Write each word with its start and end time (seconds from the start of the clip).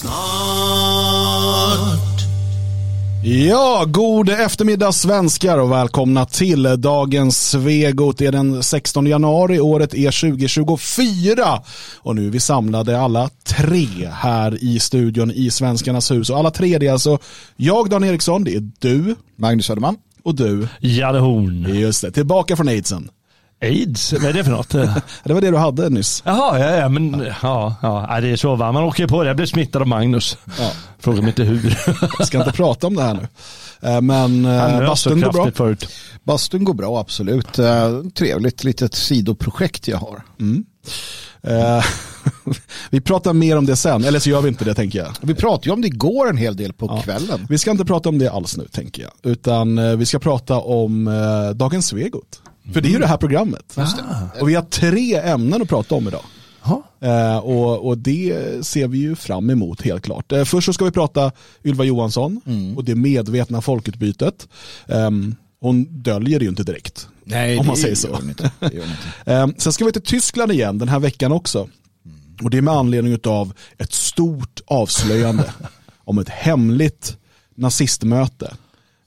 Snart 0.00 1.90
Ja, 3.24 3.84
god 3.86 4.28
eftermiddag 4.28 4.92
svenskar 4.92 5.58
och 5.58 5.72
välkomna 5.72 6.26
till 6.26 6.62
dagens 6.78 7.50
Svegot. 7.50 8.18
Det 8.18 8.26
är 8.26 8.32
den 8.32 8.62
16 8.62 9.06
januari, 9.06 9.60
året 9.60 9.94
är 9.94 10.30
2024 10.30 11.62
och 11.96 12.16
nu 12.16 12.26
är 12.26 12.30
vi 12.30 12.40
samlade 12.40 13.00
alla 13.00 13.30
tre 13.46 14.08
här 14.12 14.64
i 14.64 14.80
studion 14.80 15.30
i 15.30 15.50
Svenskarnas 15.50 16.10
hus. 16.10 16.30
Och 16.30 16.38
alla 16.38 16.50
tre 16.50 16.78
det 16.78 16.86
är 16.86 16.92
alltså 16.92 17.18
jag 17.56 17.90
Dan 17.90 18.04
Eriksson, 18.04 18.44
det 18.44 18.54
är 18.54 18.70
du, 18.78 19.14
Magnus 19.36 19.66
Söderman 19.66 19.96
och 20.22 20.34
du. 20.34 20.68
Jalle 20.80 21.18
Horn. 21.18 21.74
Just 21.74 22.02
det, 22.02 22.10
tillbaka 22.12 22.56
från 22.56 22.68
aidsen. 22.68 23.08
Aids, 23.62 24.12
vad 24.12 24.24
är 24.24 24.32
det 24.32 24.44
för 24.44 24.50
något? 24.50 24.68
det 25.24 25.32
var 25.34 25.40
det 25.40 25.50
du 25.50 25.56
hade 25.56 25.90
nyss. 25.90 26.22
Jaha, 26.26 26.58
ja, 26.58 26.76
ja, 26.76 26.88
men 26.88 27.26
ja, 27.42 27.74
ja, 27.82 28.20
det 28.20 28.28
är 28.28 28.36
så 28.36 28.56
va. 28.56 28.72
Man 28.72 28.82
åker 28.82 29.06
på 29.06 29.22
det. 29.22 29.28
Jag 29.28 29.36
blev 29.36 29.46
smittad 29.46 29.82
av 29.82 29.88
Magnus. 29.88 30.38
Ja. 30.58 30.72
Fråga 30.98 31.20
mig 31.20 31.28
inte 31.28 31.42
hur. 31.42 31.78
Jag 32.18 32.26
ska 32.26 32.38
inte 32.38 32.52
prata 32.52 32.86
om 32.86 32.96
det 32.96 33.02
här 33.02 33.14
nu. 33.14 33.28
Eh, 33.82 34.00
men 34.00 34.44
eh, 34.44 34.86
bastun 34.86 35.20
går 35.20 35.32
bra. 35.32 35.50
Förut. 35.50 35.88
Bastun 36.22 36.64
går 36.64 36.74
bra, 36.74 37.00
absolut. 37.00 37.58
Eh, 37.58 38.02
trevligt 38.14 38.64
litet 38.64 38.94
sidoprojekt 38.94 39.88
jag 39.88 39.98
har. 39.98 40.22
Mm. 40.40 40.64
Uh, 41.48 41.84
vi 42.90 43.00
pratar 43.00 43.32
mer 43.32 43.56
om 43.56 43.66
det 43.66 43.76
sen, 43.76 44.04
eller 44.04 44.18
så 44.18 44.30
gör 44.30 44.40
vi 44.40 44.48
inte 44.48 44.64
det 44.64 44.74
tänker 44.74 44.98
jag. 44.98 45.08
Vi 45.20 45.34
pratade 45.34 45.68
ju 45.68 45.72
om 45.72 45.80
det 45.80 45.88
igår 45.88 46.30
en 46.30 46.36
hel 46.36 46.56
del 46.56 46.72
på 46.72 46.86
ja. 46.86 47.02
kvällen. 47.02 47.46
Vi 47.48 47.58
ska 47.58 47.70
inte 47.70 47.84
prata 47.84 48.08
om 48.08 48.18
det 48.18 48.28
alls 48.28 48.56
nu 48.56 48.64
tänker 48.72 49.02
jag, 49.02 49.32
utan 49.32 49.98
vi 49.98 50.06
ska 50.06 50.18
prata 50.18 50.58
om 50.58 51.08
uh, 51.08 51.50
dagens 51.50 51.86
Svegot. 51.86 52.40
För 52.72 52.80
det 52.80 52.88
är 52.88 52.92
ju 52.92 52.98
det 52.98 53.06
här 53.06 53.16
programmet. 53.16 53.76
Ah. 53.76 54.40
Och 54.40 54.48
vi 54.48 54.54
har 54.54 54.62
tre 54.62 55.14
ämnen 55.14 55.62
att 55.62 55.68
prata 55.68 55.94
om 55.94 56.08
idag. 56.08 56.24
Eh, 57.00 57.38
och, 57.38 57.86
och, 57.86 57.98
det 57.98 58.66
ser 58.66 58.88
vi 58.88 58.98
ju 58.98 59.16
fram 59.16 59.50
emot 59.50 59.82
helt 59.82 60.04
klart. 60.04 60.32
Eh, 60.32 60.44
först 60.44 60.66
så 60.66 60.72
ska 60.72 60.84
vi 60.84 60.90
prata 60.90 61.32
Ylva 61.64 61.84
Johansson 61.84 62.40
mm. 62.46 62.76
och 62.76 62.84
det 62.84 62.94
medvetna 62.94 63.60
folkutbytet. 63.60 64.48
Eh, 64.86 65.10
hon 65.60 66.02
döljer 66.02 66.38
det 66.38 66.44
ju 66.44 66.48
inte 66.48 66.62
direkt. 66.62 67.08
Nej, 67.24 67.58
om 67.58 67.66
man 67.66 67.76
säger 67.76 67.94
så. 67.94 68.18
Inte. 68.22 68.50
eh, 69.24 69.48
sen 69.58 69.72
ska 69.72 69.84
vi 69.84 69.92
till 69.92 70.02
Tyskland 70.02 70.52
igen 70.52 70.78
den 70.78 70.88
här 70.88 70.98
veckan 70.98 71.32
också. 71.32 71.58
Mm. 71.58 72.36
Och 72.42 72.50
det 72.50 72.58
är 72.58 72.62
med 72.62 72.74
anledning 72.74 73.18
av 73.24 73.52
ett 73.78 73.92
stort 73.92 74.60
avslöjande 74.66 75.52
om 76.04 76.18
ett 76.18 76.28
hemligt 76.28 77.16
nazistmöte 77.54 78.54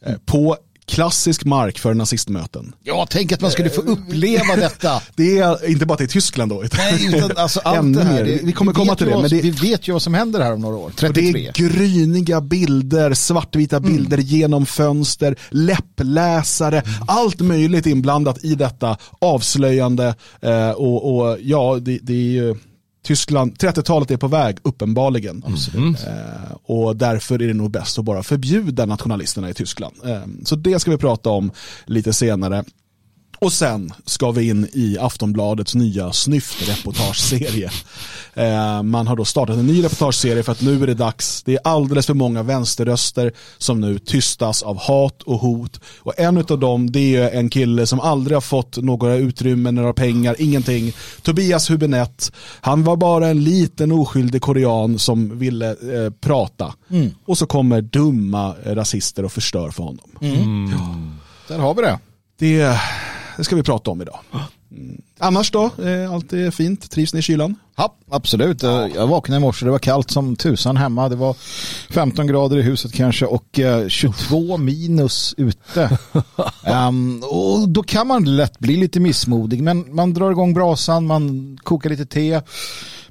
eh, 0.05 0.15
på 0.25 0.57
klassisk 0.93 1.45
mark 1.45 1.79
för 1.79 1.93
nazistmöten. 1.93 2.75
Ja, 2.83 3.07
tänk 3.09 3.31
att 3.31 3.41
man 3.41 3.51
skulle 3.51 3.69
få 3.69 3.81
uppleva 3.81 4.55
detta. 4.55 5.01
det 5.15 5.37
är 5.37 5.69
inte 5.69 5.85
bara 5.85 5.97
till 5.97 6.07
Tyskland 6.07 6.51
då. 6.51 6.63
Nej, 6.77 7.07
utan 7.07 7.37
alltså 7.37 7.59
allt 7.59 7.93
det 7.93 8.03
här. 8.03 8.23
Det, 8.23 8.39
vi 8.43 8.51
kommer 8.51 8.73
komma 8.73 8.95
till 8.95 9.07
det, 9.07 9.17
men 9.21 9.29
det. 9.29 9.41
Vi 9.41 9.51
vet 9.51 9.87
ju 9.87 9.93
vad 9.93 10.01
som 10.01 10.13
händer 10.13 10.41
här 10.41 10.53
om 10.53 10.61
några 10.61 10.77
år. 10.77 10.91
33. 10.95 11.31
det 11.31 11.47
är 11.47 11.69
gryniga 11.69 12.41
bilder, 12.41 13.13
svartvita 13.13 13.77
mm. 13.77 13.91
bilder 13.95 14.17
genom 14.17 14.65
fönster, 14.65 15.35
läppläsare, 15.49 16.79
mm. 16.79 16.93
allt 17.07 17.39
möjligt 17.39 17.85
inblandat 17.85 18.43
i 18.43 18.55
detta 18.55 18.97
avslöjande. 19.19 20.15
Eh, 20.41 20.69
och, 20.69 21.15
och, 21.15 21.37
ja, 21.41 21.79
det, 21.81 21.99
det 22.01 22.13
är 22.13 22.31
ju 22.31 22.55
Tyskland, 23.03 23.53
30-talet 23.57 24.11
är 24.11 24.17
på 24.17 24.27
väg 24.27 24.57
uppenbarligen. 24.63 25.43
Mm. 25.75 25.95
Eh, 25.95 26.51
och 26.63 26.95
därför 26.95 27.41
är 27.41 27.47
det 27.47 27.53
nog 27.53 27.71
bäst 27.71 27.99
att 27.99 28.05
bara 28.05 28.23
förbjuda 28.23 28.85
nationalisterna 28.85 29.49
i 29.49 29.53
Tyskland. 29.53 29.95
Eh, 30.05 30.21
så 30.43 30.55
det 30.55 30.79
ska 30.79 30.91
vi 30.91 30.97
prata 30.97 31.29
om 31.29 31.51
lite 31.85 32.13
senare. 32.13 32.63
Och 33.43 33.53
sen 33.53 33.93
ska 34.05 34.31
vi 34.31 34.49
in 34.49 34.67
i 34.73 34.97
Aftonbladets 34.99 35.75
nya 35.75 36.13
snyftreportageserie. 36.13 37.71
Eh, 38.33 38.83
man 38.83 39.07
har 39.07 39.15
då 39.15 39.25
startat 39.25 39.57
en 39.57 39.67
ny 39.67 39.83
reportageserie 39.83 40.43
för 40.43 40.51
att 40.51 40.61
nu 40.61 40.83
är 40.83 40.87
det 40.87 40.93
dags. 40.93 41.43
Det 41.43 41.53
är 41.53 41.59
alldeles 41.63 42.05
för 42.05 42.13
många 42.13 42.43
vänsterröster 42.43 43.31
som 43.57 43.81
nu 43.81 43.99
tystas 43.99 44.63
av 44.63 44.77
hat 44.77 45.21
och 45.21 45.39
hot. 45.39 45.79
Och 45.99 46.19
en 46.19 46.37
av 46.37 46.59
dem 46.59 46.91
det 46.91 47.15
är 47.15 47.31
en 47.31 47.49
kille 47.49 47.87
som 47.87 47.99
aldrig 47.99 48.35
har 48.35 48.41
fått 48.41 48.77
några 48.77 49.15
utrymmen, 49.15 49.75
några 49.75 49.93
pengar, 49.93 50.35
ingenting. 50.39 50.93
Tobias 51.21 51.71
Hübinette. 51.71 52.33
Han 52.61 52.83
var 52.83 52.95
bara 52.95 53.27
en 53.27 53.43
liten 53.43 53.91
oskyldig 53.91 54.41
korean 54.41 54.99
som 54.99 55.39
ville 55.39 55.69
eh, 55.69 56.11
prata. 56.21 56.73
Mm. 56.89 57.11
Och 57.25 57.37
så 57.37 57.45
kommer 57.45 57.81
dumma 57.81 58.55
rasister 58.65 59.25
och 59.25 59.31
förstör 59.31 59.69
för 59.69 59.83
honom. 59.83 60.09
Mm. 60.21 60.71
Ja. 60.71 60.95
Där 61.47 61.59
har 61.59 61.73
vi 61.73 61.81
det. 61.81 61.99
Det 62.39 62.79
det 63.37 63.43
ska 63.43 63.55
vi 63.55 63.63
prata 63.63 63.91
om 63.91 64.01
idag. 64.01 64.19
Mm. 64.71 65.01
Annars 65.19 65.51
då? 65.51 65.63
Allt 66.11 66.33
är 66.33 66.51
fint? 66.51 66.91
Trivs 66.91 67.13
ni 67.13 67.19
i 67.19 67.21
kylan? 67.21 67.55
Ja, 67.75 67.95
absolut. 68.09 68.63
Ja. 68.63 68.87
Jag 68.87 69.07
vaknade 69.07 69.37
i 69.37 69.41
morse, 69.41 69.65
det 69.65 69.71
var 69.71 69.79
kallt 69.79 70.11
som 70.11 70.35
tusan 70.35 70.77
hemma. 70.77 71.09
Det 71.09 71.15
var 71.15 71.35
15 71.89 72.27
grader 72.27 72.57
i 72.57 72.61
huset 72.61 72.93
kanske 72.93 73.25
och 73.25 73.59
22 73.87 74.57
minus 74.57 75.35
ute. 75.37 75.97
um, 76.87 77.23
och 77.29 77.69
då 77.69 77.83
kan 77.83 78.07
man 78.07 78.35
lätt 78.35 78.59
bli 78.59 78.77
lite 78.77 78.99
missmodig, 78.99 79.63
men 79.63 79.95
man 79.95 80.13
drar 80.13 80.31
igång 80.31 80.53
brasan, 80.53 81.07
man 81.07 81.57
kokar 81.63 81.89
lite 81.89 82.05
te, 82.05 82.41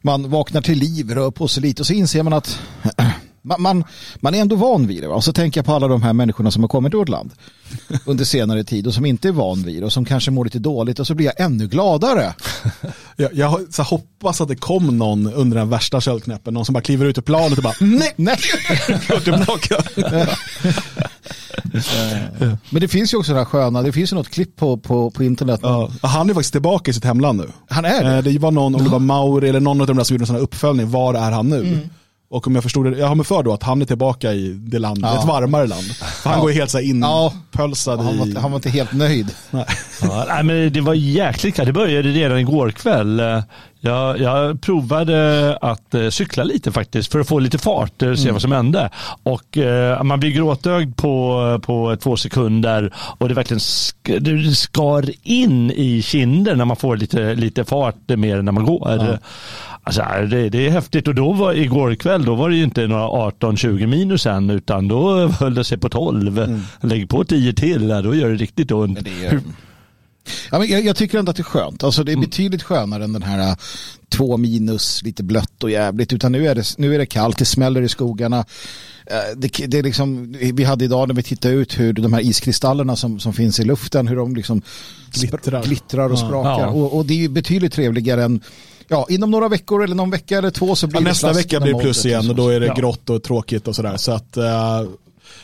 man 0.00 0.31
vaknar 0.31 0.62
till 0.62 0.78
liv, 0.78 1.10
rör 1.10 1.31
på 1.31 1.49
sig 1.49 1.62
lite 1.62 1.83
och 1.83 1.87
så 1.87 1.93
inser 1.93 2.22
man 2.22 2.33
att 2.33 2.60
man, 3.42 3.62
man, 3.62 3.84
man, 4.16 4.34
är 4.34 4.41
ändå 4.41 4.56
van 4.56 4.86
vid 4.86 5.03
det. 5.03 5.08
Va? 5.08 5.14
Och 5.14 5.25
så 5.25 5.32
tänker 5.32 5.58
jag 5.58 5.66
på 5.66 5.75
alla 5.75 5.88
de 5.88 6.03
här 6.03 6.12
människorna 6.12 6.50
som 6.50 6.62
har 6.62 6.69
kommit 6.69 6.92
till 6.92 6.98
vårt 6.98 7.08
land 7.08 7.30
under 8.04 8.25
senare 8.25 8.64
tid 8.64 8.86
och 8.86 8.94
som 8.94 9.06
inte 9.06 9.28
är 9.28 9.32
van 9.32 9.62
vid 9.62 9.82
det 9.82 9.86
och 9.86 9.92
som 9.92 10.04
kanske 10.04 10.30
mår 10.30 10.44
lite 10.44 10.58
dåligt 10.58 10.98
och 10.98 11.06
så 11.06 11.14
blir 11.14 11.26
jag 11.26 11.41
ännu 11.41 11.69
gladare. 11.69 12.34
jag, 13.16 13.34
jag 13.34 13.48
hoppas 13.84 14.41
att 14.41 14.48
det 14.48 14.56
kom 14.56 14.98
någon 14.98 15.32
under 15.32 15.56
den 15.56 15.69
värsta 15.69 16.00
köldknäppen, 16.00 16.54
någon 16.54 16.64
som 16.64 16.72
bara 16.72 16.82
kliver 16.82 17.06
ut 17.06 17.19
ur 17.19 17.22
planet 17.22 17.58
och 17.58 17.64
bara 17.64 17.75
nej, 17.80 18.12
nej, 18.16 18.38
tillbaka. 19.25 19.82
Men 22.70 22.80
det 22.80 22.88
finns 22.88 23.14
ju 23.14 23.19
också 23.19 23.32
det 23.32 23.38
här 23.38 23.44
sköna, 23.44 23.82
det 23.82 23.92
finns 23.92 24.12
ju 24.12 24.16
något 24.16 24.28
klipp 24.28 24.56
på, 24.56 24.76
på, 24.76 25.10
på 25.10 25.24
internet. 25.24 25.60
Ja, 25.62 25.91
han 26.03 26.30
är 26.30 26.34
faktiskt 26.34 26.53
tillbaka 26.53 26.91
i 26.91 26.94
sitt 26.94 27.04
hemland 27.04 27.38
nu. 27.38 27.48
Han 27.69 27.84
är 27.84 28.04
det? 28.04 28.16
Eh, 28.16 28.22
det 28.22 28.38
var 28.38 28.50
någon, 28.50 28.74
om 28.74 28.84
det 28.84 28.91
var 28.91 28.98
Mauri 28.98 29.48
eller 29.48 29.60
någon 29.60 29.80
av 29.80 29.86
de 29.86 29.97
där 29.97 30.04
som 30.04 30.14
gjorde 30.14 30.22
en 30.22 30.26
sån 30.26 30.36
här 30.36 30.42
uppföljning, 30.42 30.91
var 30.91 31.14
är 31.14 31.30
han 31.30 31.48
nu? 31.48 31.60
Mm. 31.60 31.88
Och 32.32 32.47
om 32.47 32.54
jag 32.54 32.62
förstod 32.62 32.93
det, 32.93 32.98
jag 32.98 33.06
har 33.06 33.15
mig 33.15 33.26
för 33.26 33.43
då 33.43 33.53
att 33.53 33.62
han 33.62 33.82
är 33.82 33.87
tillbaka 33.87 34.32
i 34.32 34.48
det 34.48 34.78
landet, 34.78 35.10
ja. 35.15 35.20
ett 35.20 35.26
varmare 35.26 35.66
land. 35.66 35.97
För 35.97 36.31
han 36.31 36.38
ja. 36.38 36.43
går 36.43 36.50
ju 36.50 36.59
helt 36.59 36.70
så 36.70 36.81
inpölsad 36.81 37.98
ja. 37.98 38.03
han, 38.03 38.19
var, 38.19 38.26
i... 38.26 38.34
han 38.37 38.50
var 38.50 38.59
inte 38.59 38.70
helt 38.70 38.93
nöjd. 38.93 39.31
Nej. 39.50 39.65
Ja, 40.03 40.25
nej, 40.28 40.42
men 40.42 40.72
det 40.72 40.81
var 40.81 40.94
jäkligt 40.94 41.56
Det 41.56 41.72
började 41.72 42.09
redan 42.09 42.38
igår 42.38 42.71
kväll. 42.71 43.22
Jag, 43.84 44.21
jag, 44.21 44.60
provade 44.60 45.59
att 45.60 45.94
eh, 45.94 46.09
cykla 46.09 46.44
lite 46.44 46.72
faktiskt 46.72 47.12
för 47.12 47.21
att 47.21 47.28
få 47.28 47.38
lite 47.38 47.59
fart 47.59 48.03
och 48.03 48.09
eh, 48.09 48.15
se 48.15 48.22
mm. 48.22 48.34
vad 48.34 48.42
som 48.42 48.53
hände. 48.53 48.91
Och 49.22 49.59
eh, 49.59 50.03
man 50.03 50.21
blir 50.21 50.31
gråtögd 50.31 50.97
på, 50.97 51.60
på 51.62 51.97
två 51.97 52.16
sekunder 52.16 52.92
och 53.19 53.28
det 53.28 53.34
verkligen 53.34 53.60
sk 53.60 53.97
det 54.21 54.54
skar 54.54 55.10
in 55.22 55.71
i 55.71 56.03
kinden 56.03 56.59
när 56.59 56.65
man 56.65 56.76
får 56.76 56.97
lite, 56.97 57.34
lite 57.34 57.65
fart 57.65 58.09
mer 58.09 58.38
än 58.38 58.44
när 58.44 58.53
man 58.53 58.65
går. 58.65 58.91
Ja. 58.91 59.19
Alltså, 59.84 60.03
det, 60.31 60.48
det, 60.48 60.66
är 60.66 60.70
häftigt 60.70 61.09
och 61.09 61.15
då 61.15 61.32
var 61.32 61.53
igår 61.53 61.94
kväll 61.94 62.25
då 62.25 62.34
var 62.34 62.50
det 62.50 62.56
ju 62.56 62.65
inte 62.65 62.87
några 62.87 63.31
18-20 63.31 63.87
minus 63.87 64.26
än 64.26 64.50
utan 64.50 64.88
då 64.88 65.26
höll 65.41 65.54
det 65.54 65.65
sig 65.65 65.78
på 65.78 65.88
12. 65.88 66.38
Mm. 66.38 66.60
Lägg 66.81 67.09
på 67.09 67.25
10 67.25 67.53
till, 67.53 67.88
då 67.88 68.15
gör 68.15 68.28
det 68.28 68.37
riktigt 68.37 68.71
ont. 68.72 68.98
Ja, 70.50 70.59
men 70.59 70.69
jag, 70.69 70.84
jag, 70.84 70.97
tycker 70.97 71.19
ändå 71.19 71.31
att 71.31 71.37
det 71.37 71.41
är 71.41 71.44
skönt. 71.44 71.84
Alltså, 71.84 72.04
det 72.04 72.12
är 72.12 72.16
mm. 72.16 72.25
betydligt 72.25 72.62
skönare 72.62 73.04
än 73.04 73.12
den 73.12 73.22
här 73.22 73.50
äh, 73.50 73.56
två 74.09 74.37
minus, 74.37 75.03
lite 75.03 75.22
blött 75.22 75.65
och 75.65 75.71
jävligt. 75.71 76.12
Utan 76.12 76.32
nu 76.32 76.48
är 76.48 76.54
det, 76.54 76.78
nu 76.78 76.94
är 76.94 76.98
det 76.98 77.06
kallt, 77.06 77.38
det 77.38 77.44
smäller 77.44 77.82
i 77.82 77.88
skogarna. 77.88 78.38
Äh, 79.06 79.37
det, 79.37 79.48
det 79.66 79.78
är 79.78 79.82
liksom, 79.82 80.32
vi 80.32 80.65
hade 80.65 80.84
idag 80.84 81.09
när 81.09 81.15
vi 81.15 81.22
tittade 81.22 81.54
ut 81.54 81.78
hur 81.78 81.92
de 81.92 82.12
här 82.12 82.21
iskristallerna 82.21 82.97
som, 82.97 83.21
som 83.21 83.32
finns 83.32 83.60
i 83.60 83.65
luften, 83.65 84.09
hur 84.09 84.16
de 84.16 84.37
liksom 84.37 84.62
glittrar, 85.12 85.62
glittrar 85.62 86.12
och 86.12 86.19
sprakar. 86.19 86.60
Ja. 86.60 86.69
Och, 86.69 86.97
och, 86.97 87.06
det 87.06 87.25
är 87.25 87.28
betydligt 87.28 87.72
trevligare 87.72 88.25
än 88.25 88.41
ja, 88.92 89.06
inom 89.08 89.30
några 89.30 89.48
veckor 89.48 89.84
eller 89.84 89.94
någon 89.94 90.10
vecka 90.10 90.38
eller 90.38 90.50
två 90.50 90.76
så 90.76 90.86
blir 90.86 90.97
ja, 90.97 91.00
det 91.00 91.10
Nästa 91.10 91.32
vecka 91.32 91.60
blir 91.60 91.75
det 91.75 91.80
plus 91.80 92.06
igen 92.06 92.30
och 92.30 92.36
då 92.36 92.48
är 92.48 92.60
det 92.60 92.66
ja. 92.66 92.75
grått 92.75 93.10
och 93.10 93.22
tråkigt 93.22 93.68
och 93.68 93.77
sådär. 93.77 93.97
Så 93.97 94.12
att, 94.12 94.36
äh, 94.36 94.80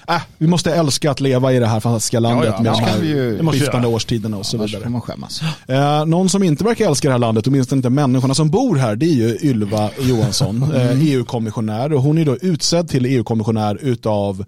äh, 0.09 0.21
vi 0.39 0.47
måste 0.47 0.75
älska 0.75 1.11
att 1.11 1.21
leva 1.21 1.53
i 1.53 1.59
det 1.59 1.67
här 1.67 1.81
fantastiska 1.81 2.21
landet 2.21 2.47
ja, 2.47 2.55
ja, 2.57 2.63
med 2.63 3.39
de 3.39 3.47
här 3.47 3.53
skiftande 3.53 3.89
årstiderna 3.89 4.37
och 4.37 4.47
så 4.47 4.59
vidare. 4.59 4.89
man 4.89 5.01
skämmas. 5.01 5.43
Äh, 5.67 6.07
någon 6.07 6.29
som 6.29 6.43
inte 6.43 6.65
verkar 6.65 6.87
älska 6.87 7.09
det 7.09 7.13
här 7.13 7.19
landet, 7.19 7.47
åtminstone 7.47 7.79
inte 7.79 7.91
människorna 7.91 8.35
som 8.35 8.51
bor 8.51 8.77
här, 8.77 8.97
det 8.97 9.07
är 9.07 9.15
ju 9.15 9.39
Ylva 9.43 9.91
Johansson, 10.01 10.63
mm. 10.75 10.99
EU-kommissionär. 11.01 11.93
Och 11.93 12.03
hon 12.03 12.19
är 12.19 12.25
då 12.25 12.37
utsedd 12.37 12.89
till 12.89 13.07
EU-kommissionär 13.07 13.79
utav 13.83 14.45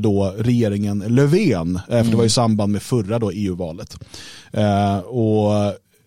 då 0.00 0.34
regeringen 0.38 1.04
Löfven, 1.06 1.80
för 1.88 2.04
det 2.04 2.16
var 2.16 2.24
i 2.24 2.30
samband 2.30 2.72
med 2.72 2.82
förra 2.82 3.30
EU-valet. 3.32 3.96
och 5.04 5.52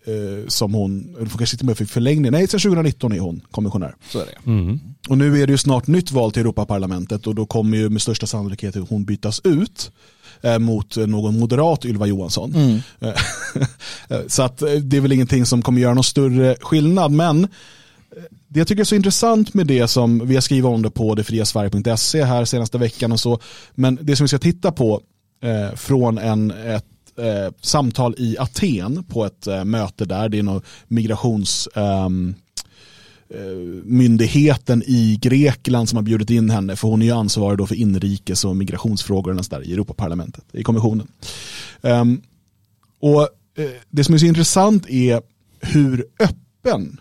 eh, 0.04 0.48
som 0.48 0.74
hon, 0.74 1.16
eller 1.16 1.28
kanske 1.28 1.56
till 1.56 1.64
och 1.64 1.66
med 1.66 1.78
fick 1.78 1.90
förlängning, 1.90 2.32
nej 2.32 2.48
sedan 2.48 2.60
2019 2.60 3.12
är 3.12 3.18
hon 3.18 3.40
kommissionär. 3.50 3.94
Så 4.12 4.18
är 4.18 4.26
det. 4.26 4.50
Mm. 4.50 4.80
Och 5.08 5.18
nu 5.18 5.42
är 5.42 5.46
det 5.46 5.52
ju 5.52 5.58
snart 5.58 5.86
nytt 5.86 6.12
val 6.12 6.32
till 6.32 6.40
Europaparlamentet 6.40 7.26
och 7.26 7.34
då 7.34 7.46
kommer 7.46 7.78
ju 7.78 7.88
med 7.88 8.02
största 8.02 8.26
sannolikhet 8.26 8.76
hon 8.88 9.04
bytas 9.04 9.40
ut 9.44 9.90
eh, 10.40 10.58
mot 10.58 10.96
någon 10.96 11.38
moderat 11.38 11.84
Ylva 11.84 12.06
Johansson. 12.06 12.54
Mm. 12.54 12.80
Eh, 14.08 14.20
så 14.26 14.42
att 14.42 14.62
eh, 14.62 14.72
det 14.72 14.96
är 14.96 15.00
väl 15.00 15.12
ingenting 15.12 15.46
som 15.46 15.62
kommer 15.62 15.80
göra 15.80 15.94
någon 15.94 16.04
större 16.04 16.56
skillnad 16.60 17.12
men 17.12 17.48
det 18.48 18.60
jag 18.60 18.68
tycker 18.68 18.80
är 18.80 18.84
så 18.84 18.94
intressant 18.94 19.54
med 19.54 19.66
det 19.66 19.88
som 19.88 20.26
vi 20.26 20.34
har 20.34 20.40
skrivit 20.40 20.64
om 20.64 20.82
det 20.82 20.90
på 20.90 21.14
detfriasverige.se 21.14 22.24
här 22.24 22.44
senaste 22.44 22.78
veckan 22.78 23.12
och 23.12 23.20
så, 23.20 23.38
men 23.74 23.98
det 24.02 24.16
som 24.16 24.24
vi 24.24 24.28
ska 24.28 24.38
titta 24.38 24.72
på 24.72 25.00
eh, 25.42 25.76
från 25.76 26.18
en, 26.18 26.50
ett 26.50 26.86
eh, 27.20 27.52
samtal 27.60 28.14
i 28.18 28.36
Aten 28.38 29.04
på 29.04 29.24
ett 29.24 29.46
eh, 29.46 29.64
möte 29.64 30.04
där, 30.04 30.28
det 30.28 30.38
är 30.38 30.42
någon 30.42 30.62
migrations 30.88 31.68
ehm, 31.74 32.34
eh, 33.30 33.40
myndigheten 33.84 34.82
i 34.86 35.18
Grekland 35.22 35.88
som 35.88 35.96
har 35.96 36.02
bjudit 36.02 36.30
in 36.30 36.50
henne 36.50 36.76
för 36.76 36.88
hon 36.88 37.02
är 37.02 37.06
ju 37.06 37.12
ansvarig 37.12 37.58
då 37.58 37.66
för 37.66 37.74
inrikes 37.74 38.44
och 38.44 38.56
migrationsfrågor 38.56 39.50
där 39.50 39.66
i 39.66 39.72
Europaparlamentet, 39.72 40.44
i 40.52 40.62
kommissionen. 40.62 41.08
Um, 41.80 42.22
och 43.00 43.22
eh, 43.58 43.70
Det 43.90 44.04
som 44.04 44.14
är 44.14 44.18
så 44.18 44.26
intressant 44.26 44.90
är 44.90 45.22
hur 45.60 46.04
öppen 46.18 47.00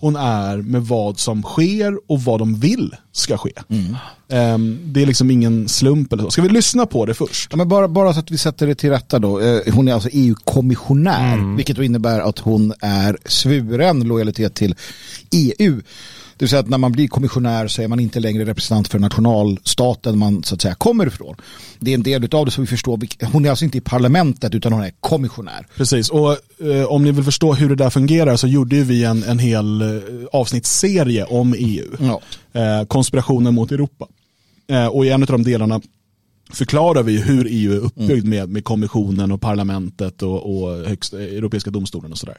hon 0.00 0.16
är 0.16 0.56
med 0.56 0.82
vad 0.82 1.18
som 1.18 1.42
sker 1.42 1.98
och 2.06 2.22
vad 2.22 2.38
de 2.38 2.54
vill 2.60 2.96
ska 3.12 3.38
ske. 3.38 3.52
Mm. 3.68 3.96
Um, 4.54 4.78
det 4.84 5.02
är 5.02 5.06
liksom 5.06 5.30
ingen 5.30 5.68
slump 5.68 6.12
eller 6.12 6.22
så. 6.22 6.30
Ska 6.30 6.42
vi 6.42 6.48
lyssna 6.48 6.86
på 6.86 7.06
det 7.06 7.14
först? 7.14 7.48
Ja, 7.50 7.56
men 7.56 7.68
bara, 7.68 7.88
bara 7.88 8.14
så 8.14 8.20
att 8.20 8.30
vi 8.30 8.38
sätter 8.38 8.66
det 8.66 8.74
till 8.74 8.90
rätta 8.90 9.18
då. 9.18 9.40
Eh, 9.40 9.74
hon 9.74 9.88
är 9.88 9.92
alltså 9.92 10.08
EU-kommissionär, 10.12 11.34
mm. 11.34 11.56
vilket 11.56 11.76
då 11.76 11.82
innebär 11.82 12.20
att 12.20 12.38
hon 12.38 12.74
är 12.80 13.18
svuren 13.24 14.00
lojalitet 14.00 14.54
till 14.54 14.74
EU. 15.30 15.80
Det 16.40 16.44
vill 16.44 16.50
säga 16.50 16.60
att 16.60 16.68
när 16.68 16.78
man 16.78 16.92
blir 16.92 17.08
kommissionär 17.08 17.68
så 17.68 17.82
är 17.82 17.88
man 17.88 18.00
inte 18.00 18.20
längre 18.20 18.44
representant 18.44 18.88
för 18.88 18.98
nationalstaten 18.98 20.18
man 20.18 20.42
så 20.42 20.54
att 20.54 20.62
säga 20.62 20.74
kommer 20.74 21.06
ifrån. 21.06 21.36
Det 21.78 21.90
är 21.90 21.94
en 21.94 22.02
del 22.02 22.34
av 22.34 22.44
det 22.44 22.50
som 22.50 22.64
vi 22.64 22.68
förstår. 22.68 23.00
Hon 23.32 23.44
är 23.44 23.50
alltså 23.50 23.64
inte 23.64 23.78
i 23.78 23.80
parlamentet 23.80 24.54
utan 24.54 24.72
hon 24.72 24.82
är 24.82 24.92
kommissionär. 25.00 25.66
Precis, 25.76 26.08
och 26.08 26.30
eh, 26.66 26.84
om 26.84 27.04
ni 27.04 27.12
vill 27.12 27.24
förstå 27.24 27.54
hur 27.54 27.68
det 27.68 27.74
där 27.74 27.90
fungerar 27.90 28.36
så 28.36 28.46
gjorde 28.46 28.76
vi 28.76 29.04
en, 29.04 29.22
en 29.22 29.38
hel 29.38 29.82
eh, 29.82 30.02
avsnittsserie 30.32 31.24
om 31.24 31.54
EU. 31.58 31.96
Ja. 31.98 32.20
Eh, 32.60 32.84
konspirationen 32.86 33.54
mot 33.54 33.72
Europa. 33.72 34.06
Eh, 34.68 34.86
och 34.86 35.06
i 35.06 35.08
en 35.08 35.22
av 35.22 35.26
de 35.26 35.42
delarna 35.42 35.80
förklarar 36.52 37.02
vi 37.02 37.20
hur 37.20 37.46
EU 37.50 37.72
är 37.72 37.78
uppbyggd 37.78 38.26
mm. 38.26 38.30
med, 38.30 38.48
med 38.48 38.64
kommissionen 38.64 39.32
och 39.32 39.40
parlamentet 39.40 40.22
och, 40.22 40.62
och 40.62 40.76
högsta, 40.76 41.20
Europeiska 41.20 41.70
domstolen 41.70 42.12
och 42.12 42.18
sådär. 42.18 42.38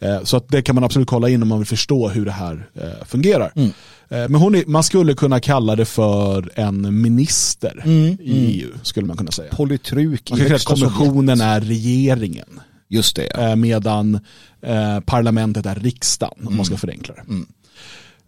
Eh, 0.00 0.22
så 0.22 0.36
att 0.36 0.48
det 0.48 0.62
kan 0.62 0.74
man 0.74 0.84
absolut 0.84 1.08
kolla 1.08 1.28
in 1.28 1.42
om 1.42 1.48
man 1.48 1.58
vill 1.58 1.66
förstå 1.66 2.08
hur 2.08 2.24
det 2.24 2.32
här 2.32 2.68
eh, 2.74 3.04
fungerar. 3.06 3.52
Mm. 3.56 3.68
Eh, 4.08 4.28
men 4.28 4.34
hon 4.34 4.54
är, 4.54 4.64
man 4.66 4.82
skulle 4.82 5.14
kunna 5.14 5.40
kalla 5.40 5.76
det 5.76 5.84
för 5.84 6.50
en 6.54 7.02
minister 7.02 7.82
mm. 7.84 8.16
i 8.20 8.32
mm. 8.32 8.50
EU, 8.50 8.68
skulle 8.82 9.06
man 9.06 9.16
kunna 9.16 9.32
säga. 9.32 9.50
Politruk 9.50 10.30
man 10.30 10.38
kan 10.38 10.46
säga 10.46 10.56
att 10.56 10.64
kommissionen 10.64 11.40
är 11.40 11.60
regeringen. 11.60 12.60
Just 12.88 13.16
det. 13.16 13.26
Eh, 13.26 13.56
medan 13.56 14.20
eh, 14.62 15.00
parlamentet 15.00 15.66
är 15.66 15.74
riksdagen, 15.74 16.46
om 16.46 16.56
man 16.56 16.64
ska 16.64 16.72
mm. 16.72 16.80
förenkla 16.80 17.14
det. 17.14 17.22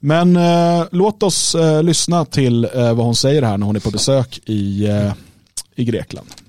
Men 0.04 0.36
eh, 0.36 0.86
låt 0.90 1.22
oss 1.22 1.54
eh, 1.54 1.82
lyssna 1.82 2.24
till 2.24 2.64
eh, 2.64 2.94
vad 2.94 3.06
hon 3.06 3.14
säger 3.16 3.42
här 3.42 3.58
när 3.58 3.66
hon 3.66 3.76
är 3.76 3.80
på 3.80 3.90
besök 3.90 4.40
i, 4.44 4.86
eh, 4.86 5.12
i 5.76 5.84
Grekland. 5.84 6.44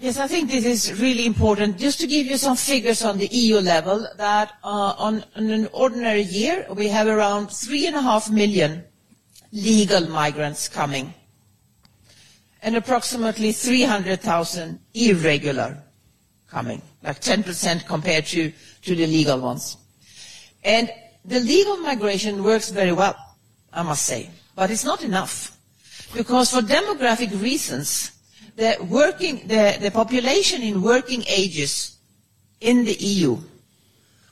Yes, 0.00 0.16
I 0.16 0.28
think 0.28 0.50
this 0.50 0.64
is 0.64 0.98
really 0.98 1.26
important. 1.26 1.76
Just 1.76 2.00
to 2.00 2.06
give 2.06 2.26
you 2.26 2.38
some 2.38 2.56
figures 2.56 3.04
on 3.04 3.18
the 3.18 3.26
EU 3.26 3.58
level, 3.60 4.08
that 4.16 4.54
uh, 4.64 4.94
on, 4.96 5.22
on 5.36 5.50
an 5.50 5.68
ordinary 5.74 6.22
year 6.22 6.66
we 6.74 6.88
have 6.88 7.06
around 7.06 7.48
three 7.48 7.86
and 7.86 7.94
a 7.94 8.00
half 8.00 8.30
million 8.30 8.82
legal 9.52 10.08
migrants 10.08 10.68
coming, 10.68 11.12
and 12.62 12.76
approximately 12.76 13.52
300,000 13.52 14.80
irregular 14.94 15.82
coming, 16.48 16.80
like 17.02 17.20
10% 17.20 17.86
compared 17.86 18.24
to, 18.26 18.52
to 18.82 18.94
the 18.94 19.06
legal 19.06 19.38
ones. 19.38 19.76
And 20.64 20.90
the 21.26 21.40
legal 21.40 21.76
migration 21.76 22.42
works 22.42 22.70
very 22.70 22.92
well, 22.92 23.16
I 23.70 23.82
must 23.82 24.06
say, 24.06 24.30
but 24.56 24.70
it's 24.70 24.84
not 24.84 25.02
enough. 25.04 25.58
Because 26.14 26.50
for 26.50 26.60
demographic 26.60 27.40
reasons, 27.40 28.12
the, 28.56 28.76
working, 28.88 29.46
the, 29.46 29.78
the 29.80 29.90
population 29.90 30.62
in 30.62 30.82
working 30.82 31.24
ages 31.28 31.96
in 32.60 32.84
the 32.84 32.94
EU 32.94 33.38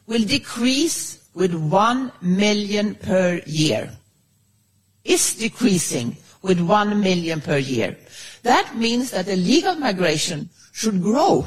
will 0.07 0.25
decrease 0.25 1.29
with 1.35 1.55
1 1.55 2.13
million 2.21 2.95
per 2.95 3.41
year. 3.47 3.91
Is 5.05 5.35
decreasing 5.37 6.17
with 6.43 6.61
1 6.61 7.01
million 7.01 7.41
per 7.41 7.59
year. 7.59 7.97
That 8.43 8.77
means 8.77 9.11
that 9.13 9.27
the 9.27 9.37
legal 9.37 9.75
migration 9.77 10.51
should 10.73 11.03
grow 11.03 11.47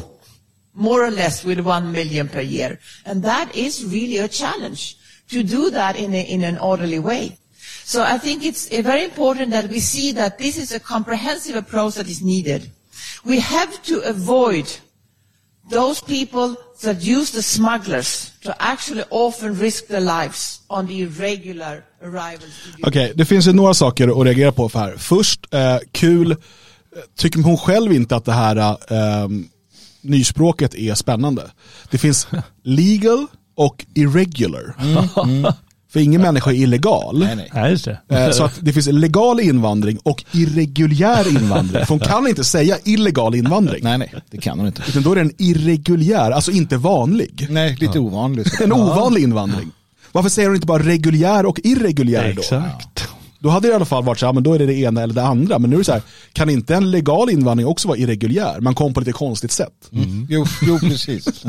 more 0.74 1.04
or 1.04 1.12
less 1.12 1.44
with 1.44 1.60
1 1.60 1.92
million 1.92 2.28
per 2.28 2.42
year. 2.42 2.80
And 3.06 3.22
that 3.24 3.56
is 3.56 3.86
really 3.86 4.18
a 4.18 4.28
challenge 4.28 4.98
to 5.30 5.44
do 5.44 5.69
that 5.72 5.95
in, 5.95 6.13
a, 6.13 6.22
in 6.22 6.44
an 6.44 6.57
orderly 6.57 7.00
way. 7.00 7.38
So 7.86 8.04
I 8.04 8.18
think 8.18 8.44
it's 8.44 8.68
very 8.68 9.04
important 9.04 9.51
that 9.51 9.69
we 9.69 9.80
see 9.80 10.13
that 10.13 10.38
this 10.38 10.57
is 10.57 10.72
a 10.72 10.80
comprehensive 10.80 11.56
approach 11.56 11.95
that 11.95 12.07
is 12.07 12.22
needed. 12.22 12.69
We 13.25 13.39
have 13.39 13.81
to 13.83 14.01
avoid 14.10 14.66
those 15.69 16.01
people 16.01 16.56
that 16.81 17.01
use 17.01 17.31
the 17.31 17.42
smugglers 17.42 18.31
to 18.42 18.56
actually 18.60 19.04
often 19.10 19.60
risk 19.60 19.88
their 19.88 20.01
lives 20.01 20.62
on 20.68 20.88
the 20.88 21.01
irregular 21.01 21.83
arrivals. 22.01 22.54
Okej, 22.83 22.88
okay, 22.88 23.13
det 23.16 23.25
finns 23.25 23.48
ju 23.48 23.54
några 23.54 23.74
saker 23.74 24.22
att 24.22 24.25
reagera 24.25 24.51
på 24.51 24.69
för 24.69 24.80
här. 24.80 24.98
Först, 24.98 25.54
eh, 25.54 25.78
kul, 25.92 26.36
tycker 27.18 27.42
hon 27.42 27.57
själv 27.57 27.94
inte 27.94 28.16
att 28.16 28.25
det 28.25 28.33
här 28.33 28.56
eh, 28.57 29.28
nyspråket 30.01 30.75
är 30.75 30.95
spännande. 30.95 31.51
Det 31.89 31.98
finns 31.98 32.28
legal, 32.63 33.28
och 33.56 33.86
irregular. 33.94 34.75
Mm, 34.80 35.06
mm. 35.18 35.54
För 35.91 35.99
ingen 35.99 36.21
människa 36.21 36.51
är 36.51 36.55
illegal. 36.55 37.19
Nej, 37.19 37.35
nej. 37.35 37.49
nej 37.53 37.71
just 37.71 37.85
det. 37.85 37.99
Eh, 38.09 38.31
så 38.31 38.43
att 38.43 38.59
det 38.59 38.73
finns 38.73 38.88
legal 38.88 39.39
invandring 39.39 39.97
och 40.03 40.23
irreguljär 40.31 41.27
invandring. 41.27 41.85
För 41.85 41.89
hon 41.93 41.99
kan 41.99 42.27
inte 42.27 42.43
säga 42.43 42.77
illegal 42.83 43.35
invandring. 43.35 43.83
Nej, 43.83 43.97
nej, 43.97 44.13
det 44.29 44.38
kan 44.38 44.59
hon 44.59 44.67
inte. 44.67 44.81
Utan 44.88 45.03
då 45.03 45.11
är 45.11 45.15
det 45.15 45.21
en 45.21 45.33
irreguljär, 45.38 46.31
alltså 46.31 46.51
inte 46.51 46.77
vanlig. 46.77 47.47
Nej, 47.49 47.77
lite 47.79 47.97
ja. 47.97 48.01
ovanlig. 48.01 48.45
En 48.61 48.73
ovanlig 48.73 49.23
invandring. 49.23 49.71
Varför 50.11 50.29
säger 50.29 50.47
hon 50.49 50.55
inte 50.55 50.67
bara 50.67 50.83
reguljär 50.83 51.45
och 51.45 51.59
irreguljär 51.63 52.33
då? 52.33 52.41
Exakt. 52.41 53.07
Då 53.41 53.49
hade 53.49 53.67
det 53.67 53.71
i 53.71 53.75
alla 53.75 53.85
fall 53.85 54.03
varit 54.03 54.19
så 54.19 54.25
här, 54.25 54.33
men 54.33 54.43
då 54.43 54.53
är 54.53 54.59
det 54.59 54.65
det 54.65 54.73
ena 54.73 55.01
eller 55.01 55.13
det 55.13 55.23
andra. 55.23 55.59
Men 55.59 55.69
nu 55.69 55.75
är 55.75 55.77
det 55.77 55.85
så 55.85 55.91
här, 55.91 56.01
kan 56.33 56.49
inte 56.49 56.75
en 56.75 56.91
legal 56.91 57.29
invandring 57.29 57.67
också 57.67 57.88
vara 57.88 57.97
irreguljär? 57.97 58.59
Man 58.59 58.75
kom 58.75 58.93
på 58.93 58.99
lite 58.99 59.11
konstigt 59.11 59.51
sätt. 59.51 59.89
Mm. 59.91 60.27
Jo, 60.29 60.45
jo, 60.61 60.79
precis. 60.79 61.23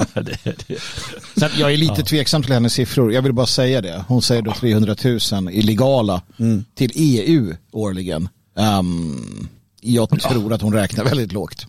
Sen, 1.37 1.51
jag 1.59 1.73
är 1.73 1.77
lite 1.77 1.95
ja. 1.97 2.05
tveksam 2.05 2.43
till 2.43 2.53
hennes 2.53 2.73
siffror. 2.73 3.13
Jag 3.13 3.23
vill 3.23 3.33
bara 3.33 3.47
säga 3.47 3.81
det. 3.81 4.05
Hon 4.09 4.23
säger 4.23 4.43
då 4.43 4.53
300 4.53 4.97
000 5.33 5.51
illegala 5.51 6.23
mm. 6.39 6.65
till 6.75 6.93
EU 6.95 7.55
årligen. 7.73 8.29
Um, 8.79 9.49
jag 9.81 10.09
tror 10.09 10.49
ja. 10.49 10.55
att 10.55 10.63
hon 10.63 10.73
räknar 10.73 11.05
väldigt 11.05 11.33
lågt. 11.33 11.67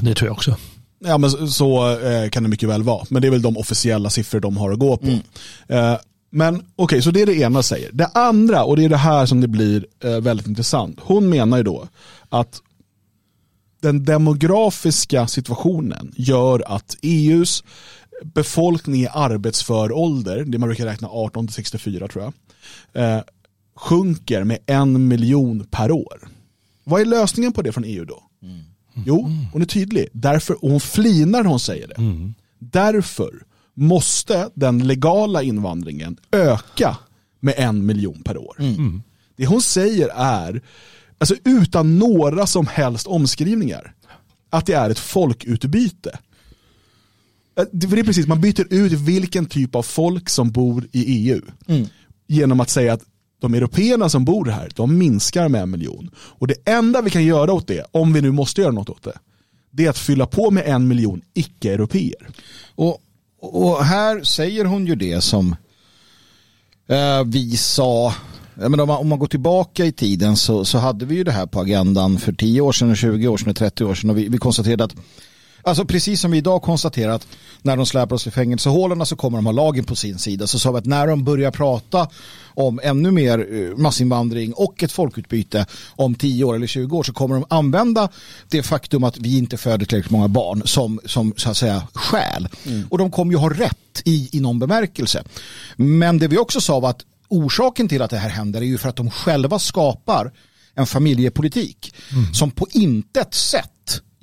Det 0.00 0.14
tror 0.14 0.28
jag 0.28 0.32
också. 0.32 0.56
Ja 0.98 1.18
men 1.18 1.48
så 1.50 1.98
eh, 1.98 2.30
kan 2.30 2.42
det 2.42 2.48
mycket 2.48 2.68
väl 2.68 2.82
vara. 2.82 3.06
Men 3.08 3.22
det 3.22 3.28
är 3.28 3.30
väl 3.30 3.42
de 3.42 3.56
officiella 3.56 4.10
siffror 4.10 4.40
de 4.40 4.56
har 4.56 4.72
att 4.72 4.78
gå 4.78 4.96
på. 4.96 5.06
Mm. 5.06 5.20
Eh, 5.68 5.98
men 6.30 6.54
okej, 6.54 6.66
okay, 6.76 7.02
så 7.02 7.10
det 7.10 7.22
är 7.22 7.26
det 7.26 7.34
ena 7.34 7.62
säger. 7.62 7.92
Det 7.92 8.06
andra, 8.06 8.64
och 8.64 8.76
det 8.76 8.84
är 8.84 8.88
det 8.88 8.96
här 8.96 9.26
som 9.26 9.40
det 9.40 9.48
blir 9.48 9.86
eh, 10.00 10.20
väldigt 10.20 10.46
intressant. 10.46 11.00
Hon 11.00 11.28
menar 11.28 11.56
ju 11.56 11.62
då 11.62 11.88
att 12.28 12.60
den 13.80 14.04
demografiska 14.04 15.26
situationen 15.26 16.12
gör 16.16 16.62
att 16.66 16.96
EUs 17.02 17.64
befolkning 18.22 19.02
i 19.02 19.08
arbetsför 19.08 19.92
ålder, 19.92 20.44
det 20.44 20.58
man 20.58 20.68
brukar 20.68 20.86
räkna 20.86 21.08
18 21.08 21.48
64 21.48 22.08
tror 22.08 22.24
jag, 22.24 22.32
eh, 23.02 23.22
sjunker 23.76 24.44
med 24.44 24.58
en 24.66 25.08
miljon 25.08 25.66
per 25.70 25.90
år. 25.90 26.28
Vad 26.84 27.00
är 27.00 27.04
lösningen 27.04 27.52
på 27.52 27.62
det 27.62 27.72
från 27.72 27.84
EU 27.84 28.04
då? 28.04 28.22
Mm. 28.42 28.60
Jo, 29.06 29.30
hon 29.52 29.62
är 29.62 29.66
tydlig. 29.66 30.08
Därför, 30.12 30.64
och 30.64 30.70
hon 30.70 30.80
flinar 30.80 31.42
när 31.42 31.50
hon 31.50 31.60
säger 31.60 31.88
det. 31.88 31.94
Mm. 31.94 32.34
Därför 32.58 33.32
måste 33.76 34.50
den 34.54 34.86
legala 34.86 35.42
invandringen 35.42 36.16
öka 36.32 36.96
med 37.40 37.54
en 37.56 37.86
miljon 37.86 38.22
per 38.22 38.38
år. 38.38 38.56
Mm. 38.58 39.02
Det 39.36 39.46
hon 39.46 39.62
säger 39.62 40.08
är, 40.16 40.62
alltså 41.18 41.34
utan 41.44 41.98
några 41.98 42.46
som 42.46 42.66
helst 42.66 43.06
omskrivningar, 43.06 43.94
att 44.50 44.66
det 44.66 44.72
är 44.72 44.90
ett 44.90 44.98
folkutbyte. 44.98 46.18
För 47.56 47.68
det 47.72 48.00
är 48.00 48.04
precis, 48.04 48.26
man 48.26 48.40
byter 48.40 48.74
ut 48.74 48.92
vilken 48.92 49.46
typ 49.46 49.74
av 49.74 49.82
folk 49.82 50.28
som 50.28 50.50
bor 50.50 50.88
i 50.92 51.04
EU 51.04 51.42
mm. 51.66 51.86
genom 52.26 52.60
att 52.60 52.70
säga 52.70 52.92
att 52.92 53.02
de 53.40 53.54
européerna 53.54 54.08
som 54.08 54.24
bor 54.24 54.44
här, 54.44 54.70
de 54.74 54.98
minskar 54.98 55.48
med 55.48 55.62
en 55.62 55.70
miljon. 55.70 56.10
Och 56.16 56.46
det 56.46 56.68
enda 56.68 57.02
vi 57.02 57.10
kan 57.10 57.24
göra 57.24 57.52
åt 57.52 57.66
det, 57.66 57.84
om 57.90 58.12
vi 58.12 58.22
nu 58.22 58.30
måste 58.30 58.60
göra 58.60 58.72
något 58.72 58.90
åt 58.90 59.02
det, 59.02 59.18
det 59.70 59.84
är 59.86 59.90
att 59.90 59.98
fylla 59.98 60.26
på 60.26 60.50
med 60.50 60.64
en 60.66 60.88
miljon 60.88 61.22
icke-europeer. 61.34 62.28
Och 62.74 63.02
och 63.54 63.84
här 63.84 64.22
säger 64.22 64.64
hon 64.64 64.86
ju 64.86 64.94
det 64.94 65.20
som 65.20 65.56
eh, 66.88 67.24
vi 67.26 67.56
sa. 67.56 68.14
Om, 68.64 68.70
man, 68.70 68.80
om 68.80 69.08
man 69.08 69.18
går 69.18 69.26
tillbaka 69.26 69.84
i 69.84 69.92
tiden 69.92 70.36
så, 70.36 70.64
så 70.64 70.78
hade 70.78 71.06
vi 71.06 71.14
ju 71.14 71.24
det 71.24 71.32
här 71.32 71.46
på 71.46 71.60
agendan 71.60 72.18
för 72.18 72.32
10 72.32 72.60
år 72.60 72.72
sedan, 72.72 72.96
20 72.96 73.28
år 73.28 73.36
sedan, 73.36 73.54
30 73.54 73.84
år 73.84 73.94
sedan. 73.94 74.10
Och 74.10 74.18
vi, 74.18 74.28
vi 74.28 74.38
konstaterade 74.38 74.84
att 74.84 74.94
Alltså 75.66 75.84
precis 75.84 76.20
som 76.20 76.30
vi 76.30 76.38
idag 76.38 76.62
konstaterat 76.62 77.26
när 77.62 77.76
de 77.76 77.86
släpar 77.86 78.16
oss 78.16 78.26
i 78.26 78.30
fängelsehålorna 78.30 79.06
så 79.06 79.16
kommer 79.16 79.38
de 79.38 79.46
ha 79.46 79.52
lagen 79.52 79.84
på 79.84 79.96
sin 79.96 80.18
sida. 80.18 80.46
Så 80.46 80.58
sa 80.58 80.72
vi 80.72 80.78
att 80.78 80.86
när 80.86 81.06
de 81.06 81.24
börjar 81.24 81.50
prata 81.50 82.08
om 82.54 82.80
ännu 82.82 83.10
mer 83.10 83.38
eh, 83.38 83.76
massinvandring 83.76 84.52
och 84.52 84.82
ett 84.82 84.92
folkutbyte 84.92 85.66
om 85.96 86.14
10 86.14 86.44
år 86.44 86.54
eller 86.54 86.66
20 86.66 86.96
år 86.96 87.02
så 87.02 87.12
kommer 87.12 87.34
de 87.34 87.44
använda 87.50 88.08
det 88.48 88.62
faktum 88.62 89.04
att 89.04 89.18
vi 89.18 89.38
inte 89.38 89.56
föder 89.56 89.86
tillräckligt 89.86 90.10
många 90.10 90.28
barn 90.28 90.62
som, 90.64 91.00
som 91.04 91.34
så 91.36 91.50
att 91.50 91.56
säga 91.56 91.82
skäl. 91.94 92.48
Mm. 92.66 92.86
Och 92.90 92.98
de 92.98 93.10
kommer 93.10 93.32
ju 93.32 93.38
ha 93.38 93.50
rätt 93.50 94.02
i, 94.04 94.28
i 94.32 94.40
någon 94.40 94.58
bemärkelse. 94.58 95.24
Men 95.76 96.18
det 96.18 96.28
vi 96.28 96.38
också 96.38 96.60
sa 96.60 96.80
var 96.80 96.90
att 96.90 97.02
orsaken 97.28 97.88
till 97.88 98.02
att 98.02 98.10
det 98.10 98.18
här 98.18 98.30
händer 98.30 98.60
är 98.60 98.66
ju 98.66 98.78
för 98.78 98.88
att 98.88 98.96
de 98.96 99.10
själva 99.10 99.58
skapar 99.58 100.32
en 100.74 100.86
familjepolitik 100.86 101.94
mm. 102.12 102.34
som 102.34 102.50
på 102.50 102.66
intet 102.72 103.34
sätt 103.34 103.70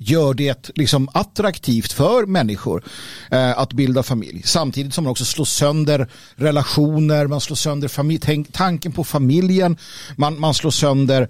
gör 0.04 0.34
det 0.34 0.70
liksom 0.74 1.08
attraktivt 1.12 1.92
för 1.92 2.26
människor 2.26 2.84
eh, 3.30 3.58
att 3.58 3.72
bilda 3.72 4.02
familj. 4.02 4.42
Samtidigt 4.44 4.94
som 4.94 5.04
man 5.04 5.10
också 5.10 5.24
slår 5.24 5.44
sönder 5.44 6.08
relationer, 6.34 7.26
man 7.26 7.40
slår 7.40 7.56
sönder 7.56 7.88
familj, 7.88 8.44
tanken 8.52 8.92
på 8.92 9.04
familjen, 9.04 9.76
man, 10.16 10.40
man 10.40 10.54
slår 10.54 10.70
sönder 10.70 11.28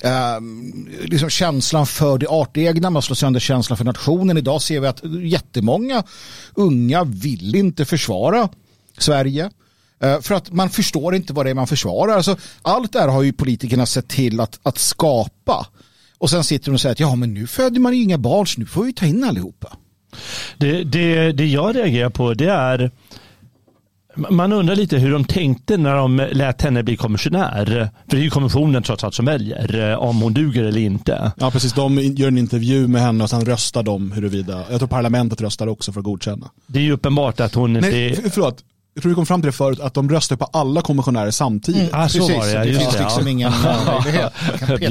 eh, 0.00 0.40
liksom 1.04 1.30
känslan 1.30 1.86
för 1.86 2.18
det 2.18 2.28
artegna, 2.28 2.90
man 2.90 3.02
slår 3.02 3.14
sönder 3.14 3.40
känslan 3.40 3.76
för 3.76 3.84
nationen. 3.84 4.38
Idag 4.38 4.62
ser 4.62 4.80
vi 4.80 4.86
att 4.86 5.02
jättemånga 5.22 6.02
unga 6.54 7.04
vill 7.04 7.54
inte 7.54 7.84
försvara 7.84 8.48
Sverige. 8.98 9.50
Eh, 10.02 10.20
för 10.20 10.34
att 10.34 10.52
man 10.52 10.70
förstår 10.70 11.14
inte 11.14 11.32
vad 11.32 11.46
det 11.46 11.50
är 11.50 11.54
man 11.54 11.66
försvarar. 11.66 12.16
Alltså, 12.16 12.36
allt 12.62 12.92
det 12.92 13.00
här 13.00 13.08
har 13.08 13.22
ju 13.22 13.32
politikerna 13.32 13.86
sett 13.86 14.08
till 14.08 14.40
att, 14.40 14.60
att 14.62 14.78
skapa. 14.78 15.66
Och 16.24 16.30
sen 16.30 16.44
sitter 16.44 16.66
de 16.66 16.74
och 16.74 16.80
säger 16.80 16.92
att 16.92 17.00
ja 17.00 17.14
men 17.14 17.34
nu 17.34 17.46
föder 17.46 17.80
man 17.80 17.96
ju 17.96 18.02
inga 18.02 18.18
barn 18.18 18.46
så 18.46 18.60
nu 18.60 18.66
får 18.66 18.84
vi 18.84 18.92
ta 18.92 19.06
in 19.06 19.24
allihopa. 19.24 19.76
Det, 20.58 20.84
det, 20.84 21.32
det 21.32 21.46
jag 21.46 21.76
reagerar 21.76 22.10
på 22.10 22.34
det 22.34 22.48
är 22.48 22.90
man 24.16 24.52
undrar 24.52 24.76
lite 24.76 24.98
hur 24.98 25.12
de 25.12 25.24
tänkte 25.24 25.76
när 25.76 25.96
de 25.96 26.28
lät 26.32 26.62
henne 26.62 26.82
bli 26.82 26.96
kommissionär. 26.96 27.66
För 27.66 27.90
det 28.06 28.16
är 28.16 28.20
ju 28.20 28.30
kommissionen 28.30 28.82
trots 28.82 29.04
allt 29.04 29.14
som 29.14 29.24
väljer 29.24 29.90
eh, 29.90 29.98
om 29.98 30.20
hon 30.20 30.34
duger 30.34 30.64
eller 30.64 30.80
inte. 30.80 31.32
Ja, 31.36 31.50
precis. 31.50 31.72
De 31.72 31.98
gör 31.98 32.28
en 32.28 32.38
intervju 32.38 32.88
med 32.88 33.02
henne 33.02 33.24
och 33.24 33.30
sen 33.30 33.44
röstar 33.44 33.82
de 33.82 34.12
huruvida, 34.12 34.64
jag 34.70 34.78
tror 34.80 34.88
parlamentet 34.88 35.40
röstar 35.40 35.66
också 35.66 35.92
för 35.92 36.00
att 36.00 36.04
godkänna. 36.04 36.50
Det 36.66 36.78
är 36.78 36.82
ju 36.82 36.92
uppenbart 36.92 37.40
att 37.40 37.54
hon 37.54 37.76
inte... 37.76 37.90
Nej, 37.90 38.30
förlåt 38.32 38.64
jag 38.94 39.02
tror 39.02 39.10
vi 39.10 39.14
kom 39.14 39.26
fram 39.26 39.40
till 39.40 39.46
det 39.46 39.52
förut, 39.52 39.80
att 39.80 39.94
de 39.94 40.10
röstar 40.10 40.36
på 40.36 40.44
alla 40.44 40.82
kommissionärer 40.82 41.30
samtidigt. 41.30 41.92
Mm, 41.92 42.00
ah, 42.00 42.08
så 42.08 42.18
Precis, 42.18 42.36
var 42.36 42.46
det, 42.46 42.72
det 42.72 42.78
finns 42.78 42.92
det, 42.92 43.02
liksom 43.02 43.22
ja. 43.22 43.30
ingen 43.30 43.52
möjlighet. 44.04 44.32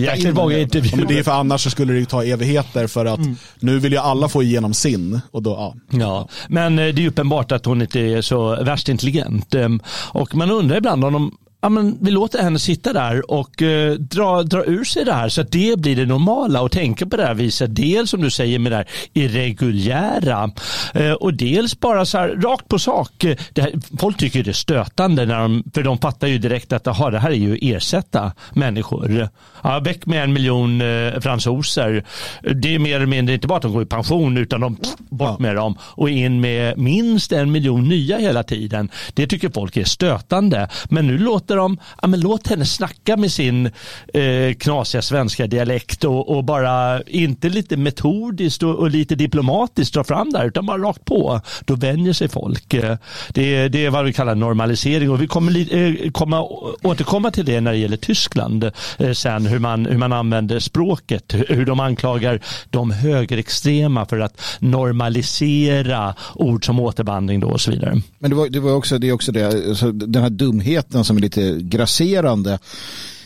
Jäkligt 0.01 0.35
många 0.35 0.57
intervjuer. 0.57 1.05
Det 1.05 1.19
är 1.19 1.23
för 1.23 1.31
annars 1.31 1.63
så 1.63 1.69
skulle 1.69 1.93
det 1.93 2.05
ta 2.05 2.23
evigheter 2.23 2.87
för 2.87 3.05
att 3.05 3.19
mm. 3.19 3.35
nu 3.59 3.79
vill 3.79 3.91
ju 3.91 3.97
alla 3.97 4.29
få 4.29 4.43
igenom 4.43 4.73
sin. 4.73 5.21
Och 5.31 5.43
då, 5.43 5.51
ja. 5.51 5.75
ja. 5.99 6.27
Men 6.47 6.79
eh, 6.79 6.87
det 6.87 7.03
är 7.03 7.07
uppenbart 7.07 7.51
att 7.51 7.65
hon 7.65 7.81
inte 7.81 7.99
är 7.99 8.21
så 8.21 8.63
värst 8.63 8.89
intelligent. 8.89 9.55
Ehm, 9.55 9.79
och 10.11 10.35
man 10.35 10.51
undrar 10.51 10.77
ibland 10.77 11.05
om 11.05 11.13
de 11.13 11.37
ja, 11.63 11.69
men 11.69 11.97
vi 12.01 12.11
låter 12.11 12.43
henne 12.43 12.59
sitta 12.59 12.93
där 12.93 13.31
och 13.31 13.61
eh, 13.61 13.93
dra, 13.93 14.43
dra 14.43 14.65
ur 14.65 14.83
sig 14.83 15.05
det 15.05 15.13
här 15.13 15.29
så 15.29 15.41
att 15.41 15.51
det 15.51 15.79
blir 15.79 15.95
det 15.95 16.05
normala 16.05 16.61
och 16.61 16.71
tänka 16.71 17.05
på 17.05 17.17
det 17.17 17.25
här 17.25 17.33
viset. 17.33 17.75
Dels 17.75 18.09
som 18.09 18.21
du 18.21 18.29
säger 18.29 18.59
med 18.59 18.71
det 18.71 18.75
här 18.75 18.87
irreguljära 19.13 20.51
eh, 20.93 21.11
och 21.11 21.33
dels 21.33 21.79
bara 21.79 22.05
så 22.05 22.17
här 22.17 22.29
rakt 22.29 22.67
på 22.67 22.79
sak. 22.79 23.25
Här, 23.55 23.97
folk 23.99 24.17
tycker 24.17 24.43
det 24.43 24.51
är 24.51 24.53
stötande 24.53 25.25
när 25.25 25.39
de, 25.39 25.63
för 25.73 25.83
de 25.83 25.97
fattar 25.97 26.27
ju 26.27 26.37
direkt 26.37 26.73
att 26.73 26.87
aha, 26.87 27.09
det 27.09 27.19
här 27.19 27.31
är 27.31 27.35
ju 27.35 27.57
ersätta 27.61 28.31
människor. 28.53 29.29
Ja, 29.63 29.79
väck 29.79 30.05
med 30.05 30.23
en 30.23 30.33
miljon 30.33 30.81
eh, 30.81 31.19
fransoser. 31.19 32.05
Det 32.41 32.75
är 32.75 32.79
mer 32.79 32.95
eller 32.95 33.05
mindre 33.05 33.35
inte 33.35 33.47
bara 33.47 33.55
att 33.55 33.61
de 33.61 33.73
går 33.73 33.83
i 33.83 33.85
pension 33.85 34.37
utan 34.37 34.61
de 34.61 34.77
bort 34.97 35.39
med 35.39 35.55
dem 35.55 35.77
och 35.81 36.09
in 36.09 36.41
med 36.41 36.77
minst 36.77 37.31
en 37.31 37.51
miljon 37.51 37.89
nya 37.89 38.17
hela 38.17 38.43
tiden. 38.43 38.89
Det 39.13 39.27
tycker 39.27 39.49
folk 39.49 39.77
är 39.77 39.83
stötande. 39.83 40.69
Men 40.89 41.07
nu 41.07 41.17
låter 41.17 41.52
pratar 41.53 41.57
om, 41.57 41.77
ja, 42.01 42.07
men 42.07 42.19
låt 42.19 42.47
henne 42.47 42.65
snacka 42.65 43.17
med 43.17 43.31
sin 43.31 43.65
eh, 44.13 44.53
knasiga 44.59 45.01
svenska 45.01 45.47
dialekt 45.47 46.03
och, 46.03 46.29
och, 46.29 46.43
bara 46.43 47.01
inte 47.01 47.49
lite 47.49 47.77
metodiskt 47.77 48.63
och, 48.63 48.75
och, 48.75 48.89
lite 48.89 49.15
diplomatiskt 49.15 49.93
dra 49.93 50.03
fram 50.03 50.31
där 50.31 50.45
utan 50.45 50.65
bara 50.65 50.77
rakt 50.77 51.05
på. 51.05 51.41
Då 51.65 51.75
vänjer 51.75 52.13
sig 52.13 52.29
folk. 52.29 52.73
Eh, 52.73 52.97
det, 53.33 53.69
det 53.69 53.85
är 53.85 53.89
vad 53.89 54.05
vi 54.05 54.13
kallar 54.13 54.35
normalisering 54.35 55.11
och 55.11 55.21
vi 55.21 55.27
kommer 55.27 55.75
eh, 55.75 56.11
komma, 56.11 56.41
återkomma 56.83 57.31
till 57.31 57.45
det 57.45 57.61
när 57.61 57.71
det 57.71 57.77
gäller 57.77 57.97
Tyskland 57.97 58.63
eh, 58.97 59.11
sen 59.13 59.45
hur 59.45 59.59
man, 59.59 59.85
hur 59.85 59.97
man 59.97 60.13
använder 60.13 60.59
språket, 60.59 61.33
hur 61.49 61.65
de 61.65 61.79
anklagar 61.79 62.39
de 62.69 62.91
högerextrema 62.91 64.05
för 64.05 64.19
att 64.19 64.41
normalisera 64.59 66.15
ord 66.35 66.65
som 66.65 66.79
återvandring 66.79 67.39
då 67.39 67.47
och 67.47 67.61
så 67.61 67.71
vidare. 67.71 68.01
Men 68.19 68.29
det 68.29 68.35
var, 68.35 68.49
det 68.49 68.59
var 68.59 68.75
också, 68.75 68.97
det 68.97 69.09
är 69.09 69.11
också 69.11 69.31
det, 69.31 69.69
alltså, 69.69 69.91
den 69.91 70.23
här 70.23 70.29
dumheten 70.29 71.03
som 71.03 71.17
är 71.17 71.21
lite 71.21 71.42
grasserande 71.51 72.59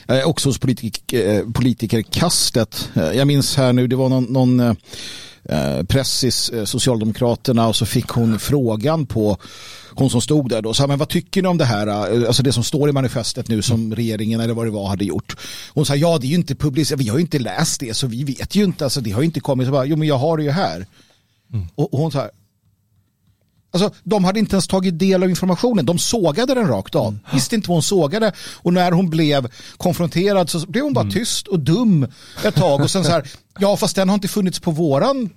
eh, 0.07 0.23
också 0.23 0.49
hos 0.49 0.59
politik, 0.59 1.13
eh, 1.13 1.43
politikerkastet. 1.53 2.89
Eh, 2.95 3.11
jag 3.11 3.27
minns 3.27 3.55
här 3.55 3.73
nu, 3.73 3.87
det 3.87 3.95
var 3.95 4.09
någon, 4.09 4.23
någon 4.23 4.59
eh, 5.49 5.83
pressis, 5.87 6.49
eh, 6.49 6.65
Socialdemokraterna 6.65 7.67
och 7.67 7.75
så 7.75 7.85
fick 7.85 8.07
hon 8.07 8.39
frågan 8.39 9.05
på 9.05 9.37
hon 9.89 10.09
som 10.09 10.21
stod 10.21 10.49
där 10.49 10.61
då, 10.61 10.73
sa 10.73 10.87
men 10.87 10.99
vad 10.99 11.09
tycker 11.09 11.41
ni 11.41 11.47
om 11.47 11.57
det 11.57 11.65
här, 11.65 11.87
eh, 11.87 12.27
alltså 12.27 12.43
det 12.43 12.53
som 12.53 12.63
står 12.63 12.89
i 12.89 12.91
manifestet 12.91 13.47
nu 13.47 13.61
som 13.61 13.95
regeringen 13.95 14.39
eller 14.39 14.53
vad 14.53 14.65
det 14.65 14.71
var 14.71 14.87
hade 14.87 15.05
gjort. 15.05 15.35
Hon 15.73 15.85
sa 15.85 15.95
ja 15.95 16.17
det 16.17 16.27
är 16.27 16.29
ju 16.29 16.35
inte 16.35 16.55
publicerat, 16.55 17.01
vi 17.01 17.07
har 17.07 17.17
ju 17.17 17.21
inte 17.21 17.39
läst 17.39 17.79
det 17.79 17.93
så 17.93 18.07
vi 18.07 18.23
vet 18.23 18.55
ju 18.55 18.63
inte, 18.63 18.83
alltså 18.83 19.01
det 19.01 19.11
har 19.11 19.21
ju 19.21 19.25
inte 19.25 19.39
kommit, 19.39 19.67
så 19.67 19.71
bara, 19.71 19.85
jo 19.85 19.95
men 19.95 20.07
jag 20.07 20.17
har 20.17 20.37
det 20.37 20.43
ju 20.43 20.51
här. 20.51 20.85
Mm. 21.53 21.67
Och, 21.75 21.93
och 21.93 21.99
hon 21.99 22.11
sa 22.11 22.29
Alltså, 23.83 23.99
de 24.03 24.23
hade 24.23 24.39
inte 24.39 24.55
ens 24.55 24.67
tagit 24.67 24.99
del 24.99 25.23
av 25.23 25.29
informationen. 25.29 25.85
De 25.85 25.97
sågade 25.97 26.53
den 26.53 26.67
rakt 26.67 26.95
av. 26.95 27.07
Mm. 27.07 27.19
Visste 27.33 27.55
inte 27.55 27.69
vad 27.69 27.75
hon 27.75 27.83
sågade. 27.83 28.31
Och 28.55 28.73
när 28.73 28.91
hon 28.91 29.09
blev 29.09 29.51
konfronterad 29.77 30.49
så 30.49 30.59
blev 30.59 30.83
hon 30.83 30.93
bara 30.93 31.01
mm. 31.01 31.13
tyst 31.13 31.47
och 31.47 31.59
dum 31.59 32.07
ett 32.43 32.55
tag. 32.55 32.81
Och 32.81 32.91
sen 32.91 33.03
så 33.03 33.11
här, 33.11 33.29
ja 33.59 33.77
fast 33.77 33.95
den 33.95 34.09
har 34.09 34.15
inte 34.15 34.27
funnits 34.27 34.59
på 34.59 34.71
våran 34.71 35.29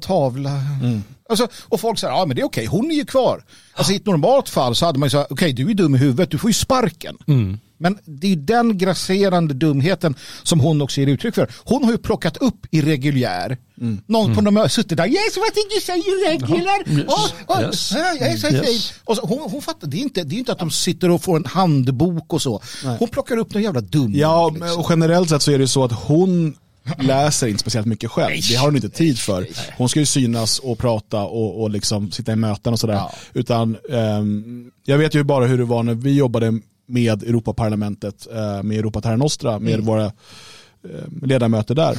tavla. 0.00 0.50
Mm. 0.50 1.02
Alltså, 1.28 1.48
och 1.68 1.80
folk 1.80 1.98
säger, 1.98 2.14
ja 2.14 2.26
men 2.26 2.36
det 2.36 2.42
är 2.42 2.46
okej, 2.46 2.66
hon 2.66 2.90
är 2.90 2.94
ju 2.94 3.04
kvar. 3.04 3.44
Alltså 3.74 3.92
i 3.92 3.96
ett 3.96 4.06
normalt 4.06 4.48
fall 4.48 4.74
så 4.74 4.86
hade 4.86 4.98
man 4.98 5.06
ju 5.06 5.10
sagt, 5.10 5.32
okej 5.32 5.52
du 5.52 5.70
är 5.70 5.74
dum 5.74 5.94
i 5.94 5.98
huvudet, 5.98 6.30
du 6.30 6.38
får 6.38 6.50
ju 6.50 6.54
sparken. 6.54 7.16
Mm. 7.26 7.58
Men 7.82 7.98
det 8.04 8.32
är 8.32 8.36
den 8.36 8.78
grasserande 8.78 9.54
dumheten 9.54 10.14
som 10.42 10.60
hon 10.60 10.82
också 10.82 11.00
ger 11.00 11.08
uttryck 11.08 11.34
för. 11.34 11.50
Hon 11.64 11.84
har 11.84 11.92
ju 11.92 11.98
plockat 11.98 12.36
upp 12.36 12.66
irreguljär. 12.70 13.58
Mm. 13.80 14.02
Någon 14.06 14.24
mm. 14.24 14.36
på 14.36 14.50
någon 14.50 14.68
suttit 14.68 14.96
där, 14.96 15.06
yes 15.06 15.36
what 15.36 15.54
did 15.54 15.72
you 15.72 15.80
say 15.80 15.98
irregular? 15.98 17.06
Oh, 17.08 17.30
oh, 17.56 17.62
yes. 17.62 17.92
yes, 18.20 18.44
yes, 18.44 18.68
yes. 18.68 18.92
Och 19.04 19.16
så, 19.16 19.26
hon, 19.26 19.50
hon 19.50 19.62
fattar, 19.62 19.86
det 19.86 19.96
är, 19.96 20.02
inte, 20.02 20.24
det 20.24 20.34
är 20.34 20.38
inte 20.38 20.52
att 20.52 20.58
de 20.58 20.70
sitter 20.70 21.10
och 21.10 21.22
får 21.22 21.36
en 21.36 21.44
handbok 21.44 22.32
och 22.32 22.42
så. 22.42 22.62
Nej. 22.84 22.96
Hon 22.98 23.08
plockar 23.08 23.36
upp 23.36 23.54
någon 23.54 23.62
jävla 23.62 23.80
dum. 23.80 24.12
Ja, 24.14 24.50
liksom. 24.50 24.80
och 24.80 24.86
generellt 24.90 25.28
sett 25.28 25.42
så 25.42 25.52
är 25.52 25.58
det 25.58 25.68
så 25.68 25.84
att 25.84 25.92
hon 25.92 26.54
läser 26.98 27.46
inte 27.46 27.60
speciellt 27.60 27.86
mycket 27.86 28.10
själv. 28.10 28.42
Det 28.48 28.54
har 28.54 28.66
hon 28.66 28.76
inte 28.76 28.88
tid 28.88 29.18
för. 29.18 29.46
Hon 29.76 29.88
ska 29.88 30.00
ju 30.00 30.06
synas 30.06 30.58
och 30.58 30.78
prata 30.78 31.22
och, 31.22 31.62
och 31.62 31.70
liksom 31.70 32.10
sitta 32.10 32.32
i 32.32 32.36
möten 32.36 32.72
och 32.72 32.80
sådär. 32.80 32.94
Ja. 32.94 33.12
Utan 33.32 33.76
um, 33.88 34.70
jag 34.84 34.98
vet 34.98 35.14
ju 35.14 35.22
bara 35.22 35.46
hur 35.46 35.58
det 35.58 35.64
var 35.64 35.82
när 35.82 35.94
vi 35.94 36.14
jobbade 36.14 36.60
med 36.92 37.22
Europaparlamentet, 37.22 38.26
uh, 38.30 38.62
med 38.62 38.78
Europa 38.78 39.00
Terra 39.00 39.16
Nostra, 39.16 39.58
med 39.58 39.74
mm. 39.74 39.86
våra 39.86 40.04
uh, 40.04 41.26
ledamöter 41.26 41.74
där 41.74 41.96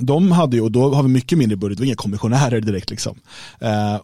de 0.00 0.32
hade 0.32 0.56
ju, 0.56 0.62
och 0.62 0.72
då 0.72 0.94
har 0.94 1.02
vi 1.02 1.08
mycket 1.08 1.38
mindre 1.38 1.56
budget, 1.56 1.78
det 1.78 1.82
var 1.82 1.86
inga 1.86 1.94
kommissionärer 1.94 2.60
direkt 2.60 2.90
liksom. 2.90 3.18
Eh, 3.60 3.96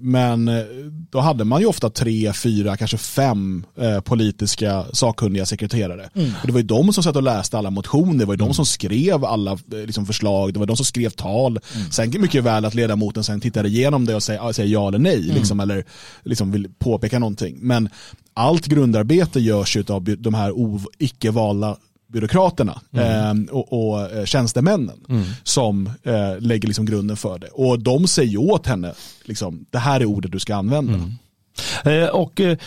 men 0.00 0.48
eh, 0.48 0.64
då 1.10 1.20
hade 1.20 1.44
man 1.44 1.60
ju 1.60 1.66
ofta 1.66 1.90
tre, 1.90 2.32
fyra, 2.32 2.76
kanske 2.76 2.96
fem 2.96 3.64
eh, 3.80 4.00
politiska 4.00 4.84
sakkunniga 4.92 5.46
sekreterare. 5.46 6.10
Mm. 6.14 6.30
Och 6.40 6.46
det 6.46 6.52
var 6.52 6.60
ju 6.60 6.66
de 6.66 6.92
som 6.92 7.02
satt 7.02 7.16
och 7.16 7.22
läste 7.22 7.58
alla 7.58 7.70
motioner, 7.70 8.18
det 8.18 8.24
var 8.24 8.34
ju 8.34 8.38
mm. 8.38 8.48
de 8.48 8.54
som 8.54 8.66
skrev 8.66 9.24
alla 9.24 9.52
eh, 9.52 9.58
liksom, 9.70 10.06
förslag, 10.06 10.52
det 10.52 10.58
var 10.58 10.66
de 10.66 10.76
som 10.76 10.86
skrev 10.86 11.10
tal. 11.10 11.58
Mm. 11.74 11.90
Sen 11.90 12.12
mycket 12.18 12.44
väl 12.44 12.64
att 12.64 12.74
ledamoten 12.74 13.24
sen 13.24 13.40
tittar 13.40 13.66
igenom 13.66 14.04
det 14.04 14.14
och 14.14 14.22
säger, 14.22 14.52
säger 14.52 14.72
ja 14.72 14.88
eller 14.88 14.98
nej, 14.98 15.22
mm. 15.24 15.34
liksom, 15.34 15.60
eller 15.60 15.84
liksom 16.22 16.52
vill 16.52 16.68
påpeka 16.78 17.18
någonting. 17.18 17.58
Men 17.60 17.88
allt 18.34 18.66
grundarbete 18.66 19.40
görs 19.40 19.76
ju 19.76 19.84
av 19.88 20.04
de 20.18 20.34
här 20.34 20.52
icke 20.98 21.30
valda 21.30 21.76
byråkraterna 22.06 22.80
mm. 22.92 23.48
eh, 23.48 23.54
och, 23.54 23.90
och 23.90 24.12
eh, 24.12 24.24
tjänstemännen 24.24 25.00
mm. 25.08 25.24
som 25.42 25.90
eh, 26.02 26.38
lägger 26.38 26.68
liksom 26.68 26.86
grunden 26.86 27.16
för 27.16 27.38
det. 27.38 27.48
Och 27.48 27.78
de 27.78 28.06
säger 28.06 28.38
åt 28.38 28.66
henne, 28.66 28.94
liksom, 29.24 29.66
det 29.70 29.78
här 29.78 30.00
är 30.00 30.04
ordet 30.04 30.32
du 30.32 30.38
ska 30.38 30.54
använda. 30.54 30.94
Mm. 30.94 31.12
Eh, 31.84 32.08
och 32.08 32.40
eh, 32.40 32.58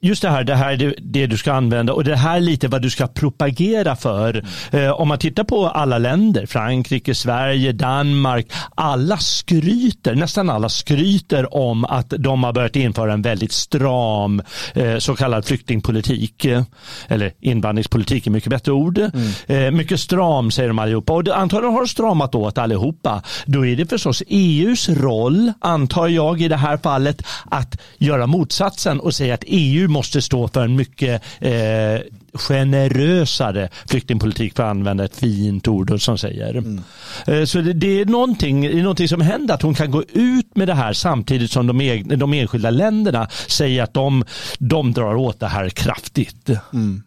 just 0.00 0.22
det 0.22 0.30
här, 0.30 0.44
det 0.44 0.54
här 0.54 0.76
det, 0.76 0.94
det 0.98 1.26
du 1.26 1.36
ska 1.36 1.52
använda 1.52 1.92
och 1.92 2.04
det 2.04 2.16
här 2.16 2.36
är 2.36 2.40
lite 2.40 2.68
vad 2.68 2.82
du 2.82 2.90
ska 2.90 3.06
propagera 3.06 3.96
för. 3.96 4.44
Eh, 4.70 4.90
om 4.90 5.08
man 5.08 5.18
tittar 5.18 5.44
på 5.44 5.68
alla 5.68 5.98
länder, 5.98 6.46
Frankrike, 6.46 7.14
Sverige, 7.14 7.72
Danmark, 7.72 8.52
alla 8.74 9.16
skryter, 9.16 10.14
nästan 10.14 10.50
alla 10.50 10.68
skryter 10.68 11.54
om 11.54 11.84
att 11.84 12.10
de 12.18 12.44
har 12.44 12.52
börjat 12.52 12.76
införa 12.76 13.12
en 13.12 13.22
väldigt 13.22 13.52
stram 13.52 14.42
eh, 14.74 14.98
så 14.98 15.16
kallad 15.16 15.44
flyktingpolitik. 15.44 16.44
Eh, 16.44 16.62
eller 17.08 17.32
invandringspolitik 17.40 18.26
är 18.26 18.30
mycket 18.30 18.50
bättre 18.50 18.72
ord. 18.72 18.98
Mm. 19.48 19.76
Mycket 19.76 20.00
stram 20.00 20.50
säger 20.50 20.68
de 20.68 20.78
allihopa 20.78 21.12
och 21.12 21.28
antagligen 21.28 21.74
har 21.74 21.86
stramat 21.86 22.34
åt 22.34 22.58
allihopa. 22.58 23.22
Då 23.46 23.66
är 23.66 23.76
det 23.76 23.86
förstås 23.86 24.22
EUs 24.26 24.88
roll, 24.88 25.52
antar 25.60 26.08
jag 26.08 26.40
i 26.40 26.48
det 26.48 26.56
här 26.56 26.76
fallet, 26.76 27.22
att 27.44 27.80
göra 27.98 28.26
motsatsen 28.26 29.00
och 29.00 29.14
säga 29.14 29.34
att 29.34 29.44
EU 29.46 29.87
måste 29.88 30.22
stå 30.22 30.48
för 30.48 30.64
en 30.64 30.76
mycket 30.76 31.22
eh, 31.40 32.00
generösare 32.34 33.68
flyktingpolitik 33.86 34.56
för 34.56 34.62
att 34.62 34.70
använda 34.70 35.04
ett 35.04 35.16
fint 35.16 35.68
ord 35.68 36.02
som 36.02 36.18
säger. 36.18 36.54
Mm. 36.54 36.80
Eh, 37.26 37.44
så 37.44 37.60
det, 37.60 37.72
det, 37.72 38.00
är 38.00 38.04
någonting, 38.04 38.60
det 38.60 38.78
är 38.78 38.82
någonting 38.82 39.08
som 39.08 39.20
händer 39.20 39.54
att 39.54 39.62
hon 39.62 39.74
kan 39.74 39.90
gå 39.90 40.02
ut 40.12 40.56
med 40.56 40.68
det 40.68 40.74
här 40.74 40.92
samtidigt 40.92 41.50
som 41.50 41.66
de, 41.66 41.80
egna, 41.80 42.16
de 42.16 42.32
enskilda 42.32 42.70
länderna 42.70 43.28
säger 43.46 43.82
att 43.82 43.94
de, 43.94 44.24
de 44.58 44.92
drar 44.92 45.14
åt 45.14 45.40
det 45.40 45.46
här 45.46 45.68
kraftigt. 45.68 46.50
Mm. 46.72 47.02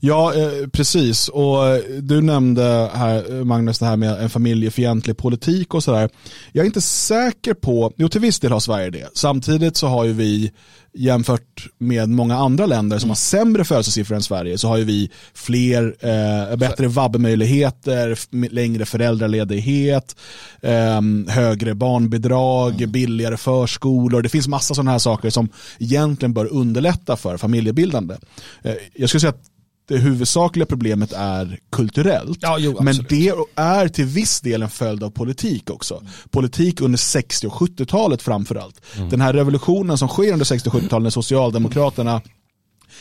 Ja, 0.00 0.34
eh, 0.34 0.68
precis. 0.72 1.28
Och 1.28 1.66
eh, 1.66 1.82
du 2.00 2.22
nämnde 2.22 2.90
här, 2.94 3.44
Magnus, 3.44 3.78
det 3.78 3.86
här 3.86 3.96
med 3.96 4.22
en 4.22 4.30
familjefientlig 4.30 5.16
politik 5.16 5.74
och 5.74 5.84
sådär. 5.84 6.08
Jag 6.52 6.62
är 6.62 6.66
inte 6.66 6.80
säker 6.80 7.54
på, 7.54 7.92
jo 7.96 8.08
till 8.08 8.20
viss 8.20 8.40
del 8.40 8.52
har 8.52 8.60
Sverige 8.60 8.90
det. 8.90 9.08
Samtidigt 9.14 9.76
så 9.76 9.86
har 9.86 10.04
ju 10.04 10.12
vi 10.12 10.52
jämfört 10.92 11.66
med 11.78 12.08
många 12.08 12.36
andra 12.36 12.66
länder 12.66 12.98
som 12.98 13.06
mm. 13.06 13.10
har 13.10 13.16
sämre 13.16 13.64
födelsesiffror 13.64 14.16
än 14.16 14.22
Sverige 14.22 14.58
så 14.58 14.68
har 14.68 14.76
ju 14.76 14.84
vi 14.84 15.10
fler, 15.34 15.96
eh, 16.00 16.56
bättre 16.56 16.88
vabbmöjligheter, 16.88 18.18
längre 18.50 18.84
föräldraledighet, 18.84 20.16
eh, 20.62 21.00
högre 21.28 21.74
barnbidrag, 21.74 22.74
mm. 22.74 22.90
billigare 22.90 23.36
förskolor. 23.36 24.22
Det 24.22 24.28
finns 24.28 24.48
massa 24.48 24.74
sådana 24.74 24.90
här 24.90 24.98
saker 24.98 25.30
som 25.30 25.48
egentligen 25.78 26.32
bör 26.32 26.52
underlätta 26.52 27.16
för 27.16 27.36
familjebildande. 27.36 28.16
Eh, 28.62 28.74
jag 28.94 29.08
skulle 29.08 29.20
säga 29.20 29.30
att 29.30 29.44
det 29.88 29.98
huvudsakliga 29.98 30.66
problemet 30.66 31.12
är 31.12 31.58
kulturellt. 31.72 32.38
Ja, 32.42 32.58
jo, 32.58 32.82
men 32.82 33.06
det 33.08 33.32
är 33.54 33.88
till 33.88 34.04
viss 34.04 34.40
del 34.40 34.62
en 34.62 34.70
följd 34.70 35.02
av 35.02 35.10
politik 35.10 35.70
också. 35.70 36.02
Politik 36.30 36.80
under 36.80 36.98
60 36.98 37.46
och 37.46 37.52
70-talet 37.52 38.22
framförallt. 38.22 38.80
Mm. 38.96 39.08
Den 39.08 39.20
här 39.20 39.32
revolutionen 39.32 39.98
som 39.98 40.08
sker 40.08 40.32
under 40.32 40.44
60 40.44 40.68
och 40.68 40.74
70-talet 40.74 41.02
när 41.02 41.10
Socialdemokraterna 41.10 42.20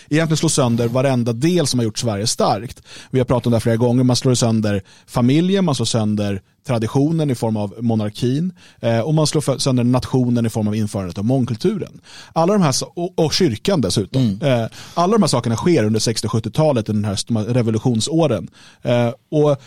egentligen 0.09 0.37
slå 0.37 0.49
sönder 0.49 0.87
varenda 0.87 1.33
del 1.33 1.67
som 1.67 1.79
har 1.79 1.83
gjort 1.83 1.97
Sverige 1.97 2.27
starkt. 2.27 2.81
Vi 3.11 3.19
har 3.19 3.25
pratat 3.25 3.45
om 3.45 3.51
det 3.51 3.55
här 3.55 3.61
flera 3.61 3.75
gånger, 3.77 4.03
man 4.03 4.15
slår 4.15 4.33
sönder 4.33 4.81
familjen, 5.07 5.65
man 5.65 5.75
slår 5.75 5.85
sönder 5.85 6.41
traditionen 6.67 7.29
i 7.29 7.35
form 7.35 7.57
av 7.57 7.75
monarkin 7.79 8.53
eh, 8.79 8.99
och 8.99 9.13
man 9.13 9.27
slår 9.27 9.57
sönder 9.57 9.83
nationen 9.83 10.45
i 10.45 10.49
form 10.49 10.67
av 10.67 10.75
införandet 10.75 11.17
av 11.17 11.25
mångkulturen. 11.25 12.01
Alla 12.33 12.53
de 12.53 12.61
här, 12.61 12.75
och, 13.15 13.33
kyrkan 13.33 13.81
dessutom. 13.81 14.21
Mm. 14.21 14.63
Eh, 14.63 14.69
alla 14.93 15.13
de 15.13 15.23
här 15.23 15.27
sakerna 15.27 15.55
sker 15.55 15.83
under 15.83 15.99
60 15.99 16.27
70-talet, 16.27 16.85
den 16.85 17.05
här 17.05 17.53
revolutionsåren. 17.53 18.49
Eh, 18.81 19.11
och 19.31 19.61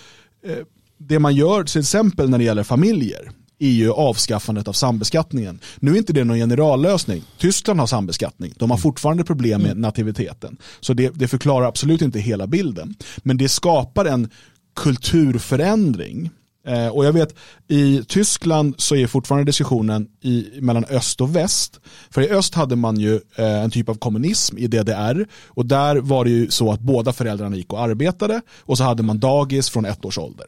det 0.98 1.18
man 1.18 1.34
gör 1.34 1.64
till 1.64 1.80
exempel 1.80 2.30
när 2.30 2.38
det 2.38 2.44
gäller 2.44 2.62
familjer, 2.62 3.30
är 3.60 3.70
ju 3.70 3.92
avskaffandet 3.92 4.68
av 4.68 4.72
sambeskattningen. 4.72 5.60
Nu 5.78 5.92
är 5.92 5.96
inte 5.98 6.12
det 6.12 6.24
någon 6.24 6.36
generallösning. 6.36 7.22
Tyskland 7.38 7.80
har 7.80 7.86
sambeskattning. 7.86 8.54
De 8.56 8.70
har 8.70 8.76
mm. 8.76 8.82
fortfarande 8.82 9.24
problem 9.24 9.62
med 9.62 9.70
mm. 9.70 9.80
nativiteten. 9.80 10.56
Så 10.80 10.92
det, 10.92 11.08
det 11.14 11.28
förklarar 11.28 11.66
absolut 11.66 12.02
inte 12.02 12.20
hela 12.20 12.46
bilden. 12.46 12.94
Men 13.16 13.36
det 13.36 13.48
skapar 13.48 14.04
en 14.04 14.30
kulturförändring 14.76 16.30
eh, 16.66 16.88
och 16.88 17.04
jag 17.04 17.12
vet 17.12 17.34
i 17.68 18.02
Tyskland 18.08 18.74
så 18.78 18.96
är 18.96 19.06
fortfarande 19.06 19.44
diskussionen 19.44 20.08
i, 20.20 20.46
mellan 20.60 20.84
öst 20.84 21.20
och 21.20 21.36
väst. 21.36 21.80
För 22.10 22.22
i 22.22 22.30
öst 22.30 22.54
hade 22.54 22.76
man 22.76 23.00
ju 23.00 23.14
eh, 23.36 23.62
en 23.62 23.70
typ 23.70 23.88
av 23.88 23.94
kommunism 23.94 24.58
i 24.58 24.66
DDR 24.66 25.26
och 25.46 25.66
där 25.66 25.96
var 25.96 26.24
det 26.24 26.30
ju 26.30 26.50
så 26.50 26.72
att 26.72 26.80
båda 26.80 27.12
föräldrarna 27.12 27.56
gick 27.56 27.72
och 27.72 27.80
arbetade 27.80 28.40
och 28.58 28.78
så 28.78 28.84
hade 28.84 29.02
man 29.02 29.18
dagis 29.18 29.70
från 29.70 29.84
ett 29.84 30.04
års 30.04 30.18
ålder. 30.18 30.46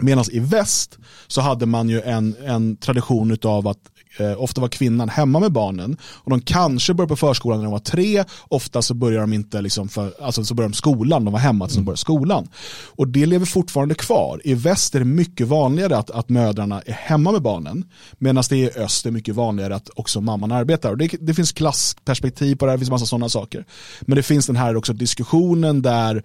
Medan 0.00 0.24
i 0.30 0.38
väst 0.38 0.98
så 1.26 1.40
hade 1.40 1.66
man 1.66 1.88
ju 1.88 2.00
en, 2.00 2.34
en 2.44 2.76
tradition 2.76 3.36
av 3.42 3.68
att 3.68 3.78
eh, 4.18 4.42
ofta 4.42 4.60
var 4.60 4.68
kvinnan 4.68 5.08
hemma 5.08 5.40
med 5.40 5.52
barnen 5.52 5.96
och 6.02 6.30
de 6.30 6.40
kanske 6.40 6.94
började 6.94 7.08
på 7.08 7.16
förskolan 7.16 7.58
när 7.58 7.64
de 7.64 7.72
var 7.72 7.78
tre, 7.78 8.24
ofta 8.48 8.82
så 8.82 8.94
börjar 8.94 9.20
de 9.20 9.32
inte 9.32 9.60
liksom 9.60 9.88
för, 9.88 10.12
alltså 10.22 10.44
så 10.44 10.54
börjar 10.54 10.68
de 10.68 10.74
skolan, 10.74 11.24
de 11.24 11.32
var 11.32 11.40
hemma 11.40 11.66
tills 11.66 11.76
de 11.76 11.84
började 11.84 11.98
skolan. 11.98 12.48
Och 12.96 13.08
det 13.08 13.26
lever 13.26 13.46
fortfarande 13.46 13.94
kvar. 13.94 14.40
I 14.44 14.54
väst 14.54 14.94
är 14.94 14.98
det 14.98 15.04
mycket 15.04 15.48
vanligare 15.48 15.96
att, 15.96 16.10
att 16.10 16.28
mödrarna 16.28 16.82
är 16.86 16.92
hemma 16.92 17.32
med 17.32 17.42
barnen 17.42 17.84
medan 18.18 18.44
det 18.48 18.56
i 18.56 18.70
öst 18.70 19.06
är 19.06 19.10
mycket 19.10 19.34
vanligare 19.34 19.74
att 19.76 19.90
också 19.94 20.20
mamman 20.20 20.52
arbetar. 20.52 20.90
Och 20.90 20.98
det, 20.98 21.08
det 21.20 21.34
finns 21.34 21.52
klassperspektiv 21.52 22.56
på 22.56 22.64
det 22.64 22.72
här, 22.72 22.76
det 22.76 22.80
finns 22.80 22.90
massa 22.90 23.06
sådana 23.06 23.28
saker. 23.28 23.64
Men 24.00 24.16
det 24.16 24.22
finns 24.22 24.46
den 24.46 24.56
här 24.56 24.76
också 24.76 24.92
diskussionen 24.92 25.82
där 25.82 26.22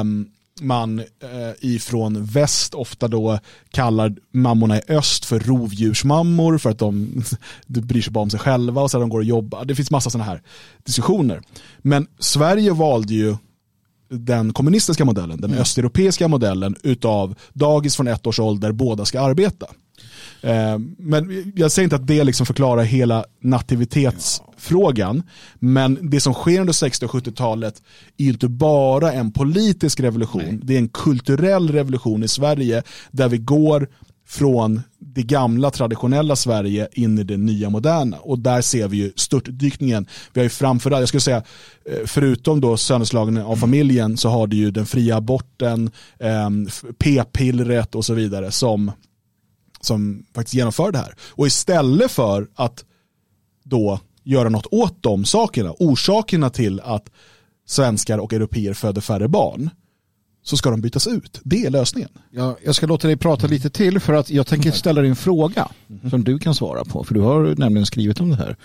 um, 0.00 0.28
man 0.60 0.98
eh, 0.98 1.04
ifrån 1.60 2.24
väst 2.24 2.74
ofta 2.74 3.08
då 3.08 3.38
kallar 3.70 4.14
mammorna 4.32 4.78
i 4.78 4.82
öst 4.88 5.24
för 5.24 5.40
rovdjursmammor 5.40 6.58
för 6.58 6.70
att 6.70 6.78
de, 6.78 7.22
de 7.66 7.80
bryr 7.80 8.02
sig 8.02 8.12
bara 8.12 8.20
om 8.20 8.30
sig 8.30 8.40
själva 8.40 8.82
och 8.82 8.90
så 8.90 8.98
de 8.98 9.08
går 9.08 9.18
och 9.18 9.24
jobbar. 9.24 9.64
Det 9.64 9.74
finns 9.74 9.90
massa 9.90 10.10
sådana 10.10 10.30
här 10.30 10.42
diskussioner. 10.84 11.42
Men 11.78 12.06
Sverige 12.18 12.72
valde 12.72 13.14
ju 13.14 13.36
den 14.10 14.52
kommunistiska 14.52 15.04
modellen, 15.04 15.40
den 15.40 15.50
mm. 15.50 15.62
östeuropeiska 15.62 16.28
modellen 16.28 16.76
utav 16.82 17.34
dagis 17.52 17.96
från 17.96 18.08
ett 18.08 18.26
års 18.26 18.40
ålder, 18.40 18.72
båda 18.72 19.04
ska 19.04 19.20
arbeta. 19.20 19.66
Eh, 20.42 20.78
men 20.98 21.52
jag 21.56 21.72
säger 21.72 21.84
inte 21.84 21.96
att 21.96 22.06
det 22.06 22.24
liksom 22.24 22.46
förklarar 22.46 22.82
hela 22.82 23.24
nativitetsfrågan. 23.40 25.22
Men 25.58 25.98
det 26.10 26.20
som 26.20 26.34
sker 26.34 26.60
under 26.60 26.72
60 26.72 27.04
och 27.04 27.10
70-talet 27.10 27.82
är 28.16 28.24
inte 28.24 28.48
bara 28.48 29.12
en 29.12 29.32
politisk 29.32 30.00
revolution. 30.00 30.42
Nej. 30.44 30.60
Det 30.62 30.74
är 30.74 30.78
en 30.78 30.88
kulturell 30.88 31.72
revolution 31.72 32.22
i 32.22 32.28
Sverige 32.28 32.82
där 33.10 33.28
vi 33.28 33.38
går 33.38 33.88
från 34.26 34.82
det 34.98 35.22
gamla 35.22 35.70
traditionella 35.70 36.36
Sverige 36.36 36.88
in 36.92 37.18
i 37.18 37.24
det 37.24 37.36
nya 37.36 37.70
moderna. 37.70 38.16
Och 38.16 38.38
där 38.38 38.60
ser 38.60 38.88
vi 38.88 38.96
ju 38.96 39.12
störtdykningen. 39.16 40.06
Vi 40.32 40.40
har 40.40 40.44
ju 40.44 40.48
framförallt, 40.48 41.00
jag 41.00 41.08
skulle 41.08 41.20
säga, 41.20 41.42
eh, 41.90 42.06
förutom 42.06 42.60
då 42.60 42.76
sönderslagningen 42.76 43.42
av 43.42 43.56
familjen 43.56 44.16
så 44.16 44.28
har 44.28 44.46
det 44.46 44.56
ju 44.56 44.70
den 44.70 44.86
fria 44.86 45.16
aborten, 45.16 45.90
eh, 46.18 46.50
p-pillret 46.98 47.94
och 47.94 48.04
så 48.04 48.14
vidare 48.14 48.50
som 48.50 48.92
som 49.84 50.26
faktiskt 50.34 50.54
genomför 50.54 50.92
det 50.92 50.98
här. 50.98 51.14
Och 51.30 51.46
istället 51.46 52.10
för 52.10 52.48
att 52.54 52.84
då 53.64 54.00
göra 54.22 54.48
något 54.48 54.66
åt 54.70 55.02
de 55.02 55.24
sakerna, 55.24 55.74
orsakerna 55.78 56.50
till 56.50 56.80
att 56.80 57.10
svenskar 57.66 58.18
och 58.18 58.32
europeer 58.32 58.74
föder 58.74 59.00
färre 59.00 59.28
barn, 59.28 59.70
så 60.42 60.56
ska 60.56 60.70
de 60.70 60.80
bytas 60.80 61.06
ut. 61.06 61.40
Det 61.44 61.64
är 61.64 61.70
lösningen. 61.70 62.10
Ja, 62.30 62.56
jag 62.64 62.74
ska 62.74 62.86
låta 62.86 63.06
dig 63.06 63.16
prata 63.16 63.46
lite 63.46 63.70
till 63.70 64.00
för 64.00 64.12
att 64.12 64.30
jag 64.30 64.46
tänker 64.46 64.70
ställa 64.70 65.00
dig 65.00 65.10
en 65.10 65.16
fråga 65.16 65.68
mm. 65.90 66.10
som 66.10 66.24
du 66.24 66.38
kan 66.38 66.54
svara 66.54 66.84
på. 66.84 67.04
För 67.04 67.14
du 67.14 67.20
har 67.20 67.54
nämligen 67.58 67.86
skrivit 67.86 68.20
om 68.20 68.30
det 68.30 68.36
här. 68.36 68.56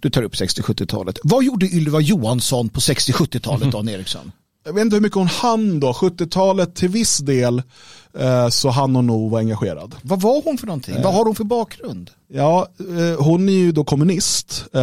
Du 0.00 0.10
tar 0.10 0.22
upp 0.22 0.34
60-70-talet. 0.34 1.18
Vad 1.22 1.44
gjorde 1.44 1.66
Ylva 1.66 2.00
Johansson 2.00 2.68
på 2.68 2.80
60-70-talet, 2.80 3.72
Dan 3.72 3.88
Eriksson? 3.88 4.32
Jag 4.64 4.72
vet 4.72 4.80
inte 4.80 4.96
hur 4.96 5.00
mycket 5.00 5.16
hon 5.16 5.26
hann 5.26 5.80
då. 5.80 5.92
70-talet 5.92 6.74
till 6.74 6.88
viss 6.88 7.18
del 7.18 7.62
så 8.50 8.70
han 8.70 8.96
och 8.96 9.04
nog 9.04 9.30
var 9.30 9.38
engagerad. 9.38 9.94
Vad 10.02 10.20
var 10.20 10.42
hon 10.44 10.58
för 10.58 10.66
någonting? 10.66 11.02
Vad 11.02 11.14
har 11.14 11.24
hon 11.24 11.34
för 11.34 11.44
bakgrund? 11.44 12.10
Ja, 12.32 12.68
eh, 12.78 13.24
hon 13.24 13.48
är 13.48 13.52
ju 13.52 13.72
då 13.72 13.84
kommunist. 13.84 14.64
Eh, 14.72 14.82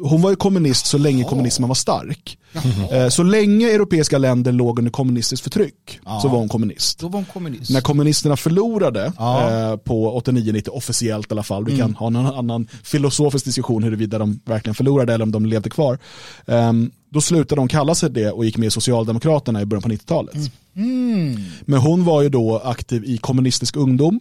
hon 0.00 0.22
var 0.22 0.30
ju 0.30 0.36
kommunist 0.36 0.86
så 0.86 0.98
länge 0.98 1.24
kommunismen 1.24 1.68
var 1.68 1.74
stark. 1.74 2.38
Jaha. 2.52 3.10
Så 3.10 3.22
länge 3.22 3.70
europeiska 3.70 4.18
länder 4.18 4.52
låg 4.52 4.78
under 4.78 4.92
kommunistiskt 4.92 5.44
förtryck 5.44 6.00
ja. 6.04 6.20
så 6.20 6.28
var 6.28 6.38
hon 6.38 6.48
kommunist. 6.48 6.98
Då 6.98 7.08
var 7.08 7.18
hon 7.18 7.24
kommunist. 7.24 7.70
När 7.70 7.80
kommunisterna 7.80 8.36
förlorade 8.36 9.12
ja. 9.18 9.78
på 9.84 10.20
89-90, 10.20 10.68
officiellt 10.68 11.30
i 11.30 11.34
alla 11.34 11.42
fall, 11.42 11.64
vi 11.64 11.72
mm. 11.72 11.86
kan 11.86 11.94
ha 11.94 12.06
en 12.06 12.16
annan 12.16 12.68
filosofisk 12.82 13.44
diskussion 13.44 13.82
huruvida 13.82 14.18
de 14.18 14.40
verkligen 14.44 14.74
förlorade 14.74 15.14
eller 15.14 15.22
om 15.22 15.32
de 15.32 15.46
levde 15.46 15.70
kvar. 15.70 15.98
Ehm, 16.46 16.90
då 17.10 17.20
slutade 17.20 17.60
de 17.60 17.68
kalla 17.68 17.94
sig 17.94 18.10
det 18.10 18.30
och 18.30 18.44
gick 18.44 18.56
med 18.56 18.66
i 18.66 18.70
Socialdemokraterna 18.70 19.62
i 19.62 19.66
början 19.66 19.82
på 19.82 19.88
90-talet. 19.88 20.34
Mm. 20.34 20.48
Mm. 20.76 21.42
Men 21.64 21.80
hon 21.80 22.04
var 22.04 22.22
ju 22.22 22.28
då 22.28 22.58
aktiv 22.58 23.04
i 23.04 23.18
kommunistisk 23.18 23.76
ungdom. 23.76 24.20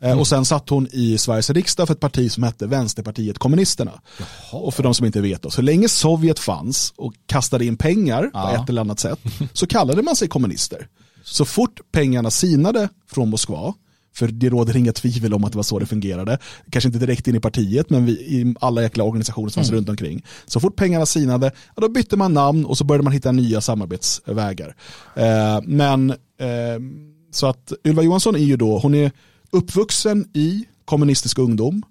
Mm. 0.00 0.18
Och 0.18 0.26
sen 0.26 0.44
satt 0.44 0.68
hon 0.68 0.88
i 0.92 1.18
Sveriges 1.18 1.50
riksdag 1.50 1.86
för 1.86 1.94
ett 1.94 2.00
parti 2.00 2.32
som 2.32 2.42
hette 2.42 2.66
Vänsterpartiet 2.66 3.38
kommunisterna. 3.38 3.92
Jaha. 4.18 4.60
Och 4.60 4.74
för 4.74 4.82
de 4.82 4.94
som 4.94 5.06
inte 5.06 5.20
vet 5.20 5.42
då, 5.42 5.50
så 5.50 5.62
länge 5.62 5.88
Sovjet 5.88 6.38
fanns 6.38 6.92
och 6.96 7.12
kastade 7.26 7.64
in 7.64 7.76
pengar 7.76 8.30
ja. 8.32 8.42
på 8.42 8.62
ett 8.62 8.68
eller 8.68 8.80
annat 8.80 9.00
sätt 9.00 9.18
så 9.52 9.66
kallade 9.66 10.02
man 10.02 10.16
sig 10.16 10.28
kommunister. 10.28 10.88
Så 11.24 11.44
fort 11.44 11.80
pengarna 11.92 12.30
sinade 12.30 12.88
från 13.10 13.30
Moskva 13.30 13.74
För 14.18 14.28
det 14.28 14.48
råder 14.48 14.76
inga 14.76 14.92
tvivel 14.92 15.34
om 15.34 15.44
att 15.44 15.52
det 15.52 15.58
var 15.58 15.62
så 15.62 15.78
det 15.78 15.86
fungerade. 15.86 16.38
Kanske 16.70 16.88
inte 16.88 16.98
direkt 16.98 17.28
in 17.28 17.34
i 17.34 17.40
partiet, 17.40 17.90
men 17.90 18.06
vi, 18.06 18.12
i 18.12 18.54
alla 18.60 18.82
jäkla 18.82 19.04
organisationer 19.04 19.48
som 19.48 19.60
fanns 19.60 19.72
runt 19.72 19.88
omkring. 19.88 20.24
Så 20.46 20.60
fort 20.60 20.76
pengarna 20.76 21.06
sinade, 21.06 21.50
ja, 21.76 21.80
då 21.80 21.88
bytte 21.88 22.16
man 22.16 22.34
namn 22.34 22.64
och 22.64 22.78
så 22.78 22.84
började 22.84 23.04
man 23.04 23.12
hitta 23.12 23.32
nya 23.32 23.60
samarbetsvägar. 23.60 24.74
Eh, 25.16 25.60
men 25.64 26.10
eh, 26.10 26.78
så 27.30 27.46
att 27.46 27.72
Ylva 27.84 28.02
Johansson 28.02 28.34
är 28.34 28.38
ju 28.38 28.56
då, 28.56 28.78
hon 28.78 28.94
är 28.94 29.10
uppvuxen 29.50 30.28
i 30.34 30.64
kommunistisk 30.84 31.38
ungdom. 31.38 31.82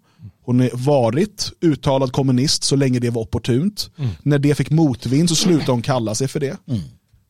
Hon 0.46 0.60
har 0.60 0.70
varit 0.74 1.52
uttalad 1.62 2.12
kommunist 2.12 2.64
så 2.64 2.76
länge 2.76 3.00
det 3.00 3.10
var 3.10 3.22
opportunt. 3.22 3.90
När 4.24 4.40
det 4.40 4.56
fick 4.56 4.70
motvind 4.70 5.30
så 5.30 5.36
slutade 5.36 5.72
hon 5.72 5.82
kalla 5.82 6.16
sig 6.16 6.28
för 6.28 6.40
det. 6.40 6.58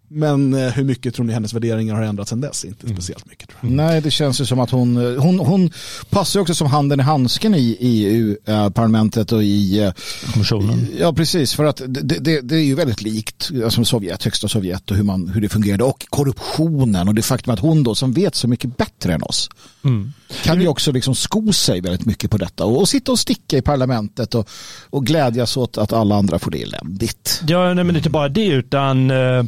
Men 0.10 0.54
eh, 0.54 0.72
hur 0.72 0.84
mycket 0.84 1.16
tror 1.16 1.26
ni 1.26 1.34
hennes 1.34 1.54
värderingar 1.54 1.96
har 1.96 2.02
ändrats 2.02 2.30
sedan 2.30 2.42
dess? 2.42 2.66
Inte 2.66 2.88
speciellt 2.88 3.26
mycket 3.26 3.50
tror 3.50 3.60
jag. 3.62 3.72
Nej, 3.72 4.02
det 4.02 4.12
känns 4.12 4.42
ju 4.42 4.46
som 4.46 4.60
att 4.60 4.70
hon, 4.70 5.18
hon, 5.18 5.40
hon 5.40 5.72
passar 6.10 6.40
också 6.40 6.56
som 6.56 6.68
handen 6.68 7.00
i 7.00 7.04
handsken 7.04 7.56
i 7.56 7.78
EU-parlamentet 7.80 9.32
och 9.32 9.44
i... 9.44 9.80
eh, 9.80 9.92
Kommissionen. 10.34 10.88
Ja, 11.00 11.14
precis. 11.14 11.54
För 11.54 11.64
att 11.66 11.82
det, 11.88 12.02
det, 12.02 12.42
det 12.42 12.56
är 12.56 12.64
ju 12.64 12.76
väldigt 12.76 13.02
likt 13.02 13.50
alltså 13.64 13.86
Sovjet, 13.86 14.24
högsta 14.24 14.48
Sovjet 14.48 14.92
och 14.92 14.98
hur, 14.98 15.04
man, 15.04 15.28
hur 15.28 15.42
det 15.42 15.50
fungerade. 15.50 15.84
Och 15.84 16.06
korruptionen 16.10 17.08
och 17.08 17.16
det 17.16 17.22
faktum 17.22 17.54
att 17.54 17.60
hon 17.60 17.84
då 17.84 17.96
som 17.96 18.14
vet 18.14 18.36
så 18.36 18.48
mycket 18.48 18.78
bättre 18.78 19.14
än 19.14 19.24
oss 19.24 19.50
kan 20.44 20.62
ju 20.62 20.68
också 20.68 20.92
liksom 20.92 21.16
sko 21.16 21.54
sig 21.54 21.82
väldigt 21.82 22.06
mycket 22.06 22.32
på 22.32 22.38
detta 22.38 22.66
och, 22.66 22.80
och 22.80 22.90
sitta 22.90 23.12
och 23.12 23.20
sticka 23.20 23.58
i 23.58 23.62
parlamentet 23.62 24.36
och, 24.36 24.50
och 24.90 25.06
glädjas 25.06 25.58
åt 25.58 25.78
att 25.78 25.94
alla 25.94 26.16
andra 26.16 26.40
får 26.40 26.52
det 26.52 26.64
eländigt. 26.64 27.42
Ja, 27.48 27.74
nej, 27.74 27.84
men 27.84 27.96
inte 27.96 28.10
bara 28.10 28.30
det 28.30 28.46
utan 28.48 29.12
eh, 29.12 29.44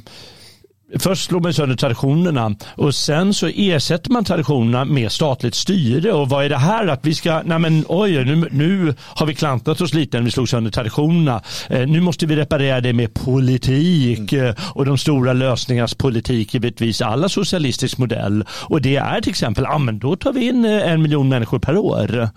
Först 0.98 1.26
slår 1.26 1.40
man 1.40 1.54
sönder 1.54 1.76
traditionerna 1.76 2.56
och 2.76 2.96
sen 2.96 3.34
så 3.34 3.48
ersätter 3.48 4.12
man 4.12 4.24
traditionerna 4.24 4.86
med 4.86 5.12
statligt 5.12 5.56
styre. 5.56 6.12
Och 6.12 6.30
vad 6.30 6.46
är 6.46 6.50
det 6.50 6.58
här 6.58 6.88
att 6.88 7.06
vi 7.06 7.14
ska, 7.14 7.42
nej 7.46 7.60
men 7.60 7.86
oj, 7.88 8.26
nu, 8.26 8.48
nu 8.52 8.96
har 9.00 9.26
vi 9.26 9.36
klantat 9.36 9.82
oss 9.82 9.94
lite 9.94 10.18
när 10.18 10.26
vi 10.26 10.32
slog 10.32 10.50
sönder 10.50 10.72
traditionerna. 10.72 11.42
Eh, 11.70 11.88
nu 11.88 12.02
måste 12.02 12.26
vi 12.26 12.36
reparera 12.36 12.82
det 12.82 12.94
med 12.94 13.14
politik 13.14 14.34
eh, 14.34 14.56
och 14.74 14.86
de 14.86 14.98
stora 14.98 15.34
lösningarnas 15.34 15.94
politik, 15.94 16.54
givetvis 16.54 17.02
alla 17.02 17.30
socialistisk 17.30 17.98
modell. 17.98 18.46
Och 18.52 18.82
det 18.82 18.96
är 18.96 19.22
till 19.22 19.30
exempel, 19.30 19.64
ja 19.68 19.78
men 19.78 20.00
då 20.00 20.16
tar 20.16 20.34
vi 20.34 20.48
in 20.48 20.66
eh, 20.66 20.92
en 20.92 21.02
miljon 21.02 21.30
människor 21.30 21.60
per 21.60 21.78
år. 21.78 22.30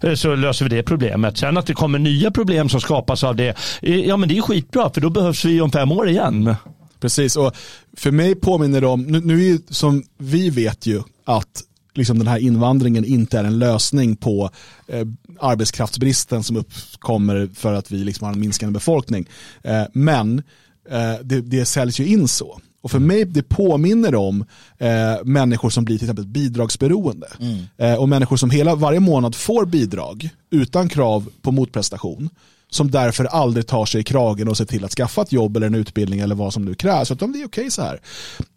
Eh, 0.00 0.14
Så 0.14 0.34
löser 0.34 0.64
vi 0.64 0.76
det 0.76 0.82
problemet. 0.82 1.38
Sen 1.38 1.56
att 1.56 1.66
det 1.66 1.74
kommer 1.74 1.98
nya 1.98 2.30
problem 2.30 2.68
som 2.68 2.80
skapas 2.80 3.24
av 3.24 3.36
det, 3.36 3.56
eh, 3.82 4.00
ja 4.00 4.16
men 4.16 4.28
det 4.28 4.38
är 4.38 4.42
skitbra 4.42 4.90
för 4.90 5.00
då 5.00 5.10
behövs 5.10 5.44
vi 5.44 5.60
om 5.60 5.72
fem 5.72 5.92
år 5.92 6.08
igen. 6.08 6.54
Precis, 7.00 7.36
och 7.36 7.56
för 7.92 8.10
mig 8.10 8.34
påminner 8.34 8.80
det 8.80 8.86
om, 8.86 9.02
nu, 9.02 9.20
nu 9.20 9.34
är 9.34 9.44
ju 9.44 9.58
som 9.68 10.02
vi 10.18 10.50
vet 10.50 10.86
ju 10.86 11.02
att 11.24 11.64
liksom 11.94 12.18
den 12.18 12.28
här 12.28 12.38
invandringen 12.38 13.04
inte 13.04 13.38
är 13.38 13.44
en 13.44 13.58
lösning 13.58 14.16
på 14.16 14.50
eh, 14.86 15.06
arbetskraftsbristen 15.40 16.42
som 16.42 16.56
uppkommer 16.56 17.50
för 17.54 17.74
att 17.74 17.90
vi 17.90 18.04
liksom 18.04 18.24
har 18.24 18.32
en 18.32 18.40
minskande 18.40 18.72
befolkning. 18.72 19.28
Eh, 19.62 19.82
men 19.92 20.42
eh, 20.90 21.14
det, 21.22 21.40
det 21.40 21.64
säljs 21.64 22.00
ju 22.00 22.06
in 22.06 22.28
så. 22.28 22.60
Och 22.82 22.90
för 22.90 22.98
mig 22.98 23.24
det 23.24 23.42
påminner 23.42 24.14
om 24.14 24.44
eh, 24.78 25.24
människor 25.24 25.70
som 25.70 25.84
blir 25.84 25.98
till 25.98 26.06
exempel 26.06 26.26
bidragsberoende. 26.26 27.28
Eh, 27.76 27.94
och 27.94 28.08
människor 28.08 28.36
som 28.36 28.50
hela, 28.50 28.74
varje 28.74 29.00
månad 29.00 29.34
får 29.34 29.66
bidrag 29.66 30.28
utan 30.50 30.88
krav 30.88 31.28
på 31.42 31.52
motprestation. 31.52 32.30
Som 32.70 32.90
därför 32.90 33.24
aldrig 33.24 33.66
tar 33.66 33.86
sig 33.86 34.00
i 34.00 34.04
kragen 34.04 34.48
och 34.48 34.56
ser 34.56 34.64
till 34.64 34.84
att 34.84 34.92
skaffa 34.92 35.22
ett 35.22 35.32
jobb 35.32 35.56
eller 35.56 35.66
en 35.66 35.74
utbildning 35.74 36.20
eller 36.20 36.34
vad 36.34 36.52
som 36.52 36.64
nu 36.64 36.74
krävs. 36.74 37.10
Utan 37.10 37.32
det 37.32 37.42
är 37.42 37.46
okej 37.46 37.70
så 37.70 37.82
här. 37.82 38.00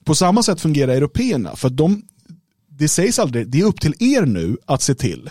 På 0.06 0.15
samma 0.15 0.43
sätt 0.43 0.62
fungerar 0.62 0.93
européerna. 0.93 1.56
För 1.56 1.69
de, 1.69 2.02
det 2.69 2.88
sägs 2.88 3.19
aldrig, 3.19 3.47
det 3.47 3.60
är 3.60 3.65
upp 3.65 3.82
till 3.82 3.95
er 3.99 4.26
nu 4.26 4.58
att 4.65 4.82
se 4.82 4.95
till 4.95 5.30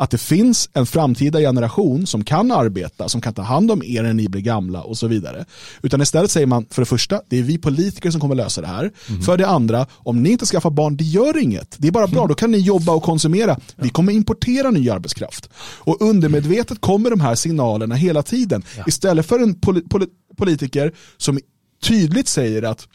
att 0.00 0.10
det 0.10 0.18
finns 0.18 0.70
en 0.72 0.86
framtida 0.86 1.38
generation 1.38 2.06
som 2.06 2.24
kan 2.24 2.52
arbeta, 2.52 3.08
som 3.08 3.20
kan 3.20 3.34
ta 3.34 3.42
hand 3.42 3.70
om 3.70 3.82
er 3.84 4.02
när 4.02 4.12
ni 4.12 4.28
blir 4.28 4.42
gamla 4.42 4.82
och 4.82 4.98
så 4.98 5.06
vidare. 5.06 5.44
Utan 5.82 6.02
istället 6.02 6.30
säger 6.30 6.46
man, 6.46 6.66
för 6.70 6.82
det 6.82 6.86
första, 6.86 7.20
det 7.28 7.38
är 7.38 7.42
vi 7.42 7.58
politiker 7.58 8.10
som 8.10 8.20
kommer 8.20 8.34
lösa 8.34 8.60
det 8.60 8.66
här. 8.66 8.90
För 9.24 9.36
det 9.36 9.46
andra, 9.46 9.86
om 9.92 10.22
ni 10.22 10.30
inte 10.30 10.46
skaffar 10.46 10.70
barn, 10.70 10.96
det 10.96 11.04
gör 11.04 11.38
inget. 11.38 11.74
Det 11.78 11.88
är 11.88 11.92
bara 11.92 12.06
bra, 12.06 12.26
då 12.26 12.34
kan 12.34 12.50
ni 12.50 12.58
jobba 12.58 12.92
och 12.92 13.02
konsumera. 13.02 13.56
Vi 13.76 13.88
kommer 13.88 14.12
importera 14.12 14.70
ny 14.70 14.90
arbetskraft. 14.90 15.50
Och 15.56 16.02
undermedvetet 16.02 16.80
kommer 16.80 17.10
de 17.10 17.20
här 17.20 17.34
signalerna 17.34 17.94
hela 17.94 18.22
tiden. 18.22 18.62
Istället 18.86 19.26
för 19.26 19.38
en 19.38 19.54
poli- 19.54 19.88
poli- 19.88 20.10
politiker 20.36 20.92
som 21.16 21.38
tydligt 21.82 22.28
säger 22.28 22.62
att 22.62 22.88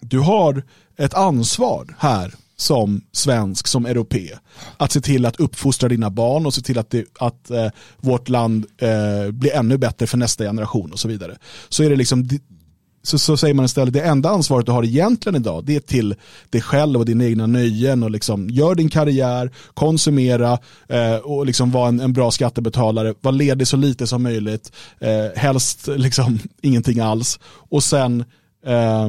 du 0.00 0.18
har 0.18 0.62
ett 0.98 1.14
ansvar 1.14 1.94
här 1.98 2.34
som 2.60 3.00
svensk, 3.12 3.66
som 3.66 3.86
europé. 3.86 4.30
Att 4.76 4.92
se 4.92 5.00
till 5.00 5.26
att 5.26 5.40
uppfostra 5.40 5.88
dina 5.88 6.10
barn 6.10 6.46
och 6.46 6.54
se 6.54 6.62
till 6.62 6.78
att, 6.78 6.90
det, 6.90 7.04
att 7.18 7.50
eh, 7.50 7.68
vårt 7.96 8.28
land 8.28 8.66
eh, 8.78 9.30
blir 9.30 9.54
ännu 9.54 9.78
bättre 9.78 10.06
för 10.06 10.18
nästa 10.18 10.44
generation 10.44 10.92
och 10.92 10.98
så 10.98 11.08
vidare. 11.08 11.36
Så 11.68 11.82
är 11.82 11.90
det 11.90 11.96
liksom 11.96 12.28
så, 13.02 13.18
så 13.18 13.36
säger 13.36 13.54
man 13.54 13.64
istället 13.64 13.94
det 13.94 14.00
enda 14.00 14.28
ansvaret 14.28 14.66
du 14.66 14.72
har 14.72 14.84
egentligen 14.84 15.36
idag 15.36 15.64
det 15.64 15.76
är 15.76 15.80
till 15.80 16.14
dig 16.50 16.60
själv 16.60 16.98
och 16.98 17.06
dina 17.06 17.24
egna 17.24 17.46
nöjen 17.46 18.02
och 18.02 18.10
liksom 18.10 18.50
gör 18.50 18.74
din 18.74 18.88
karriär, 18.88 19.50
konsumera 19.74 20.58
eh, 20.88 21.16
och 21.16 21.46
liksom 21.46 21.70
vara 21.70 21.88
en, 21.88 22.00
en 22.00 22.12
bra 22.12 22.30
skattebetalare, 22.30 23.14
var 23.20 23.32
ledig 23.32 23.66
så 23.66 23.76
lite 23.76 24.06
som 24.06 24.22
möjligt, 24.22 24.72
eh, 24.98 25.40
helst 25.40 25.88
liksom 25.88 26.38
ingenting 26.62 27.00
alls 27.00 27.40
och 27.44 27.84
sen 27.84 28.24
eh, 28.66 29.08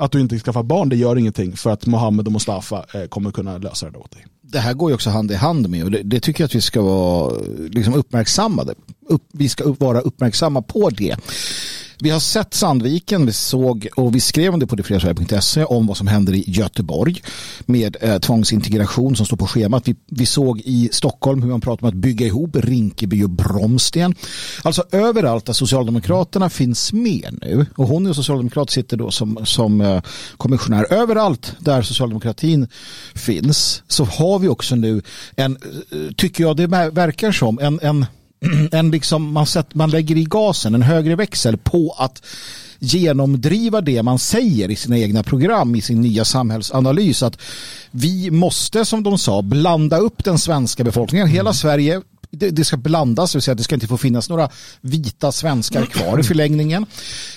att 0.00 0.12
du 0.12 0.20
inte 0.20 0.38
skaffar 0.38 0.62
barn 0.62 0.88
det 0.88 0.96
gör 0.96 1.16
ingenting 1.18 1.56
för 1.56 1.70
att 1.70 1.86
Mohammed 1.86 2.26
och 2.26 2.32
Mustafa 2.32 2.84
eh, 2.94 3.04
kommer 3.04 3.30
kunna 3.30 3.58
lösa 3.58 3.90
det 3.90 3.98
åt 3.98 4.10
dig. 4.10 4.26
det 4.42 4.58
här 4.58 4.74
går 4.74 4.90
ju 4.90 4.94
också 4.94 5.10
hand 5.10 5.30
i 5.30 5.34
hand 5.34 5.68
med 5.68 5.84
och 5.84 5.90
det, 5.90 6.02
det 6.02 6.20
tycker 6.20 6.42
jag 6.42 6.46
att 6.46 6.54
vi 6.54 6.60
ska 6.60 6.82
vara 6.82 7.32
liksom 7.70 7.94
uppmärksammade. 7.94 8.74
Upp, 9.08 9.22
vi 9.32 9.48
ska 9.48 9.64
upp, 9.64 9.80
vara 9.80 10.00
uppmärksamma 10.00 10.62
på 10.62 10.90
det. 10.90 11.16
Vi 12.02 12.10
har 12.10 12.20
sett 12.20 12.54
Sandviken, 12.54 13.26
vi 13.26 13.32
såg 13.32 13.88
och 13.96 14.14
vi 14.14 14.20
skrev 14.20 14.52
om 14.52 14.60
det 14.60 14.66
på 14.66 14.76
detfriasverige.se 14.76 15.64
om 15.64 15.86
vad 15.86 15.96
som 15.96 16.06
händer 16.06 16.32
i 16.32 16.44
Göteborg 16.46 17.22
med 17.66 17.96
eh, 18.00 18.18
tvångsintegration 18.18 19.16
som 19.16 19.26
står 19.26 19.36
på 19.36 19.46
schemat. 19.46 19.88
Vi, 19.88 19.96
vi 20.06 20.26
såg 20.26 20.60
i 20.64 20.88
Stockholm 20.92 21.42
hur 21.42 21.50
man 21.50 21.60
pratar 21.60 21.82
om 21.82 21.88
att 21.88 21.94
bygga 21.94 22.26
ihop 22.26 22.56
Rinkeby 22.56 23.24
och 23.24 23.30
Bromsten. 23.30 24.14
Alltså 24.62 24.84
överallt 24.92 25.46
där 25.46 25.52
Socialdemokraterna 25.52 26.50
finns 26.50 26.92
med 26.92 27.38
nu 27.42 27.66
och 27.76 27.88
hon 27.88 28.06
är 28.06 28.12
socialdemokrat 28.12 28.70
sitter 28.70 28.96
då 28.96 29.10
som, 29.10 29.38
som 29.44 29.80
eh, 29.80 30.02
kommissionär. 30.36 30.92
Överallt 30.92 31.56
där 31.58 31.82
socialdemokratin 31.82 32.68
finns 33.14 33.82
så 33.88 34.04
har 34.04 34.38
vi 34.38 34.48
också 34.48 34.74
nu 34.76 35.02
en, 35.36 35.56
eh, 35.90 36.14
tycker 36.16 36.44
jag 36.44 36.56
det 36.56 36.66
verkar 36.66 37.32
som, 37.32 37.58
en, 37.58 37.80
en 37.82 38.06
en 38.72 38.90
liksom 38.90 39.32
man, 39.32 39.46
sätter, 39.46 39.76
man 39.78 39.90
lägger 39.90 40.16
i 40.16 40.24
gasen, 40.24 40.74
en 40.74 40.82
högre 40.82 41.16
växel 41.16 41.56
på 41.56 41.94
att 41.98 42.22
genomdriva 42.78 43.80
det 43.80 44.02
man 44.02 44.18
säger 44.18 44.70
i 44.70 44.76
sina 44.76 44.98
egna 44.98 45.22
program, 45.22 45.74
i 45.74 45.80
sin 45.80 46.00
nya 46.00 46.24
samhällsanalys. 46.24 47.22
Att 47.22 47.38
vi 47.90 48.30
måste, 48.30 48.84
som 48.84 49.02
de 49.02 49.18
sa, 49.18 49.42
blanda 49.42 49.98
upp 49.98 50.24
den 50.24 50.38
svenska 50.38 50.84
befolkningen. 50.84 51.28
Hela 51.28 51.52
Sverige 51.52 52.00
det, 52.32 52.50
det, 52.50 52.64
ska 52.64 52.76
blandas, 52.76 53.32
det 53.32 53.36
vill 53.36 53.42
säga 53.42 53.54
det 53.54 53.62
ska 53.62 53.74
inte 53.74 53.86
få 53.86 53.96
finnas 53.96 54.28
några 54.28 54.48
vita 54.80 55.32
svenskar 55.32 55.86
kvar 55.86 56.18
i 56.18 56.22
förlängningen. 56.22 56.86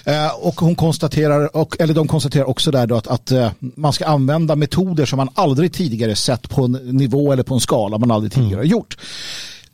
Eh, 0.03 0.27
och 0.27 0.61
hon 0.61 0.75
konstaterar, 0.75 1.57
och, 1.57 1.75
eller 1.79 1.93
de 1.93 2.07
konstaterar 2.07 2.49
också 2.49 2.71
där 2.71 2.87
då 2.87 2.95
att, 2.95 3.07
att 3.07 3.31
eh, 3.31 3.51
man 3.59 3.93
ska 3.93 4.05
använda 4.05 4.55
metoder 4.55 5.05
som 5.05 5.17
man 5.17 5.29
aldrig 5.33 5.73
tidigare 5.73 6.15
sett 6.15 6.49
på 6.49 6.63
en 6.63 6.71
nivå 6.71 7.31
eller 7.31 7.43
på 7.43 7.53
en 7.53 7.59
skala 7.59 7.97
man 7.97 8.11
aldrig 8.11 8.33
tidigare 8.33 8.59
har 8.59 8.65
gjort 8.65 8.97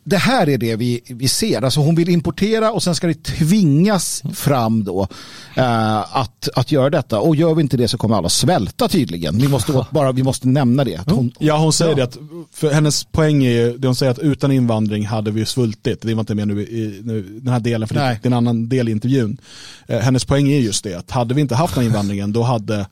det 0.04 0.16
här 0.16 0.48
är 0.48 0.58
det 0.58 0.76
vi, 0.76 1.00
vi 1.06 1.28
ser. 1.28 1.62
Alltså 1.62 1.80
hon 1.80 1.94
vill 1.94 2.08
importera 2.08 2.72
och 2.72 2.82
sen 2.82 2.94
ska 2.94 3.06
det 3.06 3.22
tvingas 3.22 4.22
fram 4.34 4.84
då 4.84 5.08
eh, 5.56 6.16
att, 6.16 6.48
att 6.54 6.72
göra 6.72 6.90
detta. 6.90 7.20
Och 7.20 7.36
gör 7.36 7.54
vi 7.54 7.62
inte 7.62 7.76
det 7.76 7.88
så 7.88 7.98
kommer 7.98 8.16
alla 8.16 8.28
svälta 8.28 8.88
tydligen. 8.88 9.38
Vi 9.38 9.48
måste, 9.48 9.86
bara, 9.90 10.12
vi 10.12 10.22
måste 10.22 10.48
nämna 10.48 10.84
det. 10.84 11.00
Hon, 11.06 11.32
ja, 11.38 11.58
hon 11.58 11.72
säger 11.72 11.90
ja. 11.90 11.96
det 11.96 12.02
att, 12.02 12.18
för 12.52 12.70
hennes 12.70 13.04
poäng 13.04 13.44
är 13.44 13.50
ju, 13.50 13.78
det 13.78 13.88
hon 13.88 13.94
säger 13.94 14.12
att 14.12 14.18
utan 14.18 14.52
invandring 14.52 15.06
hade 15.06 15.30
vi 15.30 15.46
svultit. 15.46 16.02
Det 16.02 16.14
var 16.14 16.20
inte 16.20 16.34
med 16.34 16.48
nu 16.48 16.62
i 16.62 17.00
nu, 17.04 17.22
den 17.22 17.52
här 17.52 17.60
delen, 17.60 17.88
för 17.88 17.94
det, 17.94 18.00
det 18.00 18.06
är 18.06 18.26
en 18.26 18.32
annan 18.32 18.68
del 18.68 18.88
i 18.88 18.92
intervjun. 18.92 19.38
Eh, 19.86 19.98
hennes 19.98 20.24
poäng 20.24 20.48
är 20.48 20.58
just 20.58 20.84
det, 20.84 20.94
att 20.94 21.10
hade 21.10 21.34
vi 21.34 21.40
inte 21.40 21.54
haft 21.54 21.74
den 21.74 21.84
invandringen, 21.84 22.32
då 22.32 22.42
hade 22.42 22.86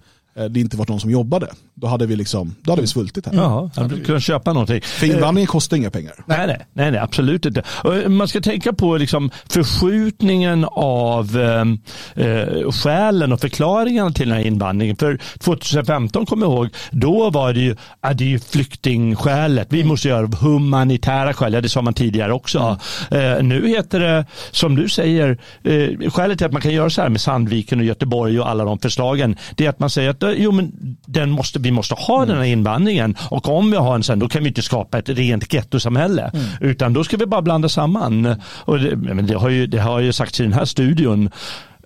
det 0.50 0.60
inte 0.60 0.76
varit 0.76 0.88
någon 0.88 1.00
som 1.00 1.10
jobbade. 1.10 1.48
Då 1.80 1.86
hade 1.86 2.06
vi, 2.06 2.16
liksom, 2.16 2.54
då 2.62 2.72
hade 2.72 2.82
vi 2.82 2.88
svultit 2.88 3.26
här. 3.26 3.34
Jaha, 3.34 3.70
hade 3.76 3.94
vi 3.94 4.04
kunnat 4.04 4.22
köpa 4.22 4.52
någonting. 4.52 4.80
För 4.80 5.06
invandringen 5.06 5.46
kostar 5.46 5.76
inga 5.76 5.90
pengar. 5.90 6.12
Nej, 6.26 6.46
nej, 6.46 6.66
nej, 6.72 6.90
nej 6.90 7.00
absolut 7.00 7.46
inte. 7.46 7.62
Man 8.08 8.28
ska 8.28 8.40
tänka 8.40 8.72
på 8.72 8.96
liksom 8.96 9.30
förskjutningen 9.48 10.64
av 10.72 11.38
eh, 12.16 12.70
skälen 12.70 13.32
och 13.32 13.40
förklaringarna 13.40 14.12
till 14.12 14.28
den 14.28 14.38
här 14.38 14.44
invandringen. 14.44 14.96
För 14.96 15.18
2015, 15.38 16.26
kom 16.26 16.42
jag 16.42 16.52
ihåg, 16.52 16.68
då 16.90 17.30
var 17.30 17.52
det 17.52 17.60
ju, 17.60 17.76
ja, 18.00 18.12
det 18.14 18.24
är 18.24 18.28
ju 18.28 18.38
flyktingskälet. 18.38 19.68
Vi 19.70 19.84
måste 19.84 20.08
göra 20.08 20.26
humanitära 20.26 21.34
skäl, 21.34 21.52
ja, 21.52 21.60
det 21.60 21.68
sa 21.68 21.82
man 21.82 21.94
tidigare 21.94 22.32
också. 22.32 22.78
Mm. 23.10 23.36
Eh, 23.36 23.42
nu 23.42 23.68
heter 23.68 24.00
det, 24.00 24.26
som 24.50 24.76
du 24.76 24.88
säger, 24.88 25.38
eh, 25.62 26.10
skälet 26.10 26.38
till 26.38 26.46
att 26.46 26.52
man 26.52 26.62
kan 26.62 26.72
göra 26.72 26.90
så 26.90 27.02
här 27.02 27.08
med 27.08 27.20
Sandviken 27.20 27.78
och 27.78 27.84
Göteborg 27.84 28.40
och 28.40 28.48
alla 28.48 28.64
de 28.64 28.78
förslagen, 28.78 29.36
det 29.56 29.66
är 29.66 29.70
att 29.70 29.78
man 29.78 29.90
säger 29.90 30.10
att 30.10 30.20
Så, 30.28 30.34
jo, 30.36 30.52
men 30.52 30.96
den 31.06 31.30
måste, 31.30 31.58
vi 31.58 31.67
måste 31.70 31.94
ha 31.94 32.24
den 32.26 32.36
här 32.36 32.44
invandringen. 32.44 33.16
Och 33.30 33.48
om 33.48 33.70
vi 33.70 33.76
har 33.76 33.94
en 33.94 34.02
sen 34.02 34.18
då 34.18 34.28
kan 34.28 34.42
vi 34.42 34.48
inte 34.48 34.62
skapa 34.62 34.98
ett 34.98 35.08
rent 35.08 35.52
gettosamhälle. 35.54 36.30
Utan 36.60 36.92
då 36.92 37.04
ska 37.04 37.16
vi 37.16 37.26
bara 37.26 37.42
blanda 37.42 37.68
samman. 37.68 38.36
Och 38.44 38.78
det, 38.78 38.96
men 38.96 39.26
det, 39.26 39.34
har 39.34 39.48
ju, 39.48 39.66
det 39.66 39.78
har 39.78 40.00
ju 40.00 40.12
sagts 40.12 40.40
i 40.40 40.42
den 40.42 40.52
här 40.52 40.64
studion 40.64 41.30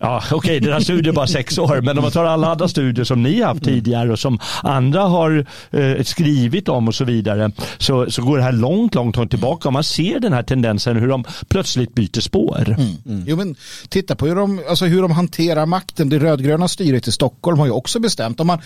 Ja, 0.03 0.23
Okej, 0.27 0.37
okay, 0.37 0.61
den 0.61 0.73
här 0.73 0.81
studien 0.81 1.09
är 1.09 1.13
bara 1.13 1.27
sex 1.27 1.59
år, 1.59 1.81
men 1.81 1.99
om 1.99 2.03
man 2.03 2.13
tar 2.13 2.25
alla 2.25 2.51
andra 2.51 2.69
studier 2.69 3.05
som 3.05 3.23
ni 3.23 3.41
har 3.41 3.49
haft 3.49 3.65
tidigare 3.65 4.13
och 4.13 4.19
som 4.19 4.39
andra 4.63 5.03
har 5.03 5.47
eh, 5.71 6.03
skrivit 6.03 6.69
om 6.69 6.89
och 6.89 6.95
så 6.95 7.05
vidare, 7.05 7.51
så, 7.79 8.11
så 8.11 8.23
går 8.23 8.37
det 8.37 8.43
här 8.43 8.53
långt, 8.53 8.95
långt, 8.95 9.17
långt 9.17 9.31
tillbaka. 9.31 9.69
Och 9.69 9.73
man 9.73 9.85
ser 9.85 10.21
den 10.21 10.33
här 10.33 10.43
tendensen 10.43 10.97
hur 10.97 11.09
de 11.09 11.25
plötsligt 11.49 11.95
byter 11.95 12.21
spår. 12.21 12.77
Mm. 12.79 12.97
Mm. 13.07 13.25
Jo, 13.27 13.37
men 13.37 13.57
titta 13.89 14.17
på 14.17 14.27
hur 14.27 14.35
de, 14.35 14.61
alltså 14.69 14.85
hur 14.85 15.03
de 15.03 15.11
hanterar 15.11 15.67
makten. 15.67 16.09
Det 16.09 16.19
rödgröna 16.19 16.69
styret 16.69 17.09
i 17.09 17.13
Stockholm 17.13 17.59
har 17.59 17.67
ju 17.67 17.73
också 17.73 18.01
bestämt, 18.01 18.41
om, 18.41 18.47
man, 18.47 18.59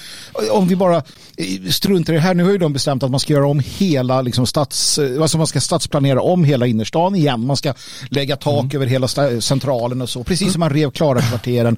om 0.51 0.69
vi 0.69 0.77
bara 0.77 1.03
struntar 1.71 2.13
i 2.13 2.17
det 2.17 2.23
här, 2.23 2.35
nu 2.35 2.45
har 2.45 2.51
ju 2.51 2.59
de 2.59 2.73
bestämt 2.73 3.03
att 3.03 3.11
man 3.11 3.21
ska 3.21 3.33
göra 3.33 3.49
om 3.49 3.63
hela, 3.65 4.23
liksom 4.23 4.47
stads, 4.47 4.99
alltså 5.21 5.39
man 5.39 5.47
ska 5.47 5.61
stadsplanera 5.61 6.21
om 6.21 6.45
hela 6.45 6.67
innerstan 6.67 7.15
igen. 7.15 7.47
Man 7.47 7.57
ska 7.57 7.75
lägga 8.11 8.37
tak 8.37 8.65
mm. 8.65 8.77
över 8.77 8.87
hela 8.87 9.09
centralen 9.41 10.03
och 10.03 10.09
så, 10.09 10.25
precis 10.25 10.53
som 10.53 10.61
man 10.61 10.71
rev 10.71 10.91
Klara 10.91 11.26
kvarteren. 11.29 11.77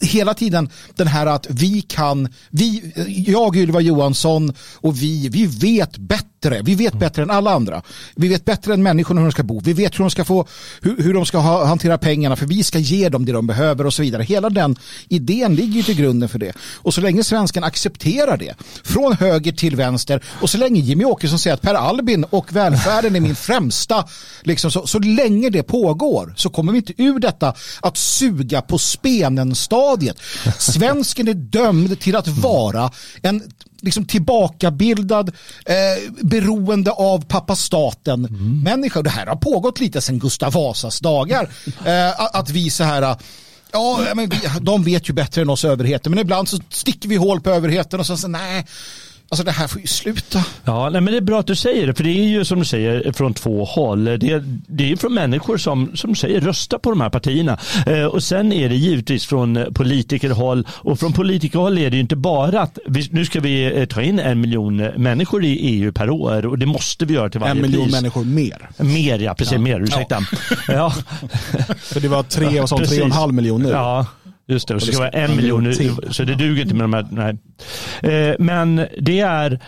Hela 0.00 0.34
tiden 0.34 0.70
den 0.96 1.06
här 1.06 1.26
att 1.26 1.46
vi 1.50 1.82
kan, 1.82 2.28
vi, 2.50 2.92
jag 3.26 3.56
Ylva 3.56 3.80
Johansson 3.80 4.54
och 4.74 5.02
vi, 5.02 5.28
vi 5.28 5.46
vet 5.46 5.98
bättre. 5.98 6.30
Vi 6.42 6.74
vet 6.74 6.94
bättre 6.94 7.22
än 7.22 7.30
alla 7.30 7.50
andra. 7.50 7.82
Vi 8.16 8.28
vet 8.28 8.44
bättre 8.44 8.74
än 8.74 8.82
människorna 8.82 9.20
hur 9.20 9.26
de 9.26 9.32
ska 9.32 9.42
bo. 9.42 9.60
Vi 9.60 9.72
vet 9.72 9.94
hur 9.94 10.04
de 10.04 10.10
ska 10.10 10.24
få, 10.24 10.46
hur, 10.82 11.02
hur 11.02 11.14
de 11.14 11.26
ska 11.26 11.38
ha, 11.38 11.64
hantera 11.64 11.98
pengarna 11.98 12.36
för 12.36 12.46
vi 12.46 12.64
ska 12.64 12.78
ge 12.78 13.08
dem 13.08 13.24
det 13.24 13.32
de 13.32 13.46
behöver 13.46 13.86
och 13.86 13.94
så 13.94 14.02
vidare. 14.02 14.22
Hela 14.22 14.50
den 14.50 14.76
idén 15.08 15.54
ligger 15.54 15.74
ju 15.74 15.82
till 15.82 15.96
grunden 15.96 16.28
för 16.28 16.38
det. 16.38 16.52
Och 16.76 16.94
så 16.94 17.00
länge 17.00 17.24
svensken 17.24 17.64
accepterar 17.64 18.36
det, 18.36 18.54
från 18.84 19.12
höger 19.12 19.52
till 19.52 19.76
vänster 19.76 20.24
och 20.40 20.50
så 20.50 20.58
länge 20.58 20.80
Jimmy 20.80 21.04
Åkesson 21.04 21.38
säger 21.38 21.54
att 21.54 21.62
Per 21.62 21.74
Albin 21.74 22.24
och 22.24 22.52
välfärden 22.52 23.16
är 23.16 23.20
min 23.20 23.36
främsta, 23.36 24.04
liksom 24.42 24.70
så, 24.70 24.86
så 24.86 24.98
länge 24.98 25.50
det 25.50 25.62
pågår 25.62 26.34
så 26.36 26.50
kommer 26.50 26.72
vi 26.72 26.78
inte 26.78 27.02
ur 27.02 27.18
detta 27.18 27.54
att 27.80 27.96
suga 27.96 28.62
på 28.62 28.78
spenen-stadiet. 28.78 30.16
Svensken 30.58 31.28
är 31.28 31.34
dömd 31.34 32.00
till 32.00 32.16
att 32.16 32.28
vara 32.28 32.90
en 33.22 33.42
liksom 33.82 34.04
tillbakabildad, 34.04 35.28
eh, 35.66 36.12
beroende 36.22 36.90
av 36.90 37.24
pappa 37.24 37.56
staten 37.56 38.26
mm. 38.26 38.62
människa. 38.62 39.02
Det 39.02 39.10
här 39.10 39.26
har 39.26 39.36
pågått 39.36 39.80
lite 39.80 40.00
sedan 40.00 40.18
Gustav 40.18 40.52
Vasas 40.52 41.00
dagar. 41.00 41.48
Eh, 41.84 42.36
att 42.36 42.50
vi 42.50 42.70
så 42.70 42.84
här 42.84 43.16
Ja, 43.72 44.06
men 44.14 44.28
vi, 44.28 44.40
de 44.60 44.84
vet 44.84 45.08
ju 45.08 45.12
bättre 45.12 45.42
än 45.42 45.50
oss 45.50 45.64
överheten, 45.64 46.12
men 46.12 46.18
ibland 46.18 46.48
så 46.48 46.58
sticker 46.70 47.08
vi 47.08 47.16
hål 47.16 47.40
på 47.40 47.50
överheten 47.50 48.00
och 48.00 48.06
så, 48.06 48.16
så 48.16 48.28
nej, 48.28 48.66
Alltså 49.32 49.44
det 49.44 49.50
här 49.50 49.66
får 49.66 49.80
ju 49.80 49.86
sluta. 49.86 50.44
Ja, 50.64 50.90
nej, 50.90 51.00
men 51.00 51.12
det 51.12 51.16
är 51.16 51.22
bra 51.22 51.40
att 51.40 51.46
du 51.46 51.56
säger 51.56 51.86
det, 51.86 51.94
för 51.94 52.04
det 52.04 52.10
är 52.10 52.24
ju 52.24 52.44
som 52.44 52.58
du 52.58 52.64
säger 52.64 53.12
från 53.12 53.34
två 53.34 53.64
håll. 53.64 54.04
Det 54.04 54.30
är, 54.30 54.44
det 54.66 54.92
är 54.92 54.96
från 54.96 55.14
människor 55.14 55.56
som, 55.56 55.96
som 55.96 56.14
säger 56.14 56.40
rösta 56.40 56.78
på 56.78 56.90
de 56.90 57.00
här 57.00 57.10
partierna. 57.10 57.58
Eh, 57.86 58.04
och 58.04 58.22
sen 58.22 58.52
är 58.52 58.68
det 58.68 58.74
givetvis 58.74 59.26
från 59.26 59.66
politikerhåll 59.74 60.66
och 60.70 60.98
från 60.98 61.12
politikerhåll 61.12 61.78
är 61.78 61.90
det 61.90 61.96
ju 61.96 62.00
inte 62.00 62.16
bara 62.16 62.60
att 62.60 62.78
vi, 62.86 63.08
nu 63.12 63.24
ska 63.24 63.40
vi 63.40 63.80
eh, 63.80 63.84
ta 63.84 64.02
in 64.02 64.18
en 64.18 64.40
miljon 64.40 64.76
människor 64.76 65.44
i 65.44 65.58
EU 65.58 65.92
per 65.92 66.10
år 66.10 66.46
och 66.46 66.58
det 66.58 66.66
måste 66.66 67.04
vi 67.04 67.14
göra 67.14 67.30
till 67.30 67.40
varje 67.40 67.54
pris. 67.54 67.64
En 67.64 67.70
miljon 67.70 67.84
pris. 67.84 67.92
människor 67.92 68.24
mer. 68.24 68.70
Mer 68.76 69.18
ja, 69.18 69.34
precis, 69.34 69.52
ja. 69.52 69.58
mer, 69.58 69.80
ursäkta. 69.80 70.18
Ja. 70.68 70.74
ja. 70.74 70.92
för 71.80 72.00
det 72.00 72.08
var 72.08 72.22
tre 72.22 72.60
och 72.60 72.68
sånt, 72.68 72.88
tre 72.88 73.00
och 73.00 73.06
en 73.06 73.12
halv 73.12 73.34
miljon 73.34 73.62
nu. 73.62 73.68
Ja. 73.68 74.06
Just 74.50 74.68
det, 74.68 74.74
och 74.74 74.82
så 74.82 74.86
ska 74.86 75.04
det 75.04 75.10
vara 75.10 75.24
en 75.24 75.36
miljon, 75.36 75.74
så 76.10 76.24
det 76.24 76.34
duger 76.34 76.62
inte 76.62 76.74
med 76.74 76.84
de 76.84 76.92
här. 76.92 77.36
Nej. 78.02 78.30
Eh, 78.30 78.36
men 78.38 78.86
det 78.98 79.20
är 79.20 79.60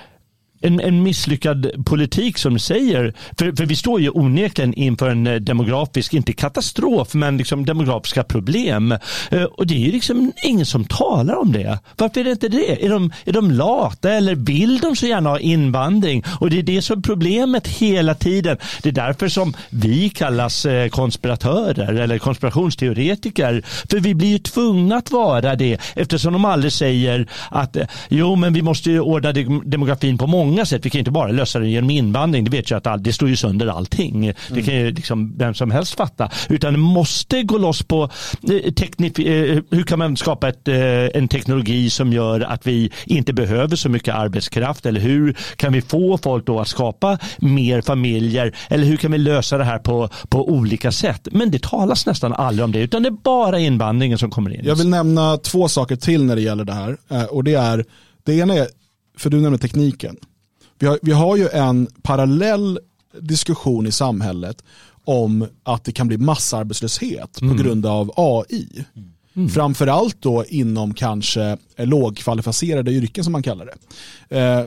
en, 0.63 0.81
en 0.81 1.03
misslyckad 1.03 1.85
politik 1.85 2.39
som 2.39 2.59
säger, 2.59 3.15
för, 3.39 3.53
för 3.57 3.67
vi 3.67 3.77
står 3.77 4.01
ju 4.01 4.11
onekligen 4.11 4.75
inför 4.75 5.11
en 5.11 5.27
eh, 5.27 5.35
demografisk, 5.35 6.15
inte 6.15 6.33
katastrof, 6.33 7.15
men 7.15 7.37
liksom 7.37 7.65
demografiska 7.67 8.25
problem. 8.25 8.93
Eh, 9.31 9.43
och 9.43 9.67
det 9.67 9.75
är 9.75 9.79
ju 9.79 9.93
liksom 9.93 10.33
ingen 10.45 10.67
som 10.67 10.85
talar 10.85 11.35
om 11.35 11.53
det. 11.53 11.79
Varför 11.97 12.21
är 12.21 12.25
det 12.25 12.31
inte 12.31 12.49
det? 12.49 12.85
Är 12.85 12.91
de, 12.91 13.13
är 13.25 13.33
de 13.33 13.51
lata 13.51 14.13
eller 14.13 14.35
vill 14.35 14.79
de 14.79 14.97
så 14.97 15.07
gärna 15.07 15.31
ha 15.31 15.39
invandring? 15.39 16.25
Och 16.41 16.51
det 16.51 16.59
är 16.59 16.63
det 16.63 16.83
som 16.83 16.99
är 16.99 17.03
problemet 17.03 17.69
hela 17.69 18.15
tiden. 18.15 18.57
Det 18.83 18.89
är 18.89 18.93
därför 18.93 19.29
som 19.29 19.55
vi 19.71 20.09
kallas 20.11 20.67
eh, 20.67 20.89
konspiratörer 20.89 21.95
eller 21.95 22.19
konspirationsteoretiker. 22.19 23.63
För 23.91 24.01
vi 24.01 24.15
blir 24.15 24.29
ju 24.29 24.39
tvungna 24.39 24.97
att 24.97 25.11
vara 25.11 25.57
det 25.57 25.81
eftersom 25.95 26.33
de 26.33 26.45
aldrig 26.45 26.73
säger 26.73 27.27
att 27.51 27.77
jo 28.09 28.37
men 28.37 28.53
vi 28.53 28.63
måste 28.63 28.91
ju 28.91 29.01
ordna 29.01 29.33
demografin 29.65 30.19
på 30.19 30.27
många 30.27 30.52
många 30.53 30.67
sätt. 30.67 30.87
Vi 30.87 30.91
kan 30.91 30.99
inte 30.99 31.11
bara 31.11 31.33
lösa 31.33 31.59
det 31.59 31.69
genom 31.69 31.91
invandring. 31.91 32.45
Det 32.45 32.51
vet 32.51 32.71
jag 32.71 32.79
att 32.79 32.87
all, 32.87 33.03
det 33.03 33.13
står 33.13 33.29
ju 33.29 33.37
sönder 33.37 33.67
allting. 33.67 34.27
Mm. 34.27 34.35
Det 34.49 34.63
kan 34.63 34.75
ju 34.75 34.91
liksom 34.91 35.39
vem 35.39 35.55
som 35.55 35.71
helst 35.71 35.95
fatta. 35.95 36.31
Utan 36.49 36.73
det 36.73 36.79
måste 36.79 37.43
gå 37.43 37.59
loss 37.59 37.83
på 37.83 38.11
eh, 38.51 38.73
teknik, 38.73 39.19
eh, 39.19 39.61
hur 39.71 39.83
kan 39.83 39.99
man 39.99 40.17
skapa 40.17 40.49
ett, 40.49 40.69
eh, 40.69 40.77
en 41.15 41.29
teknologi 41.29 41.91
som 41.91 42.13
gör 42.13 42.41
att 42.41 42.67
vi 42.67 42.91
inte 43.07 43.33
behöver 43.33 43.77
så 43.77 43.89
mycket 43.89 44.15
arbetskraft 44.15 44.87
eller 44.87 45.01
hur 45.01 45.37
kan 45.57 45.73
vi 45.73 45.83
få 45.83 46.19
folk 46.19 46.47
då 46.47 46.61
att 46.61 46.69
skapa 46.69 47.19
mer 47.39 47.81
familjer 47.81 48.55
eller 48.69 48.85
hur 48.85 48.97
kan 48.97 49.13
vi 49.13 49.19
lösa 49.19 49.59
det 49.59 49.65
här 49.65 49.79
på, 49.79 50.09
på 50.29 50.49
olika 50.49 50.93
sätt. 50.93 51.29
Men 51.33 51.51
det 51.51 51.63
talas 51.63 52.07
nästan 52.07 52.33
aldrig 52.33 52.65
om 52.65 52.73
det 52.73 52.79
utan 52.79 53.03
det 53.03 53.09
är 53.09 53.23
bara 53.25 53.59
invandringen 53.59 54.19
som 54.19 54.31
kommer 54.31 54.55
in. 54.55 54.61
Jag 54.65 54.77
vill 54.77 54.89
nämna 54.89 55.37
två 55.37 55.69
saker 55.69 55.97
till 55.97 56.25
när 56.25 56.37
det 56.37 56.43
gäller 56.43 56.65
det 56.65 56.73
här 56.73 56.97
och 57.31 57.45
det 57.45 57.55
är 57.55 57.85
det 58.25 58.35
ena 58.35 58.55
är, 58.55 58.67
för 59.19 59.31
du 59.31 59.41
nämnde 59.41 59.59
tekniken. 59.59 60.17
Vi 60.83 60.89
har, 60.89 60.99
vi 61.03 61.13
har 61.13 61.37
ju 61.37 61.49
en 61.49 61.89
parallell 62.03 62.79
diskussion 63.21 63.87
i 63.87 63.93
samhället 63.93 64.65
om 65.05 65.47
att 65.63 65.85
det 65.85 65.93
kan 65.93 66.09
bli 66.09 66.19
massarbetslöshet 66.19 67.41
mm. 67.41 67.57
på 67.57 67.63
grund 67.63 67.87
av 67.87 68.13
AI. 68.17 68.85
Mm. 69.37 69.49
Framförallt 69.49 70.23
då 70.23 70.45
inom 70.45 70.95
kanske 70.95 71.57
lågkvalificerade 71.77 72.93
yrken 72.93 73.25
som 73.25 73.33
man 73.33 73.43
kallar 73.43 73.67
det. 73.67 74.39
Eh, 74.39 74.65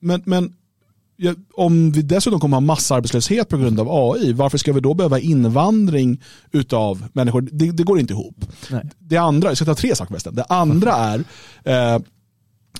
men, 0.00 0.22
men 0.24 0.54
om 1.54 1.92
vi 1.92 2.02
dessutom 2.02 2.40
kommer 2.40 2.56
ha 2.56 2.60
massarbetslöshet 2.60 3.48
på 3.48 3.56
grund 3.56 3.80
av 3.80 3.88
AI, 3.90 4.32
varför 4.32 4.58
ska 4.58 4.72
vi 4.72 4.80
då 4.80 4.94
behöva 4.94 5.18
invandring 5.20 6.22
av 6.72 7.08
människor? 7.12 7.48
Det, 7.52 7.70
det 7.70 7.82
går 7.82 8.00
inte 8.00 8.12
ihop. 8.12 8.44
Nej. 8.70 8.82
Det 8.98 9.16
andra, 9.16 9.48
jag 9.48 9.56
ska 9.56 9.64
ta 9.64 9.74
tre 9.74 9.96
saker 9.96 10.08
förresten. 10.08 10.34
Det 10.34 10.44
andra 10.44 10.92
är 10.94 11.24
eh, 11.64 12.00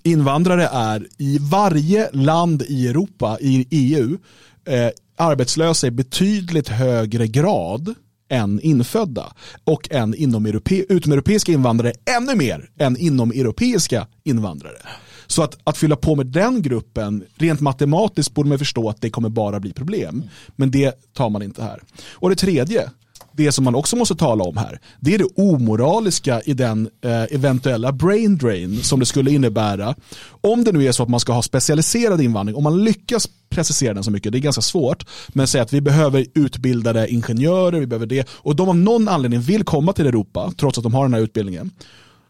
invandrare 0.07 0.69
är 0.73 1.07
i 1.19 1.39
varje 1.41 2.11
land 2.13 2.63
i 2.63 2.89
Europa, 2.89 3.39
i 3.41 3.67
EU, 3.71 4.19
eh, 4.67 4.89
arbetslösa 5.17 5.87
i 5.87 5.91
betydligt 5.91 6.69
högre 6.69 7.27
grad 7.27 7.95
än 8.29 8.61
infödda 8.61 9.33
och 9.65 9.89
än 9.91 10.15
inom 10.15 10.47
europe, 10.47 10.85
utomeuropeiska 10.89 11.53
invandrare 11.53 11.93
ännu 12.17 12.35
mer 12.35 12.69
än 12.79 12.97
inom 12.97 13.31
europeiska 13.31 14.07
invandrare. 14.25 14.79
Så 15.27 15.43
att, 15.43 15.59
att 15.65 15.79
fylla 15.79 15.97
på 15.97 16.15
med 16.15 16.27
den 16.27 16.63
gruppen, 16.63 17.25
rent 17.35 17.61
matematiskt 17.61 18.35
borde 18.35 18.49
man 18.49 18.59
förstå 18.59 18.89
att 18.89 19.01
det 19.01 19.11
kommer 19.11 19.29
bara 19.29 19.61
bli 19.61 19.73
problem. 19.73 20.25
Men 20.57 20.71
det 20.71 21.15
tar 21.15 21.31
man 21.31 21.43
inte 21.43 21.63
här. 21.63 21.83
Och 22.13 22.31
det 22.31 22.37
tredje, 22.37 22.91
det 23.37 23.53
som 23.53 23.65
man 23.65 23.75
också 23.75 23.97
måste 23.97 24.15
tala 24.15 24.45
om 24.45 24.57
här, 24.57 24.81
det 25.01 25.15
är 25.15 25.19
det 25.19 25.29
omoraliska 25.37 26.41
i 26.41 26.55
den 26.55 26.89
eh, 27.05 27.23
eventuella 27.23 27.93
brain 27.93 28.39
drain 28.39 28.83
som 28.83 29.01
det 29.01 29.07
skulle 29.07 29.31
innebära. 29.31 29.95
Om 30.41 30.65
det 30.65 30.73
nu 30.73 30.85
är 30.85 30.93
så 30.93 31.03
att 31.03 31.09
man 31.09 31.21
ska 31.21 31.33
ha 31.33 31.43
specialiserad 31.43 32.21
invandring, 32.21 32.57
om 32.57 32.63
man 32.63 32.85
lyckas 32.85 33.29
precisera 33.49 33.95
den 33.95 34.05
så 34.05 34.11
mycket, 34.11 34.33
det 34.33 34.39
är 34.39 34.41
ganska 34.41 34.63
svårt, 34.63 35.07
men 35.29 35.47
säga 35.47 35.63
att 35.63 35.73
vi 35.73 35.81
behöver 35.81 36.27
utbildade 36.35 37.09
ingenjörer, 37.09 37.81
vi 37.81 37.87
behöver 37.87 38.07
det, 38.07 38.29
och 38.31 38.57
de 38.57 38.69
av 38.69 38.77
någon 38.77 39.09
anledning 39.09 39.41
vill 39.41 39.65
komma 39.65 39.93
till 39.93 40.07
Europa, 40.07 40.53
trots 40.57 40.79
att 40.79 40.85
de 40.85 40.95
har 40.95 41.05
den 41.05 41.15
här 41.15 41.21
utbildningen. 41.21 41.71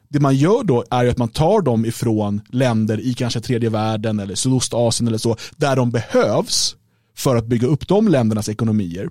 Det 0.09 0.21
man 0.21 0.37
gör 0.37 0.64
då 0.64 0.85
är 0.90 1.07
att 1.07 1.19
man 1.19 1.29
tar 1.29 1.61
dem 1.61 1.85
ifrån 1.85 2.40
länder 2.49 3.01
i 3.01 3.14
kanske 3.14 3.40
tredje 3.40 3.71
världen 3.71 4.19
eller 4.21 4.35
Sydostasien 4.35 5.09
eller 5.09 5.19
så, 5.19 5.37
där 5.57 5.77
de 5.77 5.90
behövs 5.90 6.77
för 7.16 7.37
att 7.37 7.47
bygga 7.47 7.66
upp 7.69 7.88
de 7.88 8.09
ländernas 8.09 8.49
ekonomier 8.49 9.09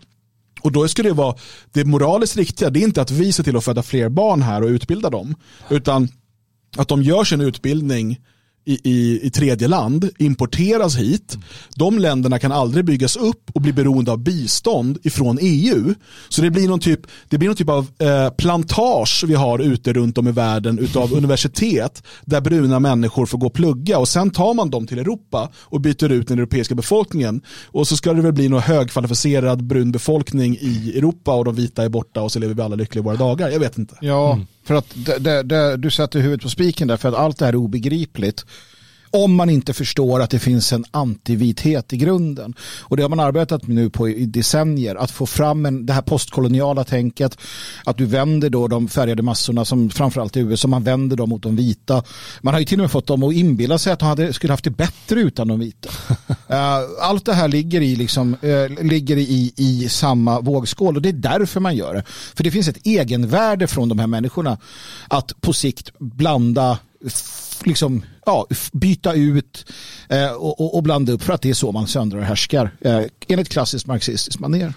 och 0.65 0.71
då 0.71 0.87
skulle 0.87 1.09
det 1.09 1.13
vara 1.13 1.35
det 1.71 1.85
moraliskt 1.85 2.37
riktiga, 2.37 2.69
det 2.69 2.79
är 2.79 2.83
inte 2.83 3.01
att 3.01 3.11
vi 3.11 3.33
ser 3.33 3.43
till 3.43 3.57
att 3.57 3.63
föda 3.65 3.83
fler 3.83 4.09
barn 4.09 4.41
här 4.41 4.61
och 4.61 4.67
utbilda 4.67 5.09
dem, 5.09 5.35
utan 5.69 6.07
att 6.77 6.87
de 6.87 7.03
gör 7.03 7.23
sin 7.23 7.41
utbildning 7.41 8.19
i, 8.65 8.79
i, 8.83 9.19
i 9.27 9.29
tredje 9.29 9.67
land 9.67 10.09
importeras 10.17 10.95
hit. 10.95 11.37
De 11.75 11.99
länderna 11.99 12.39
kan 12.39 12.51
aldrig 12.51 12.85
byggas 12.85 13.15
upp 13.15 13.51
och 13.53 13.61
bli 13.61 13.73
beroende 13.73 14.11
av 14.11 14.19
bistånd 14.19 14.97
ifrån 15.03 15.37
EU. 15.41 15.93
Så 16.29 16.41
det 16.41 16.49
blir 16.51 16.67
någon 16.67 16.79
typ, 16.79 16.99
det 17.29 17.37
blir 17.37 17.49
någon 17.49 17.55
typ 17.55 17.69
av 17.69 17.87
eh, 17.99 18.29
plantage 18.29 19.23
vi 19.27 19.33
har 19.33 19.59
ute 19.59 19.93
runt 19.93 20.17
om 20.17 20.27
i 20.27 20.31
världen 20.31 20.79
utav 20.79 21.13
universitet 21.17 22.03
där 22.25 22.41
bruna 22.41 22.79
människor 22.79 23.25
får 23.25 23.37
gå 23.37 23.47
och 23.47 23.53
plugga 23.53 23.99
och 23.99 24.07
sen 24.07 24.29
tar 24.29 24.53
man 24.53 24.69
dem 24.69 24.87
till 24.87 24.99
Europa 24.99 25.49
och 25.55 25.81
byter 25.81 26.11
ut 26.11 26.27
den 26.27 26.39
europeiska 26.39 26.75
befolkningen. 26.75 27.41
Och 27.65 27.87
så 27.87 27.97
ska 27.97 28.13
det 28.13 28.21
väl 28.21 28.33
bli 28.33 28.49
någon 28.49 28.61
högkvalificerad 28.61 29.63
brun 29.63 29.91
befolkning 29.91 30.57
i 30.61 30.93
Europa 30.97 31.33
och 31.33 31.45
de 31.45 31.55
vita 31.55 31.83
är 31.83 31.89
borta 31.89 32.21
och 32.21 32.31
så 32.31 32.39
lever 32.39 32.53
vi 32.53 32.61
alla 32.61 32.75
lyckliga 32.75 33.01
i 33.01 33.05
våra 33.05 33.15
dagar. 33.15 33.49
Jag 33.49 33.59
vet 33.59 33.77
inte. 33.77 33.95
Ja, 34.01 34.39
för 34.65 34.75
att 34.75 34.85
det, 34.93 35.19
det, 35.19 35.43
det, 35.43 35.77
du 35.77 35.91
sätter 35.91 36.19
huvudet 36.19 36.43
på 36.43 36.49
spiken 36.49 36.87
där 36.87 36.97
för 36.97 37.09
att 37.09 37.15
allt 37.15 37.37
det 37.37 37.45
här 37.45 37.53
är 37.53 37.57
obegripligt. 37.57 38.45
Om 39.15 39.35
man 39.35 39.49
inte 39.49 39.73
förstår 39.73 40.21
att 40.21 40.29
det 40.29 40.39
finns 40.39 40.73
en 40.73 40.85
antivithet 40.91 41.93
i 41.93 41.97
grunden. 41.97 42.53
Och 42.81 42.97
det 42.97 43.03
har 43.03 43.09
man 43.09 43.19
arbetat 43.19 43.67
med 43.67 43.75
nu 43.75 43.89
på 43.89 44.09
i 44.09 44.25
decennier. 44.25 44.95
Att 44.95 45.11
få 45.11 45.25
fram 45.25 45.65
en, 45.65 45.85
det 45.85 45.93
här 45.93 46.01
postkoloniala 46.01 46.83
tänket. 46.83 47.37
Att 47.85 47.97
du 47.97 48.05
vänder 48.05 48.49
då 48.49 48.67
de 48.67 48.87
färgade 48.87 49.23
massorna 49.23 49.65
som 49.65 49.89
framförallt 49.89 50.37
i 50.37 50.39
USA. 50.39 50.67
Man 50.67 50.83
vänder 50.83 51.17
dem 51.17 51.29
mot 51.29 51.43
de 51.43 51.55
vita. 51.55 52.03
Man 52.41 52.53
har 52.53 52.59
ju 52.59 52.65
till 52.65 52.79
och 52.79 52.83
med 52.83 52.91
fått 52.91 53.07
dem 53.07 53.23
att 53.23 53.33
inbilla 53.33 53.77
sig 53.77 53.93
att 53.93 53.99
de 53.99 54.05
hade, 54.05 54.33
skulle 54.33 54.53
haft 54.53 54.63
det 54.63 54.69
bättre 54.69 55.19
utan 55.19 55.47
de 55.47 55.59
vita. 55.59 55.89
Eh, 56.47 56.79
Allt 57.01 57.25
det 57.25 57.33
här 57.33 57.47
ligger 57.47 57.81
i, 57.81 57.95
liksom, 57.95 58.37
eh, 58.41 58.83
ligger 58.85 59.17
i, 59.17 59.53
i 59.55 59.89
samma 59.89 60.39
vågskål. 60.39 60.95
Och 60.95 61.01
det 61.01 61.09
är 61.09 61.13
därför 61.13 61.59
man 61.59 61.75
gör 61.75 61.93
det. 61.93 62.03
För 62.35 62.43
det 62.43 62.51
finns 62.51 62.67
ett 62.67 62.85
egenvärde 62.85 63.67
från 63.67 63.89
de 63.89 63.99
här 63.99 64.07
människorna. 64.07 64.57
Att 65.07 65.41
på 65.41 65.53
sikt 65.53 65.91
blanda 65.99 66.77
liksom, 67.63 68.05
ja, 68.25 68.47
byta 68.73 69.13
ut 69.13 69.65
eh, 70.09 70.31
och, 70.31 70.61
och, 70.61 70.75
och 70.75 70.83
blanda 70.83 71.11
upp 71.11 71.23
för 71.23 71.33
att 71.33 71.41
det 71.41 71.49
är 71.49 71.53
så 71.53 71.71
man 71.71 71.87
söndrar 71.87 72.19
och 72.19 72.25
härskar 72.25 72.71
eh, 72.81 73.01
enligt 73.27 73.49
klassiskt 73.49 73.87
marxistiskt 73.87 74.39
manér. 74.39 74.73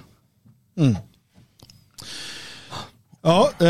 Ja, 3.22 3.50
eh, 3.60 3.66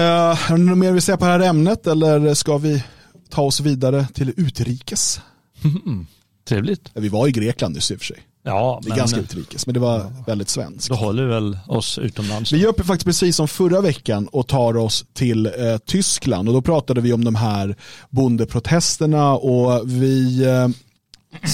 är 0.50 0.56
det 0.56 0.62
något 0.62 0.78
mer 0.78 0.92
vi 0.92 1.00
säger 1.00 1.16
på 1.16 1.24
det 1.24 1.30
här 1.30 1.40
ämnet 1.40 1.86
eller 1.86 2.34
ska 2.34 2.58
vi 2.58 2.84
ta 3.30 3.42
oss 3.42 3.60
vidare 3.60 4.06
till 4.14 4.32
utrikes? 4.36 5.20
Trevligt. 6.48 6.90
Ja, 6.94 7.00
Vi 7.00 7.08
var 7.08 7.28
i 7.28 7.32
Grekland 7.32 7.74
nyss 7.74 7.90
i 7.90 7.94
och 7.94 7.98
för 7.98 8.06
sig. 8.06 8.27
Ja, 8.42 8.78
Det 8.82 8.86
är 8.86 8.88
men 8.88 8.98
ganska 8.98 9.20
utrikes, 9.20 9.66
men 9.66 9.74
det 9.74 9.80
var 9.80 10.12
väldigt 10.26 10.48
svenskt. 10.48 10.88
då 10.88 10.94
håller 10.94 11.22
vi 11.22 11.28
väl 11.28 11.58
oss 11.66 11.98
utomlands. 11.98 12.52
Vi 12.52 12.58
gör 12.58 12.82
faktiskt 12.82 13.04
precis 13.06 13.36
som 13.36 13.48
förra 13.48 13.80
veckan 13.80 14.28
och 14.32 14.46
tar 14.46 14.76
oss 14.76 15.04
till 15.12 15.46
eh, 15.46 15.52
Tyskland 15.86 16.48
och 16.48 16.54
då 16.54 16.62
pratade 16.62 17.00
vi 17.00 17.12
om 17.12 17.24
de 17.24 17.34
här 17.34 17.76
bondeprotesterna 18.10 19.32
och 19.36 19.90
vi 19.90 20.44
eh, 20.46 20.68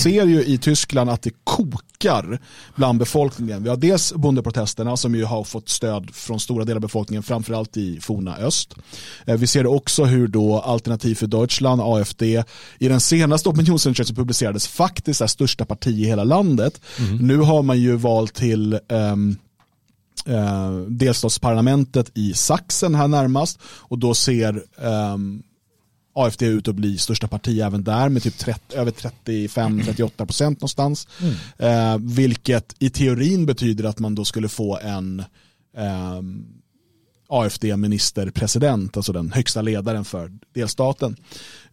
ser 0.03 0.27
ju 0.27 0.45
i 0.45 0.59
Tyskland 0.59 1.11
att 1.11 1.23
det 1.23 1.31
kokar 1.45 2.39
bland 2.77 2.99
befolkningen. 2.99 3.63
Vi 3.63 3.69
har 3.69 3.77
dels 3.77 4.13
bondeprotesterna 4.13 4.97
som 4.97 5.15
ju 5.15 5.25
har 5.25 5.45
fått 5.45 5.69
stöd 5.69 6.11
från 6.15 6.41
stora 6.41 6.65
delar 6.65 6.77
av 6.77 6.83
befolkningen, 6.83 7.23
framförallt 7.23 7.77
i 7.77 8.01
forna 8.01 8.37
öst. 8.37 8.75
Eh, 9.27 9.37
Vi 9.37 9.47
ser 9.47 9.67
också 9.67 10.05
hur 10.05 10.29
då 10.29 10.61
Alternativ 10.61 11.15
för 11.15 11.27
Deutschland, 11.27 11.81
AFD, 11.81 12.23
i 12.79 12.89
den 12.89 13.01
senaste 13.01 13.49
opinionsundersökningen 13.49 14.07
som 14.07 14.17
publicerades 14.17 14.67
faktiskt 14.69 15.21
är 15.21 15.27
största 15.27 15.65
parti 15.65 15.89
i 15.89 16.05
hela 16.05 16.25
landet. 16.25 16.81
Nu 17.21 17.39
har 17.39 17.63
man 17.63 17.81
ju 17.81 17.97
valt 17.97 18.35
till 18.35 18.79
ehm, 18.89 19.37
eh, 20.27 20.71
delstatsparlamentet 20.89 22.11
i 22.15 22.33
Sachsen 22.35 22.95
här 22.95 23.09
närmast 23.09 23.59
och 23.65 23.99
då 23.99 24.15
ser 24.15 24.63
ehm, 24.83 25.43
AFD 26.15 26.43
ut 26.43 26.69
att 26.69 26.75
bli 26.75 26.99
största 26.99 27.29
parti 27.29 27.61
även 27.61 27.85
där 27.85 28.09
med 28.09 28.23
typ 28.23 28.39
30, 28.39 28.77
över 28.77 28.91
35-38 28.91 30.27
procent 30.27 30.61
någonstans. 30.61 31.09
Eh, 31.59 31.99
vilket 32.01 32.75
i 32.79 32.91
teorin 32.91 33.47
betyder 33.47 33.85
att 33.85 33.99
man 33.99 34.15
då 34.15 34.25
skulle 34.25 34.49
få 34.49 34.79
en 34.79 35.25
ehm, 35.77 36.47
AFD-ministerpresident, 37.29 38.97
alltså 38.97 39.13
den 39.13 39.33
högsta 39.33 39.63
ledaren 39.63 40.05
för 40.05 40.33
delstaten. 40.55 41.17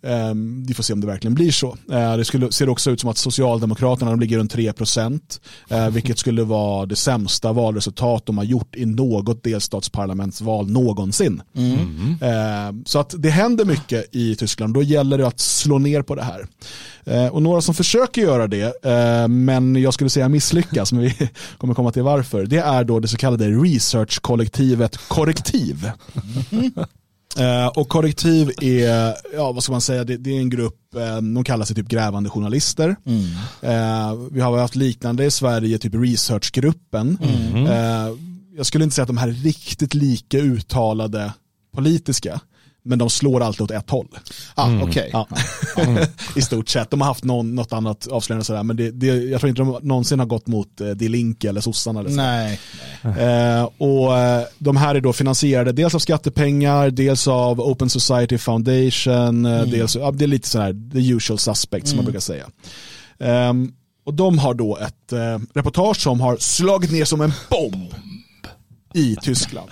Ehm, 0.03 0.63
Vi 0.67 0.73
får 0.73 0.83
se 0.83 0.93
om 0.93 1.01
det 1.01 1.07
verkligen 1.07 1.33
blir 1.35 1.51
så. 1.51 1.77
Eh, 1.91 2.17
Det 2.17 2.25
skulle, 2.25 2.51
ser 2.51 2.69
också 2.69 2.91
ut 2.91 2.99
som 2.99 3.09
att 3.09 3.17
Socialdemokraterna 3.17 4.11
de 4.11 4.19
ligger 4.19 4.37
runt 4.37 4.51
3 4.51 4.73
procent, 4.73 5.41
vilket 5.91 6.19
skulle 6.19 6.43
vara 6.43 6.85
det 6.85 6.95
sämsta 6.95 7.51
valresultat 7.53 8.25
de 8.25 8.37
har 8.37 8.45
gjort 8.45 8.75
i 8.75 8.85
något 8.85 9.43
delstatsparlamentsval 9.43 10.71
någonsin. 10.71 11.41
Eh, 12.21 12.75
Så 12.85 12.99
att 12.99 13.15
det 13.17 13.29
händer 13.29 13.65
mycket 13.65 14.15
i 14.15 14.35
Tyskland, 14.35 14.73
då 14.73 14.83
gäller 14.83 15.17
det 15.17 15.27
att 15.27 15.39
slå 15.39 15.77
ner 15.79 16.01
på 16.01 16.15
det 16.15 16.23
här. 16.23 16.45
Eh, 17.05 17.27
Och 17.27 17.41
några 17.41 17.61
som 17.61 17.75
försöker 17.75 18.21
göra 18.21 18.47
det, 18.47 18.85
eh, 18.85 19.27
men 19.27 19.75
jag 19.75 19.93
skulle 19.93 20.09
säga 20.09 20.29
misslyckas, 20.29 20.91
men 20.93 21.01
vi 21.01 21.29
kommer 21.57 21.73
komma 21.73 21.91
till 21.91 22.03
varför, 22.03 22.45
det 22.45 22.57
är 22.57 22.83
då 22.83 22.99
det 22.99 23.07
så 23.07 23.17
kallade 23.17 23.47
research-kollektivet 23.49 24.97
Korrektiv. 25.07 25.91
Eh, 27.37 27.67
och 27.67 27.89
korrektiv 27.89 28.51
är, 28.61 29.15
ja 29.33 29.51
vad 29.51 29.63
ska 29.63 29.71
man 29.71 29.81
säga, 29.81 30.03
det, 30.03 30.17
det 30.17 30.29
är 30.37 30.39
en 30.39 30.49
grupp, 30.49 30.95
eh, 30.95 31.15
de 31.15 31.43
kallar 31.43 31.65
sig 31.65 31.75
typ 31.75 31.87
grävande 31.87 32.29
journalister. 32.29 32.95
Eh, 33.61 34.13
vi 34.31 34.41
har 34.41 34.57
haft 34.57 34.75
liknande 34.75 35.25
i 35.25 35.31
Sverige, 35.31 35.77
typ 35.77 35.95
researchgruppen. 35.95 37.17
Eh, 37.67 38.15
jag 38.57 38.65
skulle 38.65 38.83
inte 38.83 38.95
säga 38.95 39.03
att 39.03 39.07
de 39.07 39.17
här 39.17 39.27
är 39.27 39.31
riktigt 39.31 39.93
lika 39.93 40.37
uttalade 40.37 41.33
politiska, 41.75 42.39
men 42.83 42.99
de 42.99 43.09
slår 43.09 43.41
alltid 43.41 43.61
åt 43.61 43.71
ett 43.71 43.89
håll. 43.89 44.07
Ah, 44.55 44.81
Okej. 44.83 45.09
Ja. 45.13 45.27
I 46.35 46.41
stort 46.41 46.69
sett. 46.69 46.89
De 46.89 47.01
har 47.01 47.07
haft 47.07 47.23
någon, 47.23 47.55
något 47.55 47.73
annat 47.73 48.07
avslöjande 48.07 48.45
sådär, 48.45 48.63
men 48.63 48.77
det, 48.77 48.91
det, 48.91 49.07
jag 49.07 49.39
tror 49.41 49.49
inte 49.49 49.61
de 49.61 49.77
någonsin 49.81 50.19
har 50.19 50.25
gått 50.25 50.47
mot 50.47 50.81
eh, 50.81 50.89
Die 50.89 51.09
Linke 51.09 51.49
eller 51.49 51.61
sossarna. 51.61 51.99
Eller 51.99 52.09
så. 52.09 52.15
Nej. 52.15 52.59
Eh, 53.03 53.69
och 53.77 54.17
eh, 54.17 54.43
de 54.57 54.77
här 54.77 54.95
är 54.95 55.01
då 55.01 55.13
finansierade 55.13 55.71
dels 55.71 55.95
av 55.95 55.99
skattepengar, 55.99 56.89
dels 56.89 57.27
av 57.27 57.61
Open 57.61 57.89
Society 57.89 58.37
Foundation, 58.37 59.45
eh, 59.45 59.63
dels, 59.63 59.95
ja, 59.95 60.11
det 60.11 60.25
är 60.25 60.27
lite 60.27 60.49
sådär 60.49 60.91
the 60.93 61.09
usual 61.09 61.39
suspects 61.39 61.89
som 61.89 61.97
man 61.97 62.05
brukar 62.05 62.19
säga. 62.19 62.45
Ehm, 63.19 63.71
och 64.03 64.13
de 64.13 64.37
har 64.37 64.53
då 64.53 64.77
ett 64.77 65.13
eh, 65.13 65.39
reportage 65.53 66.01
som 66.01 66.21
har 66.21 66.37
slagit 66.37 66.91
ner 66.91 67.05
som 67.05 67.21
en 67.21 67.33
bomb 67.49 67.93
i 68.93 69.15
Tyskland. 69.21 69.69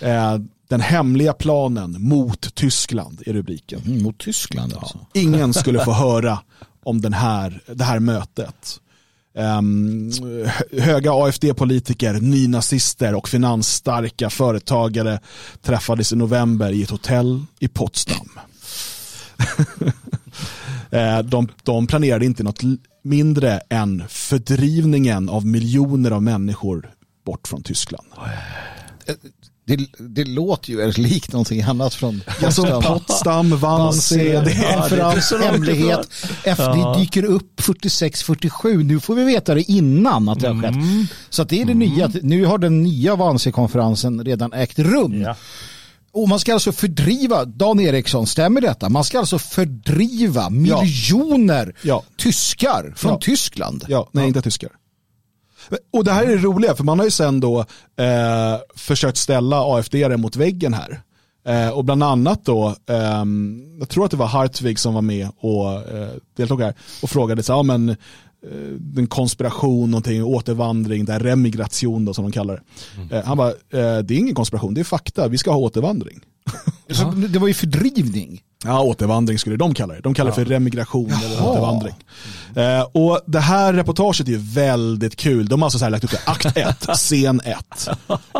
Eh, 0.00 0.36
den 0.68 0.80
hemliga 0.80 1.32
planen 1.32 1.96
mot 1.98 2.54
Tyskland 2.54 3.22
är 3.26 3.32
rubriken. 3.32 3.82
Mm, 3.86 4.02
mot 4.02 4.18
Tyskland 4.18 4.74
alltså. 4.74 5.06
Ingen 5.14 5.54
skulle 5.54 5.84
få 5.84 5.92
höra 6.04 6.38
om 6.84 7.00
den 7.00 7.12
här, 7.12 7.60
det 7.66 7.84
här 7.84 7.98
mötet. 7.98 8.80
Ehm, 9.38 10.10
höga 10.72 11.12
AFD-politiker, 11.12 12.12
nynazister 12.12 13.14
och 13.14 13.28
finansstarka 13.28 14.30
företagare 14.30 15.20
träffades 15.62 16.12
i 16.12 16.16
november 16.16 16.72
i 16.72 16.82
ett 16.82 16.90
hotell 16.90 17.44
i 17.58 17.68
Potsdam. 17.68 18.28
Eh, 20.90 21.18
de, 21.18 21.48
de 21.62 21.86
planerade 21.86 22.24
inte 22.24 22.42
något 22.42 22.60
mindre 23.04 23.60
än 23.70 24.04
fördrivningen 24.08 25.28
av 25.28 25.46
miljoner 25.46 26.10
av 26.10 26.22
människor 26.22 26.90
bort 27.24 27.48
från 27.48 27.62
Tyskland. 27.62 28.06
Det, 29.68 29.76
det 29.98 30.24
låter 30.24 30.70
ju 30.70 30.92
likt 30.92 31.32
någonting 31.32 31.62
annat 31.62 31.94
från 31.94 32.22
Alltså 32.44 32.80
Potsdam, 32.80 33.58
Wannsee, 33.58 34.40
det 34.40 34.52
är 34.52 34.76
en 35.16 35.22
så 35.22 35.38
långt 35.38 35.52
hemlighet. 35.52 36.10
Efter 36.44 36.64
Ja. 36.64 36.94
det 36.94 37.00
dyker 37.00 37.24
upp 37.24 37.60
46-47. 37.60 38.82
Nu 38.84 39.00
får 39.00 39.14
vi 39.14 39.24
veta 39.24 39.54
det 39.54 39.62
innan 39.70 40.28
att 40.28 40.40
det 40.40 40.48
har 40.48 40.62
skett. 40.62 41.08
Så 41.30 41.42
att 41.42 41.48
det 41.48 41.60
är 41.60 41.64
det 41.64 41.74
nya. 41.74 42.10
Nu 42.22 42.44
har 42.44 42.58
den 42.58 42.82
nya 42.82 43.16
Wannsee-konferensen 43.16 44.24
redan 44.24 44.52
ägt 44.52 44.78
rum. 44.78 45.20
Ja. 45.20 45.36
Och 46.12 46.28
man 46.28 46.40
ska 46.40 46.52
alltså 46.54 46.72
fördriva, 46.72 47.44
Dan 47.44 47.80
Eriksson, 47.80 48.26
stämmer 48.26 48.60
detta? 48.60 48.88
Man 48.88 49.04
ska 49.04 49.18
alltså 49.18 49.38
fördriva 49.38 50.50
miljoner 50.50 51.74
tyskar 52.16 52.92
från. 52.96 53.20
Tyskland. 53.20 53.84
Ja, 53.88 54.08
nej 54.12 54.28
inte 54.28 54.42
tyskar. 54.42 54.70
Och 55.92 56.04
det 56.04 56.12
här 56.12 56.24
är 56.24 56.28
det 56.28 56.42
roliga, 56.42 56.74
för 56.74 56.84
man 56.84 56.98
har 56.98 57.06
ju 57.06 57.10
sen 57.10 57.40
då 57.40 57.58
eh, 57.96 58.56
försökt 58.74 59.18
ställa 59.18 59.78
afd 59.78 60.18
mot 60.18 60.36
väggen 60.36 60.74
här. 60.74 61.02
Eh, 61.48 61.68
och 61.68 61.84
bland 61.84 62.02
annat 62.02 62.44
då, 62.44 62.76
ehm, 62.86 63.76
jag 63.78 63.88
tror 63.88 64.04
att 64.04 64.10
det 64.10 64.16
var 64.16 64.26
Hartwig 64.26 64.78
som 64.78 64.94
var 64.94 65.02
med 65.02 65.28
och 65.40 65.72
eh, 65.72 66.08
deltog 66.36 66.62
här 66.62 66.74
och 67.02 67.10
frågade 67.10 67.42
så, 67.42 67.52
ja 67.52 67.62
men 67.62 67.88
eh, 67.88 67.96
en 68.96 69.06
konspiration, 69.06 69.90
någonting, 69.90 70.24
återvandring, 70.24 71.04
där 71.04 71.20
remigration 71.20 72.04
då 72.04 72.14
som 72.14 72.24
de 72.24 72.32
kallar 72.32 72.62
det. 73.08 73.16
Eh, 73.16 73.24
han 73.24 73.36
bara, 73.36 73.48
eh, 73.50 73.98
det 73.98 74.14
är 74.14 74.18
ingen 74.18 74.34
konspiration, 74.34 74.74
det 74.74 74.80
är 74.80 74.84
fakta, 74.84 75.28
vi 75.28 75.38
ska 75.38 75.50
ha 75.50 75.58
återvandring. 75.58 76.20
Så 76.90 77.10
Det 77.28 77.38
var 77.38 77.48
ju 77.48 77.54
fördrivning. 77.54 78.42
Ja, 78.64 78.82
återvandring 78.82 79.38
skulle 79.38 79.56
de 79.56 79.74
kalla 79.74 79.94
det. 79.94 80.00
De 80.00 80.14
kallar 80.14 80.30
det 80.30 80.34
för 80.34 80.44
remigration 80.44 81.12
eller 81.12 81.46
återvandring. 81.46 81.94
Eh, 82.54 82.82
och 82.82 83.20
det 83.26 83.40
här 83.40 83.72
reportaget 83.72 84.28
är 84.28 84.32
ju 84.32 84.38
väldigt 84.38 85.16
kul. 85.16 85.48
De 85.48 85.62
har 85.62 85.66
alltså 85.66 85.78
så 85.78 85.84
här 85.84 85.90
lagt 85.90 86.04
upp 86.04 86.10
det. 86.10 86.20
Akt 86.26 86.56
1, 86.56 86.86
scen 86.94 87.40
1. 87.44 87.88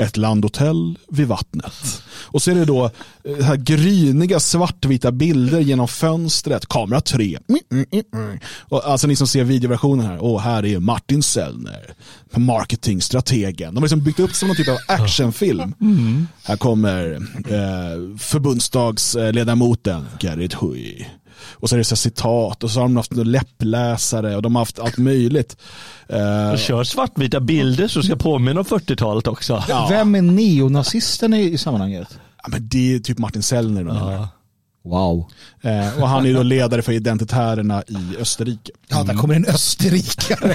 Ett 0.03 0.17
landhotell 0.17 0.99
vid 1.09 1.27
vattnet. 1.27 2.03
Och 2.11 2.43
så 2.43 2.51
är 2.51 2.55
det 2.55 2.65
då 2.65 2.85
eh, 3.25 3.45
här 3.45 3.57
gryniga 3.57 4.41
svartvita 4.41 5.13
bilder 5.13 5.61
genom 5.61 5.89
fönstret. 5.89 6.67
Kamera 6.67 7.01
3. 7.01 7.39
Mm, 7.49 7.61
mm, 7.73 7.87
mm, 7.93 8.05
mm. 8.15 8.39
Och 8.61 8.87
alltså 8.87 9.07
ni 9.07 9.17
som 9.17 9.27
ser 9.27 9.45
videoversionen 9.45 10.07
här. 10.07 10.25
Och 10.25 10.43
här 10.43 10.65
är 10.65 10.79
Martin 10.79 11.23
Sellner, 11.23 11.95
marketingstrategen. 12.37 13.75
De 13.75 13.77
har 13.77 13.83
liksom 13.83 14.03
byggt 14.03 14.21
upp 14.21 14.35
som 14.35 14.49
någon 14.49 14.57
typ 14.57 14.69
av 14.69 14.79
actionfilm. 14.89 15.75
Här 16.43 16.57
kommer 16.57 17.15
eh, 17.49 18.19
förbundsdagsledamoten 18.19 20.08
Gerrit 20.21 20.55
Hui. 20.55 21.07
Och 21.40 21.68
så 21.68 21.75
är 21.75 21.79
det 21.79 21.85
så 21.85 21.94
här 21.94 21.97
citat 21.97 22.64
och 22.64 22.71
så 22.71 22.81
har 22.81 22.85
de 22.85 22.97
haft 22.97 23.16
läppläsare 23.16 24.37
och 24.37 24.42
de 24.42 24.55
har 24.55 24.61
haft 24.61 24.79
allt 24.79 24.99
möjligt. 24.99 25.57
Och 26.53 26.59
kör 26.59 26.85
svartvita 26.85 27.40
bilder 27.40 27.88
så 27.88 28.03
ska 28.03 28.16
påminna 28.16 28.61
om 28.61 28.66
40-talet 28.66 29.26
också. 29.26 29.64
Vem 29.89 30.14
är 30.14 30.22
neonazisten 30.22 31.35
i, 31.35 31.41
i 31.41 31.59
sammanhanget? 31.59 32.18
ja, 32.43 32.49
men 32.49 32.68
det 32.68 32.95
är 32.95 32.99
typ 32.99 33.18
Martin 33.18 33.43
Sellner. 33.43 33.85
menar. 33.85 34.28
Wow. 34.85 35.26
Eh, 35.62 36.03
och 36.03 36.09
han 36.09 36.26
är 36.26 36.35
då 36.35 36.43
ledare 36.43 36.83
för 36.83 36.93
identitärerna 36.93 37.83
i 37.87 38.16
Österrike. 38.20 38.72
Ja, 38.89 39.03
där 39.03 39.14
kommer 39.14 39.35
en 39.35 39.47
österrikare. 39.47 40.49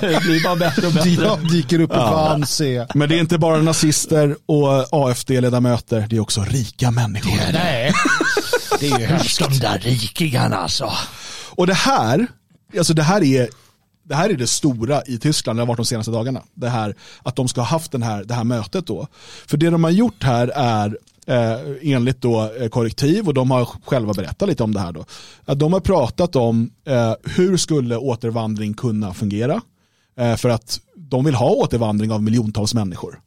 Det 0.00 0.22
blir 0.22 0.44
bara 0.44 0.56
bättre 0.56 0.86
och 0.86 0.92
bättre. 0.92 1.10
Jag 1.10 1.50
dyker 1.50 1.80
upp 1.80 1.92
i 1.92 1.96
Wannsee. 1.96 2.86
Men 2.94 3.08
det 3.08 3.14
är 3.16 3.20
inte 3.20 3.38
bara 3.38 3.62
nazister 3.62 4.36
och 4.46 4.92
AFD-ledamöter, 4.92 6.06
det 6.10 6.16
är 6.16 6.20
också 6.20 6.44
rika 6.48 6.90
människor. 6.90 7.30
Nej, 7.36 7.52
det 7.52 7.92
är 8.82 8.98
ju 8.98 9.06
hemskt. 9.06 9.38
De 9.38 9.58
där 9.58 9.78
rikingarna 9.78 10.56
alltså. 10.56 10.92
Och 11.50 11.66
det 11.66 11.74
här, 11.74 12.26
alltså 12.78 12.94
det 12.94 13.02
här 13.02 13.22
är 13.22 13.48
det 14.08 14.14
här 14.14 14.30
är 14.30 14.34
det 14.34 14.46
stora 14.46 15.02
i 15.06 15.18
Tyskland, 15.18 15.58
det 15.58 15.62
har 15.62 15.66
varit 15.66 15.76
de 15.76 15.86
senaste 15.86 16.10
dagarna. 16.10 16.42
Det 16.54 16.68
här 16.68 16.94
att 17.22 17.36
de 17.36 17.48
ska 17.48 17.60
ha 17.60 17.68
haft 17.68 17.92
den 17.92 18.02
här, 18.02 18.24
det 18.24 18.34
här 18.34 18.44
mötet 18.44 18.86
då. 18.86 19.06
För 19.46 19.56
det 19.56 19.70
de 19.70 19.84
har 19.84 19.90
gjort 19.90 20.22
här 20.22 20.48
är 20.54 20.98
eh, 21.26 21.60
enligt 21.82 22.20
då 22.20 22.52
eh, 22.60 22.68
korrektiv 22.68 23.28
och 23.28 23.34
de 23.34 23.50
har 23.50 23.68
själva 23.84 24.12
berättat 24.12 24.48
lite 24.48 24.62
om 24.62 24.74
det 24.74 24.80
här 24.80 24.92
då. 24.92 25.04
Att 25.44 25.58
de 25.58 25.72
har 25.72 25.80
pratat 25.80 26.36
om 26.36 26.70
eh, 26.84 27.14
hur 27.24 27.56
skulle 27.56 27.96
återvandring 27.96 28.74
kunna 28.74 29.14
fungera. 29.14 29.60
Eh, 30.18 30.36
för 30.36 30.48
att 30.48 30.80
de 30.96 31.24
vill 31.24 31.34
ha 31.34 31.50
återvandring 31.50 32.12
av 32.12 32.22
miljontals 32.22 32.74
människor. 32.74 33.20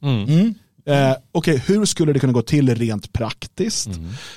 Eh, 0.86 1.14
Okej, 1.32 1.58
hur 1.68 1.86
skulle 1.86 2.14
det 2.14 2.20
kunna 2.20 2.34
gå 2.34 2.42
till 2.42 2.76
rent 2.76 3.14
praktiskt? 3.14 3.90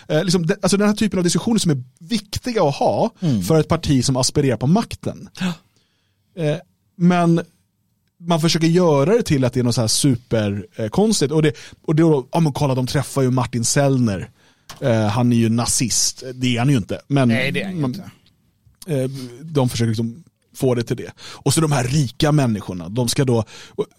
Eh, 0.08 0.24
liksom, 0.24 0.46
det, 0.46 0.56
alltså 0.62 0.76
den 0.76 0.88
här 0.88 0.94
typen 0.94 1.18
av 1.18 1.24
diskussioner 1.24 1.58
som 1.58 1.70
är 1.70 1.82
viktiga 2.00 2.62
att 2.64 2.74
ha 2.74 3.10
för 3.48 3.60
ett 3.60 3.68
parti 3.68 4.04
som 4.04 4.16
aspirerar 4.16 4.56
på 4.56 4.66
makten. 4.66 5.28
Eh, 6.36 6.56
men 6.96 7.40
man 8.20 8.40
försöker 8.40 8.66
göra 8.66 9.14
det 9.16 9.22
till 9.22 9.44
att 9.44 9.52
det 9.52 9.60
är 9.60 9.64
något 9.64 9.74
så 9.74 9.80
här 9.80 9.88
superkonstigt. 9.88 11.32
och 11.32 11.42
det, 11.42 11.52
och 11.86 11.94
det, 11.94 12.02
ja 12.32 12.40
men 12.40 12.52
kolla 12.52 12.74
de 12.74 12.86
träffar 12.86 13.22
ju 13.22 13.30
Martin 13.30 13.64
Sellner. 13.64 14.30
Eh, 14.80 15.06
han 15.06 15.32
är 15.32 15.36
ju 15.36 15.48
nazist. 15.48 16.22
Det 16.34 16.54
är 16.56 16.58
han 16.58 16.70
ju 16.70 16.76
inte. 16.76 17.00
Men 17.08 17.28
Nej, 17.28 17.52
det 17.52 17.62
är 17.62 17.66
han 17.66 17.84
inte. 17.84 18.10
eh, 18.86 19.10
de 19.42 19.68
försöker 19.68 19.88
liksom 19.88 20.24
få 20.54 20.74
det 20.74 20.82
till 20.82 20.96
det. 20.96 21.12
Och 21.18 21.54
så 21.54 21.60
de 21.60 21.72
här 21.72 21.84
rika 21.84 22.32
människorna, 22.32 22.88
de 22.88 23.08
ska 23.08 23.24
då, 23.24 23.44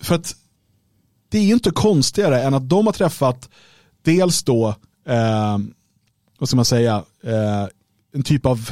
för 0.01 0.15
att 0.15 0.35
det 1.29 1.37
är 1.37 1.43
ju 1.43 1.53
inte 1.53 1.71
konstigare 1.71 2.41
än 2.41 2.53
att 2.53 2.69
de 2.69 2.85
har 2.85 2.93
träffat 2.93 3.49
dels 4.03 4.43
då, 4.43 4.67
eh, 5.07 5.57
vad 6.39 6.49
ska 6.49 6.55
man 6.55 6.65
säga, 6.65 7.03
eh, 7.23 7.67
en 8.13 8.23
typ 8.23 8.45
av, 8.45 8.69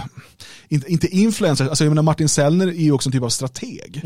inte, 0.70 0.92
inte 0.92 1.08
influencer, 1.08 1.70
alltså 1.70 1.84
jag 1.84 1.92
menar 1.92 2.04
Martin 2.04 2.30
Sellner 2.30 2.68
är 2.68 2.72
ju 2.72 2.92
också 2.92 3.10
en 3.10 3.14
typ 3.14 3.24
av 3.24 3.30
strateg. 3.30 4.02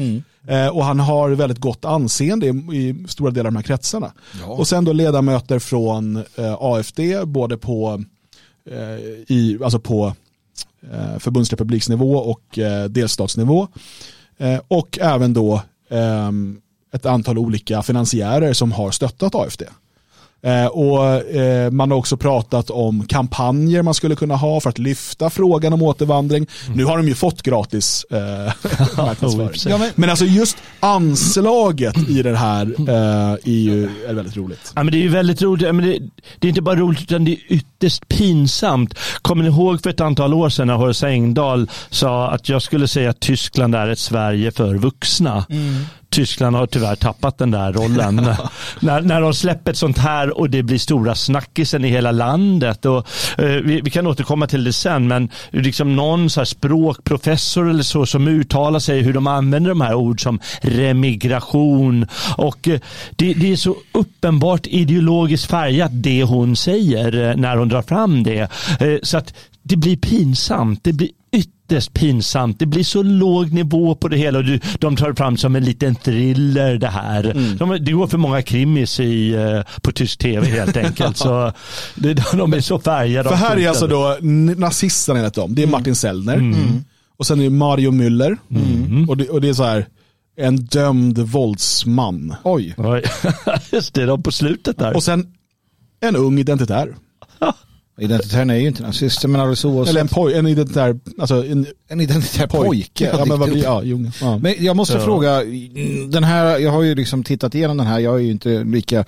Eh, 0.47 0.67
och 0.67 0.85
han 0.85 0.99
har 0.99 1.29
väldigt 1.29 1.59
gott 1.59 1.85
anseende 1.85 2.47
i, 2.47 2.49
i 2.49 3.05
stora 3.07 3.31
delar 3.31 3.47
av 3.47 3.53
de 3.53 3.55
här 3.55 3.63
kretsarna. 3.63 4.11
Och 4.57 4.67
sen 4.67 4.85
då 4.85 4.93
ledamöter 4.93 5.59
från 5.59 6.15
eh, 6.35 6.55
AFD, 6.59 6.99
både 7.25 7.57
på, 7.57 8.03
eh, 8.71 8.77
i, 9.27 9.59
alltså 9.63 9.79
på 9.79 10.13
eh, 10.91 11.19
förbundsrepubliksnivå 11.19 12.17
och 12.17 12.59
eh, 12.59 12.85
delstatsnivå. 12.85 13.67
Eh, 14.37 14.59
och 14.67 14.99
även 15.01 15.33
då 15.33 15.61
ehm, 15.89 16.61
ett 16.97 17.05
antal 17.05 17.37
olika 17.37 17.81
finansiärer 17.83 18.53
som 18.53 18.71
har 18.71 18.91
stöttat 18.91 19.35
AFD. 19.35 19.61
Eh, 20.41 20.65
och 20.65 21.05
eh, 21.35 21.71
man 21.71 21.91
har 21.91 21.97
också 21.97 22.17
pratat 22.17 22.69
om 22.69 23.05
kampanjer 23.05 23.81
man 23.81 23.93
skulle 23.93 24.15
kunna 24.15 24.35
ha 24.35 24.59
för 24.59 24.69
att 24.69 24.77
lyfta 24.79 25.29
frågan 25.29 25.73
om 25.73 25.81
återvandring. 25.81 26.47
Nu 26.75 26.85
har 26.85 26.97
de 26.97 27.07
ju 27.07 27.15
fått 27.15 27.41
gratis 27.41 28.05
eh, 28.11 28.17
marknadsföring. 28.97 29.71
Ja, 29.71 29.77
men- 29.77 29.91
men 29.95 30.09
alltså 30.09 30.25
just 30.25 30.57
anslaget 30.79 32.09
i 32.09 32.23
det 32.23 32.37
här 32.37 32.75
eh, 32.89 33.31
är 33.33 33.39
ju 33.47 33.89
är 34.09 34.13
väldigt 34.13 34.37
roligt. 34.37 34.71
Ja, 34.75 34.83
men 34.83 34.91
det 34.91 34.97
är 34.97 35.01
ju 35.01 35.09
väldigt 35.09 35.41
roligt. 35.41 35.75
Men 35.75 35.85
det, 35.85 35.99
det 36.39 36.47
är 36.47 36.49
inte 36.49 36.61
bara 36.61 36.75
roligt 36.75 37.01
utan 37.01 37.25
det 37.25 37.31
är 37.31 37.37
ytterst 37.53 38.07
pinsamt. 38.07 38.93
Kommer 39.21 39.43
ni 39.43 39.49
ihåg 39.49 39.83
för 39.83 39.89
ett 39.89 40.01
antal 40.01 40.33
år 40.33 40.49
sedan 40.49 40.67
när 40.67 40.73
Horace 40.75 41.07
Engdahl 41.07 41.69
sa 41.89 42.29
att 42.31 42.49
jag 42.49 42.61
skulle 42.61 42.87
säga 42.87 43.09
att 43.09 43.19
Tyskland 43.19 43.75
är 43.75 43.87
ett 43.87 43.99
Sverige 43.99 44.51
för 44.51 44.75
vuxna. 44.75 45.45
Tyskland 46.17 46.55
har 46.55 46.67
tyvärr 46.67 46.95
tappat 46.95 47.37
den 47.37 47.51
där 47.51 47.73
rollen. 47.73 48.15
när, 48.79 49.01
när 49.01 49.21
de 49.21 49.33
släpper 49.33 49.71
ett 49.71 49.77
sånt 49.77 49.97
här 49.97 50.37
och 50.37 50.49
det 50.49 50.63
blir 50.63 50.77
stora 50.77 51.15
snackisen 51.15 51.85
i 51.85 51.89
hela 51.89 52.11
landet. 52.11 52.85
Och, 52.85 53.07
eh, 53.37 53.45
vi, 53.45 53.81
vi 53.81 53.89
kan 53.89 54.07
återkomma 54.07 54.47
till 54.47 54.63
det 54.63 54.73
sen, 54.73 55.07
men 55.07 55.29
liksom 55.51 55.95
någon 55.95 56.29
så 56.29 56.39
här 56.39 56.45
språkprofessor 56.45 57.69
eller 57.69 57.83
så 57.83 58.05
som 58.05 58.27
uttalar 58.27 58.79
sig 58.79 59.01
hur 59.01 59.13
de 59.13 59.27
använder 59.27 59.69
de 59.69 59.81
här 59.81 59.93
ord 59.93 60.23
som 60.23 60.39
remigration. 60.61 62.05
Och 62.37 62.67
eh, 62.67 62.79
det, 63.15 63.33
det 63.33 63.51
är 63.51 63.55
så 63.55 63.75
uppenbart 63.91 64.67
ideologiskt 64.67 65.49
färgat 65.51 65.91
det 65.93 66.23
hon 66.23 66.55
säger 66.55 67.29
eh, 67.29 67.35
när 67.35 67.57
hon 67.57 67.69
drar 67.69 67.81
fram 67.81 68.23
det. 68.23 68.39
Eh, 68.79 68.97
Så 69.03 69.17
att 69.17 69.33
det 69.63 69.75
blir 69.75 69.97
pinsamt. 69.97 70.83
Det 70.83 70.93
blir 70.93 71.09
ytterst 71.67 71.93
pinsamt. 71.93 72.59
Det 72.59 72.65
blir 72.65 72.83
så 72.83 73.03
låg 73.03 73.53
nivå 73.53 73.95
på 73.95 74.07
det 74.07 74.17
hela 74.17 74.37
och 74.39 74.45
du, 74.45 74.59
de 74.79 74.95
tar 74.95 75.13
fram 75.13 75.37
som 75.37 75.55
en 75.55 75.65
liten 75.65 75.95
thriller 75.95 76.77
det 76.77 76.87
här. 76.87 77.55
De, 77.59 77.77
det 77.85 77.91
går 77.91 78.07
för 78.07 78.17
många 78.17 78.41
krimis 78.41 78.99
i, 78.99 79.33
eh, 79.33 79.81
på 79.81 79.91
tysk 79.91 80.19
tv 80.19 80.47
helt 80.47 80.77
enkelt. 80.77 81.17
så 81.17 81.51
det, 81.95 82.13
de 82.33 82.53
är 82.53 82.59
så 82.59 82.79
färgade. 82.79 83.29
För 83.29 83.35
här 83.35 83.57
är 83.57 83.69
alltså 83.69 83.87
då 83.87 84.17
nazisterna 84.57 85.19
enligt 85.19 85.33
dem. 85.33 85.55
Det 85.55 85.63
är 85.63 85.67
Martin 85.67 85.95
Sellner. 85.95 86.53
Och 87.17 87.27
sen 87.27 87.39
är 87.39 87.43
det 87.43 87.49
Mario 87.49 87.91
Müller. 87.91 88.37
Och, 89.09 89.17
det, 89.17 89.29
och 89.29 89.41
det 89.41 89.49
är 89.49 89.53
så 89.53 89.63
här 89.63 89.87
en 90.37 90.55
dömd 90.55 91.19
våldsman. 91.19 92.35
Oj. 92.43 92.75
Oj. 92.77 93.03
Just 93.71 93.93
det, 93.93 94.05
de 94.05 94.23
på 94.23 94.31
slutet 94.31 94.77
där. 94.77 94.95
Och 94.95 95.03
sen 95.03 95.33
en 95.99 96.15
ung 96.15 96.39
identitär. 96.39 96.95
Identitären 97.99 98.49
är 98.49 98.55
ju 98.55 98.67
inte 98.67 98.83
nazister 98.83 99.27
men 99.27 99.41
alldeles 99.41 99.65
oavsett. 99.65 99.89
Eller 99.89 100.01
en, 100.01 100.07
poj, 100.07 100.33
en 100.33 100.47
identitär, 100.47 100.99
alltså 101.19 101.45
en 101.45 101.65
en 101.87 102.01
identitär 102.01 102.47
pojke. 102.47 103.09
Ja, 103.13 103.25
men 103.25 103.39
vad 103.39 103.49
blir, 103.49 103.63
ja, 103.63 103.83
ja. 104.21 104.37
Men 104.37 104.55
jag 104.59 104.75
måste 104.75 104.93
Ja. 104.93 105.05
fråga, 105.05 105.43
den 106.09 106.23
här, 106.23 106.57
jag 106.57 106.71
har 106.71 106.81
ju 106.83 106.95
liksom 106.95 107.23
tittat 107.23 107.55
igenom 107.55 107.77
den 107.77 107.87
här, 107.87 107.99
jag 107.99 108.15
är 108.15 108.19
ju 108.19 108.31
inte 108.31 108.63
lika 108.63 109.05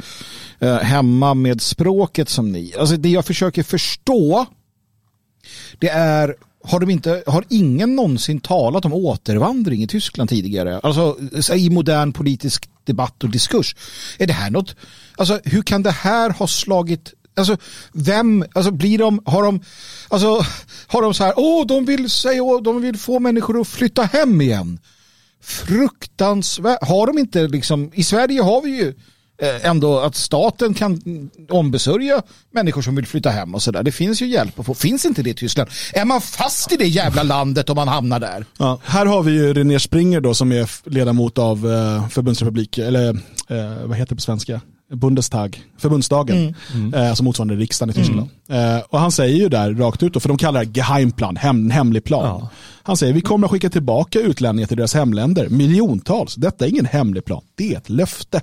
eh, 0.60 0.78
hemma 0.78 1.34
med 1.34 1.62
språket 1.62 2.30
som 2.30 2.52
ni. 2.52 2.74
Alltså 2.80 2.98
det 2.98 3.10
jag 3.10 3.26
försöker 3.26 3.64
förstå, 3.64 4.46
det 5.80 5.90
är, 5.90 6.36
har, 6.64 6.80
de 6.80 6.90
inte, 6.90 7.24
har 7.28 7.46
ingen 7.50 7.96
någonsin 7.96 8.40
talat 8.40 8.86
om 8.86 8.94
återvandring 8.94 9.84
i 9.84 9.88
Tyskland 9.88 10.30
tidigare? 10.30 10.80
Alltså 10.84 11.18
så 11.40 11.54
i 11.56 11.70
modern 11.70 12.12
politisk 12.12 12.70
debatt 12.84 13.24
och 13.24 13.30
diskurs. 13.30 13.76
Är 14.18 14.28
det 14.28 14.34
här 14.34 14.50
något, 14.50 14.76
alltså 15.16 15.40
hur 15.44 15.62
kan 15.62 15.84
det 15.84 15.92
här 15.92 16.30
ha 16.30 16.48
slagit 16.48 17.14
Alltså 17.40 17.58
vem, 17.94 18.46
alltså 18.54 18.72
blir 18.72 18.98
de, 18.98 19.22
har 19.26 19.44
de, 19.44 19.62
alltså 20.08 20.46
har 20.88 21.02
de 21.02 21.14
så 21.14 21.24
här, 21.24 21.34
åh 21.38 21.68
de 21.68 21.86
vill 21.86 22.10
säga, 22.10 22.42
oh, 22.42 22.64
de 22.64 22.82
vill 22.82 22.98
få 22.98 23.20
människor 23.20 23.62
att 23.62 23.68
flytta 23.68 24.04
hem 24.04 24.42
igen 24.42 24.80
fruktansvärt. 25.44 26.88
Har 26.88 27.08
de 27.08 27.18
inte 27.18 27.48
liksom, 27.48 27.92
i 27.94 28.04
Sverige 28.04 28.42
har 28.42 28.62
vi 28.62 28.70
ju 28.70 28.94
eh, 29.42 29.66
ändå 29.66 30.00
att 30.00 30.16
staten 30.16 30.74
kan 30.74 31.02
ombesörja 31.50 32.22
människor 32.52 32.82
som 32.82 32.96
vill 32.96 33.08
flytta 33.08 33.30
hem 33.30 33.56
och 33.56 33.64
sådär. 33.64 33.84
Det 33.84 33.92
finns 33.92 34.22
ju 34.22 34.28
hjälp 34.28 34.60
att 34.60 34.66
få. 34.66 34.74
Finns 34.74 35.06
inte 35.06 35.24
det 35.24 35.30
i 35.30 35.34
Tyskland? 35.34 35.70
Är 35.94 36.06
man 36.06 36.22
fast 36.22 36.72
i 36.72 36.78
det 36.78 36.88
jävla 36.88 37.24
landet 37.24 37.70
om 37.70 37.76
man 37.76 37.88
hamnar 37.88 38.20
där? 38.20 38.46
Ja, 38.58 38.80
här 38.84 39.06
har 39.06 39.24
vi 39.24 39.32
ju 39.32 39.54
René 39.54 39.80
Springer 39.80 40.22
då 40.22 40.34
som 40.34 40.52
är 40.52 40.90
ledamot 40.90 41.38
av 41.38 41.72
eh, 41.72 42.10
förbundsrepublik, 42.10 42.78
eller 42.78 43.10
eh, 43.48 43.86
vad 43.86 43.98
heter 43.98 44.10
det 44.10 44.16
på 44.16 44.22
svenska? 44.22 44.62
Bundestag, 44.92 45.64
förbundsdagen, 45.78 46.56
Mm. 46.74 46.94
eh, 46.94 47.14
som 47.14 47.26
motsvarande 47.26 47.56
riksdagen 47.56 47.90
i 47.90 47.94
Tyskland. 47.94 48.30
Eh, 48.50 48.80
och 48.90 49.00
han 49.00 49.12
säger 49.12 49.36
ju 49.36 49.50
där 49.50 49.74
rakt 49.74 50.04
ut, 50.04 50.14
då, 50.14 50.20
för 50.20 50.28
de 50.30 50.38
kallar 50.38 50.66
det 50.66 50.78
Geheimplan, 50.78 51.36
hem, 51.36 51.70
hemlig 51.72 52.04
plan. 52.04 52.26
Ja. 52.26 52.50
Han 52.84 52.98
säger 52.98 53.14
vi 53.14 53.22
kommer 53.22 53.48
att 53.48 53.52
skicka 53.52 53.70
tillbaka 53.70 54.20
utlänningar 54.20 54.68
till 54.68 54.78
deras 54.78 54.94
hemländer, 54.94 55.50
miljontals. 55.50 56.36
Detta 56.36 56.66
är 56.66 56.70
ingen 56.70 56.86
hemlig 56.86 57.26
plan, 57.26 57.42
det 57.56 57.74
är 57.74 57.78
ett 57.78 57.90
löfte. 57.90 58.42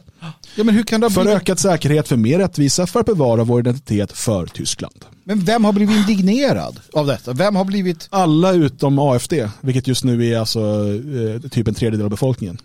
Ja, 0.56 0.64
men 0.64 0.74
hur 0.74 0.82
kan 0.82 1.00
det 1.00 1.10
För 1.10 1.22
blivit? 1.22 1.36
ökad 1.42 1.58
säkerhet, 1.58 2.08
för 2.08 2.16
mer 2.16 2.38
rättvisa, 2.38 2.86
för 2.86 3.00
att 3.00 3.06
bevara 3.06 3.44
vår 3.44 3.60
identitet 3.60 4.12
för 4.12 4.46
Tyskland. 4.46 4.94
Men 5.24 5.40
vem 5.40 5.64
har 5.64 5.72
blivit 5.72 5.96
indignerad 5.96 6.80
av 6.92 7.06
detta? 7.06 7.32
Vem 7.32 7.56
har 7.56 7.64
blivit... 7.64 8.08
Alla 8.10 8.52
utom 8.52 8.98
AFD, 8.98 9.32
vilket 9.60 9.86
just 9.88 10.04
nu 10.04 10.26
är 10.26 10.38
alltså 10.38 10.60
eh, 10.60 11.48
typ 11.50 11.68
en 11.68 11.74
tredjedel 11.74 12.04
av 12.04 12.10
befolkningen. 12.10 12.58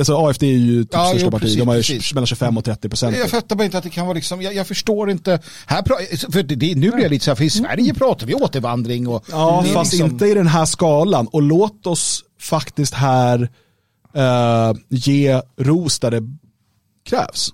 Alltså 0.00 0.16
AFD 0.16 0.42
är 0.42 0.46
ju 0.46 0.84
typ 0.84 0.90
Ja, 0.92 1.04
största 1.08 1.24
jo, 1.24 1.30
parti, 1.30 1.42
precis, 1.42 1.58
de 1.58 1.68
har 1.68 1.76
ju 1.76 2.00
mellan 2.14 2.26
25 2.26 2.58
och 2.58 2.64
30 2.64 2.88
procent. 2.88 3.16
Jag 3.18 3.30
fattar 3.30 3.56
bara 3.56 3.64
inte 3.64 3.78
att 3.78 3.84
det 3.84 3.90
kan 3.90 4.06
vara 4.06 4.14
liksom, 4.14 4.42
jag, 4.42 4.54
jag 4.54 4.66
förstår 4.66 5.10
inte. 5.10 5.40
Här 5.66 5.82
pra- 5.82 6.32
för 6.32 6.42
det, 6.42 6.54
det, 6.54 6.74
nu 6.74 6.90
blir 6.90 7.02
jag 7.02 7.10
lite 7.10 7.24
så 7.24 7.30
här, 7.30 7.36
för 7.36 7.44
i 7.44 7.50
Sverige 7.50 7.94
pratar 7.94 8.26
vi 8.26 8.34
återvandring 8.34 9.08
och... 9.08 9.24
Ja, 9.30 9.64
fast 9.74 9.92
liksom- 9.92 10.10
inte 10.10 10.26
i 10.26 10.34
den 10.34 10.46
här 10.46 10.64
skalan. 10.66 11.26
Och 11.26 11.42
låt 11.42 11.86
oss 11.86 12.24
faktiskt 12.40 12.94
här 12.94 13.48
eh, 14.14 14.72
ge 14.88 15.42
ros 15.58 15.98
där 15.98 16.10
det 16.10 16.22
krävs. 17.04 17.50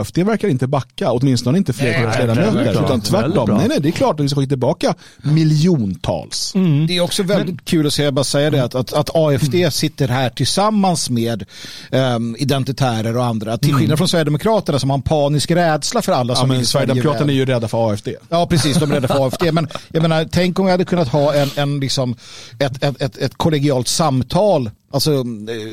AFD 0.00 0.18
verkar 0.18 0.48
inte 0.48 0.66
backa, 0.66 1.10
åtminstone 1.10 1.58
inte 1.58 1.72
bra. 1.72 2.84
Utan 2.84 3.00
tvärtom. 3.00 3.50
Nej, 3.50 3.68
nej, 3.68 3.78
det 3.80 3.88
är 3.88 3.92
klart 3.92 4.20
att 4.20 4.24
vi 4.24 4.28
ska 4.28 4.40
skicka 4.40 4.48
tillbaka 4.48 4.94
miljontals. 5.22 6.52
Det 6.88 6.96
är 6.96 7.00
också 7.00 7.22
väldigt 7.22 7.64
kul 7.64 7.86
att 7.86 7.92
säga, 7.92 8.12
bara 8.12 8.24
säga 8.24 8.50
det, 8.50 8.64
att, 8.64 8.74
att, 8.74 8.92
att 8.92 9.10
AFD 9.14 9.54
sitter 9.70 10.08
här 10.08 10.30
tillsammans 10.30 11.10
med 11.10 11.44
um, 11.90 12.36
identitärer 12.38 13.16
och 13.16 13.24
andra. 13.24 13.58
Till 13.58 13.74
skillnad 13.74 13.98
från 13.98 14.08
Sverigedemokraterna 14.08 14.78
som 14.78 14.90
har 14.90 14.96
en 14.96 15.02
panisk 15.02 15.50
rädsla 15.50 16.02
för 16.02 16.12
alla 16.12 16.32
Ja, 16.32 16.36
som 16.36 16.48
men 16.48 16.56
vill 16.58 16.66
Sverige 16.66 16.86
Sverigedemokraterna 16.86 17.32
är 17.32 17.36
ju 17.36 17.44
rädda 17.44 17.68
för 17.68 17.90
AFD. 17.92 18.08
Ja, 18.28 18.46
precis. 18.46 18.76
De 18.76 18.90
är 18.90 18.94
rädda 18.94 19.08
för 19.08 19.26
AFD. 19.26 19.52
Men 19.52 19.68
jag 19.88 20.02
menar, 20.02 20.28
tänk 20.32 20.58
om 20.58 20.64
vi 20.66 20.70
hade 20.70 20.84
kunnat 20.84 21.08
ha 21.08 21.34
en, 21.34 21.50
en 21.56 21.80
liksom, 21.80 22.16
ett, 22.58 22.84
ett, 22.84 23.02
ett, 23.02 23.16
ett 23.16 23.34
kollegialt 23.36 23.88
samtal 23.88 24.70
alltså, 24.90 25.12
eh, 25.12 25.22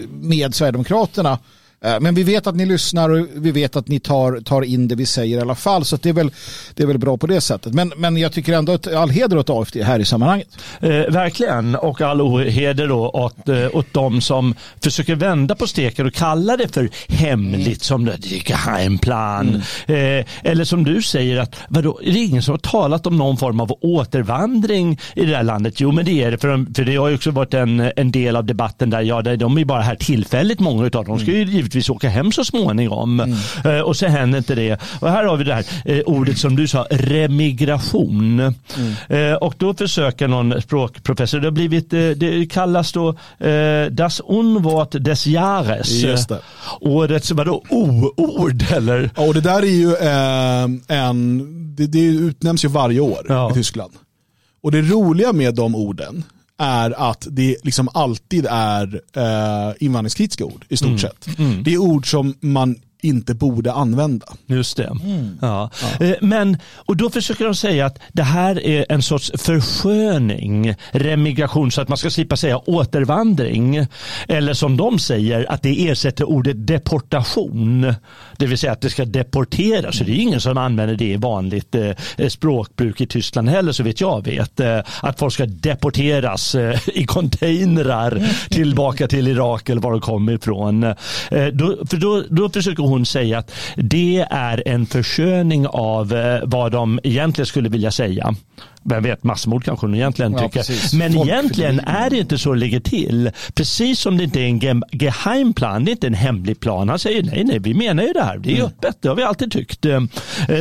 med 0.09 0.55
Sverigedemokraterna. 0.55 1.39
Eh, 1.85 1.99
Men 1.99 2.15
vi 2.15 2.23
vet 2.23 2.47
att 2.47 2.55
ni 2.55 2.65
lyssnar 2.65 3.09
och 3.09 3.27
vi 3.35 3.51
vet 3.51 3.75
att 3.75 3.87
ni 3.87 3.99
tar, 3.99 4.41
tar 4.41 4.61
in 4.61 4.87
det 4.87 4.95
vi 4.95 5.05
säger 5.05 5.37
i 5.37 5.41
alla 5.41 5.55
fall. 5.55 5.85
Så 5.85 5.95
det, 5.97 6.09
är 6.09 6.13
väl, 6.13 6.31
det 6.75 6.83
är 6.83 6.87
väl 6.87 6.97
bra 6.97 7.17
på 7.17 7.27
det 7.27 7.41
sättet. 7.41 7.73
Men, 7.73 7.93
men 7.97 8.17
jag 8.17 8.31
tycker 8.33 8.53
ändå 8.53 8.71
att 8.71 8.93
all 8.93 9.09
heder 9.09 9.37
åt 9.37 9.49
AFD 9.49 9.83
här 9.83 9.99
i 9.99 10.05
sammanhanget. 10.05 10.47
Eh, 10.81 10.89
verkligen, 10.89 11.75
och 11.75 12.01
all 12.01 12.21
oheder 12.21 12.87
då 12.87 13.09
åt, 13.09 13.49
eh, 13.49 13.67
åt 13.73 13.87
de 13.91 14.21
som 14.21 14.55
försöker 14.83 15.15
vända 15.15 15.55
på 15.55 15.67
steken 15.67 16.07
och 16.07 16.13
kalla 16.13 16.57
det 16.57 16.67
för 16.73 16.89
hemligt 17.07 17.83
som 17.83 18.05
det 18.05 18.17
geheimplan. 18.49 19.55
Eh, 19.87 20.25
eller 20.43 20.63
som 20.63 20.83
du 20.83 21.01
säger, 21.01 21.37
att 21.37 21.55
vadå, 21.69 21.99
är 22.03 22.13
det 22.13 22.19
ingen 22.19 22.41
som 22.41 22.51
har 22.51 22.59
talat 22.59 23.07
om 23.07 23.17
någon 23.17 23.37
form 23.37 23.59
av 23.59 23.71
återvandring 23.81 24.99
i 25.15 25.25
det 25.25 25.35
här 25.35 25.43
landet? 25.43 25.79
Jo, 25.79 25.91
men 25.91 26.05
det 26.05 26.23
är 26.23 26.31
det, 26.31 26.37
för, 26.37 26.47
de, 26.47 26.73
för 26.73 26.83
det 26.83 26.95
har 26.95 27.07
ju 27.07 27.15
också 27.15 27.31
varit 27.31 27.53
en, 27.53 27.91
en 27.95 28.11
del 28.11 28.35
av 28.35 28.45
debatten 28.45 28.89
där, 28.89 29.01
ja, 29.01 29.21
de 29.21 29.57
är 29.57 29.65
bara 29.65 29.81
här 29.81 29.95
tillfälligt, 29.95 30.59
många 30.59 30.83
av 30.93 31.05
dem. 31.05 31.19
Ska 31.19 31.31
ju 31.31 31.45
givetvis 31.69 31.89
åka 31.89 32.09
hem 32.09 32.31
så 32.31 32.45
småningom. 32.45 33.19
Eh, 33.65 33.79
och 33.79 33.95
så 33.97 34.07
händer 34.07 34.37
inte 34.37 34.55
det. 34.55 34.77
Och 34.99 35.09
här 35.09 35.23
har 35.23 35.37
vi 35.37 35.43
det 35.43 35.53
här 35.53 35.65
eh, 35.85 35.99
ordet 36.05 36.37
som 36.37 36.55
du 36.55 36.67
sa, 36.67 36.87
remigration. 36.89 38.39
Eh, 39.09 39.33
och 39.41 39.53
då 39.57 39.73
försöker 39.73 40.27
någon 40.27 40.61
språkprofessor, 40.61 41.39
det 41.39 41.47
har 41.47 41.51
blivit, 41.51 41.89
det 41.89 42.51
kallas 42.51 42.91
då 42.91 43.15
das 43.91 44.19
Unwort 44.27 44.91
des 44.91 45.27
Jahres. 45.27 45.89
Just 45.89 46.29
det. 46.29 46.39
Årets 46.81 47.31
vadå, 47.31 47.63
o-ord 47.69 48.63
eller? 48.71 49.09
Ja, 49.15 49.27
och 49.27 49.33
det 49.33 49.41
där 49.41 49.61
är 49.61 49.65
ju 49.65 49.89
eh, 49.95 50.99
en, 51.07 51.75
det, 51.75 51.87
det 51.87 52.05
utnämns 52.05 52.65
ju 52.65 52.67
varje 52.67 52.99
år 52.99 53.25
Ja. 53.29 53.51
i 53.51 53.53
Tyskland. 53.53 53.93
Och 54.63 54.71
det 54.71 54.81
roliga 54.81 55.33
med 55.33 55.55
de 55.55 55.75
orden 55.75 56.23
är 56.59 57.09
att 57.09 57.27
det 57.31 57.55
liksom 57.63 57.89
alltid 57.93 58.47
är 58.49 59.01
eh, 59.13 59.73
invandringskritiska 59.79 60.45
ord 60.45 60.65
i 60.69 60.77
stort 60.77 60.99
sett. 60.99 61.27
Det 61.63 61.73
är 61.73 61.77
ord 61.77 62.11
som 62.11 62.35
man 62.39 62.75
inte 63.01 63.33
borde 63.33 63.73
använda. 63.73 64.25
Just 64.45 64.77
det. 64.77 64.91
Ja. 65.41 65.69
Eh, 65.99 66.11
Men, 66.21 66.57
och 66.75 66.97
då 66.97 67.09
försöker 67.09 67.45
de 67.45 67.55
säga 67.55 67.85
att 67.85 67.99
det 68.13 68.23
här 68.23 68.65
är 68.65 68.85
en 68.89 69.01
sorts 69.01 69.31
försköning, 69.35 70.75
remigration, 70.91 71.71
så 71.71 71.81
att 71.81 71.87
man 71.89 71.97
ska 71.97 72.09
slippa 72.09 72.37
säga 72.37 72.57
återvandring. 72.57 73.85
Eller 74.27 74.53
som 74.53 74.77
de 74.77 74.99
säger, 74.99 75.51
att 75.51 75.61
det 75.61 75.89
ersätter 75.89 76.29
ordet 76.29 76.67
deportation. 76.67 77.93
Det 78.37 78.45
vill 78.45 78.57
säga 78.57 78.71
att 78.73 78.81
det 78.81 78.89
ska 78.89 79.05
deporteras. 79.05 79.97
Så 79.97 80.03
det 80.03 80.11
är 80.11 80.21
ingen 80.21 80.41
som 80.41 80.57
använder 80.57 80.95
det 80.95 81.05
i 81.05 81.17
vanligt 81.17 81.75
eh, 81.75 82.27
språkbruk 82.27 83.01
i 83.01 83.05
Tyskland 83.05 83.49
heller, 83.49 83.71
så 83.71 83.83
vet 83.83 84.01
jag 84.01 84.25
vet. 84.25 84.59
Eh, 84.59 84.79
att 85.01 85.19
folk 85.19 85.33
ska 85.33 85.45
deporteras 85.45 86.55
eh, 86.55 86.79
i 86.87 87.05
containrar 87.05 88.29
tillbaka 88.49 89.07
till 89.07 89.27
Irak 89.27 89.69
eller 89.69 89.81
var 89.81 89.91
de 89.91 90.01
kommer 90.01 90.33
ifrån. 90.33 90.83
Eh, 90.83 90.95
då, 91.53 91.77
för 91.89 91.97
då, 91.97 92.23
då 92.29 92.49
försöker 92.49 92.88
hon 92.89 93.05
säga 93.05 93.37
att 93.37 93.51
det 93.75 94.27
är 94.29 94.67
en 94.67 94.85
försköning 94.85 95.67
av 95.67 96.13
eh, 96.13 96.41
vad 96.43 96.71
de 96.71 96.99
egentligen 97.03 97.45
skulle 97.45 97.69
vilja 97.69 97.91
säga. 97.91 98.35
Vem 98.83 99.03
vet, 99.03 99.23
massmord 99.23 99.63
kanske 99.63 99.85
hon 99.85 99.95
egentligen 99.95 100.31
Ja, 100.33 100.39
tycker. 100.39 100.59
precis. 100.59 100.93
Men 100.93 101.13
Folkfördrivning. 101.13 101.39
egentligen 101.39 101.79
är 101.79 102.09
det 102.09 102.17
inte 102.17 102.37
så 102.37 102.53
det 102.53 102.59
ligger 102.59 102.79
till. 102.79 103.31
Precis 103.53 103.99
som 103.99 104.17
det 104.17 104.23
inte 104.23 104.39
är 104.41 104.45
en 104.47 104.59
ge- 104.59 104.81
geheimplan, 104.91 105.85
det 105.85 105.91
är 105.91 105.93
inte 105.93 106.07
en 106.07 106.13
hemlig 106.13 106.59
plan. 106.59 106.89
Han 106.89 106.99
säger 106.99 107.23
nej, 107.23 107.43
nej, 107.43 107.59
vi 107.59 107.73
menar 107.73 108.03
ju 108.03 108.13
det 108.13 108.23
här. 108.23 108.37
Det 108.37 108.57
är 108.57 108.63
öppet, 108.63 108.97
det 109.01 109.07
har 109.09 109.15
vi 109.15 109.23
alltid 109.23 109.51
tyckt. 109.51 109.85
Eh, 109.85 110.01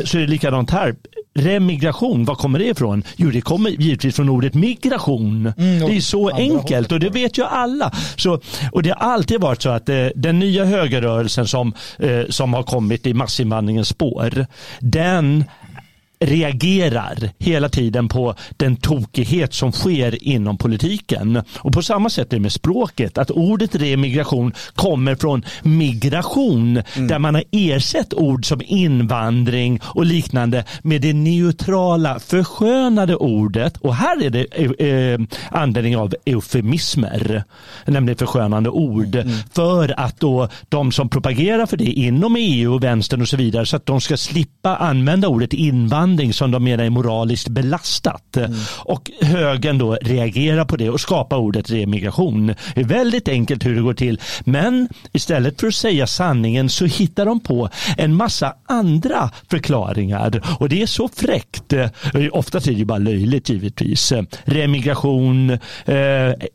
Så 0.05 0.17
är 0.17 0.21
det 0.21 0.27
likadant 0.27 0.71
här. 0.71 0.95
Remigration, 1.39 2.25
var 2.25 2.35
kommer 2.35 2.59
det 2.59 2.65
ifrån? 2.67 3.03
Jo, 3.17 3.31
det 3.31 3.41
kommer 3.41 3.71
givetvis 3.71 4.17
från 4.17 4.29
ordet 4.29 4.55
migration. 4.55 5.53
det 5.57 5.97
är 5.97 6.01
så 6.01 6.29
enkelt 6.31 6.93
och 6.93 7.01
det 7.01 7.11
vet 7.11 7.39
ju 7.39 7.45
alla. 7.45 7.93
Så, 8.17 8.41
och 8.73 8.83
det 8.83 8.91
har 8.91 9.13
alltid 9.13 9.41
varit 9.41 9.63
så 9.63 9.69
att 9.71 9.89
eh, 9.89 10.07
den 10.15 10.39
nya 10.39 10.65
högerrörelsen 10.65 11.47
som, 11.47 11.73
eh, 11.99 12.21
som 12.29 12.55
har 12.55 12.63
kommit 12.63 13.07
i 13.07 13.15
massinvandringens 13.15 13.89
spår, 13.89 14.47
den 14.81 15.45
reagerar 16.21 17.31
hela 17.39 17.69
tiden 17.69 18.09
på 18.09 18.35
den 18.57 18.77
tokighet 18.77 19.55
som 19.55 19.73
sker 19.73 20.25
inom 20.25 20.59
politiken. 20.59 21.43
Och 21.57 21.73
på 21.73 21.83
samma 21.83 22.11
sätt 22.11 22.33
är 22.33 22.37
det 22.37 22.43
med 22.43 22.53
språket, 22.53 23.19
att 23.19 23.31
ordet 23.31 23.75
remigration 23.75 24.53
kommer 24.75 25.15
från 25.15 25.45
migration, 25.63 26.75
där 26.95 27.19
man 27.19 27.35
har 27.35 27.45
ersatt 27.53 28.15
ord 28.15 28.47
som 28.47 28.61
invandring 28.65 29.81
och 29.85 30.07
liknande 30.07 30.65
med 30.83 31.03
det 31.03 31.13
neutrala, 31.13 32.19
förskönade 32.19 33.17
ordet. 33.17 33.77
Och 33.77 33.95
här 33.95 34.23
är 34.23 34.31
det 34.31 34.45
eh, 34.89 35.21
användning 35.51 35.97
av 35.97 36.15
eufemismer, 36.25 37.45
nämligen 37.87 38.19
förskönande 38.19 38.71
ord, 38.71 39.19
för 39.53 40.01
att 40.01 40.21
då 40.21 40.49
de 40.69 40.93
som 40.93 41.09
propagerar 41.09 41.67
för 41.67 41.77
det 41.77 41.85
inom 41.85 42.37
EU 42.37 42.75
och 42.75 42.85
vänstern 42.85 43.23
och 43.23 43.29
så 43.29 43.37
vidare, 43.37 43.67
så 43.67 43.77
att 43.77 43.87
de 43.87 44.01
ska 44.01 44.17
slippa 44.17 44.77
använda 44.77 45.29
ordet 45.29 45.53
invandring 45.53 46.08
som 46.33 46.51
de 46.51 46.65
menar 46.65 46.85
är 46.85 46.91
moraliskt 46.91 47.49
belastat. 47.49 48.37
Och 48.79 49.11
högern 49.21 49.79
då 49.79 49.95
reagerar 49.95 50.65
på 50.65 50.77
det 50.77 50.91
och 50.91 51.01
skapar 51.01 51.37
ordet 51.37 51.71
remigration. 51.71 52.55
Det 52.75 52.81
är 52.81 52.85
väldigt 52.85 53.29
enkelt 53.29 53.67
hur 53.67 53.75
det 53.75 53.81
går 53.81 53.95
till. 53.95 54.21
Men 54.45 54.89
istället 55.13 55.61
för 55.61 55.67
att 55.67 55.75
säga 55.75 56.07
sanningen 56.07 56.69
så 56.69 56.85
hittar 56.85 57.27
de 57.27 57.41
på 57.41 57.69
en 57.97 58.15
massa 58.15 58.55
andra 58.69 59.31
förklaringar. 59.51 60.43
Och 60.61 60.69
det 60.69 60.83
är 60.83 60.87
så 60.87 61.09
fräckt. 61.09 61.73
Ofta 62.33 62.59
är 62.59 62.75
det 62.75 62.85
bara 62.85 62.99
löjligt 62.99 63.49
givetvis. 63.49 64.13
Remigration, 64.45 65.51
eh, 65.85 65.97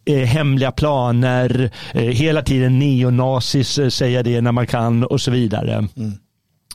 eh, 0.05 0.25
hemliga 0.25 0.71
planer, 0.71 1.71
eh, 1.93 2.01
hela 2.01 2.41
tiden 2.41 2.79
neonazis 2.79 3.79
eh, 3.79 3.89
säger 3.89 4.23
det 4.23 4.41
när 4.41 4.51
man 4.51 4.67
kan 4.67 5.03
och 5.03 5.21
så 5.21 5.31
vidare. 5.31 5.87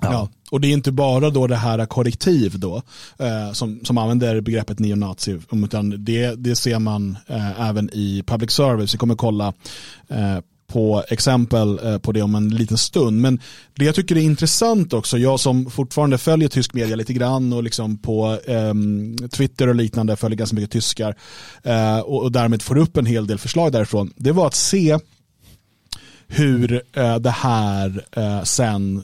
Ja. 0.03 0.29
Och 0.51 0.61
det 0.61 0.69
är 0.69 0.73
inte 0.73 0.93
bara 0.93 1.31
då 1.31 1.47
det 1.47 1.57
här 1.57 1.87
korrektiv 1.87 2.59
då, 2.59 2.83
eh, 3.19 3.53
som, 3.53 3.81
som 3.85 3.99
använder 3.99 4.41
begreppet 4.41 4.79
neonazi, 4.79 5.39
utan 5.53 6.05
det, 6.05 6.35
det 6.35 6.57
ser 6.57 6.79
man 6.79 7.17
eh, 7.27 7.69
även 7.69 7.91
i 7.93 8.23
public 8.27 8.51
service. 8.51 8.95
Vi 8.95 8.99
kommer 8.99 9.15
kolla 9.15 9.53
eh, 10.09 10.39
på 10.73 11.05
exempel 11.09 11.81
eh, 11.85 11.99
på 11.99 12.13
det 12.13 12.23
om 12.23 12.35
en 12.35 12.49
liten 12.49 12.79
stund. 12.79 13.21
Men 13.21 13.41
det 13.75 13.85
jag 13.85 13.95
tycker 13.95 14.17
är 14.17 14.21
intressant 14.21 14.93
också, 14.93 15.19
jag 15.19 15.41
som 15.41 15.71
fortfarande 15.71 16.19
följer 16.19 16.49
tysk 16.49 16.75
media 16.75 16.97
lite 16.97 17.13
grann 17.13 17.53
och 17.53 17.63
liksom 17.63 17.99
på 17.99 18.39
eh, 18.47 18.75
Twitter 19.31 19.69
och 19.69 19.75
liknande 19.75 20.17
följer 20.17 20.39
ganska 20.39 20.57
mycket 20.57 20.71
tyskar 20.71 21.17
eh, 21.63 21.99
och, 21.99 22.23
och 22.23 22.33
därmed 22.33 22.63
får 22.63 22.79
upp 22.79 22.97
en 22.97 23.07
hel 23.07 23.27
del 23.27 23.39
förslag 23.39 23.73
därifrån, 23.73 24.13
det 24.17 24.33
var 24.33 24.47
att 24.47 24.55
se 24.55 24.99
hur 26.29 26.83
eh, 26.93 27.17
det 27.17 27.31
här 27.31 28.05
eh, 28.13 28.43
sen, 28.43 29.03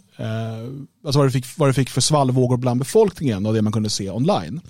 alltså 1.05 1.19
vad 1.19 1.27
det, 1.27 1.31
fick, 1.31 1.47
vad 1.57 1.69
det 1.69 1.73
fick 1.73 1.91
för 1.91 2.01
svallvågor 2.01 2.57
bland 2.57 2.79
befolkningen 2.79 3.47
och 3.47 3.55
det 3.55 3.63
man 3.63 3.73
kunde 3.73 3.91
se 3.91 4.11
online. 4.11 4.61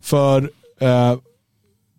För 0.00 0.50
eh, 0.80 1.16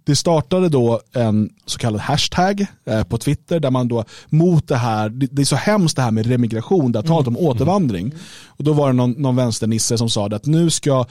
det 0.10 0.16
startade 0.16 0.70
då 0.70 1.02
en 1.14 1.50
så 1.66 1.80
kallad 1.80 2.02
hashtag 2.02 2.66
eh, 2.86 3.04
på 3.04 3.18
Twitter 3.18 3.60
där 3.60 3.72
man 3.72 3.88
då 3.88 4.06
mot 4.30 4.68
det 4.68 4.76
här, 4.76 5.10
det, 5.10 5.28
det 5.32 5.42
är 5.42 5.46
så 5.46 5.56
hemskt 5.56 5.96
det 5.96 6.02
här 6.02 6.12
med 6.12 6.26
remigration, 6.26 6.92
det 6.92 7.00
har 7.00 7.04
talat 7.04 7.28
om 7.28 7.38
återvandring. 7.38 8.14
Och 8.46 8.64
då 8.64 8.74
var 8.74 8.88
det 8.88 8.94
någon, 8.94 9.12
någon 9.12 9.36
vänsternisse 9.36 9.98
som 9.98 10.10
sa 10.10 10.26
att 10.26 10.46
nu 10.46 10.70
ska, 10.70 11.06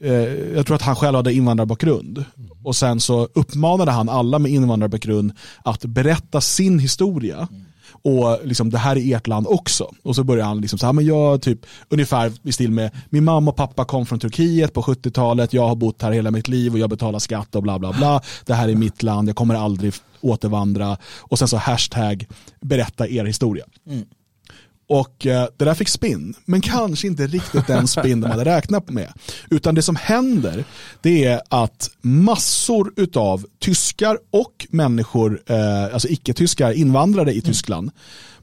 eh, 0.00 0.12
jag 0.54 0.66
tror 0.66 0.76
att 0.76 0.82
han 0.82 0.96
själv 0.96 1.16
hade 1.16 1.32
invandrarbakgrund. 1.32 2.24
Och 2.64 2.76
sen 2.76 3.00
så 3.00 3.28
uppmanade 3.34 3.90
han 3.90 4.08
alla 4.08 4.38
med 4.38 4.52
invandrarbakgrund 4.52 5.32
att 5.64 5.84
berätta 5.84 6.40
sin 6.40 6.78
historia 6.78 7.48
och 8.06 8.46
liksom, 8.46 8.70
det 8.70 8.78
här 8.78 8.96
är 8.96 9.16
ert 9.16 9.26
land 9.26 9.46
också. 9.46 9.94
Och 10.02 10.16
så 10.16 10.24
börjar 10.24 10.46
han 10.46 10.60
liksom 10.60 10.78
så 10.78 10.86
här, 10.86 10.92
men 10.92 11.06
jag 11.06 11.42
typ 11.42 11.66
ungefär 11.88 12.32
i 12.42 12.52
stil 12.52 12.70
med 12.70 12.90
min 13.10 13.24
mamma 13.24 13.50
och 13.50 13.56
pappa 13.56 13.84
kom 13.84 14.06
från 14.06 14.18
Turkiet 14.18 14.72
på 14.72 14.82
70-talet, 14.82 15.52
jag 15.52 15.68
har 15.68 15.76
bott 15.76 16.02
här 16.02 16.12
hela 16.12 16.30
mitt 16.30 16.48
liv 16.48 16.72
och 16.72 16.78
jag 16.78 16.90
betalar 16.90 17.18
skatt 17.18 17.54
och 17.54 17.62
bla 17.62 17.78
bla 17.78 17.92
bla. 17.92 18.22
Det 18.44 18.54
här 18.54 18.68
är 18.68 18.74
mitt 18.74 19.02
land, 19.02 19.28
jag 19.28 19.36
kommer 19.36 19.54
aldrig 19.54 19.94
återvandra. 20.20 20.96
Och 21.18 21.38
sen 21.38 21.48
så 21.48 21.56
hashtag 21.56 22.26
berätta 22.60 23.08
er 23.08 23.24
historia. 23.24 23.64
Mm. 23.86 24.04
Och 24.88 25.26
eh, 25.26 25.48
det 25.56 25.64
där 25.64 25.74
fick 25.74 25.88
spinn, 25.88 26.34
men 26.44 26.60
kanske 26.60 27.06
inte 27.06 27.26
riktigt 27.26 27.66
den 27.66 27.88
spinn 27.88 28.20
de 28.20 28.30
hade 28.30 28.44
räknat 28.44 28.90
med. 28.90 29.12
Utan 29.50 29.74
det 29.74 29.82
som 29.82 29.96
händer, 29.96 30.64
det 31.02 31.24
är 31.24 31.40
att 31.48 31.90
massor 32.00 32.92
av 33.14 33.46
tyskar 33.58 34.18
och 34.30 34.66
människor, 34.70 35.42
eh, 35.46 35.84
alltså 35.84 36.08
icke-tyskar, 36.08 36.72
invandrare 36.72 37.32
i 37.32 37.40
Tyskland, 37.40 37.90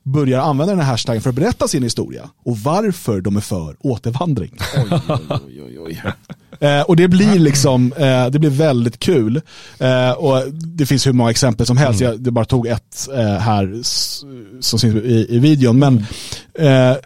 börjar 0.04 0.40
använda 0.40 0.74
den 0.74 0.84
här 0.84 0.92
hashtaggen 0.92 1.22
för 1.22 1.30
att 1.30 1.36
berätta 1.36 1.68
sin 1.68 1.84
historia 1.84 2.30
och 2.44 2.58
varför 2.58 3.22
de 3.22 3.38
är 3.38 3.42
för 3.42 3.76
återvandring. 3.80 4.58
Oj, 4.78 5.02
oj, 5.48 5.62
oj, 5.64 5.80
oj. 5.80 6.02
Eh, 6.60 6.82
och 6.82 6.96
det 6.96 7.08
blir 7.08 7.40
liksom, 7.40 7.94
eh, 7.94 8.28
det 8.28 8.40
blir 8.40 8.50
väldigt 8.50 9.00
kul. 9.00 9.42
Eh, 9.80 10.12
och 10.12 10.54
det 10.54 10.86
finns 10.86 11.08
hur 11.08 11.14
många 11.14 11.32
exempel 11.32 11.66
som 11.66 11.78
helst, 11.78 12.02
mm. 12.02 12.12
jag 12.12 12.22
det 12.22 12.32
bara 12.32 12.46
tog 12.46 12.68
ett 12.68 13.08
eh, 13.14 13.38
här 13.38 13.80
som 14.62 14.80
syns 14.80 14.96
i, 14.96 15.26
i 15.30 15.40
videon. 15.40 15.80
Men, 15.80 16.06
eh, 16.60 16.98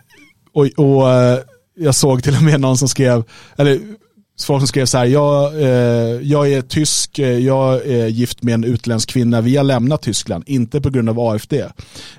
och, 0.54 0.66
och 0.66 1.08
jag 1.80 1.96
såg 1.96 2.24
till 2.24 2.36
och 2.36 2.44
med 2.44 2.62
någon 2.62 2.78
som 2.78 2.90
skrev, 2.90 3.24
eller 3.58 3.80
folk 4.46 4.62
som 4.62 4.68
skrev 4.68 4.86
så 4.86 4.98
här, 4.98 5.06
jag, 5.06 5.62
eh, 5.62 5.70
jag 6.22 6.52
är 6.52 6.62
tysk, 6.62 7.20
eh, 7.20 7.40
jag 7.40 7.86
är 7.86 8.08
gift 8.08 8.44
med 8.44 8.54
en 8.54 8.64
utländsk 8.64 9.10
kvinna, 9.10 9.42
vi 9.42 9.58
har 9.58 9.64
lämnat 9.64 10.02
Tyskland, 10.02 10.44
inte 10.48 10.82
på 10.82 10.90
grund 10.90 11.10
av 11.10 11.20
AFD, 11.20 11.54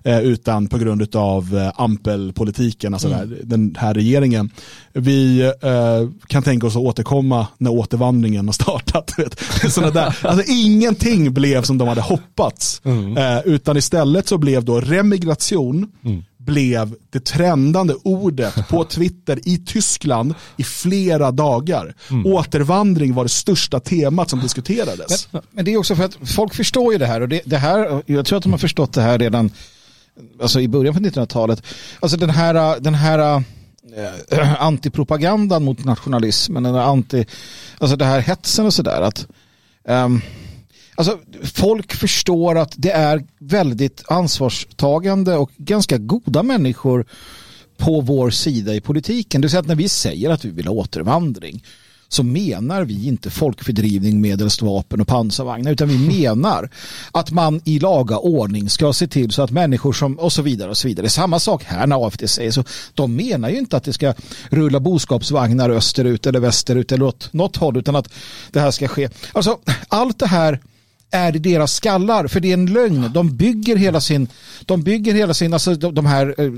eh, 0.05 0.21
utan 0.21 0.69
på 0.69 0.79
grund 0.79 1.17
av 1.17 1.57
eh, 1.57 1.81
ampelpolitiken, 1.83 2.95
alltså 2.95 3.09
mm. 3.09 3.35
den 3.43 3.77
här 3.79 3.95
regeringen. 3.95 4.51
Vi 4.93 5.41
eh, 5.41 6.11
kan 6.27 6.43
tänka 6.43 6.67
oss 6.67 6.77
att 6.77 6.83
återkomma 6.83 7.47
när 7.59 7.71
återvandringen 7.71 8.47
har 8.47 8.53
startat. 8.53 9.15
Sådana 9.69 9.93
där. 9.93 10.19
Alltså, 10.29 10.53
ingenting 10.53 11.35
blev 11.35 11.63
som 11.63 11.79
de 11.79 11.89
hade 11.89 12.01
hoppats, 12.01 12.81
mm. 12.85 13.17
Eh, 13.17 13.39
utan 13.45 13.77
istället 13.77 14.29
så 14.29 14.39
blev 14.39 14.65
då 14.65 14.81
remigration, 14.81 15.91
mm 16.05 16.23
blev 16.49 16.95
det 17.11 17.25
trendande 17.25 17.95
ordet 17.95 18.69
på 18.69 18.85
Twitter 18.91 19.41
i 19.45 19.59
Tyskland 19.59 20.35
i 20.57 20.65
flera 20.65 21.31
dagar. 21.31 21.95
Mm. 22.11 22.27
Återvandring 22.27 23.15
var 23.15 23.25
det 23.25 23.29
största 23.29 23.81
temat 23.81 24.31
som 24.31 24.41
diskuterades. 24.41 25.29
Men, 25.33 25.43
men, 25.51 25.65
det 25.65 25.73
är 25.73 25.77
också 25.77 25.97
för 25.97 26.05
att 26.05 26.19
folk 26.37 26.55
förstår 26.55 26.93
ju 26.93 26.99
det 26.99 27.07
här 27.07 27.21
och 27.21 27.29
det, 27.29 27.43
det 27.45 27.57
här, 27.57 28.03
jag 28.07 28.27
tror 28.27 28.37
att 28.37 28.43
de 28.43 28.53
har 28.53 28.59
förstått 28.59 28.93
det 28.93 29.03
här 29.03 29.19
redan 29.19 29.51
alltså 30.43 30.61
i 30.61 30.69
början 30.69 30.95
på 30.95 31.01
1900-talet. 31.01 31.63
Alltså 32.01 32.17
den 32.17 32.31
här, 32.31 32.81
den 32.81 32.95
här 32.95 33.43
äh, 34.31 34.55
antipropagandan 34.63 35.65
mot 35.65 35.85
nationalismen, 35.85 36.63
den 36.63 36.75
anti, 36.75 37.27
alltså 37.79 37.97
det 37.97 38.05
här 38.05 38.21
hetsen 38.21 38.67
och 38.67 38.75
sådär. 38.75 39.03
att 39.03 39.27
ähm, 39.89 40.23
Alltså, 40.99 41.19
folk 41.43 41.95
förstår 41.95 42.59
att 42.59 42.75
det 42.77 42.91
är 42.91 43.25
väldigt 43.39 44.05
ansvarstagande 44.09 45.37
och 45.37 45.51
ganska 45.57 45.99
goda 45.99 46.43
människor 46.43 47.07
på 47.77 48.01
vår 48.01 48.31
sida 48.31 48.75
i 48.75 48.81
politiken. 48.81 49.41
Det 49.41 49.45
vill 49.45 49.51
säga 49.51 49.61
att 49.61 49.67
när 49.67 49.75
vi 49.75 49.89
säger 49.89 50.31
att 50.31 50.45
vi 50.45 50.51
vill 50.51 50.67
ha 50.67 50.75
återvandring 50.75 51.65
så 52.09 52.23
menar 52.23 52.85
vi 52.85 53.07
inte 53.07 53.31
folkfördrivning 53.31 54.21
medelst 54.21 54.63
vapen 54.63 55.01
och 55.01 55.09
pansarvagnar 55.09 55.73
utan 55.73 55.89
vi 55.89 55.99
menar 56.21 56.71
att 57.13 57.31
man 57.31 57.61
i 57.65 57.79
laga 57.79 58.19
ordning 58.19 58.71
ska 58.71 58.93
se 58.93 59.07
till 59.07 59.31
så 59.31 59.43
att 59.43 59.51
människor 59.51 59.93
som 59.93 60.19
och 60.19 60.33
så 60.33 60.43
vidare 60.43 60.71
och 60.71 60.77
så 60.77 60.89
vidare. 60.89 61.09
Samma 61.09 61.39
sak 61.39 61.65
här 61.65 61.87
när 61.87 62.07
AFD 62.07 62.29
säger 62.29 62.51
så. 62.51 62.65
De 62.95 63.17
menar 63.17 63.49
ju 63.49 63.59
inte 63.59 63.77
att 63.77 63.85
det 63.85 63.93
ska 63.93 64.15
rulla 64.51 64.81
boskapsvagnar 64.81 65.71
österut 65.71 66.27
eller 66.27 66.41
västerut 66.41 66.93
eller 66.93 67.05
åt 67.05 67.33
något 67.33 67.57
håll 67.57 67.77
utan 67.77 67.97
att 67.97 68.09
det 68.51 68.61
här 68.61 68.71
ska 68.71 68.89
ske. 68.89 69.09
Alltså 69.33 69.59
allt 69.89 70.19
det 70.19 70.27
här 70.27 70.61
är 71.11 71.37
i 71.37 71.39
deras 71.39 71.75
skallar. 71.75 72.27
För 72.27 72.41
det 72.41 72.49
är 72.49 72.55
en 72.55 72.67
lögn. 72.67 73.11
De 73.15 73.37
bygger 73.37 73.77
hela 73.77 74.01
sin, 74.01 74.29
de 74.65 74.83
bygger 74.83 75.15
hela 75.15 75.35
sin, 75.35 75.53
alltså 75.53 75.75
de, 75.75 75.95
de 75.95 76.07
här 76.07 76.35
äh, 76.39 76.51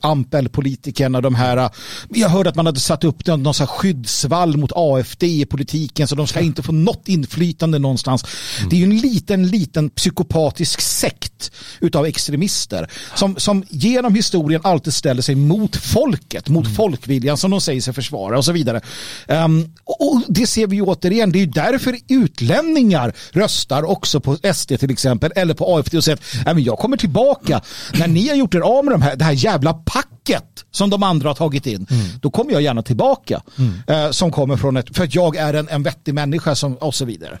ampelpolitikerna, 0.00 1.20
de 1.20 1.34
här, 1.34 1.56
äh, 1.56 1.70
jag 2.14 2.28
hörde 2.28 2.50
att 2.50 2.56
man 2.56 2.66
hade 2.66 2.80
satt 2.80 3.04
upp 3.04 3.26
någon, 3.26 3.42
någon 3.42 3.54
så 3.54 3.66
skyddsvall 3.66 4.56
mot 4.56 4.72
AFD 4.74 5.22
i 5.22 5.46
politiken 5.46 6.08
så 6.08 6.14
de 6.14 6.26
ska 6.26 6.40
inte 6.40 6.62
få 6.62 6.72
något 6.72 7.08
inflytande 7.08 7.78
någonstans. 7.78 8.24
Mm. 8.58 8.68
Det 8.68 8.76
är 8.76 8.78
ju 8.78 8.84
en 8.84 8.98
liten, 8.98 9.48
liten 9.48 9.90
psykopatisk 9.90 10.80
sekt 10.80 11.52
utav 11.80 12.06
extremister 12.06 12.90
som, 13.14 13.36
som 13.36 13.64
genom 13.68 14.14
historien 14.14 14.60
alltid 14.64 14.94
ställer 14.94 15.22
sig 15.22 15.34
mot 15.34 15.76
folket, 15.76 16.48
mot 16.48 16.64
mm. 16.64 16.76
folkviljan 16.76 17.36
som 17.36 17.50
de 17.50 17.60
säger 17.60 17.80
sig 17.80 17.94
försvara 17.94 18.38
och 18.38 18.44
så 18.44 18.52
vidare. 18.52 18.80
Um, 19.26 19.74
och 19.84 20.22
det 20.28 20.46
ser 20.46 20.66
vi 20.66 20.76
ju 20.76 20.82
återigen, 20.82 21.32
det 21.32 21.38
är 21.38 21.40
ju 21.40 21.46
därför 21.46 21.96
utlänningar 22.08 23.12
röstar 23.32 23.82
och 23.82 23.97
också 23.98 24.20
på 24.20 24.36
SD 24.54 24.78
till 24.78 24.90
exempel 24.90 25.32
eller 25.36 25.54
på 25.54 25.76
AFD 25.76 25.96
och 25.96 26.04
säger 26.04 26.18
att 26.46 26.60
jag 26.60 26.78
kommer 26.78 26.96
tillbaka 26.96 27.60
när 27.98 28.08
ni 28.08 28.28
har 28.28 28.36
gjort 28.36 28.54
er 28.54 28.60
av 28.60 28.84
med 28.84 28.94
de 28.94 29.02
här, 29.02 29.16
det 29.16 29.24
här 29.24 29.32
jävla 29.32 29.74
packet 29.74 30.64
som 30.70 30.90
de 30.90 31.02
andra 31.02 31.28
har 31.28 31.34
tagit 31.34 31.66
in. 31.66 31.86
Mm. 31.90 32.06
Då 32.22 32.30
kommer 32.30 32.52
jag 32.52 32.62
gärna 32.62 32.82
tillbaka 32.82 33.42
mm. 33.58 33.72
eh, 33.86 34.10
som 34.10 34.30
kommer 34.30 34.56
från 34.56 34.76
ett, 34.76 34.96
för 34.96 35.04
att 35.04 35.14
jag 35.14 35.36
är 35.36 35.54
en, 35.54 35.68
en 35.68 35.82
vettig 35.82 36.14
människa 36.14 36.54
som, 36.54 36.74
och 36.74 36.94
så 36.94 37.04
vidare. 37.04 37.38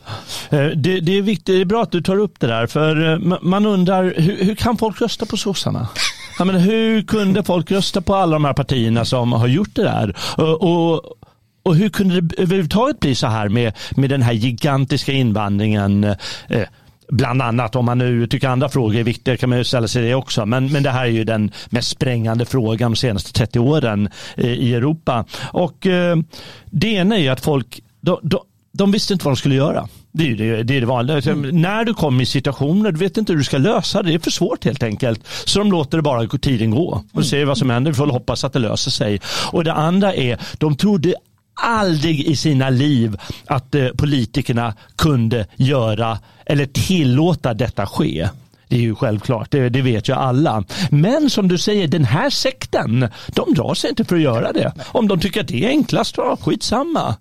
Eh, 0.50 0.66
det, 0.66 1.00
det, 1.00 1.18
är 1.18 1.22
viktigt, 1.22 1.46
det 1.46 1.60
är 1.60 1.64
bra 1.64 1.82
att 1.82 1.92
du 1.92 2.02
tar 2.02 2.18
upp 2.18 2.40
det 2.40 2.46
där 2.46 2.66
för 2.66 3.12
eh, 3.12 3.38
man 3.42 3.66
undrar 3.66 4.14
hur, 4.16 4.44
hur 4.44 4.54
kan 4.54 4.76
folk 4.76 5.00
rösta 5.00 5.26
på 5.26 5.36
sossarna? 5.36 5.88
Menar, 6.38 6.58
hur 6.58 7.02
kunde 7.02 7.42
folk 7.42 7.70
rösta 7.70 8.00
på 8.00 8.14
alla 8.14 8.32
de 8.32 8.44
här 8.44 8.52
partierna 8.52 9.04
som 9.04 9.32
har 9.32 9.46
gjort 9.46 9.74
det 9.74 9.82
där? 9.82 10.16
Och, 10.36 10.62
och 10.62 11.02
och 11.68 11.76
hur 11.76 11.88
kunde 11.88 12.20
det 12.20 12.42
överhuvudtaget 12.42 13.00
bli 13.00 13.14
så 13.14 13.26
här 13.26 13.48
med, 13.48 13.72
med 13.96 14.10
den 14.10 14.22
här 14.22 14.32
gigantiska 14.32 15.12
invandringen? 15.12 16.04
Eh, 16.04 16.62
bland 17.08 17.42
annat 17.42 17.76
om 17.76 17.84
man 17.84 17.98
nu 17.98 18.26
tycker 18.26 18.48
andra 18.48 18.68
frågor 18.68 18.96
är 18.96 19.04
viktiga 19.04 19.36
kan 19.36 19.48
man 19.48 19.58
ju 19.58 19.64
ställa 19.64 19.88
sig 19.88 20.02
det 20.02 20.14
också. 20.14 20.46
Men, 20.46 20.72
men 20.72 20.82
det 20.82 20.90
här 20.90 21.04
är 21.04 21.10
ju 21.10 21.24
den 21.24 21.50
mest 21.70 21.88
sprängande 21.88 22.44
frågan 22.44 22.90
de 22.90 22.96
senaste 22.96 23.32
30 23.32 23.58
åren 23.58 24.08
eh, 24.36 24.52
i 24.52 24.74
Europa. 24.74 25.24
Och 25.52 25.86
eh, 25.86 26.16
det 26.70 26.88
ena 26.88 27.16
är 27.16 27.20
ju 27.20 27.28
att 27.28 27.40
folk, 27.40 27.80
de, 28.00 28.18
de, 28.22 28.40
de 28.72 28.92
visste 28.92 29.12
inte 29.12 29.24
vad 29.24 29.34
de 29.34 29.36
skulle 29.36 29.54
göra. 29.54 29.88
Det 30.12 30.28
är 30.30 30.36
det, 30.36 30.62
det, 30.62 30.76
är 30.76 30.80
det 30.80 30.86
vanliga. 30.86 31.18
Mm. 31.18 31.60
När 31.60 31.84
du 31.84 31.94
kommer 31.94 32.22
i 32.22 32.26
situationer, 32.26 32.92
du 32.92 32.98
vet 32.98 33.16
inte 33.16 33.32
hur 33.32 33.38
du 33.38 33.44
ska 33.44 33.58
lösa 33.58 34.02
det. 34.02 34.08
Det 34.08 34.14
är 34.14 34.18
för 34.18 34.30
svårt 34.30 34.64
helt 34.64 34.82
enkelt. 34.82 35.26
Så 35.44 35.58
de 35.58 35.70
låter 35.70 35.98
det 35.98 36.02
bara 36.02 36.26
tiden 36.26 36.70
gå 36.70 36.88
och 36.88 37.14
mm. 37.14 37.24
ser 37.24 37.44
vad 37.44 37.58
som 37.58 37.70
händer. 37.70 37.90
Vi 37.90 37.96
får 37.96 38.06
hoppas 38.06 38.44
att 38.44 38.52
det 38.52 38.58
löser 38.58 38.90
sig. 38.90 39.20
Och 39.52 39.64
det 39.64 39.72
andra 39.72 40.14
är, 40.14 40.38
de 40.58 40.76
trodde 40.76 41.14
aldrig 41.62 42.20
i 42.20 42.36
sina 42.36 42.70
liv 42.70 43.16
att 43.46 43.74
eh, 43.74 43.88
politikerna 43.88 44.74
kunde 44.96 45.46
göra 45.56 46.18
eller 46.46 46.66
tillåta 46.66 47.54
detta 47.54 47.86
ske. 47.86 48.28
Det 48.68 48.76
är 48.76 48.80
ju 48.80 48.94
självklart, 48.94 49.50
det, 49.50 49.68
det, 49.68 49.82
vet 49.82 50.08
ju 50.08 50.12
alla. 50.12 50.64
Men 50.90 51.30
som 51.30 51.48
du 51.48 51.58
säger, 51.58 51.88
den 51.88 52.04
här 52.04 52.30
sekten, 52.30 53.08
de 53.26 53.54
drar 53.54 53.74
sig 53.74 53.90
inte 53.90 54.04
för 54.04 54.16
att 54.16 54.22
göra 54.22 54.52
det. 54.52 54.72
Om 54.86 55.08
de 55.08 55.20
tycker 55.20 55.40
att 55.40 55.48
det 55.48 55.64
är 55.64 55.68
enklast, 55.68 56.16
ja, 56.16 56.36
skitsamma. 56.40 57.16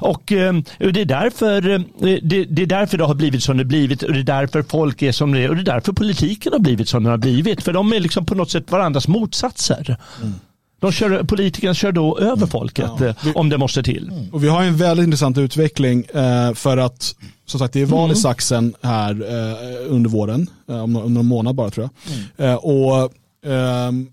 Och 0.00 0.32
eh, 0.32 0.54
det, 0.78 1.00
är 1.00 1.04
därför, 1.04 1.70
eh, 1.70 1.80
det, 2.22 2.44
det, 2.44 2.62
är 2.62 2.66
därför 2.66 2.98
det 2.98 3.04
har 3.04 3.14
blivit 3.14 3.42
som 3.42 3.56
det 3.56 3.64
blivit 3.64 4.02
och 4.02 4.12
det 4.12 4.20
är 4.20 4.24
därför 4.24 4.62
folk 4.62 5.02
är 5.02 5.12
som 5.12 5.32
det 5.32 5.40
är 5.40 5.48
och 5.48 5.56
det 5.56 5.62
är 5.62 5.74
därför 5.74 5.92
politiken 5.92 6.52
har 6.52 6.60
blivit 6.60 6.88
som 6.88 7.02
den 7.02 7.10
har 7.10 7.18
blivit. 7.18 7.62
För 7.62 7.72
de 7.72 7.92
är 7.92 8.00
liksom 8.00 8.26
på 8.26 8.34
något 8.34 8.50
sätt 8.50 8.70
varandras 8.70 9.08
motsatser. 9.08 9.96
Mm. 10.22 10.34
De 10.82 10.92
kör, 10.92 11.22
politikerna 11.22 11.74
kör 11.74 11.92
då 11.92 12.18
över 12.18 12.36
mm. 12.36 12.48
folket 12.48 12.90
ja. 12.98 13.06
Eh, 13.06 13.16
om 13.34 13.48
det 13.48 13.58
måste 13.58 13.82
till. 13.82 14.08
Mm. 14.08 14.28
Och 14.32 14.44
vi 14.44 14.48
har 14.48 14.62
en 14.62 14.76
väldigt 14.76 15.04
intressant 15.04 15.38
utveckling 15.38 16.04
eh, 16.04 16.54
för 16.54 16.76
att 16.76 17.14
som 17.46 17.60
sagt 17.60 17.74
det 17.74 17.80
är 17.80 17.86
val 17.86 18.00
i 18.00 18.04
mm. 18.04 18.16
Sachsen 18.16 18.74
här 18.82 19.10
eh, 19.10 19.92
under 19.92 20.10
våren, 20.10 20.50
om, 20.66 20.96
om 20.96 21.14
någon 21.14 21.26
månad 21.26 21.54
bara 21.54 21.70
tror 21.70 21.88
jag. 22.36 22.46
Mm. 22.46 22.58
Och 22.58 23.12
ehm, 23.46 24.08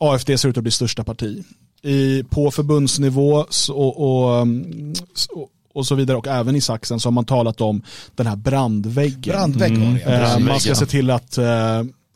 AFD 0.00 0.38
ser 0.38 0.48
ut 0.48 0.56
att 0.56 0.62
bli 0.62 0.72
största 0.72 1.04
parti. 1.04 1.44
I, 1.82 2.24
på 2.30 2.50
förbundsnivå 2.50 3.46
och, 3.70 4.00
och, 4.00 4.46
och 5.74 5.86
så 5.86 5.94
vidare 5.94 6.16
och 6.16 6.26
även 6.26 6.56
i 6.56 6.60
Sachsen 6.60 7.00
så 7.00 7.06
har 7.06 7.12
man 7.12 7.24
talat 7.24 7.60
om 7.60 7.82
den 8.14 8.26
här 8.26 8.36
brandväggen. 8.36 9.20
Brandvägg, 9.36 9.76
mm. 9.76 10.44
Man 10.44 10.60
ska 10.60 10.74
se 10.74 10.86
till 10.86 11.10
att 11.10 11.38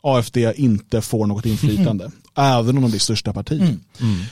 AFD 0.02 0.36
inte 0.54 1.00
får 1.00 1.26
något 1.26 1.46
inflytande, 1.46 2.10
även 2.34 2.76
om 2.76 2.82
de 2.82 2.90
blir 2.90 3.00
största 3.00 3.32
parti. 3.32 3.62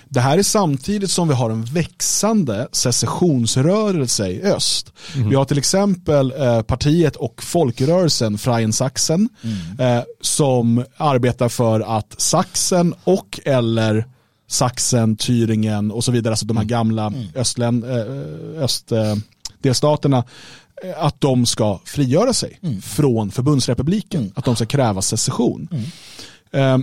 Det 0.08 0.20
här 0.20 0.38
är 0.38 0.42
samtidigt 0.42 1.10
som 1.10 1.28
vi 1.28 1.34
har 1.34 1.50
en 1.50 1.64
växande 1.64 2.68
secessionsrörelse 2.72 4.28
i 4.28 4.42
öst. 4.42 4.92
Vi 5.14 5.34
har 5.34 5.44
till 5.44 5.58
exempel 5.58 6.32
eh, 6.38 6.62
partiet 6.62 7.16
och 7.16 7.42
folkrörelsen 7.42 8.38
Freien 8.38 8.72
Sachsen 8.72 9.28
eh, 9.78 10.00
som 10.20 10.84
arbetar 10.96 11.48
för 11.48 11.80
att 11.80 12.14
Sachsen 12.20 12.94
och 13.04 13.40
eller 13.44 14.04
Sachsen, 14.48 15.16
Thüringen 15.16 15.90
och 15.90 16.04
så 16.04 16.12
vidare, 16.12 16.32
alltså 16.32 16.46
de 16.46 16.56
här 16.56 16.64
gamla 16.64 17.12
östlän, 17.34 17.84
eh, 17.84 18.62
östdelstaterna, 18.62 20.18
eh, 20.18 20.24
att 20.96 21.20
de 21.20 21.46
ska 21.46 21.80
frigöra 21.84 22.32
sig 22.32 22.60
från 22.82 23.30
förbundsrepubliken, 23.30 24.32
att 24.36 24.44
de 24.44 24.56
ska 24.56 24.66
kräva 24.66 25.02
secession. 25.02 25.68
Eh, 26.52 26.78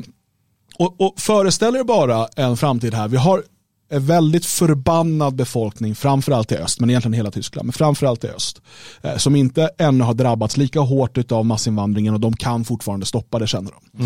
och, 0.78 1.02
och 1.02 1.14
föreställ 1.18 1.76
er 1.76 1.84
bara 1.84 2.28
en 2.36 2.58
framtid 2.58 2.94
här, 2.94 3.08
vi 3.08 3.18
har 3.18 3.44
en 3.90 4.06
väldigt 4.06 4.46
förbannad 4.46 5.36
befolkning, 5.36 5.96
framförallt 5.96 6.52
i 6.52 6.56
öst, 6.56 6.80
men 6.80 6.90
egentligen 6.90 7.14
hela 7.14 7.32
Tyskland, 7.32 7.66
men 7.66 7.74
framförallt 7.74 8.24
i 8.24 8.28
öst, 8.28 8.62
eh, 9.02 9.18
som 9.18 9.36
inte 9.36 9.70
ännu 9.78 10.04
har 10.04 10.14
drabbats 10.14 10.58
lika 10.58 10.80
hårt 10.80 11.32
av 11.32 11.46
massinvandringen 11.46 12.14
och 12.14 12.20
de 12.20 12.36
kan 12.36 12.66
fortfarande 12.66 13.06
stoppa 13.06 13.40
det 13.40 13.48
känner 13.48 13.72
de. 13.72 14.00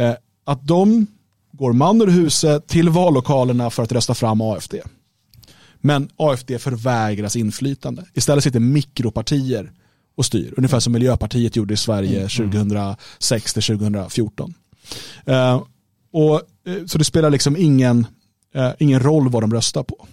Eh, 0.00 0.14
att 0.44 0.66
de 0.66 1.06
går 1.52 1.72
man 1.72 2.02
ur 2.02 2.06
huset 2.06 2.68
till 2.68 2.88
vallokalerna 2.88 3.70
för 3.70 3.82
att 3.82 3.92
rösta 3.92 4.14
fram 4.14 4.40
AFD. 4.40 4.74
Men 5.80 6.08
AFD 6.16 6.58
förvägras 6.58 7.36
inflytande. 7.36 8.04
Istället 8.14 8.44
sitter 8.44 8.60
mikropartier 8.60 9.72
och 10.14 10.26
styr, 10.26 10.54
ungefär 10.56 10.80
som 10.80 10.92
Miljöpartiet 10.92 11.56
gjorde 11.56 11.74
i 11.74 11.76
Sverige 11.76 12.28
2006 12.28 13.54
till 13.54 13.62
2014. 13.62 14.54
Eh, 15.26 15.62
och, 16.12 16.34
eh, 16.66 16.86
så 16.86 16.98
det 16.98 17.04
spelar 17.04 17.30
liksom 17.30 17.56
ingen, 17.56 18.06
eh, 18.54 18.70
ingen 18.78 19.00
roll 19.00 19.28
vad 19.28 19.42
de 19.42 19.54
röstar 19.54 19.82
på. 19.82 20.06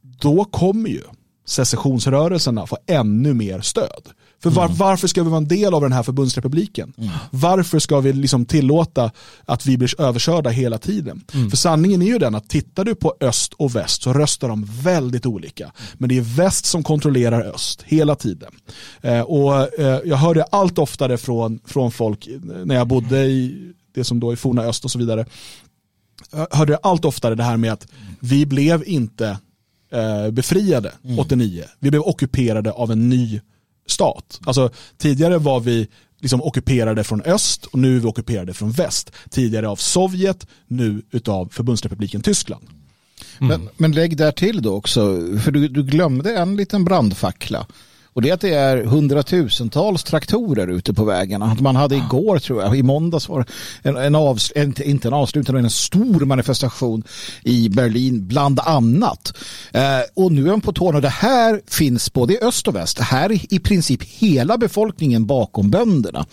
Då 0.00 0.44
kommer 0.44 0.90
ju 0.90 1.02
secessionsrörelserna 1.46 2.66
få 2.66 2.78
ännu 2.86 3.34
mer 3.34 3.60
stöd. 3.60 4.08
För 4.42 4.50
var, 4.50 4.68
varför 4.68 5.08
ska 5.08 5.22
vi 5.22 5.30
vara 5.30 5.38
en 5.38 5.48
del 5.48 5.74
av 5.74 5.80
den 5.80 5.92
här 5.92 6.02
förbundsrepubliken? 6.02 6.92
Varför 7.30 7.78
ska 7.78 8.00
vi 8.00 8.12
liksom 8.12 8.46
tillåta 8.46 9.10
att 9.44 9.66
vi 9.66 9.78
blir 9.78 10.00
överkörda 10.00 10.50
hela 10.50 10.78
tiden? 10.78 11.24
För 11.50 11.56
sanningen 11.56 12.02
är 12.02 12.06
ju 12.06 12.18
den 12.18 12.34
att 12.34 12.48
tittar 12.48 12.84
du 12.84 12.94
på 12.94 13.14
öst 13.20 13.52
och 13.52 13.76
väst 13.76 14.02
så 14.02 14.12
röstar 14.12 14.48
de 14.48 14.64
väldigt 14.82 15.26
olika. 15.26 15.72
Men 15.94 16.08
det 16.08 16.18
är 16.18 16.22
väst 16.22 16.64
som 16.64 16.82
kontrollerar 16.82 17.42
öst 17.54 17.82
hela 17.82 18.14
tiden. 18.14 18.52
Eh, 19.00 19.20
och 19.20 19.80
eh, 19.80 20.00
jag 20.04 20.16
hörde 20.16 20.42
allt 20.42 20.78
oftare 20.78 21.18
från, 21.18 21.60
från 21.64 21.92
folk 21.92 22.28
när 22.64 22.74
jag 22.74 22.86
bodde 22.86 23.18
i 23.24 23.72
det 23.94 24.04
som 24.04 24.20
då 24.20 24.30
är 24.30 24.36
forna 24.36 24.62
öst 24.62 24.84
och 24.84 24.90
så 24.90 24.98
vidare. 24.98 25.26
Jag 26.30 26.48
hörde 26.50 26.76
allt 26.76 27.04
oftare 27.04 27.34
det 27.34 27.42
här 27.42 27.56
med 27.56 27.72
att 27.72 27.86
vi 28.20 28.46
blev 28.46 28.82
inte 28.86 29.38
eh, 29.92 30.30
befriade 30.30 30.92
89. 31.18 31.64
Vi 31.78 31.90
blev 31.90 32.02
ockuperade 32.02 32.72
av 32.72 32.92
en 32.92 33.08
ny 33.08 33.40
stat. 33.92 34.40
Alltså 34.44 34.70
tidigare 34.98 35.38
var 35.38 35.60
vi 35.60 35.88
liksom 36.20 36.42
ockuperade 36.42 37.04
från 37.04 37.22
öst 37.22 37.66
och 37.66 37.78
nu 37.78 37.96
är 37.96 38.00
vi 38.00 38.06
ockuperade 38.06 38.54
från 38.54 38.70
väst. 38.70 39.12
Tidigare 39.30 39.68
av 39.68 39.76
Sovjet, 39.76 40.46
nu 40.66 41.02
utav 41.10 41.48
förbundsrepubliken 41.52 42.22
Tyskland. 42.22 42.64
Men, 43.38 43.68
men 43.76 43.92
lägg 43.92 44.16
där 44.16 44.32
till 44.32 44.62
då 44.62 44.74
också, 44.74 45.00
för 45.44 45.50
du, 45.50 45.68
du 45.68 45.82
glömde 45.82 46.36
en 46.36 46.56
liten 46.56 46.84
brandfackla. 46.84 47.66
Och 48.14 48.22
det 48.22 48.30
är 48.30 48.34
att 48.34 48.40
det 48.40 48.54
är 48.54 48.84
hundratusentals 48.84 50.04
traktorer 50.04 50.68
ute 50.68 50.94
på 50.94 51.04
vägarna. 51.04 51.56
Man 51.60 51.76
hade 51.76 51.96
igår, 51.96 52.38
tror 52.38 52.62
jag, 52.62 52.76
i 52.76 52.82
måndags 52.82 53.28
var 53.28 53.44
en, 53.82 53.96
en, 53.96 54.14
avs, 54.14 54.52
en 54.54 54.74
inte 54.82 55.08
en 55.08 55.14
avslutning, 55.14 55.54
men 55.54 55.64
en 55.64 55.70
stor 55.70 56.24
manifestation 56.24 57.02
i 57.42 57.68
Berlin, 57.68 58.26
bland 58.26 58.60
annat. 58.60 59.34
Eh, 59.72 59.82
och 60.14 60.32
nu 60.32 60.46
är 60.46 60.50
man 60.50 60.60
på 60.60 60.72
tårna. 60.72 61.00
Det 61.00 61.08
här 61.08 61.60
finns 61.66 62.12
både 62.12 62.34
i 62.34 62.38
öst 62.42 62.68
och 62.68 62.74
väst. 62.74 62.96
Det 62.96 63.02
här 63.02 63.32
är 63.32 63.54
i 63.54 63.58
princip 63.58 64.02
hela 64.02 64.58
befolkningen 64.58 65.26
bakom 65.26 65.70
bönderna. 65.70 66.26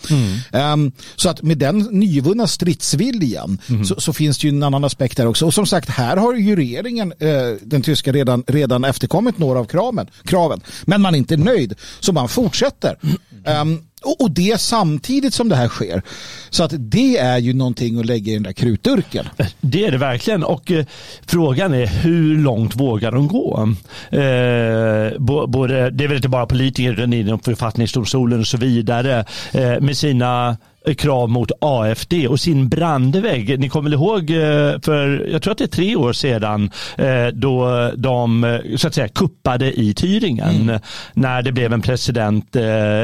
Eh, 0.52 0.76
så 1.16 1.28
att 1.28 1.42
med 1.42 1.58
den 1.58 1.78
nyvunna 1.78 2.46
stridsviljan 2.46 3.58
så, 3.88 4.00
så 4.00 4.12
finns 4.12 4.38
det 4.38 4.46
ju 4.46 4.54
en 4.54 4.62
annan 4.62 4.84
aspekt 4.84 5.16
där 5.16 5.26
också. 5.26 5.46
Och 5.46 5.54
som 5.54 5.66
sagt, 5.66 5.88
här 5.88 6.16
har 6.16 6.34
ju 6.34 6.56
regeringen, 6.56 7.12
eh, 7.18 7.28
den 7.62 7.82
tyska, 7.82 8.12
redan, 8.12 8.44
redan 8.46 8.84
efterkommit 8.84 9.38
några 9.38 9.58
av 9.58 9.64
kraven, 9.64 10.06
kraven. 10.24 10.60
Men 10.84 11.00
man 11.00 11.14
är 11.14 11.18
inte 11.18 11.36
nöjd, 11.36 11.69
så 12.00 12.12
man 12.12 12.28
fortsätter. 12.28 12.96
Ehm, 13.44 13.78
och, 14.02 14.20
och 14.20 14.30
det 14.30 14.60
samtidigt 14.60 15.34
som 15.34 15.48
det 15.48 15.56
här 15.56 15.68
sker. 15.68 16.02
Så 16.50 16.64
att 16.64 16.72
det 16.76 17.18
är 17.18 17.38
ju 17.38 17.52
någonting 17.52 18.00
att 18.00 18.06
lägga 18.06 18.32
i 18.32 18.34
den 18.34 18.42
där 18.42 18.52
krutdurken. 18.52 19.28
Det 19.60 19.84
är 19.84 19.90
det 19.90 19.98
verkligen 19.98 20.44
och 20.44 20.70
eh, 20.70 20.86
frågan 21.26 21.74
är 21.74 21.86
hur 21.86 22.38
långt 22.38 22.76
vågar 22.76 23.12
de 23.12 23.28
gå? 23.28 23.74
Eh, 24.10 25.18
både, 25.48 25.90
det 25.90 26.04
är 26.04 26.08
väl 26.08 26.16
inte 26.16 26.28
bara 26.28 26.46
politiker 26.46 26.92
utan 26.92 27.12
inom 27.12 27.40
författningsdomstolen 27.40 28.40
och 28.40 28.46
så 28.46 28.56
vidare 28.56 29.24
eh, 29.52 29.80
med 29.80 29.96
sina 29.96 30.56
krav 30.94 31.28
mot 31.28 31.50
AFD 31.60 32.26
och 32.28 32.40
sin 32.40 32.68
brandvägg. 32.68 33.58
Ni 33.58 33.68
kommer 33.68 33.90
väl 33.90 33.94
ihåg 33.94 34.30
eh, 34.30 34.80
för, 34.82 35.28
jag 35.32 35.42
tror 35.42 35.52
att 35.52 35.58
det 35.58 35.64
är 35.64 35.68
tre 35.68 35.96
år 35.96 36.12
sedan, 36.12 36.70
eh, 36.98 37.26
då 37.32 37.90
de 37.96 38.44
eh, 38.44 38.76
så 38.76 38.88
att 38.88 38.94
säga 38.94 39.08
kuppade 39.08 39.80
i 39.80 39.92
Thüringen 39.92 40.80
när 41.12 41.42
det 41.42 41.52
blev 41.52 41.72
en 41.72 41.82
president, 41.82 42.56
eh, 42.56 42.62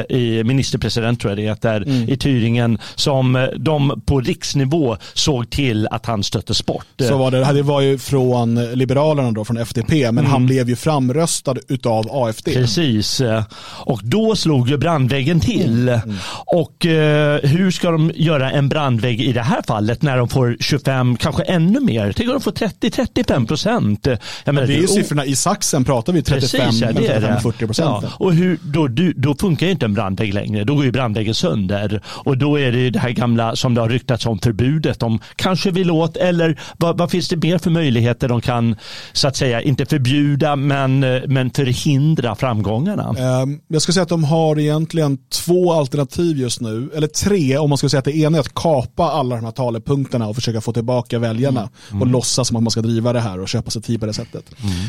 i, 0.09 0.41
ministerpresident 0.45 1.19
tror 1.19 1.31
jag 1.31 1.37
det 1.37 1.43
heter, 1.43 1.87
i 1.87 2.15
Thüringen 2.15 2.79
som 2.95 3.35
eh, 3.35 3.43
de 3.57 4.01
på 4.05 4.19
riksnivå 4.19 4.97
såg 5.13 5.49
till 5.49 5.87
att 5.91 6.05
han 6.05 6.23
stöttes 6.23 6.65
bort. 6.65 6.85
Så 6.99 7.17
var 7.17 7.31
det, 7.31 7.53
det 7.53 7.61
var 7.61 7.81
ju 7.81 7.97
från 7.97 8.55
Liberalerna 8.73 9.31
då, 9.31 9.45
från 9.45 9.57
FDP, 9.57 10.11
men 10.11 10.25
han 10.25 10.45
blev 10.45 10.69
ju 10.69 10.75
framröstad 10.75 11.55
utav 11.67 12.07
AFD. 12.11 12.45
Precis. 12.53 13.21
Och 13.61 14.01
då 14.03 14.35
slog 14.35 14.69
ju 14.69 14.77
brandväggen 14.77 15.39
till. 15.39 15.99
Och 16.45 16.85
eh, 16.85 17.39
hur 17.43 17.71
ska 17.77 17.91
de 17.91 18.11
göra 18.15 18.51
en 18.51 18.69
brandvägg 18.69 19.21
i 19.21 19.33
det 19.33 19.41
här 19.41 19.61
fallet 19.67 20.01
när 20.01 20.17
de 20.17 20.29
får 20.29 20.57
25, 20.59 21.17
kanske 21.17 21.43
ännu 21.43 21.79
mer? 21.79 22.13
Tänk 22.15 22.29
om 22.29 22.33
de 22.33 22.41
får 22.41 22.51
30-35 22.51 23.47
procent. 23.47 24.07
Menar, 24.45 24.67
Det 24.67 24.73
är 24.75 24.81
ju 24.81 24.87
siffrorna 24.87 25.25
i 25.25 25.35
Saxen 25.35 25.85
pratar 25.85 26.13
vi 26.13 26.21
35, 26.21 26.61
Precis, 26.65 26.81
ja, 26.81 26.91
det 26.91 27.07
är 27.07 27.21
det. 27.21 27.27
35-40 27.27 27.65
procent. 27.65 27.77
Ja, 28.03 28.09
och 28.19 28.33
hur, 28.33 28.59
då, 28.63 28.87
då 29.15 29.35
funkar 29.35 29.65
ju 29.65 29.71
inte 29.71 29.85
en 29.85 29.93
brandvägg 29.93 30.33
längre. 30.33 30.63
Då 30.63 30.75
går 30.75 30.85
ju 30.85 30.91
brandväggen 30.91 31.35
sönder. 31.35 32.01
Och 32.07 32.37
då 32.37 32.59
är 32.59 32.71
det 32.71 32.89
det 32.89 32.99
här 32.99 33.09
gamla 33.09 33.55
som 33.55 33.73
det 33.73 33.81
har 33.81 33.89
ryktats 33.89 34.25
om 34.25 34.39
förbudet. 34.39 34.99
De 34.99 35.19
kanske 35.35 35.71
vill 35.71 35.91
åt, 35.91 36.17
eller 36.17 36.59
vad, 36.77 36.97
vad 36.97 37.11
finns 37.11 37.27
det 37.29 37.35
mer 37.35 37.57
för 37.57 37.69
möjligheter 37.69 38.27
de 38.27 38.41
kan, 38.41 38.75
så 39.13 39.27
att 39.27 39.35
säga, 39.35 39.61
inte 39.61 39.85
förbjuda, 39.85 40.55
men, 40.55 40.99
men 41.27 41.49
förhindra 41.49 42.35
framgångarna? 42.35 43.15
Ehm, 43.19 43.59
Jag 43.67 43.81
ska 43.81 43.91
säga 43.91 44.03
att 44.03 44.09
de 44.09 44.23
har 44.23 44.59
egentligen 44.59 45.17
två 45.45 45.73
alternativ 45.73 46.37
just 46.37 46.61
nu, 46.61 46.89
eller 46.95 47.07
tre 47.07 47.56
om 47.59 47.69
man 47.69 47.77
ska 47.77 47.89
säga 47.89 47.99
att 47.99 48.05
det 48.05 48.17
ena 48.17 48.37
är 48.37 48.41
att 48.41 48.53
kapa 48.53 49.03
alla 49.03 49.35
de 49.35 49.45
här 49.45 49.51
talepunkterna 49.51 50.27
och 50.27 50.35
försöka 50.35 50.61
få 50.61 50.73
tillbaka 50.73 51.19
väljarna 51.19 51.69
och 52.01 52.07
låtsas 52.07 52.47
som 52.47 52.57
att 52.57 52.63
man 52.63 52.71
ska 52.71 52.81
driva 52.81 53.13
det 53.13 53.19
här 53.19 53.39
och 53.39 53.47
köpa 53.47 53.71
sig 53.71 53.81
tid 53.81 53.99
på 53.99 54.05
det 54.05 54.13
sättet. 54.13 54.45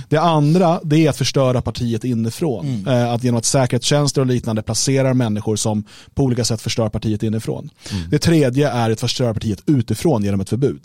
Det 0.09 0.17
andra 0.19 0.81
det 0.85 1.07
är 1.07 1.11
att 1.11 1.17
förstöra 1.17 1.63
partiet 1.63 2.05
inifrån. 2.05 2.85
Eh, 2.89 3.13
Att 3.13 3.25
genom 3.25 3.39
att 3.39 3.45
säkerhetstjänster 3.45 4.21
och 4.21 4.27
liknande 4.27 4.63
placerar 4.63 5.15
människor 5.15 5.57
som 5.57 5.85
på 6.15 6.23
olika 6.23 6.45
sätt 6.45 6.61
förstör 6.61 6.89
partiet 6.89 7.23
inifrån. 7.23 7.71
Det 8.11 8.19
tredje 8.19 8.71
är 8.71 8.91
att 8.91 9.01
förstöra 9.01 9.35
partiet 9.35 9.63
utifrån 9.67 10.25
genom 10.25 10.41
ett 10.41 10.49
förbud. 10.49 10.81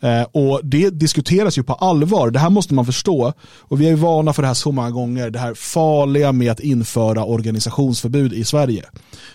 Eh, 0.00 0.22
och 0.22 0.60
det 0.64 0.90
diskuteras 0.90 1.58
ju 1.58 1.62
på 1.62 1.72
allvar, 1.72 2.30
det 2.30 2.38
här 2.38 2.50
måste 2.50 2.74
man 2.74 2.86
förstå. 2.86 3.32
Och 3.58 3.80
vi 3.80 3.86
är 3.86 3.90
ju 3.90 3.96
vana 3.96 4.32
för 4.32 4.42
det 4.42 4.48
här 4.48 4.54
så 4.54 4.72
många 4.72 4.90
gånger, 4.90 5.30
det 5.30 5.38
här 5.38 5.54
farliga 5.54 6.32
med 6.32 6.52
att 6.52 6.60
införa 6.60 7.24
organisationsförbud 7.24 8.32
i 8.32 8.44
Sverige. 8.44 8.84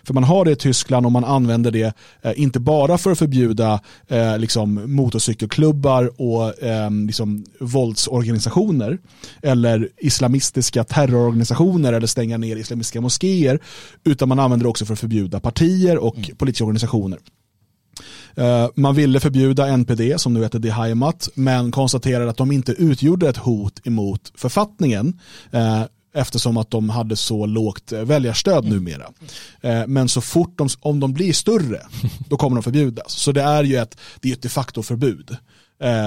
För 0.03 0.13
man 0.13 0.23
har 0.23 0.45
det 0.45 0.51
i 0.51 0.55
Tyskland 0.55 1.05
och 1.05 1.11
man 1.11 1.23
använder 1.23 1.71
det 1.71 1.95
eh, 2.21 2.31
inte 2.36 2.59
bara 2.59 2.97
för 2.97 3.11
att 3.11 3.19
förbjuda 3.19 3.79
eh, 4.07 4.39
liksom 4.39 4.95
motorcykelklubbar 4.95 6.11
och 6.21 6.63
eh, 6.63 6.91
liksom 6.91 7.45
våldsorganisationer 7.59 8.97
eller 9.41 9.89
islamistiska 9.97 10.84
terrororganisationer 10.84 11.93
eller 11.93 12.07
stänga 12.07 12.38
ner 12.38 12.55
islamistiska 12.55 13.01
moskéer 13.01 13.59
utan 14.03 14.29
man 14.29 14.39
använder 14.39 14.63
det 14.63 14.69
också 14.69 14.86
för 14.86 14.93
att 14.93 14.99
förbjuda 14.99 15.39
partier 15.39 15.97
och 15.97 16.31
politiska 16.38 16.65
organisationer. 16.65 17.19
Eh, 18.36 18.67
Man 18.75 18.95
ville 18.95 19.19
förbjuda 19.19 19.67
NPD 19.67 20.19
som 20.19 20.34
nu 20.34 20.43
heter 20.43 20.59
Die 20.59 20.69
Heimat 20.69 21.29
men 21.34 21.71
konstaterade 21.71 22.29
att 22.29 22.38
de 22.38 22.51
inte 22.51 22.71
utgjorde 22.71 23.29
ett 23.29 23.38
hot 23.38 23.88
emot 23.88 24.31
författningen 24.36 25.19
eh, 25.51 25.81
eftersom 26.15 26.57
att 26.57 26.71
de 26.71 26.89
hade 26.89 27.15
så 27.15 27.45
lågt 27.45 27.91
eh, 27.91 28.01
väljarstöd 28.01 28.65
numera. 28.65 29.05
Men 29.88 30.09
så 30.09 30.21
fort 30.21 30.57
de, 30.57 30.69
om 30.79 30.99
de 30.99 31.13
blir 31.13 31.34
större 31.34 31.81
då 32.29 32.38
kommer 32.38 32.55
de 32.55 32.63
förbjudas. 32.63 33.11
Så 33.11 33.31
det 33.31 33.41
är 33.41 33.63
ju 33.63 33.77
ett, 33.77 33.97
det 34.21 34.29
är 34.29 34.34
ett 34.34 34.41
de 34.41 34.49
facto 34.49 34.84
förbud 34.84 35.38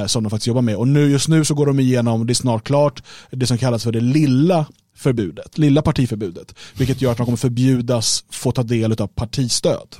som 0.06 0.22
de 0.22 0.30
faktiskt 0.30 0.46
jobbar 0.46 0.62
med. 0.62 0.76
Och 0.76 0.88
nu, 0.88 1.10
just 1.10 1.28
nu 1.28 1.44
så 1.44 1.54
går 1.54 1.66
de 1.66 1.80
igenom, 1.80 2.26
det 2.26 2.32
är 2.32 2.34
snart 2.34 2.64
klart, 2.64 3.02
det 3.30 3.46
som 3.46 3.58
kallas 3.58 3.84
för 3.84 3.92
det 3.92 4.00
lilla 4.00 4.66
förbudet, 4.96 5.58
lilla 5.58 5.82
partiförbudet, 5.82 6.54
vilket 6.76 7.02
gör 7.02 7.12
att 7.12 7.18
man 7.18 7.24
kommer 7.24 7.36
förbjudas 7.36 8.24
få 8.30 8.52
ta 8.52 8.62
del 8.62 8.92
av 8.92 9.06
partistöd. 9.06 9.96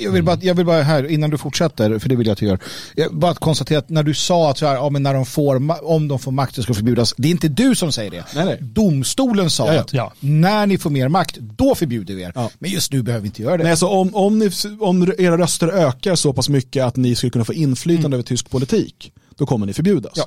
Jag, 0.00 0.12
vill 0.12 0.22
bara, 0.22 0.38
jag 0.42 0.54
vill 0.54 0.66
bara 0.66 0.82
här, 0.82 1.10
innan 1.10 1.30
du 1.30 1.38
fortsätter, 1.38 1.98
för 1.98 2.08
det 2.08 2.16
vill 2.16 2.26
jag 2.26 2.32
att 2.32 2.38
du 2.38 2.46
gör, 2.46 2.58
jag 2.94 3.14
bara 3.14 3.34
konstatera 3.34 3.78
att 3.78 3.88
när 3.88 4.02
du 4.02 4.14
sa 4.14 4.50
att 4.50 4.58
så 4.58 4.66
här, 4.66 4.74
ja, 4.74 4.90
men 4.90 5.02
när 5.02 5.14
de 5.14 5.26
får, 5.26 5.84
om 5.84 6.08
de 6.08 6.18
får 6.18 6.32
makt 6.32 6.54
så 6.54 6.62
ska 6.62 6.74
förbjudas, 6.74 7.14
det 7.16 7.28
är 7.28 7.30
inte 7.30 7.48
du 7.48 7.74
som 7.74 7.92
säger 7.92 8.10
det. 8.10 8.24
Nej, 8.34 8.44
nej. 8.44 8.58
Domstolen 8.60 9.50
sa 9.50 9.74
Ja, 9.74 9.84
ja. 9.92 10.06
att 10.06 10.12
när 10.20 10.66
ni 10.66 10.78
får 10.78 10.90
mer 10.90 11.08
makt, 11.08 11.36
då 11.36 11.74
förbjuder 11.74 12.14
vi 12.14 12.22
er. 12.22 12.32
Ja. 12.34 12.50
Men 12.58 12.70
just 12.70 12.92
nu 12.92 13.02
behöver 13.02 13.22
vi 13.22 13.28
inte 13.28 13.42
göra 13.42 13.56
det. 13.56 13.64
Nej, 13.64 13.76
så 13.76 13.88
om, 13.88 14.14
om, 14.14 14.38
ni, 14.38 14.50
om 14.80 15.12
era 15.18 15.38
röster 15.38 15.68
ökar 15.68 16.14
så 16.14 16.32
pass 16.32 16.48
mycket 16.48 16.84
att 16.84 16.96
ni 16.96 17.14
skulle 17.14 17.30
kunna 17.30 17.44
få 17.44 17.54
inflytande 17.54 18.16
över 18.16 18.24
tysk 18.24 18.50
politik, 18.50 19.12
då 19.36 19.46
kommer 19.46 19.66
ni 19.66 19.72
förbjudas. 19.72 20.18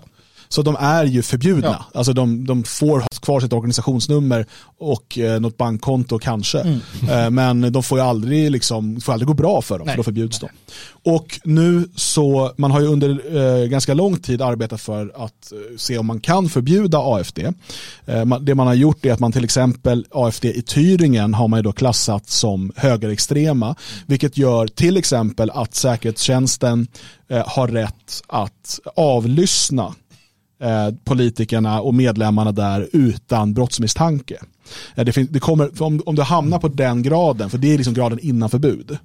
Så 0.54 0.62
de 0.62 0.76
är 0.80 1.06
ju 1.06 1.22
förbjudna. 1.22 1.86
Ja. 1.94 2.00
Alltså 2.00 2.14
de, 2.14 2.46
de 2.46 2.64
får 2.64 3.00
ha 3.00 3.08
kvar 3.22 3.40
sitt 3.40 3.54
organisationsnummer 3.54 4.46
och 4.78 5.18
eh, 5.18 5.40
något 5.40 5.58
bankkonto 5.58 6.20
kanske. 6.20 6.60
Eh, 7.10 7.30
men 7.30 7.72
de 7.72 7.84
får 7.84 7.98
ju 7.98 8.06
aldrig, 8.06 8.52
liksom, 8.52 9.02
får 9.02 9.14
aldrig 9.14 9.28
gå 9.28 9.34
bra 9.34 9.62
för 9.62 9.78
dem, 9.78 9.86
Nej. 9.86 9.94
för 9.94 9.98
då 9.98 10.04
förbjuds 10.04 10.40
de. 10.40 10.50
Och 11.04 11.40
nu 11.44 11.90
så, 11.96 12.52
man 12.58 12.72
har 12.72 12.82
ju 12.82 12.88
under 12.88 13.38
eh, 13.38 13.68
ganska 13.68 13.94
lång 13.94 14.18
tid 14.18 14.42
arbetat 14.42 14.82
för 14.82 15.12
att 15.16 15.52
eh, 15.52 15.78
se 15.78 15.98
om 15.98 16.06
man 16.06 16.20
kan 16.20 16.50
förbjuda 16.50 16.98
AFD. 17.00 17.40
Eh, 18.06 18.26
man, 18.26 18.46
det 18.46 18.56
man 18.56 18.68
har 18.68 18.74
gjort 18.74 19.06
är 19.06 19.14
att 19.14 19.20
man 19.20 19.32
till 19.32 19.44
exempel, 19.44 20.06
AFD 20.12 20.46
i 20.46 20.62
Thüringen 20.62 21.36
har 21.36 21.48
man 21.48 21.60
ju 21.60 21.64
då 21.64 21.72
klassat 21.72 22.30
som 22.30 22.72
högerextrema, 22.76 23.76
vilket 24.06 24.38
gör 24.38 24.68
till 24.68 24.98
exempel 24.98 25.50
att 25.50 25.76
säkerhetstjänsten 25.76 26.88
eh, 27.30 27.48
har 27.48 27.68
rätt 27.68 28.22
att 28.28 28.80
avlyssna 28.96 29.94
eh, 30.64 30.90
politikerna 31.04 31.82
och 31.82 31.94
medlemmarna 31.94 32.52
där 32.52 32.90
utan 32.94 33.54
brottsmisstanke. 33.54 34.38
Eh, 34.96 35.06
det 35.06 35.12
finns, 35.14 35.30
det 35.30 35.40
kommer, 35.40 35.82
om, 35.84 36.02
om 36.06 36.16
du 36.16 36.22
hamnar 36.22 36.60
på 36.60 36.68
den 36.68 37.04
graden, 37.04 37.50
för 37.50 37.58
det 37.58 37.74
är 37.74 37.78
liksom 37.78 37.94
graden 37.94 38.20
innan 38.20 38.50
förbud, 38.50 38.98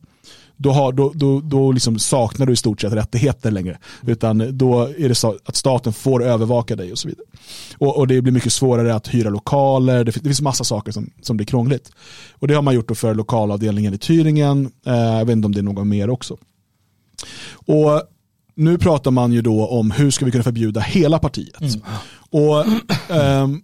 då, 0.57 0.71
har, 0.71 0.93
då, 0.93 1.13
då, 1.15 1.41
då 1.41 1.73
liksom 1.73 1.99
saknar 1.99 2.47
du 2.47 2.53
i 2.53 2.57
stort 2.57 2.81
sett 2.81 2.93
rättigheter 2.93 3.51
längre. 3.51 3.79
Utan 4.07 4.59
då 4.59 4.83
är 4.83 5.09
det 5.09 5.15
så 5.15 5.39
att 5.45 5.57
staten 5.57 5.93
får 5.93 6.25
övervaka 6.25 6.77
dig 6.77 6.93
och 6.93 6.99
så 6.99 7.09
vidare. 7.09 7.27
Och, 7.79 7.97
och 7.97 8.07
det 8.07 8.23
blir 8.23 8.33
mycket 8.33 8.53
svårare 8.53 8.95
att 8.95 9.09
hyra 9.09 9.31
lokaler, 9.31 10.05
det, 10.05 10.11
det 10.11 10.21
finns 10.21 10.41
massa 10.41 10.65
saker 10.65 10.93
som, 10.93 11.11
som 11.23 11.37
blir 11.37 11.47
krångligt. 11.47 11.91
Och 12.33 12.49
det 12.49 12.55
har 12.55 12.63
man 12.63 12.75
gjort 12.75 12.89
då 12.89 12.95
för 12.95 13.15
lokalavdelningen 13.15 13.95
i 13.95 13.99
Tyringen, 13.99 14.71
eh, 14.87 14.95
jag 14.95 15.25
vet 15.25 15.33
inte 15.33 15.47
om 15.47 15.53
det 15.53 15.61
är 15.61 15.63
någon 15.63 15.89
mer 15.89 16.11
också. 16.11 16.37
Och 17.51 18.03
nu 18.59 18.79
pratar 18.79 19.11
man 19.11 19.33
ju 19.33 19.43
då 19.43 19.67
om 19.67 19.91
hur 19.91 20.11
ska 20.11 20.25
vi 20.25 20.31
kunna 20.31 20.45
förbjuda 20.45 20.81
hela 20.81 21.19
partiet. 21.19 21.63
Och 22.31 22.65
ehm, 23.09 23.63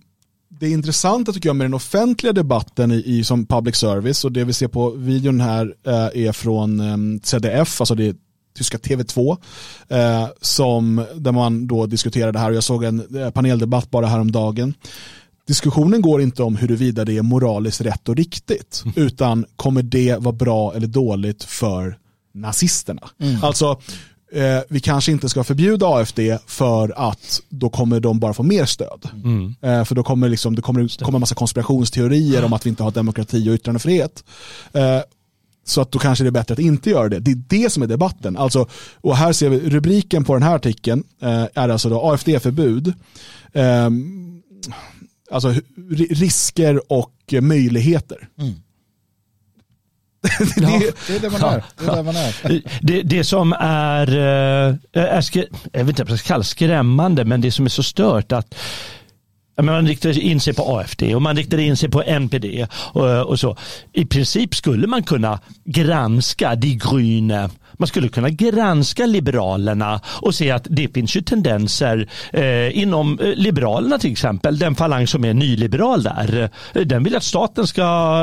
det 0.48 0.70
intressanta 0.70 1.32
tycker 1.32 1.48
jag 1.48 1.56
med 1.56 1.64
den 1.64 1.74
offentliga 1.74 2.32
debatten 2.32 2.92
i, 2.92 3.02
i 3.06 3.24
som 3.24 3.46
public 3.46 3.76
service 3.76 4.24
och 4.24 4.32
det 4.32 4.44
vi 4.44 4.52
ser 4.52 4.68
på 4.68 4.90
videon 4.90 5.40
här 5.40 5.74
eh, 5.86 6.26
är 6.26 6.32
från 6.32 6.80
ehm, 6.80 7.20
ZDF, 7.22 7.80
alltså 7.80 7.94
det 7.94 8.16
tyska 8.56 8.78
TV2, 8.78 9.36
eh, 9.88 10.28
som, 10.40 11.06
där 11.14 11.32
man 11.32 11.66
då 11.66 11.86
diskuterar 11.86 12.32
det 12.32 12.38
här 12.38 12.50
och 12.50 12.56
jag 12.56 12.64
såg 12.64 12.84
en 12.84 13.22
eh, 13.22 13.30
paneldebatt 13.30 13.90
bara 13.90 14.06
häromdagen. 14.06 14.74
Diskussionen 15.46 16.02
går 16.02 16.22
inte 16.22 16.42
om 16.42 16.56
huruvida 16.56 17.04
det 17.04 17.16
är 17.16 17.22
moraliskt 17.22 17.80
rätt 17.80 18.08
och 18.08 18.16
riktigt, 18.16 18.84
utan 18.96 19.44
kommer 19.56 19.82
det 19.82 20.16
vara 20.20 20.34
bra 20.34 20.74
eller 20.74 20.86
dåligt 20.86 21.44
för 21.44 21.98
nazisterna? 22.34 23.02
Alltså, 23.42 23.80
eh, 24.34 24.60
vi 24.68 24.80
kanske 24.80 25.12
inte 25.12 25.28
ska 25.28 25.44
förbjuda 25.44 25.86
AFD 25.86 26.20
för 26.46 27.08
att 27.10 27.40
då 27.48 27.68
kommer 27.68 28.00
de 28.00 28.18
bara 28.20 28.34
få 28.34 28.42
mer 28.42 28.64
stöd. 28.64 29.08
Eh, 29.62 29.84
för 29.84 29.94
då 29.94 30.02
kommer 30.02 30.28
liksom, 30.28 30.54
det 30.54 30.62
kommer, 30.62 31.04
kommer 31.04 31.16
en 31.16 31.20
massa 31.20 31.34
konspirationsteorier 31.34 32.44
om 32.44 32.52
att 32.52 32.66
vi 32.66 32.70
inte 32.70 32.82
har 32.82 32.90
demokrati 32.90 33.50
och 33.50 33.54
yttrandefrihet. 33.54 34.24
Eh, 34.72 35.00
så 35.66 35.80
att 35.80 35.92
då 35.92 35.98
kanske 35.98 36.24
det 36.24 36.28
är 36.28 36.32
bättre 36.32 36.52
att 36.52 36.58
inte 36.58 36.90
göra 36.90 37.08
det. 37.08 37.18
Det 37.18 37.30
är 37.30 37.42
det 37.48 37.70
som 37.72 37.82
är 37.82 37.86
debatten. 37.86 38.36
Alltså, 38.36 38.66
och 39.00 39.16
här 39.16 39.32
ser 39.32 39.48
vi 39.48 39.60
rubriken 39.70 40.24
på 40.24 40.32
den 40.34 40.42
här 40.42 40.54
artikeln 40.54 41.04
eh, 41.22 41.44
är 41.54 41.68
alltså 41.68 41.88
då 41.88 42.00
AFD-förbud. 42.12 42.92
Eh, 43.52 43.90
alltså 45.30 45.48
ri- 45.90 46.14
risker 46.14 46.92
och 46.92 47.34
möjligheter. 47.40 48.28
det, 50.38 50.60
det, 50.60 50.94
Det 51.06 51.16
är 51.16 51.20
där 51.20 51.30
man 51.30 51.42
är. 51.42 51.64
Det 51.78 51.84
är 51.84 51.96
där 51.96 52.02
man 52.02 52.16
är. 52.16 52.62
Det, 52.80 53.02
det 53.02 53.24
som 53.24 53.52
är, 53.60 54.08
eh, 54.08 54.76
är 54.92 55.20
skrä, 55.20 55.46
jag 55.72 55.84
vet 55.84 55.88
inte 55.88 56.02
om 56.02 56.08
jag 56.08 56.18
ska 56.18 56.28
kalla 56.28 56.44
skrämmande, 56.44 57.24
men 57.24 57.40
det 57.40 57.52
som 57.52 57.64
är 57.64 57.68
så 57.68 57.82
stört 57.82 58.32
att 58.32 58.54
ja, 59.56 59.62
man 59.62 59.86
riktar 59.86 60.18
in 60.18 60.40
sig 60.40 60.54
på 60.54 60.78
AFD 60.78 61.02
och 61.14 61.22
man 61.22 61.36
riktar 61.36 61.58
in 61.58 61.76
sig 61.76 61.88
på 61.90 62.02
NPD 62.02 62.66
och, 62.72 63.26
och 63.26 63.40
så. 63.40 63.56
I 63.92 64.04
princip 64.04 64.54
skulle 64.54 64.86
man 64.86 65.02
kunna 65.02 65.40
granska 65.64 66.54
Die 66.54 66.78
Grüne. 66.78 67.50
Man 67.78 67.86
skulle 67.88 68.08
kunna 68.08 68.30
granska 68.30 69.06
Liberalerna 69.06 70.00
och 70.06 70.34
se 70.34 70.50
att 70.50 70.66
det 70.70 70.94
finns 70.94 71.16
ju 71.16 71.20
tendenser 71.22 72.08
eh, 72.32 72.78
inom 72.78 73.18
eh, 73.20 73.26
Liberalerna 73.34 73.98
till 73.98 74.12
exempel. 74.12 74.58
Den 74.58 74.74
falang 74.74 75.06
som 75.06 75.24
är 75.24 75.34
nyliberal 75.34 76.02
där. 76.02 76.50
eh, 76.74 76.82
Den 76.82 77.04
vill 77.04 77.16
att 77.16 77.24
staten 77.24 77.66
ska 77.66 77.82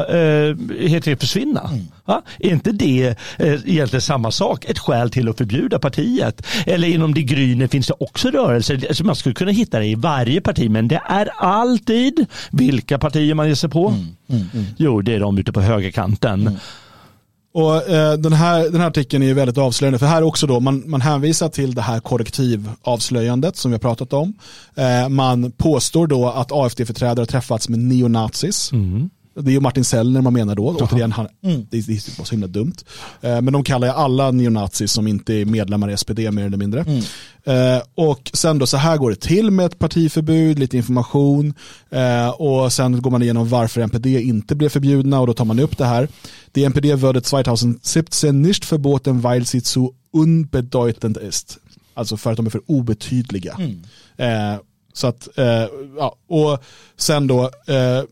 eh, 0.09 0.55
helt 0.89 1.07
enkelt 1.07 1.19
försvinna. 1.19 1.69
Va? 2.05 2.21
Är 2.39 2.49
inte 2.49 2.71
det 2.71 3.07
eh, 3.37 3.53
egentligen 3.65 4.01
samma 4.01 4.31
sak? 4.31 4.65
Ett 4.65 4.79
skäl 4.79 5.09
till 5.09 5.29
att 5.29 5.37
förbjuda 5.37 5.79
partiet? 5.79 6.47
Eller 6.65 6.87
inom 6.87 7.13
Die 7.13 7.23
Grüne 7.25 7.67
finns 7.67 7.87
det 7.87 7.93
också 7.99 8.29
rörelser. 8.31 8.85
Alltså 8.87 9.03
man 9.05 9.15
skulle 9.15 9.35
kunna 9.35 9.51
hitta 9.51 9.79
det 9.79 9.85
i 9.85 9.95
varje 9.95 10.41
parti 10.41 10.69
men 10.69 10.87
det 10.87 11.01
är 11.05 11.29
alltid 11.37 12.25
vilka 12.51 12.99
partier 12.99 13.33
man 13.35 13.47
ger 13.47 13.55
sig 13.55 13.69
på. 13.69 13.93
Jo, 14.77 15.01
det 15.01 15.15
är 15.15 15.19
de 15.19 15.37
ute 15.37 15.51
på 15.51 15.61
högerkanten. 15.61 16.59
Och 17.53 17.89
eh, 17.89 18.13
den, 18.13 18.33
här, 18.33 18.69
den 18.69 18.81
här 18.81 18.87
artikeln 18.87 19.23
är 19.23 19.27
ju 19.27 19.33
väldigt 19.33 19.57
avslöjande 19.57 19.99
för 19.99 20.05
här 20.05 20.23
också 20.23 20.47
då 20.47 20.59
man, 20.59 20.83
man 20.85 21.01
hänvisar 21.01 21.49
till 21.49 21.75
det 21.75 21.81
här 21.81 21.99
korrektivavslöjandet 21.99 23.57
som 23.57 23.71
vi 23.71 23.75
har 23.75 23.79
pratat 23.79 24.13
om. 24.13 24.33
Eh, 24.75 25.09
man 25.09 25.51
påstår 25.51 26.07
då 26.07 26.29
att 26.29 26.51
AFD-företrädare 26.51 27.21
har 27.21 27.25
träffats 27.25 27.69
med 27.69 27.79
neonazis. 27.79 28.71
Mm. 28.71 29.09
Det 29.33 29.49
är 29.51 29.53
ju 29.53 29.59
Martin 29.59 29.83
Sellner 29.85 30.21
man 30.21 30.33
menar 30.33 30.55
då. 30.55 30.63
Återigen, 30.85 31.11
han, 31.11 31.27
det, 31.41 31.77
är- 31.77 31.87
det 31.87 31.93
är 31.93 32.23
så 32.25 32.31
himla 32.31 32.47
dumt. 32.47 32.73
Eh, 33.21 33.41
men 33.41 33.53
de 33.53 33.63
kallar 33.63 33.87
ju 33.87 33.93
alla 33.93 34.31
neonazis 34.31 34.91
som 34.91 35.07
inte 35.07 35.33
är 35.33 35.45
medlemmar 35.45 35.91
i 35.91 35.97
SPD 35.97 36.19
mer 36.19 36.45
eller 36.45 36.57
mindre. 36.57 36.79
Eh, 37.43 37.81
och 37.95 38.31
sen 38.33 38.59
då 38.59 38.67
så 38.67 38.77
här 38.77 38.97
går 38.97 39.09
det 39.09 39.15
till 39.15 39.51
med 39.51 39.65
ett 39.65 39.79
partiförbud, 39.79 40.59
lite 40.59 40.77
information 40.77 41.53
eh, 41.89 42.29
och 42.29 42.73
sen 42.73 43.01
går 43.01 43.11
man 43.11 43.21
igenom 43.23 43.49
varför 43.49 43.81
NPD 43.81 44.05
inte 44.21 44.55
blev 44.55 44.69
förbjudna 44.69 45.19
och 45.19 45.27
då 45.27 45.33
tar 45.33 45.45
man 45.45 45.59
upp 45.59 45.77
det 45.77 45.85
här. 45.85 46.07
Die 46.51 46.65
NPD 46.65 46.95
wurde 46.95 47.21
2017 47.21 48.41
nicht 48.41 48.71
verboten, 48.71 49.21
weil 49.21 49.45
sie 49.45 49.61
zu 49.61 49.89
unbedeutend 50.13 51.17
ist. 51.17 51.57
Alltså 51.93 52.17
för 52.17 52.31
att 52.31 52.37
de 52.37 52.45
är 52.45 52.49
för 52.49 52.61
obetydliga. 52.65 53.57
Eh, 54.17 54.55
så 54.93 55.07
att, 55.07 55.37
eh, 55.37 55.65
ja, 55.97 56.15
och 56.29 56.63
sen 56.97 57.27
då 57.27 57.43
eh, 57.67 58.03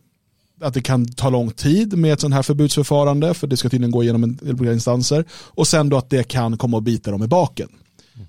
att 0.62 0.74
det 0.74 0.82
kan 0.82 1.06
ta 1.06 1.30
lång 1.30 1.52
tid 1.52 1.98
med 1.98 2.14
ett 2.14 2.20
sånt 2.20 2.34
här 2.34 2.44
förbudsförfarande 2.44 3.34
för 3.34 3.48
det 3.48 3.58
ska 3.58 3.70
tydligen 3.70 3.92
gå 3.92 4.04
igenom 4.04 4.24
en 4.24 4.36
del 4.36 4.56
olika 4.56 4.74
instanser 4.74 5.26
och 5.32 5.68
sen 5.68 5.90
då 5.90 5.98
att 5.98 6.10
det 6.10 6.24
kan 6.24 6.58
komma 6.58 6.78
och 6.78 6.84
bita 6.84 7.12
dem 7.12 7.24
i 7.24 7.28
baken. 7.28 7.70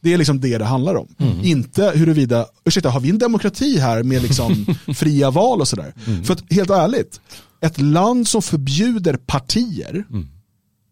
Det 0.00 0.12
är 0.12 0.18
liksom 0.18 0.40
det 0.40 0.58
det 0.58 0.64
handlar 0.64 0.94
om. 0.94 1.08
Inte 1.42 1.92
huruvida, 1.94 2.46
ursäkta 2.64 2.90
har 2.90 3.00
vi 3.00 3.10
en 3.10 3.18
demokrati 3.18 3.78
här 3.78 4.02
med 4.02 4.22
liksom 4.22 4.66
fria 4.94 5.30
val 5.30 5.60
och 5.60 5.68
sådär? 5.68 5.94
För 6.24 6.34
att 6.34 6.52
helt 6.52 6.70
ärligt, 6.70 7.20
ett 7.60 7.80
land 7.80 8.28
som 8.28 8.42
förbjuder 8.42 9.16
partier, 9.16 10.04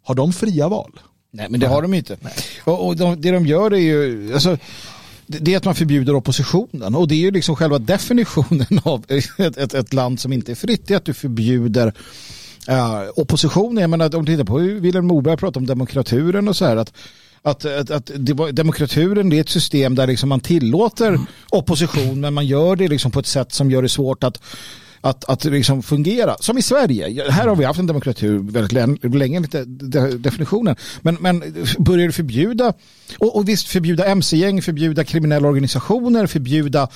har 0.04 0.14
de 0.14 0.32
fria 0.32 0.68
val? 0.68 1.00
Nej 1.32 1.46
men 1.50 1.60
det 1.60 1.66
har 1.66 1.82
de 1.82 1.94
inte. 1.94 2.16
Och, 2.64 2.86
och 2.86 2.96
de, 2.96 3.20
det 3.20 3.30
de 3.30 3.46
gör 3.46 3.74
är 3.74 3.78
ju, 3.78 4.34
alltså, 4.34 4.58
det 5.28 5.54
är 5.54 5.56
att 5.56 5.64
man 5.64 5.74
förbjuder 5.74 6.14
oppositionen 6.14 6.94
och 6.94 7.08
det 7.08 7.14
är 7.14 7.18
ju 7.18 7.30
liksom 7.30 7.56
själva 7.56 7.78
definitionen 7.78 8.66
av 8.84 9.04
ett, 9.08 9.58
ett, 9.58 9.74
ett 9.74 9.92
land 9.92 10.20
som 10.20 10.32
inte 10.32 10.52
är 10.52 10.56
fritt, 10.56 10.86
det 10.86 10.94
är 10.94 10.98
att 10.98 11.04
du 11.04 11.14
förbjuder 11.14 11.92
eh, 12.68 12.74
uh, 12.74 13.08
oppositionen. 13.16 13.80
Jag 13.80 13.90
menar 13.90 14.16
om 14.16 14.24
du 14.24 14.32
tittar 14.32 14.44
på 14.44 14.58
hur 14.58 14.80
Vilhelm 14.80 15.06
Moberg 15.06 15.36
pratar 15.36 15.60
om 15.60 15.66
demokraturen 15.66 16.48
och 16.48 16.56
så 16.56 16.64
här 16.64 16.76
att 16.76 16.92
att, 17.42 17.64
att, 17.64 17.90
att 17.90 18.10
det 18.16 18.52
demokraturen 18.52 19.30
det 19.30 19.36
är 19.36 19.40
ett 19.40 19.48
system 19.48 19.94
där 19.94 20.06
liksom 20.06 20.28
man 20.28 20.40
tillåter 20.40 21.20
opposition 21.50 22.20
men 22.20 22.34
man 22.34 22.46
gör 22.46 22.76
det 22.76 22.88
liksom 22.88 23.10
på 23.10 23.20
ett 23.20 23.26
sätt 23.26 23.52
som 23.52 23.70
gör 23.70 23.82
det 23.82 23.88
svårt 23.88 24.24
att 24.24 24.40
att, 25.00 25.24
att 25.24 25.44
liksom 25.44 25.82
fungera. 25.82 26.36
Som 26.40 26.58
i 26.58 26.62
Sverige. 26.62 27.30
Här 27.30 27.48
har 27.48 27.56
vi 27.56 27.64
haft 27.64 27.80
en 27.80 27.86
demokratur 27.86 28.38
väldigt 28.38 28.72
länge, 28.72 28.98
länge 29.02 29.36
enligt 29.36 29.52
de- 29.52 29.64
de- 29.90 30.22
definitionen. 30.22 30.76
Men, 31.00 31.14
men 31.20 31.40
börjar 31.78 32.06
du 32.06 32.12
förbjuda, 32.12 32.72
och, 33.18 33.36
och 33.36 33.48
visst 33.48 33.68
förbjuda 33.68 34.06
mc-gäng, 34.06 34.62
förbjuda 34.62 35.04
kriminella 35.04 35.48
organisationer, 35.48 36.26
förbjuda 36.26 36.88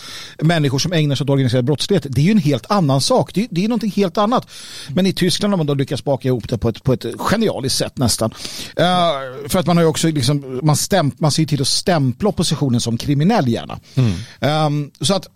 människor 0.42 0.78
som 0.78 0.92
ägnar 0.92 1.16
sig 1.16 1.24
åt 1.24 1.30
organiserad 1.30 1.64
brottslighet. 1.64 2.06
Det 2.10 2.20
är 2.20 2.24
ju 2.24 2.30
en 2.30 2.38
helt 2.38 2.70
annan 2.70 3.00
sak. 3.00 3.34
Det 3.34 3.40
är, 3.40 3.48
det 3.50 3.64
är 3.64 3.68
någonting 3.68 3.92
helt 3.96 4.18
annat. 4.18 4.46
Men 4.88 5.06
i 5.06 5.12
Tyskland 5.12 5.52
har 5.52 5.56
man 5.58 5.66
då 5.66 5.74
lyckats 5.74 6.04
baka 6.04 6.28
ihop 6.28 6.48
det 6.48 6.58
på 6.58 6.68
ett, 6.68 6.82
på 6.82 6.92
ett 6.92 7.04
genialiskt 7.18 7.78
sätt 7.78 7.98
nästan. 7.98 8.30
Eh, 8.76 9.48
för 9.48 9.58
att 9.58 9.66
man 9.66 9.76
har 9.76 9.84
ju 9.84 9.88
också 9.88 10.08
liksom, 10.08 10.60
man, 10.62 10.76
stämp, 10.76 11.20
man 11.20 11.30
ser 11.30 11.44
till 11.44 11.60
att 11.60 11.68
stämpla 11.68 12.28
oppositionen 12.28 12.80
som 12.80 12.96
kriminell 12.96 13.48
gärna. 13.48 13.80
Ehm, 14.40 14.90
så 15.00 15.14
att 15.14 15.28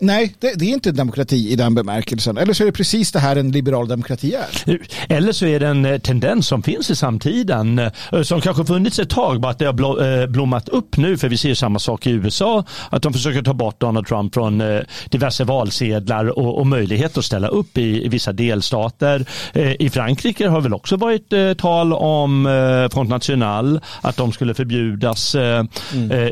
Nej, 0.00 0.34
det, 0.38 0.52
det, 0.54 0.64
är 0.64 0.74
inte 0.74 0.92
demokrati 0.92 1.52
i 1.52 1.56
den 1.56 1.74
bemärkelsen. 1.74 2.38
Eller 2.38 2.52
så 2.52 2.62
är 2.62 2.66
det 2.66 2.72
precis 2.72 3.12
det 3.12 3.18
här 3.18 3.36
en 3.36 3.50
liberal 3.50 3.88
demokrati 3.88 4.34
är. 4.34 4.78
Eller 5.08 5.32
så 5.32 5.46
är 5.46 5.60
det 5.60 5.66
en 5.66 5.84
eh, 5.84 5.98
tendens 5.98 6.46
som 6.46 6.62
finns 6.62 6.90
i 6.90 6.96
samtiden 6.96 7.78
eh, 7.78 8.22
som 8.22 8.40
kanske 8.40 8.64
funnits 8.64 8.98
ett 8.98 9.10
tag, 9.10 9.40
bara 9.40 9.52
att 9.52 9.58
det 9.58 9.64
har 9.64 10.20
eh, 10.20 10.26
blommat 10.26 10.68
upp 10.68 10.96
nu 10.96 11.18
för 11.18 11.28
vi 11.28 11.36
ser 11.36 11.54
samma 11.54 11.78
sak 11.78 12.06
i 12.06 12.10
USA, 12.10 12.64
att 12.90 13.02
de 13.02 13.12
försöker 13.12 13.42
ta 13.42 13.54
bort 13.54 13.80
Donald 13.80 14.06
Trump 14.06 14.34
från 14.34 14.62
diverse 15.10 15.44
valsedlar 15.44 16.38
och, 16.38 16.58
och 16.58 16.66
möjlighet 16.66 17.18
att 17.18 17.24
ställa 17.24 17.48
upp 17.48 17.78
i, 17.78 18.04
i, 18.04 18.08
vissa 18.08 18.32
delstater. 18.32 19.26
I 19.78 19.90
Frankrike 19.90 20.48
har 20.48 20.60
väl 20.60 20.74
också 20.74 20.96
varit 20.96 21.58
tal 21.58 21.92
om 21.92 22.44
Front 22.92 23.10
National, 23.10 23.80
att 24.00 24.16
de 24.16 24.32
skulle 24.32 24.54
förbjudas. 24.54 25.34
Mm. 25.34 25.68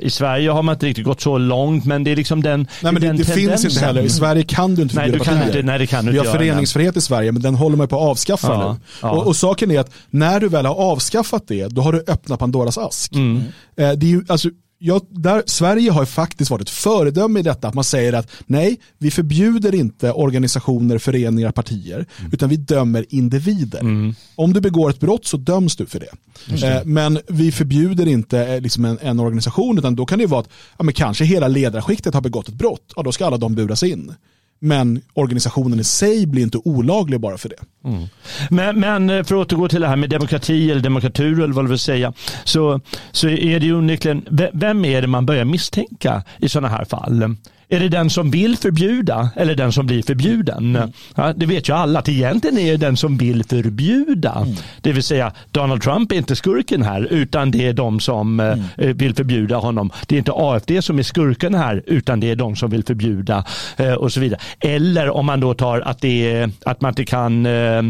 I 0.02 0.10
Sverige 0.10 0.50
har 0.50 0.62
man 0.62 0.72
inte 0.72 0.86
riktigt 0.86 1.04
gått 1.04 1.20
så 1.20 1.38
långt, 1.38 1.84
men 1.84 2.04
det 2.04 2.12
är 2.12 2.16
liksom 2.16 2.42
den, 2.42 2.66
Nej, 2.82 2.92
men 2.92 3.02
det, 3.02 3.06
den 3.06 3.16
det 3.16 3.24
finns 3.62 3.74
inte 3.74 3.86
heller. 3.86 4.02
I 4.02 4.10
Sverige 4.10 4.42
kan 4.42 4.74
du 4.74 4.82
inte 4.82 4.94
förbjuda 4.94 5.18
nej, 5.18 5.26
partier. 5.26 5.46
Inte, 5.46 5.62
nej, 5.62 5.78
det 5.78 5.86
kan 5.86 6.04
du 6.04 6.12
Vi 6.12 6.18
har 6.18 6.24
föreningsfrihet 6.24 6.96
i 6.96 7.00
Sverige, 7.00 7.32
men 7.32 7.42
den 7.42 7.54
håller 7.54 7.76
man 7.76 7.88
på 7.88 7.96
att 7.96 8.02
avskaffa 8.02 8.52
ja, 8.52 8.72
nu. 8.72 8.78
Ja. 9.02 9.10
Och, 9.10 9.26
och, 9.26 9.36
saken 9.36 9.70
är 9.70 9.80
att 9.80 9.90
när 10.10 10.40
du 10.40 10.48
väl 10.48 10.66
har 10.66 10.74
avskaffat 10.74 11.48
det, 11.48 11.66
då 11.66 11.82
har 11.82 11.92
du 11.92 12.04
öppnat 12.06 12.38
Pandoras 12.38 12.78
ask. 12.78 13.14
Mm. 13.14 13.36
Eh, 13.76 13.92
det 13.92 14.06
är 14.06 14.10
ju, 14.10 14.24
alltså, 14.28 14.48
Ja, 14.78 15.00
där, 15.10 15.42
Sverige 15.46 15.90
har 15.90 16.04
faktiskt 16.04 16.50
varit 16.50 16.62
ett 16.62 16.70
föredöme 16.70 17.40
i 17.40 17.42
detta, 17.42 17.68
att 17.68 17.74
man 17.74 17.84
säger 17.84 18.12
att 18.12 18.30
nej, 18.46 18.80
vi 18.98 19.10
förbjuder 19.10 19.74
inte 19.74 20.12
organisationer, 20.12 20.98
föreningar, 20.98 21.52
partier, 21.52 22.06
mm. 22.18 22.32
utan 22.32 22.48
vi 22.48 22.56
dömer 22.56 23.06
individer. 23.08 23.80
Mm. 23.80 24.14
Om 24.34 24.52
du 24.52 24.60
begår 24.60 24.90
ett 24.90 25.00
brott 25.00 25.26
så 25.26 25.36
döms 25.36 25.76
du 25.76 25.86
för 25.86 26.00
det. 26.00 26.66
Eh, 26.66 26.84
men 26.84 27.18
vi 27.28 27.52
förbjuder 27.52 28.08
inte 28.08 28.38
eh, 28.38 28.60
liksom 28.60 28.84
en, 28.84 28.98
en, 29.02 29.20
organisation, 29.20 29.78
utan 29.78 29.96
då 29.96 30.06
kan 30.06 30.18
det 30.18 30.26
vara 30.26 30.40
att 30.40 30.48
ja, 30.78 30.84
men 30.84 30.94
kanske 30.94 31.24
hela 31.24 31.48
ledarskiktet 31.48 32.14
har 32.14 32.20
begått 32.20 32.48
ett 32.48 32.54
brott, 32.54 32.92
och 32.92 33.04
då 33.04 33.12
ska 33.12 33.26
alla 33.26 33.38
de 33.38 33.54
buras 33.54 33.82
in. 33.82 34.14
Men 34.58 35.02
organisationen 35.14 35.80
i 35.80 35.84
sig 35.84 36.26
blir 36.26 36.42
inte 36.42 36.58
olaglig 36.64 37.20
bara 37.20 37.38
för 37.38 37.48
det. 37.48 37.88
Mm. 37.88 38.04
Men, 38.50 38.80
men, 38.80 39.10
eh, 39.10 39.24
för 39.24 39.34
att 39.34 39.52
återgå 39.52 39.68
till 39.68 39.80
det 39.80 39.88
här 39.88 39.96
med 39.96 40.10
demokrati 40.10 40.70
eller 40.70 40.82
demokratur 40.82 41.42
eller 41.42 41.54
vad 41.54 41.64
du 41.64 41.68
vill 41.68 41.78
säga. 41.78 42.12
Så, 42.44 42.80
så 43.12 43.28
är 43.28 43.60
det 43.60 43.66
ju 43.66 43.74
onekligen, 43.74 44.50
vem 44.52 44.84
är 44.84 45.02
det 45.02 45.08
man 45.08 45.26
börjar 45.26 45.44
misstänka 45.44 46.22
i 46.38 46.48
sådana 46.48 46.68
här 46.68 46.84
fall? 46.84 47.36
Är 47.68 47.80
det 47.80 47.88
den 47.88 48.10
som 48.10 48.30
vill 48.30 48.56
förbjuda 48.56 49.30
eller 49.36 49.54
den 49.54 49.72
som 49.72 49.86
blir 49.86 50.02
förbjuden? 50.02 50.76
Mm. 50.76 50.92
Ja, 51.14 51.32
det 51.32 51.46
vet 51.46 51.68
ju 51.68 51.72
alla 51.72 51.98
att 51.98 52.08
egentligen 52.08 52.58
är 52.58 52.70
det 52.70 52.76
den 52.76 52.96
som 52.96 53.16
vill 53.16 53.44
förbjuda. 53.44 54.32
Mm. 54.32 54.54
Det 54.80 54.92
vill 54.92 55.02
säga 55.02 55.32
Donald 55.50 55.82
Trump 55.82 56.12
är 56.12 56.16
inte 56.16 56.36
skurken 56.36 56.82
här 56.82 57.08
utan 57.10 57.50
det 57.50 57.66
är 57.66 57.72
de 57.72 58.00
som 58.00 58.40
eh, 58.40 58.58
mm. 58.78 58.96
vill 58.96 59.14
förbjuda 59.14 59.56
honom. 59.56 59.90
Det 60.06 60.14
är 60.14 60.18
inte 60.18 60.32
AFD 60.34 60.70
som 60.80 60.98
är 60.98 61.02
skurken 61.02 61.54
här 61.54 61.82
utan 61.86 62.20
det 62.20 62.30
är 62.30 62.36
de 62.36 62.56
som 62.56 62.70
vill 62.70 62.84
förbjuda 62.84 63.44
eh, 63.76 63.92
och 63.92 64.12
så 64.12 64.20
vidare. 64.20 64.40
Eller 64.60 65.10
om 65.10 65.26
man 65.26 65.40
då 65.40 65.54
tar 65.54 65.80
att, 65.80 66.00
det 66.00 66.30
är, 66.32 66.50
att 66.64 66.80
man 66.80 66.88
inte 66.88 67.04
kan 67.04 67.46
eh, 67.46 67.52
Eh, 67.52 67.82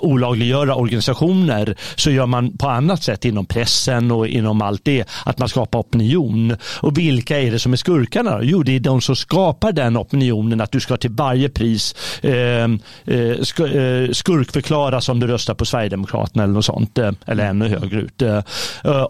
olagliggöra 0.00 0.74
organisationer 0.74 1.76
så 1.96 2.10
gör 2.10 2.26
man 2.26 2.56
på 2.58 2.68
annat 2.68 3.02
sätt 3.02 3.24
inom 3.24 3.46
pressen 3.46 4.10
och 4.10 4.26
inom 4.26 4.62
allt 4.62 4.84
det 4.84 5.04
att 5.24 5.38
man 5.38 5.48
skapar 5.48 5.78
opinion. 5.78 6.56
Och 6.80 6.98
vilka 6.98 7.40
är 7.40 7.50
det 7.50 7.58
som 7.58 7.72
är 7.72 7.76
skurkarna? 7.76 8.38
Jo, 8.42 8.62
det 8.62 8.76
är 8.76 8.80
de 8.80 9.00
som 9.00 9.16
skapar 9.16 9.72
den 9.72 9.96
opinionen 9.96 10.60
att 10.60 10.72
du 10.72 10.80
ska 10.80 10.96
till 10.96 11.10
varje 11.10 11.48
pris 11.48 11.94
eh, 12.22 12.32
eh, 12.32 12.68
eh 13.06 14.10
skurkförklaras 14.12 15.08
om 15.08 15.20
du 15.20 15.26
röstar 15.26 15.54
på 15.54 15.64
Sverigedemokraterna 15.64 16.44
eller 16.44 16.54
något 16.54 16.64
sånt 16.64 16.98
eller 17.26 17.44
ännu 17.44 17.68
högre 17.68 18.00
ut. 18.00 18.22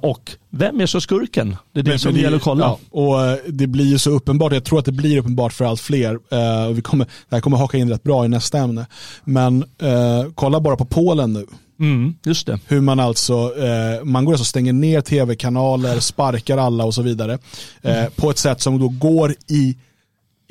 Och 0.01 0.31
vem 0.51 0.81
är 0.81 0.87
så 0.87 1.01
skurken? 1.01 1.57
Det 1.73 1.81
är 1.81 1.85
det 1.85 1.91
men, 1.91 1.99
som 1.99 2.15
det 2.15 2.21
gäller 2.21 2.37
att 2.37 2.43
kolla. 2.43 2.65
Ja, 2.65 2.79
och 2.91 3.39
det 3.49 3.67
blir 3.67 3.85
ju 3.85 3.99
så 3.99 4.11
uppenbart, 4.11 4.53
jag 4.53 4.65
tror 4.65 4.79
att 4.79 4.85
det 4.85 4.93
blir 4.93 5.19
uppenbart 5.19 5.53
för 5.53 5.65
allt 5.65 5.81
fler. 5.81 6.19
vi 6.73 6.83
kommer, 6.83 7.05
det 7.05 7.37
här 7.37 7.41
kommer 7.41 7.57
haka 7.57 7.79
in 7.79 7.91
rätt 7.91 8.03
bra 8.03 8.25
i 8.25 8.29
nästa 8.29 8.59
ämne. 8.59 8.87
Men 9.25 9.65
kolla 10.35 10.52
bara 10.61 10.77
på 10.77 10.85
Polen 10.85 11.33
nu. 11.33 11.47
Mm, 11.81 12.15
just 12.25 12.47
det. 12.47 12.61
Hur 12.67 12.81
man 12.81 13.01
alltså, 13.01 13.35
eh, 13.59 14.05
man 14.05 14.25
går 14.25 14.33
alltså 14.33 14.43
och 14.43 14.47
stänger 14.47 14.73
ner 14.73 15.01
tv-kanaler, 15.01 16.01
sparkar 16.01 16.59
alla 16.59 16.85
och 16.85 16.95
så 16.95 17.03
vidare. 17.03 17.39
Eh, 17.83 17.99
mm. 17.99 18.11
På 18.17 18.31
ett 18.31 18.39
sätt 18.39 18.61
som 18.61 18.79
då 18.79 18.89
går 18.89 19.35
i 19.49 19.77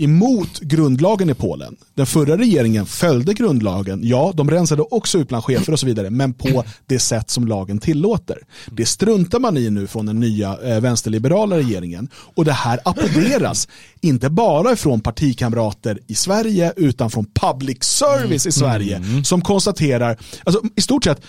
emot 0.04 0.60
grundlagen 0.60 1.30
i 1.30 1.34
Polen. 1.34 1.76
Den 1.94 2.06
förra 2.06 2.38
regeringen 2.38 2.86
följde 2.86 3.34
grundlagen. 3.34 4.00
Ja, 4.04 4.32
de 4.36 4.52
rensade 4.52 4.82
också 4.82 5.18
ut 5.18 5.28
bland 5.28 5.44
chefer 5.44 5.74
och 5.74 5.80
så 5.80 5.86
vidare, 5.86 6.10
men 6.10 6.34
på 6.34 6.64
det 6.86 7.00
sätt 7.00 7.30
som 7.30 7.48
lagen 7.48 7.80
tillåter. 7.80 8.38
Det 8.72 8.86
struntar 8.86 9.40
man 9.40 9.58
i 9.58 9.70
nu 9.70 9.88
från 9.88 10.06
den 10.06 10.20
nya 10.20 10.58
eh, 10.64 10.80
vänsterliberala 10.80 11.58
regeringen. 11.58 12.10
Och 12.36 12.46
det 12.46 12.52
här 12.52 12.80
applåderas, 12.86 13.68
inte 14.02 14.30
bara 14.30 14.76
från 14.76 15.02
partikamrater 15.02 16.00
i 16.08 16.16
Sverige, 16.16 16.74
utan 16.76 17.12
från 17.12 17.26
public 17.26 17.84
service 17.84 18.48
i 18.48 18.52
Sverige, 18.52 18.96
mm. 18.96 19.24
som 19.24 19.42
konstaterar, 19.42 20.18
alltså 20.44 20.62
i 20.76 20.82
stort 20.82 21.04
sett, 21.04 21.22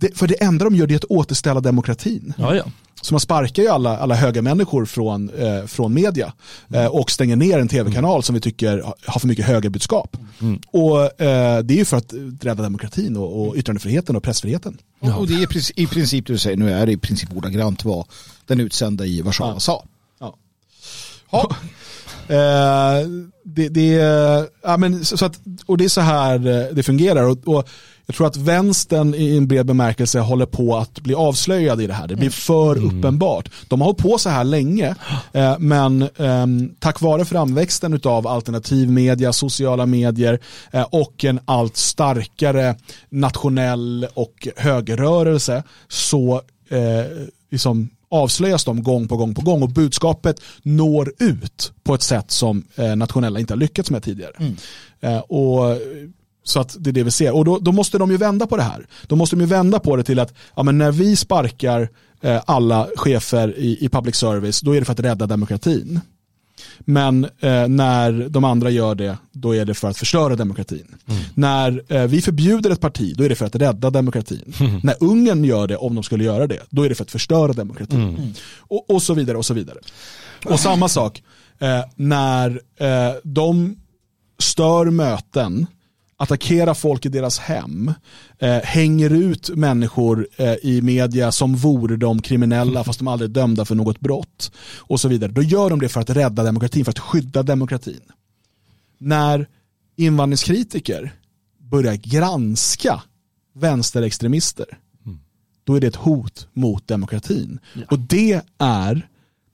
det, 0.00 0.18
för 0.18 0.26
det 0.26 0.42
enda 0.42 0.64
de 0.64 0.74
gör 0.74 0.86
det 0.86 0.94
är 0.94 0.96
att 0.96 1.04
återställa 1.04 1.60
demokratin. 1.60 2.34
Ja, 2.38 2.54
ja. 2.54 2.64
Så 3.02 3.14
man 3.14 3.20
sparkar 3.20 3.62
ju 3.62 3.68
alla, 3.68 3.98
alla 3.98 4.14
höga 4.14 4.42
människor 4.42 4.84
från, 4.84 5.30
eh, 5.30 5.66
från 5.66 5.94
media 5.94 6.32
eh, 6.74 6.86
och 6.86 7.10
stänger 7.10 7.36
ner 7.36 7.58
en 7.58 7.68
tv-kanal 7.68 8.22
som 8.22 8.34
vi 8.34 8.40
tycker 8.40 8.84
har 9.06 9.20
för 9.20 9.28
mycket 9.28 9.46
högerbudskap. 9.46 10.16
Mm. 10.40 10.60
Och 10.66 11.20
eh, 11.20 11.62
det 11.62 11.74
är 11.74 11.78
ju 11.78 11.84
för 11.84 11.96
att 11.96 12.12
rädda 12.40 12.62
demokratin 12.62 13.16
och, 13.16 13.48
och 13.48 13.56
yttrandefriheten 13.56 14.16
och 14.16 14.22
pressfriheten. 14.22 14.78
Ja. 15.00 15.16
Och 15.16 15.26
det 15.26 15.34
är 15.34 15.80
i 15.80 15.86
princip 15.86 16.26
du 16.26 16.38
säger, 16.38 16.56
nu 16.56 16.72
är 16.72 16.86
det 16.86 16.92
i 16.92 16.96
princip 16.96 17.36
ordagrant 17.36 17.84
vad 17.84 18.06
den 18.46 18.60
utsända 18.60 19.06
i 19.06 19.22
Warszawa 19.22 19.52
ja. 19.52 19.60
sa. 19.60 19.84
Ja. 20.20 20.36
ja. 21.30 21.56
Eh, 22.28 23.06
det, 23.44 23.68
det, 23.68 23.92
ja, 24.62 24.76
men, 24.76 25.04
så 25.04 25.24
att, 25.24 25.40
och 25.66 25.78
det 25.78 25.84
är 25.84 25.88
så 25.88 26.00
här 26.00 26.46
eh, 26.46 26.74
det 26.74 26.82
fungerar. 26.82 27.22
Och, 27.22 27.48
och 27.48 27.68
jag 28.08 28.16
tror 28.16 28.26
att 28.26 28.36
vänstern 28.36 29.14
i 29.14 29.36
en 29.36 29.46
bred 29.48 29.66
bemärkelse 29.66 30.20
håller 30.20 30.46
på 30.46 30.76
att 30.76 31.00
bli 31.00 31.14
avslöjad 31.14 31.80
i 31.80 31.86
det 31.86 31.94
här. 31.94 32.08
Det 32.08 32.16
blir 32.16 32.30
för 32.30 32.76
mm. 32.76 32.98
uppenbart. 32.98 33.50
De 33.68 33.80
har 33.80 33.86
hållit 33.86 34.02
på 34.02 34.18
så 34.18 34.28
här 34.28 34.44
länge, 34.44 34.94
eh, 35.32 35.58
men 35.58 36.02
eh, 36.02 36.46
tack 36.78 37.00
vare 37.00 37.24
framväxten 37.24 38.00
av 38.04 38.26
alternativ 38.26 38.90
media, 38.90 39.32
sociala 39.32 39.86
medier 39.86 40.40
eh, 40.70 40.82
och 40.82 41.24
en 41.24 41.40
allt 41.44 41.76
starkare 41.76 42.76
nationell 43.08 44.06
och 44.14 44.48
högerrörelse 44.56 45.62
så 45.88 46.42
eh, 46.68 47.26
liksom 47.50 47.90
avslöjas 48.10 48.64
de 48.64 48.82
gång 48.82 49.08
på 49.08 49.16
gång 49.16 49.34
på 49.34 49.42
gång 49.42 49.62
och 49.62 49.70
budskapet 49.70 50.40
når 50.62 51.12
ut 51.18 51.72
på 51.82 51.94
ett 51.94 52.02
sätt 52.02 52.30
som 52.30 52.64
eh, 52.76 52.96
nationella 52.96 53.40
inte 53.40 53.52
har 53.52 53.58
lyckats 53.58 53.90
med 53.90 54.02
tidigare. 54.02 54.32
Mm. 54.38 54.56
Eh, 55.00 55.18
och 55.18 55.78
så 56.48 56.60
att 56.60 56.76
det 56.78 56.90
är 56.90 56.92
det 56.92 57.02
vi 57.02 57.10
ser. 57.10 57.34
Och 57.34 57.44
då, 57.44 57.58
då, 57.58 57.72
måste 57.72 57.98
de 57.98 58.10
ju 58.10 58.16
vända 58.16 58.46
på 58.46 58.56
det 58.56 58.62
här. 58.62 58.86
Då 59.06 59.16
måste 59.16 59.36
de 59.36 59.40
ju 59.40 59.46
vända 59.46 59.78
på 59.78 59.96
det 59.96 60.02
till 60.02 60.18
att 60.18 60.34
ja, 60.56 60.62
men 60.62 60.78
när 60.78 60.92
vi 60.92 61.16
sparkar 61.16 61.88
eh, 62.20 62.42
alla 62.46 62.88
chefer 62.96 63.58
i, 63.58 63.84
i 63.84 63.88
public 63.88 64.16
service, 64.16 64.60
då 64.60 64.72
är 64.76 64.80
det 64.80 64.84
för 64.84 64.92
att 64.92 65.00
rädda 65.00 65.26
demokratin. 65.26 66.00
Men 66.78 67.24
eh, 67.24 67.68
när 67.68 68.28
de 68.28 68.44
andra 68.44 68.70
gör 68.70 68.94
det, 68.94 69.18
då 69.32 69.54
är 69.54 69.64
det 69.64 69.74
för 69.74 69.88
att 69.88 69.98
förstöra 69.98 70.36
demokratin. 70.36 70.94
Mm. 71.06 71.22
När 71.34 71.82
eh, 71.88 72.04
vi 72.04 72.22
förbjuder 72.22 72.70
ett 72.70 72.80
parti, 72.80 73.14
då 73.16 73.24
är 73.24 73.28
det 73.28 73.34
för 73.34 73.46
att 73.46 73.56
rädda 73.56 73.90
demokratin. 73.90 74.54
Mm. 74.60 74.80
När 74.82 74.94
Ungern 75.00 75.44
gör 75.44 75.66
det, 75.66 75.76
om 75.76 75.94
de 75.94 76.04
skulle 76.04 76.24
göra 76.24 76.46
det, 76.46 76.60
då 76.70 76.82
är 76.82 76.88
det 76.88 76.94
för 76.94 77.04
att 77.04 77.10
förstöra 77.10 77.52
demokratin. 77.52 78.00
Mm. 78.00 78.32
Och, 78.58 78.90
och, 78.90 79.02
så 79.02 79.14
vidare 79.14 79.36
och 79.36 79.46
så 79.46 79.54
vidare. 79.54 79.78
Och 80.44 80.60
samma 80.60 80.88
sak, 80.88 81.22
eh, 81.58 81.80
när 81.96 82.60
eh, 82.76 83.14
de 83.22 83.76
stör 84.38 84.84
möten 84.84 85.66
attackerar 86.20 86.74
folk 86.74 87.06
i 87.06 87.08
deras 87.08 87.38
hem, 87.38 87.92
eh, 88.38 88.58
hänger 88.62 89.10
ut 89.10 89.50
människor 89.50 90.28
eh, 90.36 90.54
i 90.62 90.80
media 90.82 91.32
som 91.32 91.56
vore 91.56 91.96
de 91.96 92.22
kriminella 92.22 92.84
fast 92.84 92.98
de 92.98 93.08
aldrig 93.08 93.30
är 93.30 93.34
dömda 93.34 93.64
för 93.64 93.74
något 93.74 94.00
brott 94.00 94.52
och 94.76 95.00
så 95.00 95.08
vidare. 95.08 95.32
Då 95.32 95.42
gör 95.42 95.70
de 95.70 95.80
det 95.80 95.88
för 95.88 96.00
att 96.00 96.10
rädda 96.10 96.42
demokratin, 96.42 96.84
för 96.84 96.92
att 96.92 96.98
skydda 96.98 97.42
demokratin. 97.42 98.00
När 98.98 99.48
invandringskritiker 99.96 101.12
börjar 101.58 101.94
granska 101.94 103.02
vänsterextremister, 103.54 104.66
då 105.64 105.74
är 105.74 105.80
det 105.80 105.86
ett 105.86 105.96
hot 105.96 106.48
mot 106.52 106.88
demokratin. 106.88 107.58
Ja. 107.74 107.82
Och 107.90 107.98
det 107.98 108.40
är 108.58 109.08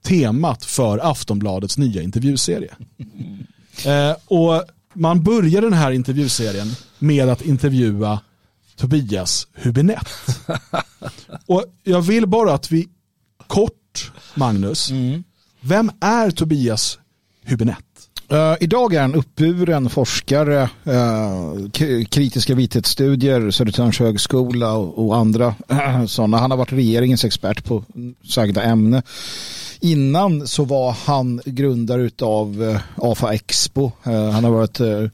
temat 0.05 0.65
för 0.65 1.11
Aftonbladets 1.11 1.79
nya 1.79 2.03
intervjuserie. 2.03 2.75
Eh, 3.87 4.17
och 4.27 4.65
man 4.95 5.23
börjar 5.23 5.63
den 5.63 5.73
här 5.73 5.91
intervjuserien 5.91 6.67
med 6.99 7.29
att 7.29 7.43
intervjua 7.43 8.21
Tobias 8.77 9.49
Hubinett. 9.55 10.09
Och 11.47 11.65
jag 11.85 12.03
vill 12.03 12.27
bara 12.27 12.55
att 12.55 12.73
vi 12.73 12.89
kort, 13.47 14.13
Magnus, 14.35 14.91
mm. 14.91 15.25
vem 15.61 15.91
är 16.01 16.31
Tobias 16.31 16.99
Hubinett? 17.45 17.85
Uh, 18.33 18.55
idag 18.61 18.95
är 18.95 19.01
han 19.01 19.15
uppburen 19.15 19.91
forskare, 19.91 20.63
uh, 20.89 21.71
kritiska 22.09 22.55
vithetsstudier, 22.55 23.51
Södertörns 23.51 23.99
högskola 23.99 24.73
och, 24.73 25.07
och 25.07 25.17
andra 25.17 25.47
uh, 25.73 26.07
sådana. 26.07 26.39
Han 26.39 26.51
har 26.51 26.59
varit 26.59 26.73
regeringens 26.73 27.25
expert 27.25 27.65
på 27.65 27.85
sagda 28.29 28.63
ämne 28.63 29.03
innan 29.85 30.47
så 30.47 30.65
var 30.65 30.93
han 30.93 31.41
grundare 31.45 32.11
av 32.23 32.79
AFA 32.97 33.29
eh, 33.29 33.35
Expo. 33.35 33.93
Eh, 34.05 34.31
han 34.31 34.45
har 34.45 34.51
varit 34.51 34.81
eh, 34.81 35.05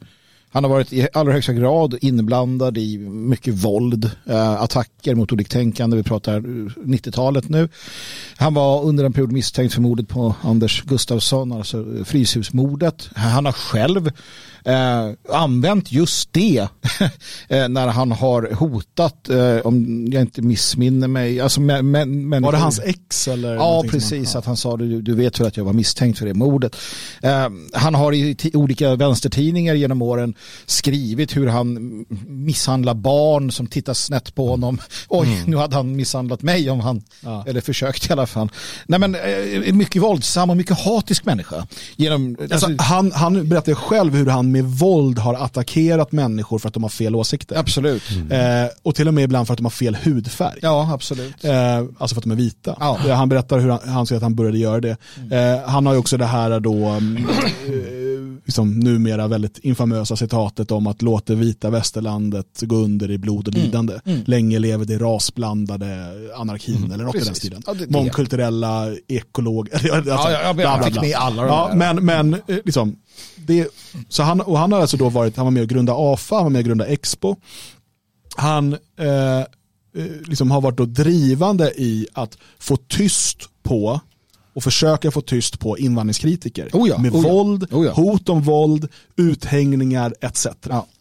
han 0.53 0.65
har 0.65 0.71
varit 0.71 0.93
i 0.93 1.09
allra 1.13 1.33
högsta 1.33 1.53
grad 1.53 1.99
inblandad 2.01 2.79
i 2.79 2.99
mycket 2.99 3.55
våld, 3.55 4.11
attacker 4.59 5.15
mot 5.15 5.33
oliktänkande. 5.33 5.97
Vi 5.97 6.03
pratar 6.03 6.41
90-talet 6.41 7.49
nu. 7.49 7.69
Han 8.37 8.55
var 8.55 8.83
under 8.83 9.05
en 9.05 9.13
period 9.13 9.33
misstänkt 9.33 9.75
för 9.75 9.81
mordet 9.81 10.09
på 10.09 10.35
Anders 10.43 10.83
Gustafsson, 10.83 11.53
alltså 11.53 12.05
Fryshusmordet. 12.05 13.11
Han 13.15 13.45
har 13.45 13.53
själv 13.53 14.11
eh, 14.65 15.35
använt 15.37 15.93
just 15.93 16.33
det 16.33 16.59
eh, 17.49 17.69
när 17.69 17.89
han 17.89 18.13
har 18.13 18.55
hotat, 18.55 19.29
eh, 19.29 19.57
om 19.57 20.07
jag 20.13 20.23
inte 20.23 20.43
missminner 20.43 21.09
mig. 21.09 21.41
Alltså, 21.41 21.61
men, 21.61 21.91
men, 21.91 22.43
var 22.43 22.53
det 22.53 22.59
hans 22.59 22.81
ex? 22.85 23.29
Eller 23.29 23.55
ja, 23.55 23.85
precis. 23.91 24.37
Att 24.37 24.47
han 24.47 24.57
sa 24.57 24.77
du, 24.77 25.03
du 25.03 25.15
vet 25.15 25.41
väl 25.41 25.47
att 25.47 25.57
jag 25.57 25.65
var 25.65 25.73
misstänkt 25.73 26.19
för 26.19 26.27
det 26.27 26.35
mordet. 26.35 26.77
Eh, 27.23 27.49
han 27.73 27.95
har 27.95 28.13
i 28.13 28.37
olika 28.55 28.97
vänstertidningar 28.97 29.75
genom 29.75 30.03
åren 30.03 30.35
skrivit 30.67 31.37
hur 31.37 31.47
han 31.47 32.05
misshandlar 32.27 32.95
barn 32.95 33.51
som 33.51 33.67
tittar 33.67 33.95
snett 33.95 34.35
på 34.35 34.49
honom. 34.49 34.79
Oj, 35.09 35.29
mm. 35.29 35.51
nu 35.51 35.57
hade 35.57 35.77
han 35.77 35.97
misshandlat 35.97 36.43
mig 36.43 36.71
om 36.71 36.81
han, 36.81 37.03
ja. 37.21 37.45
eller 37.47 37.61
försökt 37.61 38.11
i 38.11 38.13
alla 38.13 38.27
fall. 38.27 38.49
Nej 38.87 39.01
men 39.01 39.15
eh, 39.15 39.73
mycket 39.73 40.03
våldsam 40.03 40.51
och 40.51 40.57
mycket 40.57 40.79
hatisk 40.79 41.25
människa. 41.25 41.67
Genom, 41.97 42.37
alltså, 42.41 42.55
alltså, 42.67 42.83
han, 42.83 43.13
han 43.13 43.49
berättar 43.49 43.75
själv 43.75 44.15
hur 44.15 44.27
han 44.27 44.50
med 44.53 44.65
våld 44.65 45.19
har 45.19 45.35
attackerat 45.35 46.13
människor 46.13 46.59
för 46.59 46.69
att 46.69 46.75
de 46.75 46.83
har 46.83 46.91
fel 46.91 47.17
åsikter. 47.17 47.57
Absolut. 47.57 48.03
Mm. 48.11 48.65
Eh, 48.65 48.71
och 48.83 48.95
till 48.95 49.09
och 49.09 49.15
med 49.15 49.25
ibland 49.25 49.47
för 49.47 49.55
att 49.55 49.59
de 49.59 49.65
har 49.65 49.71
fel 49.71 49.97
hudfärg. 50.03 50.59
Ja, 50.63 50.91
absolut. 50.93 51.45
Eh, 51.45 51.79
alltså 51.79 52.15
för 52.15 52.21
att 52.21 52.25
de 52.25 52.31
är 52.31 52.37
vita. 52.37 52.77
Ja. 52.81 52.99
Eh, 53.07 53.15
han 53.15 53.29
berättar 53.29 53.59
hur 53.59 53.69
han, 53.69 53.81
han 53.89 54.07
säger 54.07 54.17
att 54.17 54.23
han 54.23 54.35
började 54.35 54.59
göra 54.59 54.81
det. 54.81 54.97
Mm. 55.17 55.59
Eh, 55.59 55.69
han 55.69 55.87
har 55.87 55.93
ju 55.93 55.99
också 55.99 56.17
det 56.17 56.27
här 56.27 56.61
då, 56.61 56.85
mm, 56.85 57.17
eh, 57.17 58.41
liksom 58.45 58.81
numera 58.81 59.29
väldigt 59.29 59.59
infamösa 59.59 60.17
citatet 60.17 60.71
om 60.71 60.87
att 60.87 61.03
låta 61.03 61.35
vita 61.35 61.71
västerlandet 61.71 62.47
gå 62.61 62.77
under 62.77 63.11
i 63.11 63.19
blod 63.19 63.49
och 63.49 63.55
mm. 63.55 63.67
lidande. 63.67 64.01
Mm. 64.05 64.21
Länge 64.27 64.59
lever 64.59 64.85
det 64.85 64.99
rasblandade 64.99 66.13
anarkin 66.37 66.77
mm. 66.77 66.93
eller 66.93 67.05
något 67.05 67.13
Precis. 67.13 67.27
i 67.27 67.31
den 67.31 67.35
stilen. 67.35 67.63
Ja, 67.67 67.75
det, 67.75 67.87
det. 67.87 67.93
Mångkulturella 67.93 68.89
ekolog. 69.09 69.69
Alltså, 69.73 69.89
ja, 69.89 70.31
jag, 70.31 70.43
jag, 70.43 70.61
jag 70.61 70.85
fick 70.85 71.01
med 71.01 71.15
alla 71.15 71.43
de 71.43 71.49
ja, 71.49 71.71
Men, 71.75 72.05
men 72.05 72.35
eh, 72.35 72.41
liksom, 72.47 72.97
det, 73.37 73.69
så 74.09 74.23
han, 74.23 74.41
och 74.41 74.59
han 74.59 74.73
har 74.73 74.81
alltså 74.81 74.97
då 74.97 75.09
varit, 75.09 75.37
han 75.37 75.47
var 75.47 75.51
med 75.51 75.63
och 75.63 75.69
grundade 75.69 75.99
AFA, 76.13 76.35
han 76.35 76.45
var 76.45 76.51
med 76.51 76.59
och 76.59 76.65
grundade 76.65 76.91
Expo. 76.91 77.37
Han 78.37 78.73
eh, 78.99 79.39
eh, 79.39 79.47
liksom 80.25 80.51
har 80.51 80.61
varit 80.61 80.77
då 80.77 80.85
drivande 80.85 81.73
i 81.77 82.07
att 82.13 82.39
få 82.59 82.77
tyst 82.77 83.39
på 83.63 84.01
och 84.55 84.63
försöka 84.63 85.11
få 85.11 85.21
tyst 85.21 85.61
på 85.61 85.79
invandringskritiker. 85.79 86.69
Oh 86.73 86.89
ja, 86.89 86.99
med 86.99 87.13
oh 87.13 87.27
ja, 87.27 87.33
våld, 87.33 87.73
oh 87.73 87.87
ja. 87.87 87.93
hot 87.93 88.29
om 88.29 88.43
våld, 88.43 88.89
uthängningar 89.17 90.15
etc. 90.21 90.47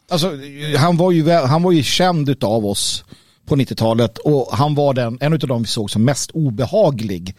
Alltså, 0.09 0.31
han, 0.77 0.97
var 0.97 1.11
ju, 1.11 1.29
han 1.31 1.63
var 1.63 1.71
ju 1.71 1.83
känd 1.83 2.43
av 2.43 2.65
oss 2.65 3.03
på 3.45 3.55
90-talet 3.55 4.17
och 4.17 4.49
han 4.51 4.75
var 4.75 4.93
den, 4.93 5.17
en 5.21 5.33
av 5.33 5.39
de 5.39 5.61
vi 5.61 5.67
såg 5.67 5.91
som 5.91 6.05
mest 6.05 6.31
obehaglig 6.31 7.35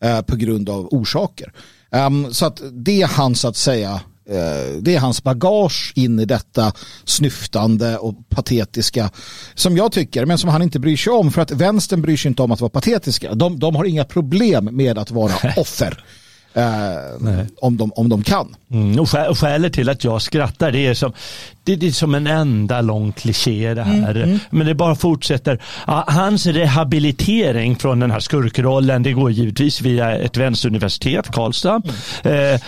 eh, 0.00 0.20
på 0.20 0.36
grund 0.36 0.68
av 0.68 0.88
orsaker. 0.90 1.52
Um, 1.90 2.34
så 2.34 2.46
att 2.46 2.62
det 2.72 3.02
är 3.02 3.06
hans 3.06 3.40
så 3.40 3.48
att 3.48 3.56
säga 3.56 4.00
det 4.80 4.94
är 4.94 4.98
hans 4.98 5.22
bagage 5.22 5.92
in 5.94 6.20
i 6.20 6.24
detta 6.24 6.72
snyftande 7.04 7.96
och 7.96 8.14
patetiska 8.28 9.10
som 9.54 9.76
jag 9.76 9.92
tycker, 9.92 10.26
men 10.26 10.38
som 10.38 10.50
han 10.50 10.62
inte 10.62 10.78
bryr 10.78 10.96
sig 10.96 11.12
om 11.12 11.32
för 11.32 11.42
att 11.42 11.50
vänstern 11.50 12.02
bryr 12.02 12.16
sig 12.16 12.28
inte 12.28 12.42
om 12.42 12.52
att 12.52 12.60
vara 12.60 12.70
patetiska. 12.70 13.34
De, 13.34 13.58
de 13.58 13.76
har 13.76 13.84
inga 13.84 14.04
problem 14.04 14.68
med 14.72 14.98
att 14.98 15.10
vara 15.10 15.34
offer. 15.56 16.04
Eh, 16.54 17.44
om, 17.60 17.76
de, 17.76 17.92
om 17.92 18.08
de 18.08 18.22
kan. 18.22 18.56
Mm, 18.70 18.98
och, 18.98 19.10
skäl, 19.10 19.30
och 19.30 19.38
skälet 19.38 19.72
till 19.72 19.88
att 19.88 20.04
jag 20.04 20.22
skrattar 20.22 20.72
det 20.72 20.86
är 20.86 20.94
som, 20.94 21.12
det, 21.64 21.76
det 21.76 21.86
är 21.86 21.90
som 21.90 22.14
en 22.14 22.26
enda 22.26 22.80
lång 22.80 23.12
kliché 23.12 23.74
det 23.74 23.82
här. 23.82 24.10
Mm, 24.10 24.28
mm. 24.28 24.38
Men 24.50 24.66
det 24.66 24.74
bara 24.74 24.94
fortsätter. 24.94 25.62
Ja, 25.86 26.04
hans 26.08 26.46
rehabilitering 26.46 27.76
från 27.76 28.00
den 28.00 28.10
här 28.10 28.20
skurkrollen 28.20 29.02
det 29.02 29.12
går 29.12 29.30
givetvis 29.30 29.80
via 29.80 30.18
ett 30.18 30.36
vänsteruniversitet, 30.36 31.32
Karlstad. 31.32 31.82
Mm. 32.24 32.54
Eh, 32.54 32.60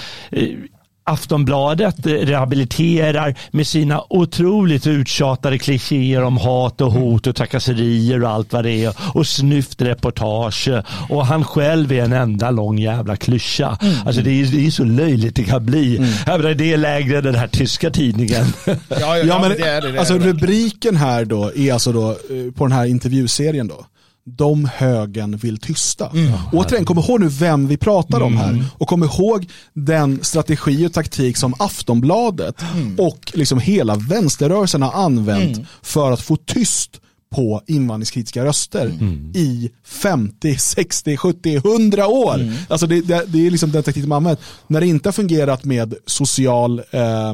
Aftonbladet 1.06 2.06
rehabiliterar 2.06 3.34
med 3.50 3.66
sina 3.66 4.04
otroligt 4.10 4.86
uttjatade 4.86 5.58
klichéer 5.58 6.22
om 6.22 6.36
hat 6.36 6.80
och 6.80 6.92
hot 6.92 7.26
och 7.26 7.36
trakasserier 7.36 8.24
och 8.24 8.30
allt 8.30 8.52
vad 8.52 8.64
det 8.64 8.84
är 8.84 8.94
och 9.14 9.26
snyftreportage 9.26 10.68
och 11.08 11.26
han 11.26 11.44
själv 11.44 11.92
är 11.92 12.04
en 12.04 12.12
enda 12.12 12.50
lång 12.50 12.78
jävla 12.78 13.16
klyscha. 13.16 13.78
Mm. 13.82 13.94
Alltså 14.06 14.22
det 14.22 14.30
är, 14.30 14.46
det 14.46 14.66
är 14.66 14.70
så 14.70 14.84
löjligt 14.84 15.36
det 15.36 15.44
kan 15.44 15.66
bli. 15.66 15.96
Mm. 15.96 16.56
Det 16.56 16.72
är 16.72 16.76
lägre 16.76 17.18
än 17.18 17.24
den 17.24 17.34
här 17.34 17.48
tyska 17.48 17.90
tidningen. 17.90 18.44
ja, 18.64 18.74
ja, 18.88 19.16
ja, 19.16 19.38
men, 19.40 19.50
det 19.50 19.68
är 19.68 19.80
det, 19.80 19.88
det 19.88 19.94
är 19.94 19.98
alltså 19.98 20.18
rubriken 20.18 20.96
här 20.96 21.24
då 21.24 21.52
är 21.56 21.72
alltså 21.72 21.92
då 21.92 22.10
eh, 22.10 22.52
på 22.54 22.66
den 22.66 22.72
här 22.72 22.86
intervjuserien 22.86 23.68
då 23.68 23.86
de 24.26 24.64
högen 24.74 25.36
vill 25.36 25.58
tysta. 25.58 26.10
Mm. 26.10 26.32
Återigen, 26.52 26.84
kom 26.84 26.98
ihåg 26.98 27.20
nu 27.20 27.28
vem 27.28 27.68
vi 27.68 27.76
pratar 27.76 28.20
om 28.20 28.36
här. 28.36 28.50
Mm. 28.50 28.64
Och 28.78 28.88
kom 28.88 29.04
ihåg 29.04 29.50
den 29.72 30.24
strategi 30.24 30.86
och 30.86 30.92
taktik 30.92 31.36
som 31.36 31.54
Aftonbladet 31.58 32.62
mm. 32.74 32.98
och 32.98 33.32
liksom 33.34 33.58
hela 33.58 33.96
vänsterrörelsen 33.96 34.82
har 34.82 34.92
använt 34.92 35.56
mm. 35.56 35.66
för 35.82 36.12
att 36.12 36.20
få 36.20 36.36
tyst 36.36 37.00
på 37.34 37.62
invandringskritiska 37.66 38.44
röster 38.44 38.86
mm. 38.86 39.32
i 39.34 39.70
50, 39.84 40.56
60, 40.58 41.16
70, 41.16 41.56
100 41.56 42.06
år. 42.06 42.34
Mm. 42.34 42.54
Alltså 42.68 42.86
det, 42.86 43.00
det, 43.00 43.24
det, 43.26 43.46
är 43.46 43.50
liksom 43.50 43.72
den 43.72 43.82
taktik 43.82 44.06
man 44.06 44.16
använt. 44.16 44.40
När 44.66 44.80
det 44.80 44.86
inte 44.86 45.08
har 45.08 45.12
fungerat 45.12 45.64
med 45.64 45.94
social 46.06 46.78
eh, 46.78 47.32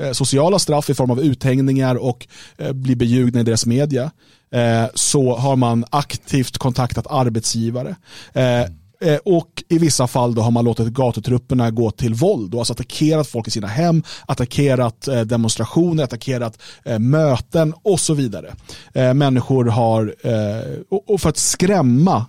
Eh, 0.00 0.12
sociala 0.12 0.58
straff 0.58 0.90
i 0.90 0.94
form 0.94 1.10
av 1.10 1.20
uthängningar 1.20 1.94
och 1.94 2.26
eh, 2.58 2.72
bli 2.72 2.96
beljugna 2.96 3.40
i 3.40 3.42
deras 3.42 3.66
media 3.66 4.10
eh, 4.52 4.84
så 4.94 5.36
har 5.36 5.56
man 5.56 5.84
aktivt 5.90 6.58
kontaktat 6.58 7.06
arbetsgivare. 7.10 7.96
Och 9.24 9.62
i 9.68 9.78
vissa 9.78 10.06
fall 10.06 10.34
då 10.34 10.42
har 10.42 10.50
man 10.50 10.64
låtit 10.64 10.88
gatutrupperna 10.88 11.70
gå 11.70 11.90
till 11.90 12.14
våld 12.14 12.54
och 12.54 12.60
alltså 12.60 12.72
attackerat 12.72 13.28
folk 13.28 13.48
i 13.48 13.50
sina 13.50 13.66
hem, 13.66 14.02
attackerat 14.26 15.08
demonstrationer, 15.24 16.04
attackerat 16.04 16.58
möten 16.98 17.74
och 17.82 18.00
så 18.00 18.14
vidare. 18.14 18.54
Människor 19.14 19.64
har, 19.64 20.14
och 21.10 21.20
för 21.20 21.28
att 21.28 21.36
skrämma 21.36 22.26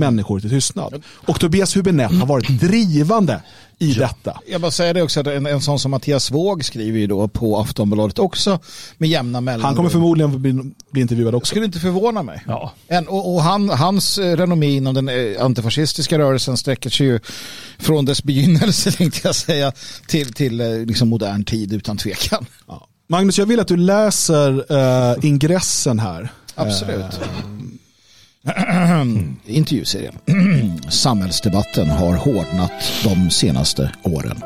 människor 0.00 0.40
till 0.40 0.50
tystnad. 0.50 1.02
Och 1.06 1.40
Tobias 1.40 1.76
Hübinette 1.76 2.18
har 2.18 2.26
varit 2.26 2.48
drivande 2.60 3.40
i 3.80 3.92
ja. 3.92 4.06
detta. 4.06 4.40
Jag 4.46 4.60
bara 4.60 4.70
säger 4.70 4.94
det 4.94 5.02
också, 5.02 5.20
att 5.20 5.26
en, 5.26 5.46
en 5.46 5.60
sån 5.60 5.78
som 5.78 5.90
Mattias 5.90 6.30
Våg 6.30 6.64
skriver 6.64 6.98
ju 6.98 7.06
då 7.06 7.28
på 7.28 7.58
Aftonbladet 7.58 8.18
också 8.18 8.58
med 8.98 9.08
jämna 9.08 9.40
mellanrum. 9.40 9.64
Han 9.64 9.74
kommer 9.76 9.90
förmodligen 9.90 10.42
bli, 10.42 10.72
bli 10.90 11.00
intervjuad 11.00 11.34
också. 11.34 11.50
Skulle 11.50 11.64
inte 11.64 11.78
förvåna 11.78 12.22
mig. 12.22 12.42
Ja. 12.46 12.72
En, 12.88 13.08
och, 13.08 13.34
och 13.34 13.42
han, 13.42 13.68
hans 13.68 14.18
renommé 14.18 14.70
inom 14.70 14.94
den 14.94 15.08
eh, 15.08 15.44
antifascistiska 15.44 16.18
rörelsen 16.18 16.56
sträcker 16.56 16.90
sig 16.90 17.06
ju 17.06 17.20
från 17.78 18.04
dess 18.04 18.22
begynnelse 18.24 18.92
tänkte 18.96 19.20
jag 19.24 19.34
säga 19.34 19.72
till, 20.06 20.32
till 20.32 20.60
eh, 20.60 20.78
liksom 20.78 21.08
modern 21.08 21.44
tid 21.44 21.72
utan 21.72 21.96
tvekan. 21.96 22.46
Ja. 22.68 22.86
Magnus, 23.06 23.38
jag 23.38 23.46
vill 23.46 23.60
att 23.60 23.68
du 23.68 23.76
läser 23.76 24.72
uh, 24.72 25.24
ingressen 25.24 25.98
här. 25.98 26.32
Absolut. 26.54 27.00
Uh, 27.00 27.59
Intervjuserien. 29.46 30.14
Samhällsdebatten 30.90 31.90
har 31.90 32.16
hårdnat 32.16 32.72
de 33.04 33.30
senaste 33.30 33.92
åren. 34.02 34.42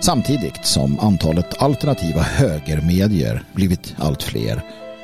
Samtidigt 0.00 0.66
som 0.66 1.00
antalet 1.00 1.62
alternativa 1.62 2.22
högermedier 2.22 3.42
blivit 3.54 3.94
allt 3.98 4.22
fler 4.22 4.62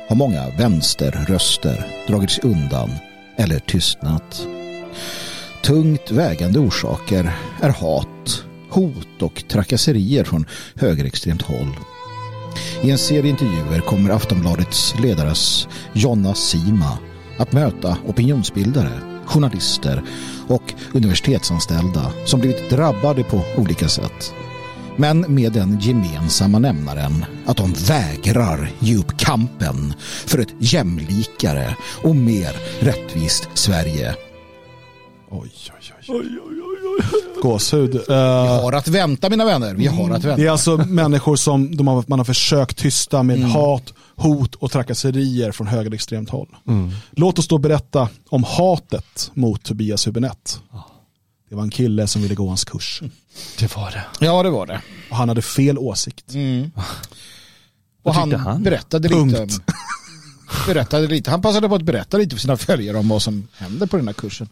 har 0.09 0.15
många 0.15 0.49
vänsterröster 0.49 1.87
dragits 2.07 2.39
undan 2.39 2.91
eller 3.37 3.59
tystnat. 3.59 4.47
Tungt 5.63 6.11
vägande 6.11 6.59
orsaker 6.59 7.31
är 7.61 7.69
hat, 7.69 8.43
hot 8.69 9.21
och 9.21 9.43
trakasserier 9.47 10.23
från 10.23 10.45
högerextremt 10.75 11.41
håll. 11.41 11.75
I 12.83 12.91
en 12.91 12.97
serie 12.97 13.29
intervjuer 13.29 13.79
kommer 13.79 14.09
Aftonbladets 14.09 14.95
ledares 14.99 15.67
Jonna 15.93 16.33
Sima 16.33 16.97
att 17.37 17.53
möta 17.53 17.97
opinionsbildare, 18.07 19.01
journalister 19.25 20.03
och 20.47 20.73
universitetsanställda 20.93 22.11
som 22.25 22.39
blivit 22.39 22.69
drabbade 22.69 23.23
på 23.23 23.41
olika 23.57 23.87
sätt. 23.87 24.33
Men 24.99 25.25
med 25.27 25.51
den 25.51 25.79
gemensamma 25.79 26.59
nämnaren 26.59 27.25
att 27.45 27.57
de 27.57 27.73
vägrar 27.73 28.71
ge 28.79 28.97
upp 28.97 29.17
kampen 29.17 29.93
för 30.25 30.39
ett 30.39 30.53
jämlikare 30.59 31.75
och 32.03 32.15
mer 32.15 32.55
rättvist 32.79 33.49
Sverige. 33.53 34.15
Oj, 35.29 35.51
oj, 35.69 35.93
oj. 36.07 36.19
oj, 36.19 36.39
oj, 36.45 36.61
oj. 36.61 37.41
Gåshud. 37.41 37.95
Uh, 37.95 38.01
vi 38.07 38.13
har 38.13 38.73
att 38.73 38.87
vänta 38.87 39.29
mina 39.29 39.45
vänner. 39.45 39.73
Vi 39.73 39.87
har 39.87 40.03
att 40.05 40.23
vänta. 40.23 40.35
Det 40.35 40.47
är 40.47 40.51
alltså 40.51 40.77
människor 40.77 41.35
som 41.35 41.75
de 41.75 41.87
har, 41.87 42.03
man 42.07 42.19
har 42.19 42.23
försökt 42.25 42.77
tysta 42.77 43.23
med 43.23 43.37
mm. 43.37 43.49
hat, 43.49 43.93
hot 44.17 44.55
och 44.55 44.71
trakasserier 44.71 45.51
från 45.51 45.67
högerextremt 45.67 46.29
håll. 46.29 46.55
Mm. 46.67 46.91
Låt 47.11 47.39
oss 47.39 47.47
då 47.47 47.57
berätta 47.57 48.09
om 48.29 48.43
hatet 48.43 49.31
mot 49.33 49.63
Tobias 49.63 50.07
Hübinette. 50.07 50.57
Det 51.49 51.55
var 51.55 51.63
en 51.63 51.69
kille 51.69 52.07
som 52.07 52.21
ville 52.21 52.35
gå 52.35 52.47
hans 52.47 52.65
kurs. 52.65 53.01
Det 53.59 53.75
var 53.75 53.91
det. 53.91 54.05
Ja, 54.25 54.43
det 54.43 54.49
var 54.49 54.65
det. 54.65 54.81
Och 55.09 55.17
han 55.17 55.29
hade 55.29 55.41
fel 55.41 55.77
åsikt. 55.77 56.25
Och 56.29 56.35
Vad 58.03 58.15
han, 58.15 58.29
tyckte 58.29 58.43
han? 58.43 58.63
berättade 58.63 59.09
Punkt. 59.09 59.39
lite. 59.39 59.61
Berättade 60.67 61.07
lite. 61.07 61.31
Han 61.31 61.41
passade 61.41 61.69
på 61.69 61.75
att 61.75 61.81
berätta 61.81 62.17
lite 62.17 62.35
för 62.35 62.41
sina 62.41 62.57
följare 62.57 62.97
om 62.97 63.07
vad 63.09 63.21
som 63.21 63.47
hände 63.57 63.87
på 63.87 63.97
den 63.97 64.07
här 64.07 64.13
kursen. 64.13 64.49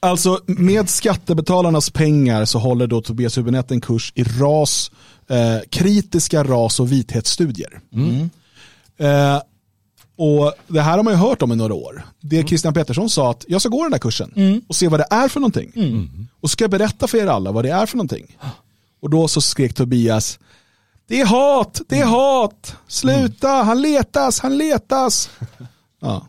Alltså 0.00 0.40
med 0.46 0.88
skattebetalarnas 0.90 1.90
pengar 1.90 2.44
så 2.44 2.58
håller 2.58 2.86
då 2.86 3.02
Tobias 3.02 3.38
Hübinette 3.38 3.72
en 3.72 3.80
kurs 3.80 4.12
i 4.14 4.22
ras, 4.24 4.90
eh, 5.30 5.58
kritiska 5.70 6.44
ras 6.44 6.80
och 6.80 6.92
vithetsstudier. 6.92 7.80
Eh, 8.98 9.40
och 10.18 10.52
Det 10.66 10.80
här 10.80 10.96
har 10.96 11.02
man 11.04 11.12
ju 11.12 11.18
hört 11.18 11.42
om 11.42 11.52
i 11.52 11.56
några 11.56 11.74
år. 11.74 12.02
Det 12.20 12.48
Christian 12.48 12.74
Pettersson 12.74 13.10
sa 13.10 13.30
att 13.30 13.44
jag 13.48 13.60
ska 13.60 13.68
gå 13.68 13.82
den 13.82 13.90
där 13.92 13.98
kursen 13.98 14.62
och 14.68 14.76
se 14.76 14.88
vad 14.88 15.00
det 15.00 15.06
är 15.10 15.28
för 15.28 15.40
någonting. 15.40 15.72
Och 16.40 16.50
ska 16.50 16.64
jag 16.64 16.70
berätta 16.70 17.06
för 17.06 17.18
er 17.18 17.26
alla 17.26 17.52
vad 17.52 17.64
det 17.64 17.70
är 17.70 17.86
för 17.86 17.96
någonting. 17.96 18.36
Och 19.02 19.10
då 19.10 19.28
så 19.28 19.40
skrek 19.40 19.74
Tobias, 19.74 20.38
det 21.08 21.20
är 21.20 21.26
hat, 21.26 21.80
det 21.88 21.98
är 22.00 22.04
hat, 22.06 22.76
sluta, 22.88 23.48
han 23.48 23.82
letas, 23.82 24.40
han 24.40 24.58
letas. 24.58 25.30
Ja. 26.00 26.26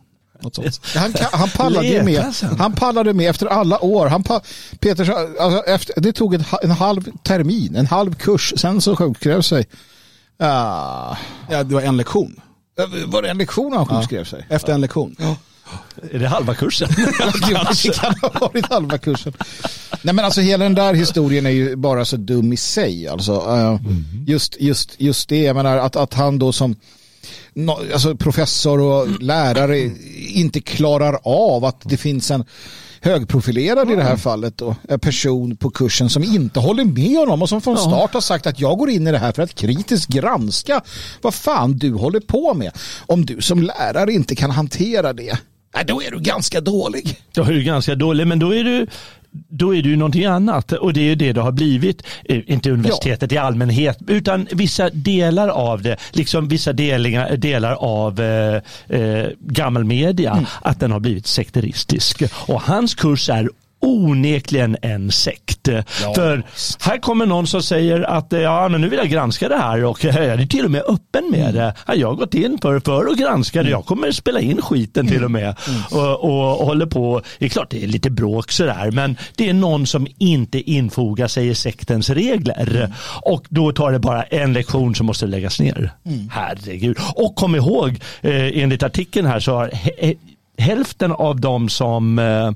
Han, 0.96 1.14
han 1.32 1.50
pallade 1.50 1.88
ju 1.88 2.04
med. 2.04 2.34
Han? 2.58 2.74
Pallade 2.74 3.14
med 3.14 3.30
efter 3.30 3.46
alla 3.46 3.84
år. 3.84 4.08
Han 4.08 4.24
pa, 4.24 4.42
Peter, 4.80 5.12
alltså 5.42 5.64
efter, 5.64 6.02
det 6.02 6.14
tog 6.14 6.34
en, 6.34 6.44
en 6.64 6.72
halv 6.72 7.12
termin, 7.24 7.76
en 7.76 7.86
halv 7.88 8.14
kurs. 8.16 8.54
Sen 8.58 8.82
så 8.82 8.96
sjukskrev 8.96 9.42
sig. 9.42 9.66
Ah, 10.40 11.16
Ja, 11.50 11.64
det 11.64 11.74
var 11.76 11.82
en 11.82 11.98
lektion. 11.98 12.42
Var 13.06 13.22
det 13.22 13.30
en 13.30 13.38
lektion 13.38 13.74
han 13.74 13.86
sjukskrev 13.86 14.24
sig? 14.24 14.46
Efter 14.50 14.74
en 14.74 14.82
lektion. 14.82 15.16
Är 16.12 16.20
det 16.20 16.28
halva 16.28 16.56
kursen? 16.56 16.90
det 17.84 17.94
kan 17.94 18.16
ha 18.22 18.40
varit 18.40 18.66
halva 18.66 18.98
kursen. 18.98 19.34
Nej 20.02 20.14
men 20.14 20.26
alltså 20.26 20.42
hela 20.42 20.64
den 20.64 20.76
där 20.76 20.94
historien 20.94 21.46
är 21.46 21.50
ju 21.50 21.76
bara 21.76 22.06
så 22.06 22.18
dum 22.18 22.54
i 22.54 22.58
sig. 22.58 23.08
Alltså, 23.08 23.34
eh, 23.34 23.80
just, 24.28 24.56
just, 24.60 24.96
just 24.98 25.30
det, 25.30 25.42
jag 25.42 25.56
menar 25.56 25.78
att, 25.78 25.96
att 25.96 26.14
han 26.14 26.40
då 26.40 26.52
som 26.52 26.76
no, 27.54 27.72
alltså 27.94 28.16
professor 28.16 28.80
och 28.80 29.22
lärare 29.22 29.80
inte 30.28 30.62
klarar 30.62 31.20
av 31.24 31.66
att 31.66 31.82
det 31.84 31.98
finns 31.98 32.32
en 32.32 32.46
högprofilerad 33.02 33.92
i 33.92 33.96
det 33.96 34.04
här 34.04 34.18
fallet 34.18 34.58
då, 34.58 34.76
en 34.90 35.00
person 35.00 35.58
på 35.58 35.70
kursen 35.70 36.10
som 36.10 36.24
inte 36.24 36.60
håller 36.60 36.86
med 36.86 37.18
honom 37.18 37.42
och 37.42 37.50
som 37.50 37.62
från 37.62 37.78
start 37.78 38.14
har 38.14 38.22
sagt 38.22 38.48
att 38.48 38.60
jag 38.60 38.78
går 38.78 38.90
in 38.90 39.08
i 39.08 39.12
det 39.12 39.18
här 39.18 39.32
för 39.32 39.44
att 39.44 39.56
kritiskt 39.56 40.08
granska 40.08 40.82
vad 41.22 41.34
fan 41.34 41.78
du 41.78 41.94
håller 41.94 42.20
på 42.20 42.54
med. 42.54 42.72
Om 43.06 43.26
du 43.26 43.42
som 43.42 43.64
lärare 43.64 44.14
inte 44.14 44.36
kan 44.36 44.52
hantera 44.52 45.14
det, 45.14 45.38
då 45.86 46.02
är 46.02 46.12
du 46.12 46.20
ganska 46.20 46.62
dålig. 46.62 47.22
Då 47.34 47.44
är 47.44 47.52
du 47.52 47.64
ganska 47.64 47.96
dålig, 47.96 48.28
men 48.28 48.40
då 48.40 48.56
är 48.56 48.64
du 48.64 48.88
då 49.50 49.76
är 49.76 49.82
det 49.82 49.90
ju 49.90 49.96
någonting 49.96 50.26
annat 50.26 50.72
och 50.72 50.94
det 50.94 51.00
är 51.00 51.04
ju 51.06 51.16
det 51.16 51.34
det 51.34 51.42
har 51.42 51.52
blivit. 51.52 52.04
Eh, 52.26 52.40
Inte 52.48 52.72
universitetet 52.72 53.32
i 53.32 53.38
allmänhet 53.38 53.98
utan 54.08 54.48
vissa 54.52 54.90
delar 54.90 55.48
av 55.48 55.82
det, 55.82 55.98
liksom 56.12 56.48
vissa 56.48 56.74
delingar, 56.74 57.38
delar 57.38 57.74
av 57.74 58.20
eh, 58.20 58.62
eh, 59.00 59.28
gammelmedia, 59.40 60.46
att 60.62 60.80
den 60.80 60.92
har 60.92 61.00
blivit 61.00 61.28
sekteristisk. 61.28 62.24
Och 62.32 62.62
hans 62.62 62.96
kurs 62.96 63.30
är 63.30 63.50
onekligen 63.80 64.78
en 64.82 65.12
sekt. 65.12 65.68
För 66.16 66.44
här 66.80 66.98
kommer 66.98 67.26
någon 67.26 67.48
som 67.48 67.64
säger 67.64 68.02
att 68.02 68.34
eh, 68.34 68.40
ja, 68.40 68.70
men 68.70 68.82
nu 68.82 68.90
vill 68.90 69.00
jag 69.00 69.10
granska 69.10 69.50
det 69.50 69.58
här 69.58 69.84
och 69.84 70.06
eh, 70.06 70.16
jag 70.16 70.42
är 70.42 70.46
till 70.46 70.66
och 70.66 70.72
med 70.72 70.82
öppen 70.88 71.32
med 71.32 71.54
det. 71.54 71.74
Ja, 71.88 71.96
Jag 71.96 72.08
har 72.08 72.16
gått 72.16 72.34
in 72.34 72.58
för, 72.62 72.80
för 72.80 73.06
att 73.12 73.18
granska 73.18 73.64
det. 73.64 73.70
Jag 73.70 73.86
kommer 73.86 74.12
spela 74.12 74.40
in 74.40 74.62
skiten 74.62 75.08
till 75.08 75.24
och 75.24 75.32
med. 75.32 75.56
Och, 75.92 76.24
och, 76.24 76.60
och 76.60 76.66
håller 76.66 76.86
på. 76.86 77.22
Det 77.40 77.46
är 77.46 77.50
klart 77.50 77.70
det 77.70 77.84
är 77.84 77.88
lite 77.88 78.10
bråk 78.10 78.52
sådär 78.52 78.92
men 78.92 79.18
det 79.36 79.50
är 79.50 79.54
någon 79.54 79.88
som 79.88 80.08
inte 80.18 80.72
infogar 80.72 81.28
sig 81.28 81.48
i 81.48 81.56
sektens 81.56 82.10
regler. 82.10 82.94
Och 83.22 83.46
då 83.50 83.72
tar 83.72 83.92
det 83.92 84.00
bara 84.00 84.24
en 84.24 84.54
lektion 84.54 84.96
som 84.96 85.06
måste 85.06 85.28
läggas 85.28 85.60
ner. 85.60 85.92
Herregud. 86.32 86.98
Och 87.16 87.36
kom 87.36 87.56
ihåg 87.56 87.90
eh, 88.22 88.62
enligt 88.64 88.84
artikeln 88.84 89.28
här 89.28 89.40
så 89.40 89.54
har 89.54 89.72
hälften 90.58 91.12
av 91.12 91.42
de 91.42 91.70
som 91.70 92.20
eh, 92.20 92.52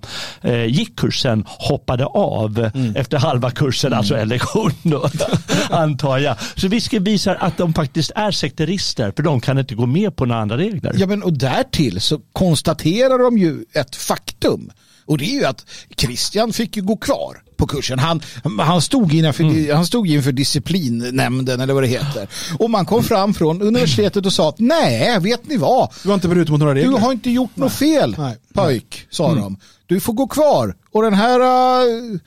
eh, 0.51 0.65
gick 0.65 0.95
kursen 0.95 1.43
hoppade 1.47 2.05
av 2.05 2.69
efter 2.95 3.17
halva 3.17 3.51
kursen, 3.51 3.93
alltså 3.93 4.15
en 4.15 4.27
lektion 4.27 4.71
då, 4.83 5.09
antar 5.69 6.17
jag. 6.17 6.35
Så 6.55 6.67
vi 6.67 6.99
visar 6.99 7.35
att 7.35 7.57
de 7.57 7.73
faktiskt 7.73 8.11
är 8.15 8.31
sekterister, 8.31 9.13
för 9.15 9.23
de 9.23 9.41
kan 9.41 9.57
inte 9.57 9.75
gå 9.75 9.85
med 9.85 10.15
på 10.15 10.25
några 10.25 10.41
andra 10.41 10.57
regler. 10.57 10.93
Ja, 10.97 11.07
men 11.07 11.23
och 11.23 11.33
därtill 11.33 12.01
så 12.01 12.19
konstaterar 12.33 13.23
de 13.23 13.37
ju 13.37 13.65
ett 13.73 13.95
faktum. 13.95 14.71
Och 15.05 15.17
det 15.17 15.25
är 15.25 15.39
ju 15.39 15.45
att 15.45 15.65
Christian 15.97 16.53
fick 16.53 16.77
ju 16.77 16.81
gå 16.81 16.97
kvar 16.97 17.41
på 17.61 17.67
kursen. 17.67 17.99
Han, 17.99 18.21
han, 18.59 18.81
stod 18.81 19.13
inför, 19.13 19.73
han 19.73 19.85
stod 19.85 20.07
inför 20.07 20.31
disciplinnämnden 20.31 21.61
eller 21.61 21.73
vad 21.73 21.83
det 21.83 21.87
heter. 21.87 22.27
Och 22.57 22.69
man 22.69 22.85
kom 22.85 23.03
fram 23.03 23.33
från 23.33 23.61
universitetet 23.61 24.25
och 24.25 24.33
sa 24.33 24.49
att 24.49 24.59
nej, 24.59 25.19
vet 25.19 25.47
ni 25.47 25.57
vad? 25.57 25.89
Du 26.03 26.09
har 26.09 26.15
inte 26.15 26.27
brutit 26.27 26.49
mot 26.49 26.59
några 26.59 26.73
Du 26.73 26.81
regler. 26.81 26.97
har 26.97 27.11
inte 27.11 27.29
gjort 27.29 27.55
något 27.55 27.73
fel 27.73 28.15
Nej. 28.17 28.35
pojk, 28.53 29.07
sa 29.09 29.35
de. 29.35 29.57
Du 29.85 29.99
får 29.99 30.13
gå 30.13 30.27
kvar. 30.27 30.75
Och 30.91 31.03
den 31.03 31.13
här 31.13 31.39
uh, 31.39 32.19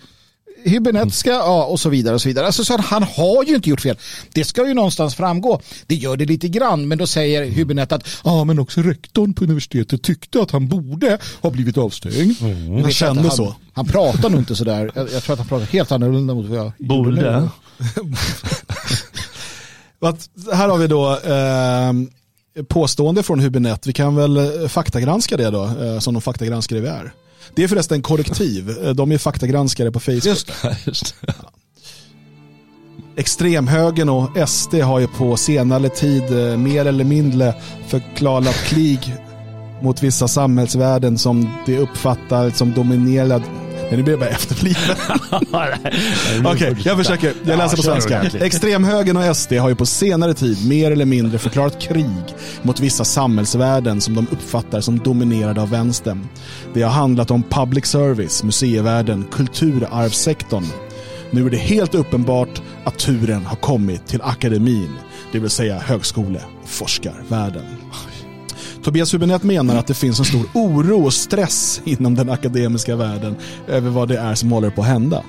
Hybinetska, 0.64 1.30
ja 1.30 1.64
och 1.64 1.80
så 1.80 1.88
vidare 1.88 2.14
och 2.14 2.22
så 2.22 2.28
vidare. 2.28 2.46
Alltså, 2.46 2.64
så 2.64 2.80
han 2.80 3.02
har 3.02 3.44
ju 3.44 3.54
inte 3.54 3.70
gjort 3.70 3.80
fel. 3.80 3.96
Det 4.32 4.44
ska 4.44 4.66
ju 4.66 4.74
någonstans 4.74 5.14
framgå. 5.14 5.60
Det 5.86 5.94
gör 5.94 6.16
det 6.16 6.24
lite 6.24 6.48
grann, 6.48 6.88
men 6.88 6.98
då 6.98 7.06
säger 7.06 7.44
Hübinette 7.44 7.94
att 7.94 8.06
ja, 8.24 8.44
men 8.44 8.58
också 8.58 8.80
rektorn 8.80 9.34
på 9.34 9.44
universitetet 9.44 10.02
tyckte 10.02 10.42
att 10.42 10.50
han 10.50 10.68
borde 10.68 11.18
ha 11.42 11.50
blivit 11.50 11.78
avstängd. 11.78 12.16
Vet 12.16 12.82
Han 12.82 12.92
kände 12.92 13.22
han, 13.22 13.30
så. 13.30 13.56
Han 13.74 13.86
pratar 13.86 14.30
nog 14.30 14.40
inte 14.40 14.56
sådär. 14.56 14.90
Jag, 14.94 15.12
jag 15.12 15.22
tror 15.22 15.32
att 15.32 15.38
han 15.38 15.48
pratar 15.48 15.66
helt 15.66 15.92
annorlunda 15.92 16.34
mot 16.34 16.46
vad 16.46 16.58
jag. 16.58 16.72
Borde. 16.78 17.48
Här 20.52 20.68
har 20.68 20.78
vi 20.78 20.86
då 20.86 21.10
eh, 21.12 21.92
påstående 22.68 23.22
från 23.22 23.40
Hübinette. 23.40 23.86
Vi 23.86 23.92
kan 23.92 24.16
väl 24.16 24.36
eh, 24.36 24.68
faktagranska 24.68 25.36
det 25.36 25.50
då, 25.50 25.64
eh, 25.64 25.98
som 25.98 26.14
de 26.14 26.20
faktagranskare 26.20 26.80
vi 26.80 26.88
är. 26.88 27.12
Det 27.54 27.64
är 27.64 27.68
förresten 27.68 28.02
korrektiv. 28.02 28.70
Eh, 28.84 28.90
De 28.90 29.12
är 29.12 29.18
faktagranskare 29.18 29.92
på 29.92 30.00
Facebook. 30.00 30.24
Just 30.24 30.46
det. 30.62 30.76
Just 30.86 31.14
det. 31.20 31.34
Extremhögern 33.16 34.08
och 34.08 34.48
SD 34.48 34.74
har 34.74 34.98
ju 35.00 35.06
på 35.06 35.36
senare 35.36 35.88
tid 35.88 36.22
eh, 36.50 36.56
mer 36.56 36.86
eller 36.86 37.04
mindre 37.04 37.54
förklarat 37.88 38.64
krig 38.64 39.14
mot 39.84 40.02
vissa 40.02 40.28
samhällsvärden 40.28 41.18
som 41.18 41.48
de 41.66 41.78
uppfattar 41.78 42.50
som 42.50 42.72
dominerad 42.72 43.42
Nej, 43.82 43.96
nu 43.96 44.02
blir 44.02 44.12
jag 44.12 44.20
bara 44.20 44.28
efterbliven. 44.28 44.96
Okej, 46.52 46.76
jag 46.84 46.96
försöker. 46.96 47.34
Jag 47.46 47.58
läser 47.58 47.76
på 47.76 47.82
svenska. 47.82 48.22
Extremhögern 48.22 49.16
och 49.16 49.36
SD 49.36 49.52
har 49.52 49.68
ju 49.68 49.74
på 49.74 49.86
senare 49.86 50.34
tid 50.34 50.68
mer 50.68 50.90
eller 50.90 51.04
mindre 51.04 51.38
förklarat 51.38 51.80
krig 51.80 52.34
mot 52.62 52.80
vissa 52.80 53.04
samhällsvärden 53.04 54.00
som 54.00 54.14
de 54.14 54.26
uppfattar 54.30 54.80
som 54.80 54.98
dominerade 54.98 55.62
av 55.62 55.70
vänstern. 55.70 56.28
Det 56.74 56.82
har 56.82 56.90
handlat 56.90 57.30
om 57.30 57.42
public 57.42 57.86
service, 57.86 58.42
museivärlden, 58.42 59.24
kulturarvssektorn. 59.32 60.64
Nu 61.30 61.46
är 61.46 61.50
det 61.50 61.56
helt 61.56 61.94
uppenbart 61.94 62.62
att 62.84 62.98
turen 62.98 63.46
har 63.46 63.56
kommit 63.56 64.06
till 64.06 64.22
akademin, 64.22 64.96
det 65.32 65.38
vill 65.38 65.50
säga 65.50 65.78
högskole 65.78 66.40
och 66.62 66.68
forskarvärlden. 66.68 67.83
Tobias 68.84 69.14
Hübinette 69.14 69.46
menar 69.46 69.76
att 69.76 69.86
det 69.86 69.94
finns 69.94 70.18
en 70.18 70.24
stor 70.24 70.46
oro 70.54 71.04
och 71.04 71.14
stress 71.14 71.80
inom 71.84 72.14
den 72.14 72.30
akademiska 72.30 72.96
världen 72.96 73.36
över 73.68 73.90
vad 73.90 74.08
det 74.08 74.18
är 74.18 74.34
som 74.34 74.52
håller 74.52 74.70
på 74.70 74.82
att 74.82 74.88
hända. 74.88 75.22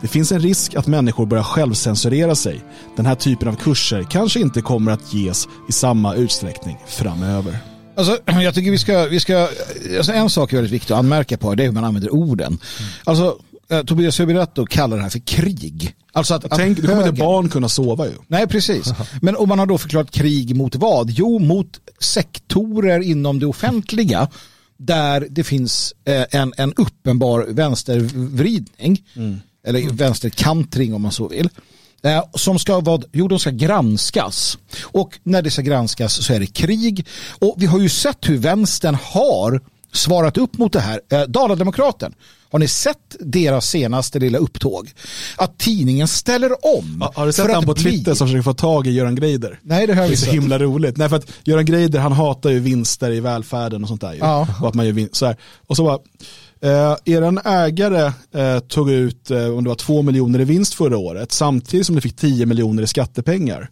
Det 0.00 0.08
finns 0.08 0.32
en 0.32 0.40
risk 0.40 0.74
att 0.74 0.86
människor 0.86 1.26
börjar 1.26 1.44
självcensurera 1.44 2.34
sig. 2.34 2.60
Den 2.96 3.06
här 3.06 3.14
typen 3.14 3.48
av 3.48 3.54
kurser 3.54 4.06
kanske 4.10 4.40
inte 4.40 4.60
kommer 4.60 4.92
att 4.92 5.14
ges 5.14 5.48
i 5.68 5.72
samma 5.72 6.14
utsträckning 6.14 6.78
framöver. 6.86 7.58
Alltså, 7.96 8.18
jag 8.26 8.54
tycker 8.54 8.70
vi 8.70 8.78
ska, 8.78 9.04
vi 9.04 9.20
ska 9.20 9.48
alltså 9.96 10.12
en 10.12 10.30
sak 10.30 10.52
är 10.52 10.56
väldigt 10.56 10.72
viktig 10.72 10.94
att 10.94 10.98
anmärka 10.98 11.36
på, 11.36 11.54
det 11.54 11.62
är 11.62 11.66
hur 11.66 11.72
man 11.72 11.84
använder 11.84 12.14
orden. 12.14 12.58
Alltså, 13.04 13.24
eh, 13.24 13.32
Tobias 13.82 14.20
Hübinette 14.20 14.66
kallar 14.66 14.96
det 14.96 15.02
här 15.02 15.10
för 15.10 15.18
krig. 15.18 15.94
Alltså 16.12 16.34
att, 16.34 16.44
att 16.44 16.58
Tänk, 16.58 16.76
du 16.76 16.86
kommer 16.86 17.08
inte 17.08 17.20
barn 17.20 17.48
kunna 17.48 17.68
sova 17.68 18.06
ju. 18.06 18.12
Nej, 18.28 18.46
precis. 18.46 18.92
Men 19.22 19.36
om 19.36 19.48
man 19.48 19.58
har 19.58 19.66
då 19.66 19.78
förklarat 19.78 20.10
krig 20.10 20.56
mot 20.56 20.76
vad? 20.76 21.10
Jo, 21.10 21.38
mot 21.38 21.80
sektorer 22.00 23.00
inom 23.00 23.38
det 23.38 23.46
offentliga 23.46 24.28
där 24.76 25.26
det 25.30 25.44
finns 25.44 25.94
eh, 26.04 26.24
en, 26.30 26.52
en 26.56 26.74
uppenbar 26.74 27.46
vänstervridning, 27.48 29.02
eller 29.66 29.92
vänsterkantring 29.92 30.94
om 30.94 31.02
man 31.02 31.12
så 31.12 31.28
vill. 31.28 31.48
Eh, 32.02 32.24
som 32.34 32.58
ska, 32.58 32.80
vad, 32.80 33.04
jo, 33.12 33.28
de 33.28 33.38
ska 33.38 33.50
granskas. 33.50 34.58
Och 34.82 35.18
när 35.22 35.42
det 35.42 35.50
ska 35.50 35.62
granskas 35.62 36.24
så 36.24 36.32
är 36.32 36.40
det 36.40 36.46
krig. 36.46 37.06
Och 37.38 37.54
vi 37.58 37.66
har 37.66 37.80
ju 37.80 37.88
sett 37.88 38.28
hur 38.28 38.38
vänstern 38.38 38.96
har 39.02 39.60
svarat 39.94 40.36
upp 40.38 40.58
mot 40.58 40.72
det 40.72 40.80
här. 40.80 41.00
Eh, 41.12 41.20
Dalademokraten, 41.22 42.14
har 42.50 42.58
ni 42.58 42.68
sett 42.68 43.16
deras 43.20 43.66
senaste 43.68 44.18
lilla 44.18 44.38
upptåg? 44.38 44.90
Att 45.36 45.58
tidningen 45.58 46.08
ställer 46.08 46.50
om. 46.76 46.98
Ja, 47.00 47.12
Har 47.14 47.26
du 47.26 47.32
sett 47.32 47.52
han 47.52 47.64
på 47.66 47.74
bli- 47.74 47.82
Twitter 47.82 48.14
som 48.14 48.26
försöker 48.26 48.42
få 48.42 48.54
tag 48.54 48.86
i 48.86 48.90
Göran 48.90 49.14
Greider? 49.14 49.58
Nej, 49.62 49.86
det 49.86 49.94
har 49.94 50.02
jag 50.02 50.10
Det 50.10 50.14
är 50.14 50.16
så 50.16 50.30
himla 50.30 50.58
roligt. 50.58 50.96
Nej, 50.96 51.08
för 51.08 51.16
att 51.16 51.26
Göran 51.44 51.64
Greider 51.64 51.98
han 52.00 52.12
hatar 52.12 52.50
ju 52.50 52.58
vinster 52.60 53.10
i 53.10 53.20
välfärden 53.20 53.82
och 53.82 53.88
sånt 53.88 54.00
där. 54.00 54.12
Ju. 54.12 54.18
Ja. 54.18 54.48
Och, 54.62 54.68
att 54.68 54.74
man 54.74 54.86
gör 54.86 54.92
vin- 54.92 55.08
så 55.12 55.26
här. 55.26 55.36
och 55.66 55.76
så 55.76 55.84
bara, 55.84 55.98
Eh, 56.60 56.96
er 57.04 57.46
ägare 57.48 58.12
eh, 58.34 58.58
tog 58.58 58.90
ut 58.90 59.30
eh, 59.30 59.46
om 59.46 59.64
det 59.64 59.68
var 59.70 59.74
2 59.76 60.02
miljoner 60.02 60.40
i 60.40 60.44
vinst 60.44 60.74
förra 60.74 60.96
året 60.98 61.32
samtidigt 61.32 61.86
som 61.86 61.94
ni 61.94 62.00
fick 62.00 62.16
10 62.16 62.46
miljoner 62.46 62.82
i 62.82 62.86
skattepengar. 62.86 63.68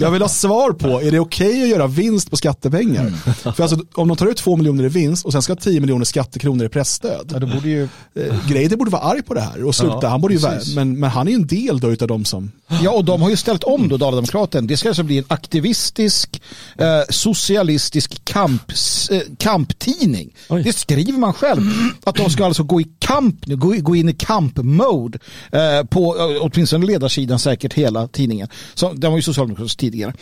Jag 0.00 0.10
vill 0.10 0.22
ha 0.22 0.28
svar 0.28 0.72
på, 0.72 1.02
är 1.02 1.10
det 1.10 1.20
okej 1.20 1.48
okay 1.48 1.62
att 1.62 1.68
göra 1.68 1.86
vinst 1.86 2.30
på 2.30 2.36
skattepengar? 2.36 3.00
Mm. 3.00 3.14
För 3.54 3.62
alltså, 3.62 3.78
om 3.94 4.08
de 4.08 4.16
tar 4.16 4.26
ut 4.26 4.36
2 4.36 4.56
miljoner 4.56 4.84
i 4.84 4.88
vinst 4.88 5.26
och 5.26 5.32
sen 5.32 5.42
ska 5.42 5.52
ha 5.52 5.60
10 5.60 5.80
miljoner 5.80 6.04
skattekronor 6.04 6.66
i 6.66 6.68
pressstöd. 6.68 7.30
Ja, 7.32 7.40
borde 7.40 7.68
ju... 7.68 7.82
eh, 8.14 8.48
Greider 8.48 8.76
borde 8.76 8.90
vara 8.90 9.02
arg 9.02 9.22
på 9.22 9.34
det 9.34 9.40
här 9.40 9.64
och 9.64 9.74
sluta. 9.74 9.98
Ja, 10.02 10.08
han 10.08 10.20
borde 10.20 10.34
ju 10.34 10.40
vara, 10.40 10.58
men, 10.74 10.98
men 11.00 11.10
han 11.10 11.26
är 11.28 11.32
ju 11.32 11.36
en 11.36 11.46
del 11.46 11.80
då 11.80 11.90
utav 11.90 12.08
de 12.08 12.24
som... 12.24 12.50
Ja, 12.82 12.90
och 12.90 13.04
de 13.04 13.22
har 13.22 13.30
ju 13.30 13.36
ställt 13.36 13.64
om 13.64 13.88
då 13.88 13.96
Dalademokraten. 13.96 14.66
Det 14.66 14.76
ska 14.76 14.88
alltså 14.88 15.02
bli 15.02 15.18
en 15.18 15.24
aktivistisk, 15.28 16.42
eh, 16.78 16.86
socialistisk 17.10 18.24
kamp, 18.24 18.72
eh, 19.10 19.20
kamptidning. 19.38 20.30
Oj. 20.48 20.62
Det 20.62 20.72
skriver 20.72 21.18
man 21.18 21.32
själv. 21.32 21.62
Att 22.04 22.14
de 22.14 22.30
ska 22.30 22.44
alltså 22.44 22.62
gå 22.62 22.80
i 22.80 22.86
kamp 22.98 23.46
nu, 23.46 23.56
gå, 23.56 23.74
gå 23.78 23.96
in 23.96 24.08
i 24.08 24.14
kampmode 24.14 25.18
eh, 25.52 25.84
på 25.84 26.16
åtminstone 26.40 26.86
ledarsidan 26.86 27.38
säkert 27.38 27.74
hela 27.74 28.08
tidningen. 28.08 28.48
Så, 28.74 28.92
den 28.92 29.10
var 29.10 29.18
ju 29.18 29.22
socialdemokratisk 29.58 29.76
tidigare. 29.76 30.12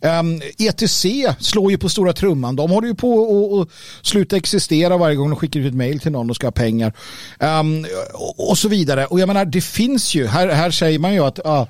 Ehm, 0.00 0.34
um, 0.34 0.42
ETC 0.58 1.06
slår 1.40 1.70
ju 1.70 1.78
på 1.78 1.88
stora 1.88 2.12
trumman. 2.12 2.56
De 2.56 2.70
håller 2.70 2.88
ju 2.88 2.94
på 2.94 3.60
att 3.60 3.68
sluta 4.06 4.36
existera 4.36 4.96
varje 4.96 5.16
gång 5.16 5.30
de 5.30 5.36
skickar 5.36 5.60
ut 5.60 5.66
ett 5.66 5.74
mail 5.74 6.00
till 6.00 6.12
någon 6.12 6.30
och 6.30 6.36
ska 6.36 6.46
ha 6.46 6.52
pengar. 6.52 6.92
Um, 7.38 7.86
och, 8.14 8.50
och, 8.50 8.58
så 8.58 8.68
vidare. 8.68 9.06
Och 9.06 9.20
jag 9.20 9.26
menar, 9.26 9.44
det 9.44 9.60
finns 9.60 10.14
ju, 10.14 10.26
här, 10.26 10.48
här 10.48 10.70
säger 10.70 10.98
man 10.98 11.14
ju 11.14 11.20
att 11.20 11.38
uh, 11.46 11.66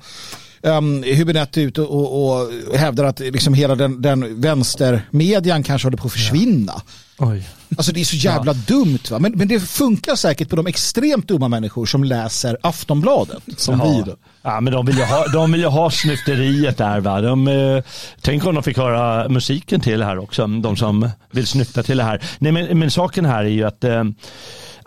um, 0.61 1.03
Hübinette 1.03 1.59
är 1.59 1.61
ute 1.61 1.81
och, 1.81 2.13
och, 2.13 2.47
och, 2.69 2.77
hävdar 2.77 3.03
att 3.03 3.19
liksom 3.19 3.53
hela 3.53 3.75
den, 3.75 4.01
den 4.01 4.41
vänstermedian 4.41 5.63
kanske 5.63 5.85
håller 5.85 5.97
på 5.97 6.07
att 6.07 6.13
försvinna. 6.13 6.73
Ja. 6.75 6.81
Oj. 7.19 7.43
Alltså 7.77 7.91
det 7.91 7.99
är 7.99 8.05
så 8.05 8.15
jävla 8.15 8.51
ja. 8.51 8.57
dumt 8.67 8.99
va? 9.11 9.19
Men, 9.19 9.31
men 9.31 9.47
det 9.47 9.59
funkar 9.59 10.15
säkert 10.15 10.49
på 10.49 10.55
de 10.55 10.67
extremt 10.67 11.27
dumma 11.27 11.47
människor 11.47 11.85
som 11.85 12.03
läser 12.03 12.57
Aftonbladet. 12.61 13.43
Som 13.57 13.79
ja. 13.79 13.85
vi 13.85 14.11
då. 14.11 14.17
Ja 14.41 14.61
men 14.61 14.73
de 14.73 14.85
vill 14.85 14.97
ju 14.97 15.03
ha, 15.03 15.27
de 15.27 15.51
vill 15.51 15.65
ha 15.65 15.91
snyfteriet 15.91 16.77
där 16.77 16.99
va. 16.99 17.21
De, 17.21 17.47
eh, 17.47 17.83
tänk 18.21 18.45
om 18.45 18.55
de 18.55 18.63
fick 18.63 18.77
höra 18.77 19.29
musiken 19.29 19.81
till 19.81 19.99
det 19.99 20.05
här 20.05 20.17
också. 20.17 20.47
De 20.47 20.77
som 20.77 21.09
vill 21.31 21.47
snyfta 21.47 21.83
till 21.83 21.97
det 21.97 22.03
här. 22.03 22.21
Nej 22.39 22.51
men, 22.51 22.79
men 22.79 22.91
saken 22.91 23.25
här 23.25 23.43
är 23.43 23.49
ju 23.49 23.63
att 23.63 23.83
eh, 23.83 24.03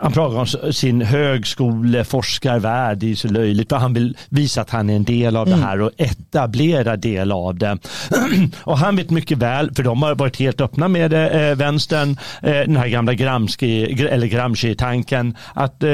han 0.03 0.11
pratar 0.11 0.37
om 0.37 0.47
sin 0.73 1.01
högskoleforskarvärld, 1.01 2.97
det 2.97 3.11
är 3.11 3.15
så 3.15 3.27
löjligt. 3.27 3.71
Han 3.71 3.93
vill 3.93 4.17
visa 4.29 4.61
att 4.61 4.69
han 4.69 4.89
är 4.89 4.95
en 4.95 5.03
del 5.03 5.35
av 5.35 5.47
mm. 5.47 5.59
det 5.59 5.65
här 5.65 5.81
och 5.81 5.91
etablera 5.97 6.97
del 6.97 7.31
av 7.31 7.57
det. 7.57 7.77
och 8.63 8.77
han 8.77 8.95
vet 8.95 9.09
mycket 9.09 9.37
väl, 9.37 9.71
för 9.75 9.83
de 9.83 10.03
har 10.03 10.15
varit 10.15 10.39
helt 10.39 10.61
öppna 10.61 10.87
med 10.87 11.11
det, 11.11 11.29
eh, 11.29 11.55
vänstern, 11.55 12.17
den 12.41 12.77
här 12.77 12.87
gamla 12.87 13.13
Gramsci, 13.13 14.05
eller 14.05 14.27
Gramsci-tanken, 14.27 15.37
att 15.53 15.83
eh, 15.83 15.89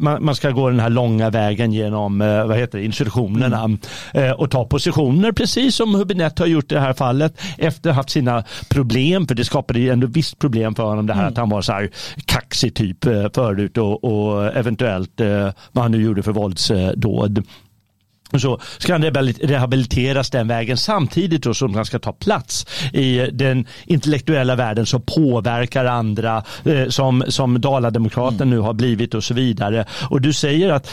man, 0.00 0.24
man, 0.24 0.34
ska 0.34 0.50
gå 0.50 0.70
den 0.70 0.80
här 0.80 0.90
långa 0.90 1.30
vägen 1.30 1.72
genom 1.72 2.20
eh, 2.20 2.46
vad 2.46 2.56
heter 2.56 2.78
det, 2.78 2.84
institutionerna 2.84 3.58
mm. 3.64 3.78
Eh, 4.12 4.30
och 4.30 4.50
ta 4.50 4.64
positioner, 4.64 5.32
precis 5.32 5.76
som 5.76 5.94
Hubinett 5.94 6.38
har 6.38 6.46
gjort 6.46 6.72
i 6.72 6.74
det 6.74 6.80
här 6.80 6.92
fallet, 6.92 7.40
efter 7.58 7.90
att 7.90 7.96
ha 7.96 8.00
haft 8.00 8.10
sina 8.10 8.44
problem, 8.68 9.26
för 9.26 9.34
det 9.34 9.44
skapade 9.44 9.78
ju 9.80 9.90
ändå 9.90 10.06
visst 10.06 10.38
problem 10.38 10.74
för 10.74 10.82
honom, 10.82 11.06
det 11.06 11.12
här 11.12 11.20
mm. 11.20 11.32
att 11.32 11.38
han 11.38 11.48
var 11.48 11.62
så 11.62 11.72
här 11.72 11.90
kaxig 12.24 12.74
typ 12.74 13.06
eh, 13.06 13.26
förut 13.34 13.78
och, 13.78 14.04
och 14.04 14.56
eventuellt 14.56 15.20
eh, 15.20 15.50
vad 15.72 15.84
han 15.84 15.90
nu 15.92 16.02
gjorde 16.02 16.22
för 16.22 16.32
våldsdåd 16.32 17.44
så 18.40 18.60
ska 18.78 18.92
han 18.92 19.02
rehabiliteras 19.02 20.30
den 20.30 20.48
vägen 20.48 20.76
samtidigt 20.76 21.42
då 21.42 21.54
som 21.54 21.74
han 21.74 21.84
ska 21.84 21.98
ta 21.98 22.12
plats 22.12 22.66
i 22.92 23.16
den 23.32 23.66
intellektuella 23.86 24.56
världen 24.56 24.86
som 24.86 25.02
påverkar 25.02 25.84
andra 25.84 26.42
eh, 26.64 26.88
som, 26.88 27.24
som 27.28 27.60
Dalademokraten 27.60 28.36
mm. 28.42 28.50
nu 28.50 28.58
har 28.58 28.72
blivit 28.72 29.14
och 29.14 29.24
så 29.24 29.34
vidare. 29.34 29.86
Och 30.10 30.20
du 30.20 30.32
säger 30.32 30.70
att 30.70 30.90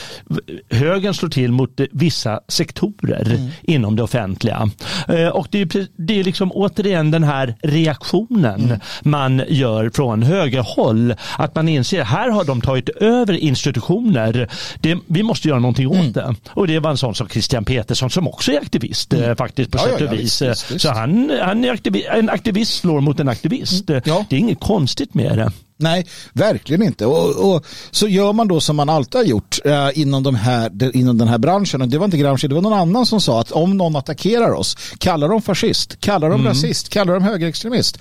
högern 0.69 1.13
slår 1.13 1.29
till 1.29 1.51
mot 1.51 1.79
vissa 1.91 2.39
sektorer 2.47 3.25
mm. 3.25 3.49
inom 3.61 3.95
det 3.95 4.03
offentliga. 4.03 4.69
Eh, 5.07 5.27
och 5.27 5.47
det 5.51 5.61
är, 5.61 5.87
det 5.95 6.19
är 6.19 6.23
liksom 6.23 6.51
återigen 6.51 7.11
den 7.11 7.23
här 7.23 7.55
reaktionen 7.61 8.63
mm. 8.63 8.79
man 9.01 9.41
gör 9.47 9.89
från 9.89 10.23
högerhåll. 10.23 11.13
Att 11.37 11.55
man 11.55 11.69
inser 11.69 12.03
här 12.03 12.29
har 12.29 12.43
de 12.43 12.61
tagit 12.61 12.89
över 12.89 13.33
institutioner. 13.33 14.49
Det, 14.79 14.97
vi 15.07 15.23
måste 15.23 15.47
göra 15.47 15.59
någonting 15.59 15.87
åt 15.87 15.95
mm. 15.95 16.11
det. 16.11 16.35
Och 16.49 16.67
det 16.67 16.79
var 16.79 16.91
en 16.91 16.97
sån 16.97 17.15
som 17.15 17.27
Christian 17.31 17.65
Petersson 17.65 18.09
som 18.09 18.27
också 18.27 18.51
är 18.51 18.57
aktivist 18.57 19.13
mm. 19.13 19.35
faktiskt 19.35 19.71
på 19.71 19.77
ja, 19.77 19.83
sätt 19.83 19.93
och 19.93 20.01
ja, 20.01 20.11
vis. 20.11 20.41
Visst, 20.41 20.71
visst. 20.71 20.81
Så 20.81 20.89
han, 20.89 21.39
han 21.41 21.65
är 21.65 21.71
aktivist, 21.71 22.07
en 22.11 22.29
aktivist 22.29 22.79
slår 22.79 23.01
mot 23.01 23.19
en 23.19 23.29
aktivist. 23.29 23.89
Mm. 23.89 24.01
Ja. 24.05 24.25
Det 24.29 24.35
är 24.35 24.39
inget 24.39 24.59
konstigt 24.59 25.13
med 25.13 25.37
det. 25.37 25.51
Nej, 25.81 26.05
verkligen 26.33 26.83
inte. 26.83 27.05
Och, 27.05 27.53
och, 27.53 27.65
så 27.91 28.07
gör 28.07 28.33
man 28.33 28.47
då 28.47 28.61
som 28.61 28.75
man 28.75 28.89
alltid 28.89 29.15
har 29.15 29.25
gjort 29.25 29.59
eh, 29.65 29.89
inom, 29.93 30.23
de 30.23 30.35
här, 30.35 30.95
inom 30.95 31.17
den 31.17 31.27
här 31.27 31.37
branschen. 31.37 31.81
Och 31.81 31.87
det 31.87 31.97
var 31.97 32.05
inte 32.05 32.17
Gramsci, 32.17 32.47
det 32.47 32.55
var 32.55 32.61
någon 32.61 32.79
annan 32.79 33.05
som 33.05 33.21
sa 33.21 33.41
att 33.41 33.51
om 33.51 33.77
någon 33.77 33.95
attackerar 33.95 34.51
oss, 34.51 34.77
kallar 34.97 35.29
dem 35.29 35.41
fascist, 35.41 35.99
kallar 35.99 36.29
dem 36.29 36.39
mm. 36.39 36.53
rasist, 36.53 36.89
kallar 36.89 37.13
dem 37.13 37.23
högerextremist. 37.23 37.97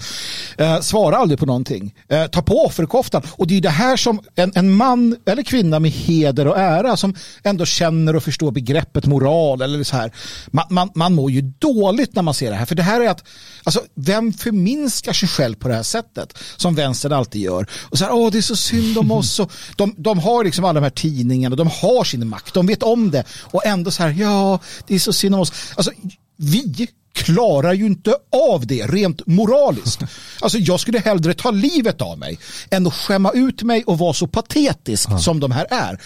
Eh, 0.58 0.80
svara 0.80 1.16
aldrig 1.16 1.38
på 1.38 1.46
någonting. 1.46 1.94
Eh, 2.08 2.26
ta 2.26 2.42
på 2.42 2.66
offerkoftan. 2.66 3.22
Och 3.30 3.46
det 3.46 3.56
är 3.56 3.60
det 3.60 3.70
här 3.70 3.96
som 3.96 4.20
en, 4.34 4.52
en 4.54 4.70
man 4.70 5.16
eller 5.26 5.42
kvinna 5.42 5.78
med 5.78 5.90
heder 5.90 6.46
och 6.46 6.58
ära 6.58 6.96
som 6.96 7.14
ändå 7.42 7.64
känner 7.64 8.16
och 8.16 8.22
förstår 8.22 8.50
begreppet 8.50 9.06
moral 9.06 9.62
eller 9.62 9.84
så 9.84 9.96
här. 9.96 10.12
Man, 10.50 10.64
man, 10.70 10.90
man 10.94 11.14
mår 11.14 11.30
ju 11.30 11.40
dåligt 11.58 12.14
när 12.14 12.22
man 12.22 12.34
ser 12.34 12.50
det 12.50 12.56
här. 12.56 12.66
För 12.66 12.74
det 12.74 12.82
här 12.82 13.00
är 13.00 13.08
att, 13.08 13.24
alltså, 13.64 13.80
vem 13.94 14.32
förminskar 14.32 15.12
sig 15.12 15.28
själv 15.28 15.54
på 15.54 15.68
det 15.68 15.74
här 15.74 15.82
sättet? 15.82 16.38
Som 16.56 16.74
vänstern 16.74 17.12
alltid 17.12 17.42
gör. 17.42 17.66
Och 17.78 17.98
så 17.98 18.04
här, 18.04 18.12
åh 18.12 18.30
det 18.30 18.38
är 18.38 18.42
så 18.42 18.56
synd 18.56 18.98
om 18.98 19.10
oss. 19.10 19.40
Och 19.40 19.52
de, 19.76 19.94
de 19.96 20.18
har 20.18 20.44
liksom 20.44 20.64
alla 20.64 20.80
de 20.80 20.84
här 20.84 20.90
tidningarna, 20.90 21.56
de 21.56 21.66
har 21.66 22.04
sin 22.04 22.28
makt, 22.28 22.54
de 22.54 22.66
vet 22.66 22.82
om 22.82 23.10
det. 23.10 23.24
Och 23.40 23.66
ändå 23.66 23.90
så 23.90 24.02
här, 24.02 24.10
ja 24.10 24.58
det 24.86 24.94
är 24.94 24.98
så 24.98 25.12
synd 25.12 25.34
om 25.34 25.40
oss. 25.40 25.52
Alltså 25.76 25.92
vi 26.36 26.88
klarar 27.12 27.72
ju 27.72 27.86
inte 27.86 28.14
av 28.52 28.66
det 28.66 28.86
rent 28.86 29.26
moraliskt. 29.26 30.00
Alltså 30.40 30.58
jag 30.58 30.80
skulle 30.80 30.98
hellre 30.98 31.34
ta 31.34 31.50
livet 31.50 32.00
av 32.00 32.18
mig 32.18 32.38
än 32.70 32.86
att 32.86 32.94
skämma 32.94 33.32
ut 33.32 33.62
mig 33.62 33.84
och 33.84 33.98
vara 33.98 34.12
så 34.12 34.26
patetisk 34.26 35.08
ja. 35.10 35.18
som 35.18 35.40
de 35.40 35.50
här 35.50 35.66
är. 35.70 36.00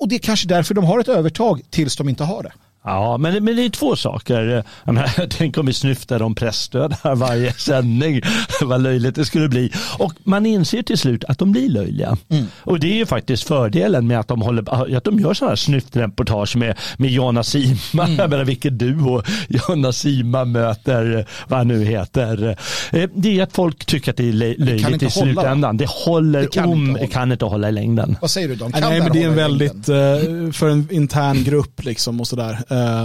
Och 0.00 0.08
det 0.08 0.14
är 0.14 0.18
kanske 0.18 0.48
därför 0.48 0.74
de 0.74 0.84
har 0.84 1.00
ett 1.00 1.08
övertag 1.08 1.62
tills 1.70 1.96
de 1.96 2.08
inte 2.08 2.24
har 2.24 2.42
det. 2.42 2.52
Ja, 2.84 3.16
men, 3.16 3.44
men 3.44 3.56
det 3.56 3.64
är 3.64 3.68
två 3.68 3.96
saker. 3.96 4.64
Menar, 4.84 5.26
tänk 5.30 5.58
om 5.58 5.66
vi 5.66 5.72
snyftade 5.72 6.24
om 6.24 6.34
pressstöd 6.34 6.96
här 7.02 7.14
varje 7.14 7.52
sändning. 7.58 8.20
Vad 8.62 8.80
löjligt 8.80 9.14
det 9.14 9.24
skulle 9.24 9.48
bli. 9.48 9.72
Och 9.98 10.12
man 10.24 10.46
inser 10.46 10.82
till 10.82 10.98
slut 10.98 11.24
att 11.24 11.38
de 11.38 11.52
blir 11.52 11.68
löjliga. 11.68 12.16
Mm. 12.28 12.44
Och 12.54 12.80
det 12.80 12.92
är 12.92 12.96
ju 12.96 13.06
faktiskt 13.06 13.48
fördelen 13.48 14.06
med 14.06 14.20
att 14.20 14.28
de, 14.28 14.42
håller, 14.42 14.96
att 14.96 15.04
de 15.04 15.20
gör 15.20 15.34
sådana 15.34 15.50
här 15.50 15.56
snyftreportage 15.56 16.56
med, 16.56 16.78
med 16.96 17.10
Jonna 17.10 17.42
Sima. 17.42 18.04
Mm. 18.04 18.16
Jag 18.16 18.30
menar 18.30 18.44
vilket 18.44 18.78
duo 18.78 19.22
Jonna 19.48 19.92
Sima 19.92 20.44
möter, 20.44 21.26
vad 21.48 21.58
han 21.58 21.68
nu 21.68 21.84
heter. 21.84 22.56
Eh, 22.92 23.10
det 23.14 23.38
är 23.38 23.42
att 23.42 23.52
folk 23.52 23.84
tycker 23.84 24.10
att 24.10 24.16
det 24.16 24.28
är 24.28 24.32
löjligt 24.32 25.02
i 25.02 25.10
slutändan. 25.10 25.62
Hålla. 25.62 25.72
Det 25.72 25.88
håller 25.88 26.42
det 26.42 26.48
kan 26.48 26.64
om, 26.64 26.90
inte 26.90 27.06
kan 27.06 27.32
inte 27.32 27.44
hålla 27.44 27.68
i 27.68 27.72
längden. 27.72 28.16
Vad 28.20 28.30
säger 28.30 28.48
du? 28.48 28.54
De 28.54 28.72
kan 28.72 28.80
Nej, 28.80 29.00
men 29.00 29.12
det 29.12 29.22
är 29.22 29.28
en 29.28 29.36
väldigt, 29.36 29.88
eh, 29.88 30.52
för 30.52 30.68
en 30.68 30.88
intern 30.90 31.44
grupp 31.44 31.84
liksom 31.84 32.20
och 32.20 32.26
sådär 32.26 32.58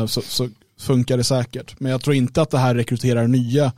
så, 0.08 0.22
så 0.22 0.50
funkar 0.80 1.18
det 1.18 1.24
säkert. 1.24 1.80
Men 1.80 1.92
jag 1.92 2.02
tror 2.02 2.16
inte 2.16 2.42
att 2.42 2.52
det 2.52 2.58
här 2.58 2.76
rekryterar 2.76 3.28
nya 3.28 3.72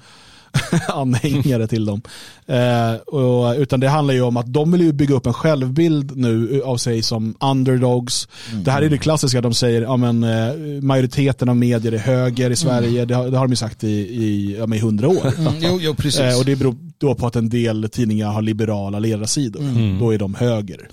anhängare 0.88 1.68
till 1.68 1.86
dem. 1.86 2.02
Eh, 2.46 2.94
och, 2.96 3.56
utan 3.58 3.80
det 3.80 3.90
handlar 3.90 4.14
ju 4.14 4.22
om 4.22 4.38
att 4.38 4.54
de 4.54 4.72
vill 4.72 4.82
ju 4.82 4.94
bygga 4.94 5.16
upp 5.16 5.26
en 5.26 5.34
självbild 5.34 6.18
nu 6.18 6.62
av 6.66 6.78
sig 6.78 7.02
som 7.02 7.36
underdogs. 7.40 8.28
Mm. 8.52 8.64
Det 8.64 8.72
här 8.72 8.82
är 8.82 8.90
det 8.90 8.98
klassiska, 8.98 9.42
de 9.42 9.54
säger 9.54 9.82
ja, 9.82 9.98
men, 9.98 10.24
eh, 10.24 10.54
majoriteten 10.82 11.50
av 11.50 11.56
medier 11.56 11.92
är 11.92 11.98
höger 11.98 12.44
i 12.44 12.46
mm. 12.46 12.56
Sverige. 12.56 12.90
Mm. 12.90 13.08
Det, 13.08 13.16
har, 13.16 13.30
det 13.30 13.38
har 13.38 13.46
de 13.46 13.52
ju 13.52 13.56
sagt 13.56 13.84
i, 13.84 13.88
i, 13.98 14.56
ja, 14.60 14.76
i 14.76 14.80
hundra 14.80 15.08
år. 15.08 15.34
Mm. 15.38 15.54
Jo, 15.60 15.80
jo, 15.82 15.96
precis. 15.96 16.22
Eh, 16.22 16.40
och 16.40 16.46
det 16.46 16.56
beror 16.56 16.76
då 16.98 17.16
på 17.16 17.28
att 17.28 17.36
en 17.36 17.50
del 17.50 17.90
tidningar 17.90 18.32
har 18.32 18.42
liberala 18.42 19.00
ledarsidor. 19.00 19.62
Mm. 19.62 20.00
Då 20.00 20.14
är 20.14 20.18
de 20.18 20.36
höger. 20.36 20.88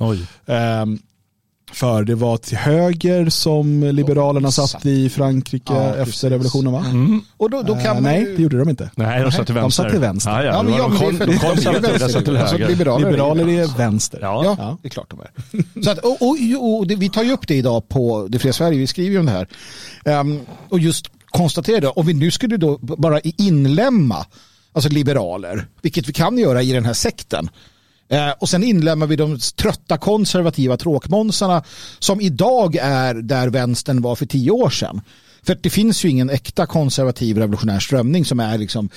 För 1.75 2.05
det 2.05 2.15
var 2.15 2.37
till 2.37 2.57
höger 2.57 3.29
som 3.29 3.83
Liberalerna 3.83 4.51
satt 4.51 4.87
i 4.87 5.09
Frankrike 5.09 5.73
ja, 5.73 5.95
efter 5.95 6.31
revolutionen 6.31 6.73
va? 6.73 6.85
Mm. 6.87 7.21
Och 7.37 7.51
då, 7.51 7.63
då 7.63 7.75
kan 7.75 7.97
uh, 7.97 8.03
nej, 8.03 8.35
det 8.37 8.43
gjorde 8.43 8.59
de 8.59 8.69
inte. 8.69 8.91
Nej, 8.95 9.23
de 9.23 9.33
satt 9.33 9.47
till 9.47 9.55
vänster. 9.55 9.83
De 9.83 9.89
satt 9.89 9.91
till 9.91 10.01
vänster. 10.01 10.31
Ja, 10.31 10.43
ja, 10.43 10.53
ja, 10.53 10.63
men, 10.63 11.39
konservativa 11.39 12.09
satt 12.09 12.25
till 12.25 12.37
höger. 12.37 12.69
liberaler, 12.69 13.07
liberaler 13.07 13.49
är 13.49 13.79
vänster. 13.79 14.19
Ja, 14.23 14.57
ja, 14.59 14.79
det 14.83 14.89
är 14.89 14.91
klart 14.91 15.11
de 15.11 15.21
är. 15.21 15.83
Så 15.83 15.91
att, 15.91 15.99
och, 15.99 16.23
och, 16.23 16.79
och 16.79 16.87
det, 16.87 16.97
vi 16.97 17.11
tar 17.11 17.23
ju 17.23 17.33
upp 17.33 17.49
det 17.49 17.55
idag 17.55 17.89
på 17.89 18.27
Det 18.31 18.39
fria 18.39 18.53
Sverige, 18.53 18.79
vi 18.79 18.87
skriver 18.87 19.11
ju 19.11 19.19
om 19.19 19.27
det 19.27 19.33
här. 19.33 19.49
Um, 20.21 20.41
och 20.69 20.79
just 20.79 21.11
konstaterade, 21.31 21.89
om 21.89 22.07
vi 22.07 22.15
nu 22.15 22.31
skulle 22.31 22.57
då 22.57 22.79
bara 22.79 23.21
inlämma 23.21 24.27
alltså 24.73 24.91
liberaler, 24.91 25.67
vilket 25.83 26.09
vi 26.09 26.13
kan 26.13 26.39
göra 26.39 26.63
i 26.63 26.73
den 26.73 26.85
här 26.85 26.93
sekten, 26.93 27.49
Eh, 28.09 28.31
och 28.39 28.49
sen 28.49 28.65
inlämnar 28.65 29.07
vi 29.07 29.17
de 29.17 29.39
trötta 29.39 29.99
konservativa 29.99 30.77
tråkmånsarna 30.77 31.63
som 31.99 32.21
idag 32.21 32.77
är 32.77 33.15
där 33.15 33.49
vänstern 33.49 34.03
var 34.03 34.17
för 34.17 34.27
tio 34.27 34.51
år 34.51 34.71
sedan. 34.71 35.01
För 35.47 35.59
det 35.61 35.71
finns 35.71 36.05
ju 36.05 36.09
ingen 36.09 36.31
äkta 36.31 36.67
konservativ 36.67 37.39
revolutionär 37.39 37.81
strömning 37.81 38.25
som 38.25 38.41
är 38.41 38.59
liksom 38.59 38.89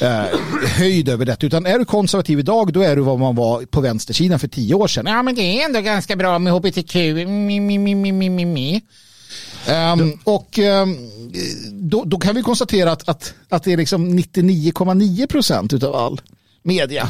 eh, 0.00 0.24
höjd 0.66 1.08
över 1.08 1.24
detta. 1.24 1.46
Utan 1.46 1.66
är 1.66 1.78
du 1.78 1.84
konservativ 1.84 2.38
idag 2.38 2.72
då 2.72 2.82
är 2.82 2.96
du 2.96 3.02
vad 3.02 3.18
man 3.18 3.36
var 3.36 3.62
på 3.62 3.80
vänstersidan 3.80 4.38
för 4.38 4.48
tio 4.48 4.74
år 4.74 4.88
sedan. 4.88 5.06
Ja 5.06 5.22
men 5.22 5.34
det 5.34 5.42
är 5.42 5.64
ändå 5.64 5.80
ganska 5.80 6.16
bra 6.16 6.38
med 6.38 6.52
hbtq. 6.52 6.94
Mi, 6.94 7.60
mi, 7.60 7.78
mi, 7.78 7.94
mi, 7.94 8.30
mi, 8.30 8.44
mi. 8.44 8.82
Um, 9.92 10.18
och 10.24 10.58
um, 10.58 10.98
då, 11.70 12.04
då, 12.04 12.18
kan 12.18 12.34
vi 12.34 12.42
konstatera 12.42 12.92
att, 12.92 13.08
att, 13.08 13.34
att 13.48 13.62
det 13.62 13.72
är 13.72 13.76
liksom 13.76 14.18
99,9 14.18 15.26
procent 15.26 15.72
av 15.72 15.96
all 15.96 16.20
media. 16.62 17.08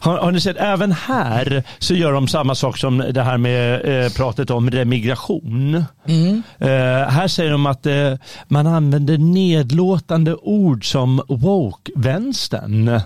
Har, 0.00 0.18
har, 0.18 0.32
ni 0.32 0.40
sett, 0.40 0.56
även 0.56 0.92
här 0.92 1.62
så 1.78 1.94
gör 1.94 2.12
de 2.12 2.28
samma 2.28 2.54
sak 2.54 2.78
som 2.78 2.98
det 2.98 3.22
här 3.22 3.38
med 3.38 3.74
eh, 4.04 4.12
pratet 4.12 4.50
om 4.50 4.70
remigration. 4.70 5.84
Mm. 6.06 6.42
Eh, 6.58 7.08
här 7.08 7.28
säger 7.28 7.50
de 7.50 7.66
att 7.66 7.86
eh, 7.86 8.14
man 8.48 8.66
använder 8.66 9.18
nedlåtande 9.18 10.34
ord 10.34 10.90
som 10.90 11.22
woke-vänstern. 11.28 13.00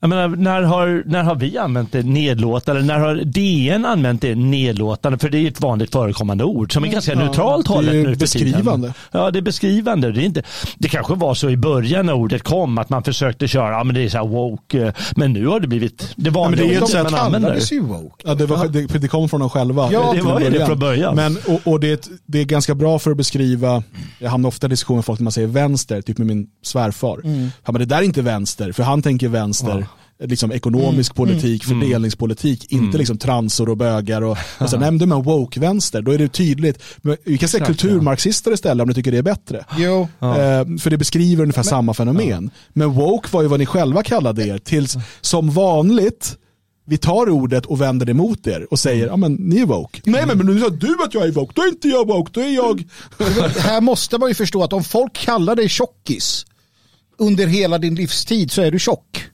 Jag 0.00 0.08
menar, 0.08 0.28
när, 0.28 0.62
har, 0.62 1.02
när 1.06 1.22
har 1.22 1.34
vi 1.34 1.58
använt 1.58 1.92
det 1.92 2.02
nedlåtande? 2.02 2.82
När 2.82 2.98
har 2.98 3.14
DN 3.14 3.84
använt 3.84 4.22
det 4.22 4.34
nedlåtande? 4.34 5.18
För 5.18 5.28
det 5.28 5.38
är 5.38 5.48
ett 5.48 5.60
vanligt 5.60 5.92
förekommande 5.92 6.44
ord 6.44 6.72
som 6.72 6.84
är 6.84 6.88
ganska 6.88 7.12
ja, 7.12 7.18
neutralt 7.18 7.66
hållet 7.66 7.94
nu 7.94 8.16
beskrivande. 8.16 8.94
Ja, 9.10 9.30
det 9.30 9.38
är 9.38 9.42
beskrivande. 9.42 10.12
Det, 10.12 10.22
är 10.22 10.24
inte, 10.24 10.42
det 10.78 10.88
kanske 10.88 11.14
var 11.14 11.34
så 11.34 11.50
i 11.50 11.56
början 11.56 12.06
när 12.06 12.12
ordet 12.12 12.42
kom 12.42 12.78
att 12.78 12.90
man 12.90 13.02
försökte 13.02 13.48
köra, 13.48 13.70
ja 13.70 13.84
men 13.84 13.94
det 13.94 14.02
är 14.02 14.08
så 14.08 14.18
här 14.18 14.26
woke. 14.26 14.92
Men 15.16 15.32
nu 15.32 15.46
har 15.46 15.60
det 15.60 15.66
blivit 15.66 16.12
det 16.16 16.30
vanliga 16.30 16.72
ja, 16.72 16.82
ordet 16.82 17.12
man 17.12 17.20
använder. 17.20 17.72
Ju 17.72 17.80
woke. 17.80 18.24
Ja, 18.28 18.34
det, 18.34 18.46
var, 18.46 18.68
det, 18.68 18.98
det 18.98 19.08
kom 19.08 19.28
från 19.28 19.40
dem 19.40 19.50
själva. 19.50 19.88
Ja, 19.92 20.12
det 20.14 20.22
var 20.22 20.40
ju 20.40 20.50
det 20.50 20.66
från 20.66 20.78
början. 20.78 21.16
Men, 21.16 21.36
och, 21.46 21.72
och 21.72 21.80
det, 21.80 22.08
det 22.26 22.40
är 22.40 22.44
ganska 22.44 22.74
bra 22.74 22.98
för 22.98 23.10
att 23.10 23.16
beskriva, 23.16 23.82
jag 24.18 24.30
hamnar 24.30 24.48
ofta 24.48 24.66
i 24.66 24.70
diskussion 24.70 24.96
med 24.96 25.04
folk 25.04 25.20
när 25.20 25.24
man 25.24 25.32
säger 25.32 25.48
vänster, 25.48 26.02
typ 26.02 26.18
med 26.18 26.26
min 26.26 26.46
svärfar. 26.62 27.20
Mm. 27.24 27.50
Ja, 27.64 27.72
men 27.72 27.78
det 27.78 27.84
där 27.86 27.98
är 27.98 28.02
inte 28.02 28.22
vänster, 28.22 28.72
för 28.72 28.82
han 28.82 29.02
tänker 29.02 29.28
vänster. 29.28 29.78
Ja 29.80 29.97
liksom 30.20 30.52
ekonomisk 30.52 31.18
mm. 31.18 31.28
politik, 31.28 31.64
mm. 31.64 31.80
fördelningspolitik, 31.80 32.72
mm. 32.72 32.84
inte 32.84 32.98
liksom 32.98 33.18
transor 33.18 33.68
och 33.68 33.76
bögar. 33.76 34.22
Och, 34.22 34.38
och 34.58 34.70
sen 34.70 34.80
nämnde 34.80 35.06
man 35.06 35.22
woke-vänster, 35.22 36.02
då 36.02 36.12
är 36.12 36.18
det 36.18 36.28
tydligt. 36.28 36.82
Men 36.96 37.16
vi 37.24 37.38
kan 37.38 37.48
säga 37.48 37.66
kulturmarxister 37.66 38.52
istället 38.52 38.82
om 38.82 38.88
ni 38.88 38.94
tycker 38.94 39.12
det 39.12 39.18
är 39.18 39.22
bättre. 39.22 39.64
Jo. 39.76 40.08
Ja. 40.18 40.30
Eh, 40.30 40.66
för 40.80 40.90
det 40.90 40.98
beskriver 40.98 41.42
ungefär 41.42 41.62
men, 41.62 41.70
samma 41.70 41.94
fenomen. 41.94 42.50
Ja. 42.54 42.60
Men 42.72 42.92
woke 42.92 43.28
var 43.30 43.42
ju 43.42 43.48
vad 43.48 43.60
ni 43.60 43.66
själva 43.66 44.02
kallade 44.02 44.46
er, 44.46 44.58
tills 44.58 44.96
som 45.20 45.50
vanligt 45.50 46.36
vi 46.88 46.98
tar 46.98 47.30
ordet 47.30 47.66
och 47.66 47.80
vänder 47.80 48.06
det 48.06 48.14
mot 48.14 48.46
er 48.46 48.66
och 48.70 48.78
säger, 48.78 49.06
ja 49.06 49.16
men 49.16 49.34
ni 49.34 49.60
är 49.60 49.66
woke. 49.66 50.00
Nej 50.04 50.26
men, 50.26 50.38
men 50.38 50.46
nu 50.46 50.60
sa 50.60 50.68
du 50.68 50.96
att 51.04 51.14
jag 51.14 51.26
är 51.26 51.32
woke, 51.32 51.52
då 51.56 51.62
är 51.62 51.68
inte 51.68 51.88
jag 51.88 52.06
woke, 52.06 52.30
då 52.34 52.40
är 52.40 52.54
jag... 52.54 52.84
här 53.58 53.80
måste 53.80 54.18
man 54.18 54.28
ju 54.28 54.34
förstå 54.34 54.62
att 54.62 54.72
om 54.72 54.84
folk 54.84 55.12
kallar 55.12 55.56
dig 55.56 55.68
tjockis 55.68 56.46
under 57.18 57.46
hela 57.46 57.78
din 57.78 57.94
livstid 57.94 58.52
så 58.52 58.62
är 58.62 58.70
du 58.70 58.78
tjock. 58.78 59.28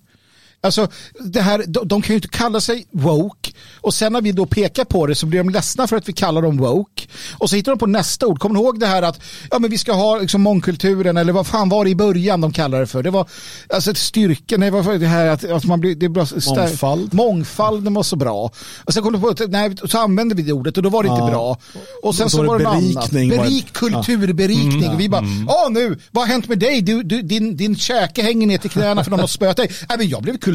Alltså, 0.65 0.89
det 1.21 1.41
här, 1.41 1.65
de, 1.67 1.89
de, 1.89 2.03
kan 2.03 2.09
ju 2.09 2.15
inte 2.15 2.29
kalla 2.29 2.61
sig 2.61 2.87
woke 2.91 3.51
och 3.81 3.95
sen 3.95 4.13
när 4.13 4.21
vi 4.21 4.33
då 4.33 4.47
pekar 4.47 4.85
på 4.85 5.07
det 5.07 5.15
så 5.15 5.27
blir 5.27 5.39
de 5.39 5.51
ledsna 5.51 5.87
för 5.87 5.97
att 5.97 6.09
vi 6.09 6.13
kallar 6.13 6.43
dem 6.43 6.57
woke. 6.57 7.07
Och 7.39 7.51
så 7.51 7.57
hittar 7.57 7.73
de 7.73 7.79
på 7.79 7.87
nästa 7.87 8.27
ord. 8.27 8.39
Kommer 8.39 8.55
ni 8.55 8.61
ihåg 8.61 8.81
det 8.81 8.87
här 8.87 9.03
att 9.03 9.21
ja, 9.51 9.59
men 9.59 9.71
vi 9.71 9.79
ska 9.79 9.93
ha 9.93 10.19
liksom 10.19 10.43
mångkulturen 10.43 11.17
eller 11.17 11.33
vad 11.33 11.47
fan 11.47 11.69
var 11.69 11.85
det 11.85 11.91
i 11.91 11.95
början 11.95 12.41
de 12.41 12.53
kallade 12.53 12.83
det 12.83 12.87
för? 12.87 13.03
Det 13.03 13.11
var 13.11 13.29
alltså 13.69 13.95
styrkan, 13.95 14.61
nej, 14.61 14.71
vad 14.71 14.85
var 14.85 14.95
det 14.95 15.07
här 15.07 15.27
att, 15.27 15.45
att 15.45 15.65
man 15.65 15.81
blir, 15.81 15.95
det 15.95 16.09
blir 16.09 16.55
mångfald. 16.55 17.15
Mångfalden 17.15 17.95
var 17.95 18.03
så 18.03 18.17
bra. 18.17 18.51
Och 18.85 18.95
sen 18.95 19.03
kom 19.03 19.13
de 19.13 19.23
på 19.23 19.29
att 19.29 19.51
nej, 19.51 19.77
så 19.85 19.99
använde 19.99 20.35
vi 20.35 20.43
det 20.43 20.53
ordet 20.53 20.77
och 20.77 20.83
då 20.83 20.89
var 20.89 21.03
det 21.03 21.09
ja. 21.09 21.19
inte 21.19 21.31
bra. 21.31 21.59
Och 22.03 22.15
sen 22.15 22.25
och 22.25 22.31
så, 22.31 22.37
så 22.37 22.43
var 22.43 22.59
det 22.59 22.65
berikning. 22.65 23.33
Annat. 23.33 23.47
Berik, 23.47 23.73
kulturberikning. 23.73 24.85
Mm. 24.85 24.95
Och 24.95 25.01
vi 25.01 25.09
bara, 25.09 25.25
ja 25.47 25.67
mm. 25.67 25.83
nu, 25.83 25.99
vad 26.11 26.25
har 26.25 26.33
hänt 26.33 26.49
med 26.49 26.59
dig? 26.59 26.83
Du, 26.83 27.03
du, 27.03 27.23
din, 27.23 27.57
din 27.57 27.77
käke 27.77 28.23
hänger 28.23 28.47
ner 28.47 28.59
till 28.59 28.71
knäna 28.71 29.05
för 29.05 29.11
någon 29.11 29.21
har 29.21 29.27
spöat 29.27 29.57
dig. 29.57 29.71
Nej, 29.89 29.99
men 29.99 30.09
jag 30.09 30.23
blev 30.23 30.33
kulturberikad. 30.39 30.54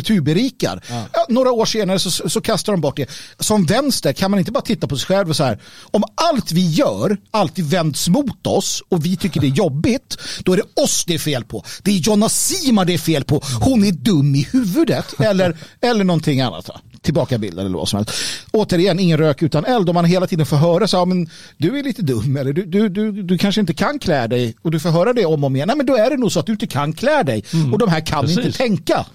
Ja. 0.90 1.06
Ja, 1.14 1.26
några 1.30 1.52
år 1.52 1.66
senare 1.66 2.00
så, 2.00 2.30
så 2.30 2.42
kastar 2.42 2.74
de 2.74 2.82
bort 2.82 2.96
det. 2.96 3.10
Som 3.40 3.66
vänster 3.66 4.14
kan 4.14 4.32
man 4.32 4.40
inte 4.40 4.52
bara 4.52 4.62
titta 4.62 4.88
på 4.88 4.98
sig 4.98 5.08
själv 5.08 5.30
och 5.30 5.36
så 5.36 5.44
här, 5.44 5.60
om 5.92 6.04
allt 6.16 6.52
vi 6.52 6.70
gör 6.70 7.18
alltid 7.32 7.66
vänds 7.66 8.08
mot 8.08 8.48
oss 8.48 8.84
och 8.90 9.06
vi 9.06 9.18
tycker 9.18 9.42
det 9.42 9.48
är 9.48 9.52
jobbigt, 9.52 10.18
då 10.44 10.54
är 10.54 10.58
det 10.58 10.84
oss 10.84 11.06
det 11.08 11.14
är 11.14 11.20
fel 11.20 11.46
på. 11.46 11.64
Det 11.84 11.92
är 11.92 11.96
Jonna 11.96 12.30
Sima 12.30 12.86
det 12.86 12.94
är 12.94 12.98
fel 12.98 13.24
på. 13.24 13.42
Hon 13.62 13.84
är 13.84 13.92
dum 13.92 14.36
i 14.36 14.48
huvudet. 14.52 15.20
Eller, 15.20 15.58
eller 15.82 16.04
någonting 16.04 16.42
annat. 16.42 16.70
Tillbakabild 17.02 17.60
eller 17.60 17.70
vad 17.70 17.90
som 17.90 17.98
helst. 17.98 18.12
Återigen, 18.52 19.00
ingen 19.00 19.18
rök 19.18 19.42
utan 19.42 19.66
eld. 19.66 19.90
Om 19.90 19.94
man 19.94 20.06
hela 20.06 20.28
tiden 20.28 20.46
får 20.46 20.58
höra 20.58 20.88
så, 20.88 20.98
ja, 20.98 21.06
men 21.06 21.30
du 21.58 21.80
är 21.80 21.84
lite 21.84 22.02
dum 22.02 22.38
eller 22.38 22.54
du, 22.54 22.66
du, 22.66 22.90
du, 22.90 23.24
du 23.24 23.38
kanske 23.38 23.62
inte 23.62 23.74
kan 23.74 24.00
klä 24.00 24.28
dig 24.28 24.56
och 24.62 24.72
du 24.72 24.80
får 24.80 24.90
höra 24.90 25.14
det 25.14 25.26
om 25.26 25.44
och 25.44 25.48
om 25.48 25.56
igen. 25.56 25.68
Nej, 25.68 25.78
men 25.78 25.86
då 25.86 25.96
är 25.96 26.10
det 26.10 26.18
nog 26.18 26.32
så 26.32 26.40
att 26.40 26.46
du 26.46 26.52
inte 26.52 26.68
kan 26.68 26.94
klä 26.94 27.24
dig 27.24 27.44
mm. 27.54 27.74
och 27.74 27.80
de 27.80 27.90
här 27.90 28.06
kan 28.06 28.22
Precis. 28.22 28.38
inte 28.46 28.58
tänka. 28.58 29.06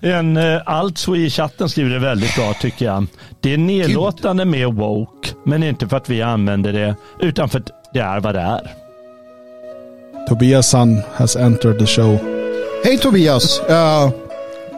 En 0.00 0.36
uh, 0.36 0.60
Altso 0.66 1.16
i 1.16 1.30
chatten 1.30 1.68
skriver 1.68 1.90
det 1.90 1.98
väldigt 1.98 2.36
bra 2.36 2.54
tycker 2.54 2.86
jag. 2.86 3.06
Det 3.40 3.54
är 3.54 3.58
nedlåtande 3.58 4.44
med 4.44 4.66
woke, 4.66 5.28
men 5.44 5.62
inte 5.62 5.88
för 5.88 5.96
att 5.96 6.08
vi 6.08 6.22
använder 6.22 6.72
det, 6.72 6.94
utan 7.20 7.48
för 7.48 7.58
att 7.58 7.70
det 7.92 8.00
är 8.00 8.20
vad 8.20 8.34
det 8.34 8.40
är. 8.40 8.70
Tobias 10.28 10.68
son 10.68 11.00
has 11.14 11.36
entered 11.36 11.78
the 11.78 11.86
show. 11.86 12.18
Hej 12.84 12.98
Tobias! 12.98 13.60
Uh, 13.70 14.10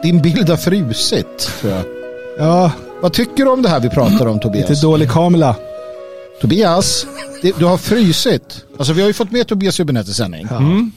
din 0.03 0.21
bild 0.21 0.49
har 0.49 0.57
frusit, 0.57 1.37
tror 1.59 1.73
jag. 1.73 1.83
Ja. 2.37 2.71
Vad 3.01 3.13
tycker 3.13 3.45
du 3.45 3.51
om 3.51 3.61
det 3.61 3.69
här 3.69 3.79
vi 3.79 3.89
pratar 3.89 4.25
om 4.27 4.39
Tobias? 4.39 4.69
Lite 4.69 4.81
dålig 4.81 5.09
kamera. 5.09 5.55
Tobias, 6.41 7.05
det, 7.41 7.59
du 7.59 7.65
har 7.65 7.77
frusit. 7.77 8.65
Alltså 8.77 8.93
vi 8.93 9.01
har 9.01 9.07
ju 9.07 9.13
fått 9.13 9.31
med 9.31 9.47
Tobias 9.47 9.79
Hübinette 9.79 10.09
i 10.09 10.13
sändning. 10.13 10.47
Ja. 10.49 10.57
Mm. 10.57 10.91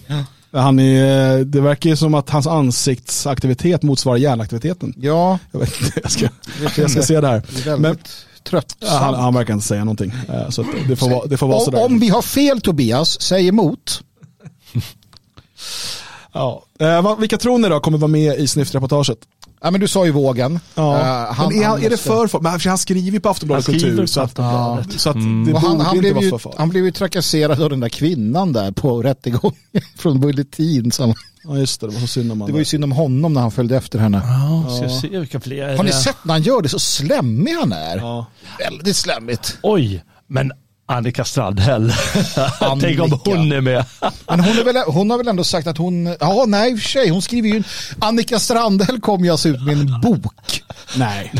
Han 0.56 0.78
är, 0.78 1.44
det 1.44 1.60
verkar 1.60 1.90
ju 1.90 1.96
som 1.96 2.14
att 2.14 2.30
hans 2.30 2.46
ansiktsaktivitet 2.46 3.82
motsvarar 3.82 4.16
hjärnaktiviteten. 4.16 4.94
Ja. 4.96 5.38
Jag, 5.52 5.60
vet 5.60 5.80
inte, 5.80 6.00
jag, 6.02 6.10
ska, 6.10 6.28
jag 6.76 6.90
ska 6.90 7.02
se 7.02 7.20
det 7.20 7.28
här. 7.28 7.42
Det 7.64 7.76
Men, 7.76 7.98
trött. 8.44 8.76
Han, 8.82 9.14
han 9.14 9.34
verkar 9.34 9.54
inte 9.54 9.66
säga 9.66 9.84
någonting. 9.84 10.12
Eh, 10.28 10.50
så 10.50 10.64
det 10.88 10.96
får, 10.96 11.10
vara, 11.10 11.26
det 11.26 11.36
får 11.36 11.48
vara 11.48 11.60
sådär. 11.60 11.84
Om 11.84 11.98
vi 11.98 12.08
har 12.08 12.22
fel 12.22 12.60
Tobias, 12.60 13.20
säg 13.20 13.48
emot. 13.48 14.02
ja. 16.32 16.64
Eh, 16.78 17.18
vilka 17.18 17.38
tror 17.38 17.58
ni 17.58 17.68
då 17.68 17.80
kommer 17.80 17.98
vara 17.98 18.08
med 18.08 18.38
i 18.38 18.46
snyftreportaget? 18.46 19.18
Ja 19.60 19.70
men 19.70 19.80
du 19.80 19.88
sa 19.88 20.06
ju 20.06 20.10
vågen. 20.10 20.60
Ja. 20.74 20.82
Uh, 20.82 21.34
han, 21.34 21.48
men 21.48 21.62
är, 21.62 21.66
han, 21.66 21.82
är 21.82 21.90
det 21.90 21.96
för 21.96 22.26
folk? 22.26 22.42
Men 22.42 22.60
han 22.64 22.78
skriver 22.78 23.10
ju 23.10 23.20
på 23.20 23.28
Aftonbladet 23.28 23.66
Kultur. 23.66 24.06
Så 24.06 24.20
att, 24.20 24.38
ja. 24.38 24.84
så 24.96 25.10
att 25.10 25.16
mm. 25.16 25.52
det 25.52 25.58
han, 25.58 25.80
han, 25.80 25.98
blev 25.98 26.22
ju, 26.22 26.32
han 26.56 26.68
blev 26.68 26.84
ju 26.84 26.90
trakasserad 26.90 27.62
av 27.62 27.70
den 27.70 27.80
där 27.80 27.88
kvinnan 27.88 28.52
där 28.52 28.72
på 28.72 29.02
rättegången 29.02 29.56
från 29.98 30.20
Bulletin. 30.20 30.92
Som, 30.92 31.14
ja 31.44 31.58
just 31.58 31.80
det, 31.80 31.86
det 31.86 31.92
var 31.92 32.00
så 32.00 32.06
synd 32.06 32.32
om 32.32 32.38
Det 32.38 32.52
var 32.52 32.58
ju 32.58 32.64
synd 32.64 32.84
om 32.84 32.92
honom 32.92 33.32
när 33.32 33.40
han 33.40 33.50
följde 33.50 33.76
efter 33.76 33.98
henne. 33.98 34.22
Ja, 34.24 34.76
ska 34.76 34.84
ja. 34.84 35.00
se 35.00 35.18
vilka 35.18 35.40
fler. 35.40 35.76
Har 35.76 35.84
ni 35.84 35.92
sett 35.92 36.24
när 36.24 36.34
han 36.34 36.42
gör 36.42 36.62
det? 36.62 36.68
Så 36.68 36.78
slemmig 36.78 37.52
han 37.52 37.72
är. 37.72 37.96
Ja. 37.96 38.26
Väldigt 38.58 38.96
slemmigt. 38.96 39.58
Oj, 39.62 40.04
men 40.26 40.52
Annika 40.86 41.24
Strandhäll. 41.24 41.92
Tänk 42.80 43.00
om 43.00 43.20
hon 43.24 43.52
är 43.52 43.60
med. 43.60 43.84
Men 44.28 44.40
hon, 44.40 44.58
är 44.58 44.64
väl, 44.64 44.76
hon 44.86 45.10
har 45.10 45.18
väl 45.18 45.28
ändå 45.28 45.44
sagt 45.44 45.66
att 45.66 45.78
hon, 45.78 46.16
ja 46.20 46.44
nej 46.46 46.72
i 46.72 46.74
och 46.74 46.78
för 46.78 46.88
sig, 46.88 47.08
hon 47.08 47.22
skriver 47.22 47.48
ju, 47.48 47.62
Annika 47.98 48.38
Strandhäll 48.38 49.00
kom 49.00 49.24
ju 49.24 49.30
alltså 49.30 49.48
ut 49.48 49.62
med 49.62 49.78
en 49.78 50.00
bok. 50.00 50.62
Nej. 50.96 51.32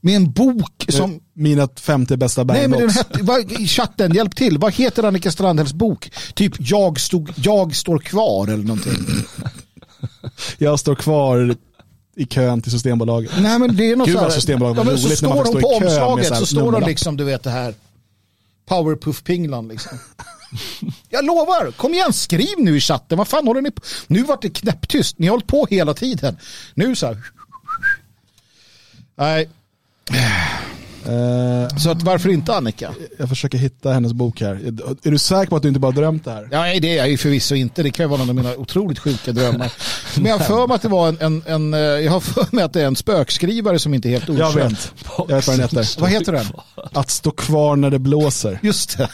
Med 0.00 0.16
en 0.16 0.32
bok 0.32 0.84
som... 0.88 1.20
Mina 1.36 1.68
50 1.80 2.16
bästa 2.16 2.44
Nej 2.44 2.68
men 2.68 2.80
den 2.80 2.90
hette, 2.90 3.18
vad, 3.22 3.68
chatten, 3.68 4.14
hjälp 4.14 4.36
till. 4.36 4.58
Vad 4.58 4.74
heter 4.74 5.02
Annika 5.02 5.30
Strandhälls 5.30 5.72
bok? 5.72 6.10
Typ 6.34 6.52
jag, 6.58 7.00
stod, 7.00 7.32
jag 7.36 7.76
står 7.76 7.98
kvar 7.98 8.48
eller 8.48 8.64
någonting. 8.64 9.06
jag 10.58 10.80
står 10.80 10.94
kvar 10.94 11.56
i 12.16 12.26
kön 12.26 12.62
till 12.62 12.72
Systembolaget. 12.72 13.30
Nej 13.38 13.58
men 13.58 13.76
det 13.76 13.90
är 13.90 13.96
något 13.96 14.06
Gud 14.06 14.16
vad 14.16 14.32
Systembolaget 14.32 14.84
var 14.84 14.92
ja, 14.92 14.98
roligt 14.98 15.22
när 15.22 15.28
man 15.28 15.38
får 15.38 15.44
stå 15.44 15.58
i 15.58 15.80
kö 15.80 16.16
med 16.16 16.26
så, 16.26 16.34
så 16.34 16.46
står 16.46 16.72
hon 16.72 16.82
liksom, 16.82 17.16
du 17.16 17.24
vet 17.24 17.42
det 17.42 17.50
här 17.50 17.74
Powerpuff-pinglan 18.66 19.68
liksom. 19.68 19.98
Jag 21.08 21.24
lovar, 21.24 21.70
kom 21.70 21.94
igen, 21.94 22.12
skriv 22.12 22.58
nu 22.58 22.76
i 22.76 22.80
chatten. 22.80 23.18
Vad 23.18 23.28
fan 23.28 23.46
håller 23.46 23.60
ni 23.60 23.70
på? 23.70 23.82
Nu 24.06 24.22
vart 24.22 24.42
det 24.42 24.50
knäpptyst. 24.50 25.18
Ni 25.18 25.26
har 25.26 25.30
hållit 25.30 25.46
på 25.46 25.66
hela 25.70 25.94
tiden. 25.94 26.36
Nu 26.74 26.96
så 26.96 27.06
här. 27.06 27.18
Nej. 29.16 29.50
Uh, 31.08 31.68
så 31.76 31.90
att 31.90 32.02
varför 32.02 32.28
inte 32.28 32.54
Annika? 32.54 32.94
Jag 33.18 33.28
försöker 33.28 33.58
hitta 33.58 33.92
hennes 33.92 34.12
bok 34.12 34.40
här. 34.40 34.54
Är 35.02 35.10
du 35.10 35.18
säker 35.18 35.50
på 35.50 35.56
att 35.56 35.62
du 35.62 35.68
inte 35.68 35.80
bara 35.80 35.92
drömt 35.92 36.24
det 36.24 36.30
här? 36.30 36.48
Ja, 36.50 36.60
nej, 36.60 36.80
det 36.80 36.88
är 36.88 36.96
jag 36.96 37.10
ju 37.10 37.16
förvisso 37.16 37.54
inte. 37.54 37.82
Det 37.82 37.90
kan 37.90 38.10
vara 38.10 38.18
någon 38.18 38.28
av 38.28 38.34
mina 38.34 38.56
otroligt 38.56 38.98
sjuka 38.98 39.32
drömmar. 39.32 39.72
Men 40.16 40.26
jag 40.26 40.38
har 40.38 40.44
för 40.44 40.66
mig 40.66 40.74
att 40.74 40.82
det 40.82 40.88
var 40.88 41.08
en, 41.08 41.18
en, 41.20 41.42
en, 41.46 41.74
eh, 41.74 41.80
jag 41.80 42.12
har 42.12 42.20
för 42.20 42.46
mig 42.50 42.64
att 42.64 42.72
det 42.72 42.82
är 42.82 42.86
en 42.86 42.96
spökskrivare 42.96 43.78
som 43.78 43.94
inte 43.94 44.08
är 44.08 44.10
helt 44.10 44.30
okänd. 44.30 44.40
Jag 44.40 44.68
vet. 44.68 44.92
Jag 45.18 45.26
vet 45.26 45.46
vad 45.46 45.56
den 45.56 45.60
heter. 45.60 46.00
Vad 46.00 46.10
heter 46.10 46.32
den? 46.32 46.46
Att 46.92 47.10
stå 47.10 47.30
kvar 47.30 47.76
när 47.76 47.90
det 47.90 47.98
blåser. 47.98 48.58
Just 48.62 48.98
det. 48.98 49.08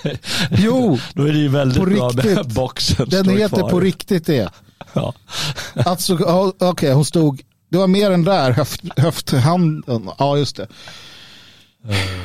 jo, 0.50 0.98
då 1.14 1.22
är 1.22 1.32
det 1.32 1.38
ju 1.38 1.48
väldigt 1.48 1.78
på 1.78 1.84
bra 1.84 2.08
riktigt. 2.08 2.34
med 2.34 2.48
boxen. 2.48 3.08
Den 3.08 3.28
heter 3.28 3.56
kvar. 3.56 3.70
på 3.70 3.80
riktigt 3.80 4.26
det. 4.26 4.50
Ja. 4.92 5.14
Okej, 6.08 6.68
okay, 6.68 6.92
hon 6.92 7.04
stod, 7.04 7.42
det 7.70 7.78
var 7.78 7.86
mer 7.86 8.10
än 8.10 8.24
där, 8.24 8.50
höft, 8.50 8.82
höfthanden. 8.96 10.10
Ja, 10.18 10.36
just 10.36 10.56
det. 10.56 10.66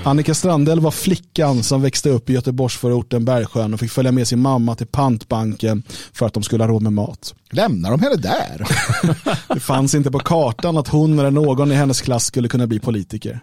Annika 0.04 0.34
Strandell 0.34 0.80
var 0.80 0.92
flickan 0.92 1.64
som 1.64 1.82
växte 1.82 2.10
upp 2.10 2.30
i 2.30 2.34
Göteborgsförorten 2.34 3.26
Bergsjön 3.26 3.74
och 3.74 3.80
fick 3.80 3.92
följa 3.92 4.12
med 4.12 4.28
sin 4.28 4.40
mamma 4.40 4.76
till 4.76 4.88
pantbanken 4.88 5.84
för 6.14 6.26
att 6.26 6.34
de 6.34 6.44
skulle 6.44 6.64
ha 6.64 6.68
råd 6.68 6.82
med 6.82 6.94
mat. 6.94 7.36
Lämnar 7.52 7.92
de 7.92 8.02
henne 8.02 8.16
där? 8.16 8.68
Det 9.54 9.60
fanns 9.60 9.96
inte 9.96 10.12
på 10.12 10.20
kartan 10.20 10.78
att 10.78 10.88
hon 10.88 11.20
eller 11.20 11.32
någon 11.32 11.72
i 11.72 11.76
hennes 11.76 12.02
klass 12.02 12.26
skulle 12.26 12.48
kunna 12.48 12.68
bli 12.68 12.80
politiker. 12.80 13.40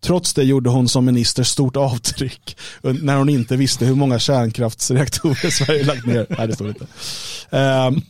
Trots 0.00 0.34
det 0.34 0.44
gjorde 0.44 0.70
hon 0.70 0.88
som 0.88 1.04
minister 1.04 1.42
stort 1.42 1.76
avtryck 1.76 2.56
när 2.82 3.16
hon 3.16 3.28
inte 3.28 3.56
visste 3.56 3.86
hur 3.86 3.94
många 3.94 4.18
kärnkraftsreaktorer 4.18 5.50
Sverige 5.50 5.84
lagt 5.84 6.06
ner. 6.06 6.26
Nej, 6.38 6.46
det 6.46 6.54
står 6.54 6.68
inte. 6.68 6.86
Um, 7.50 8.02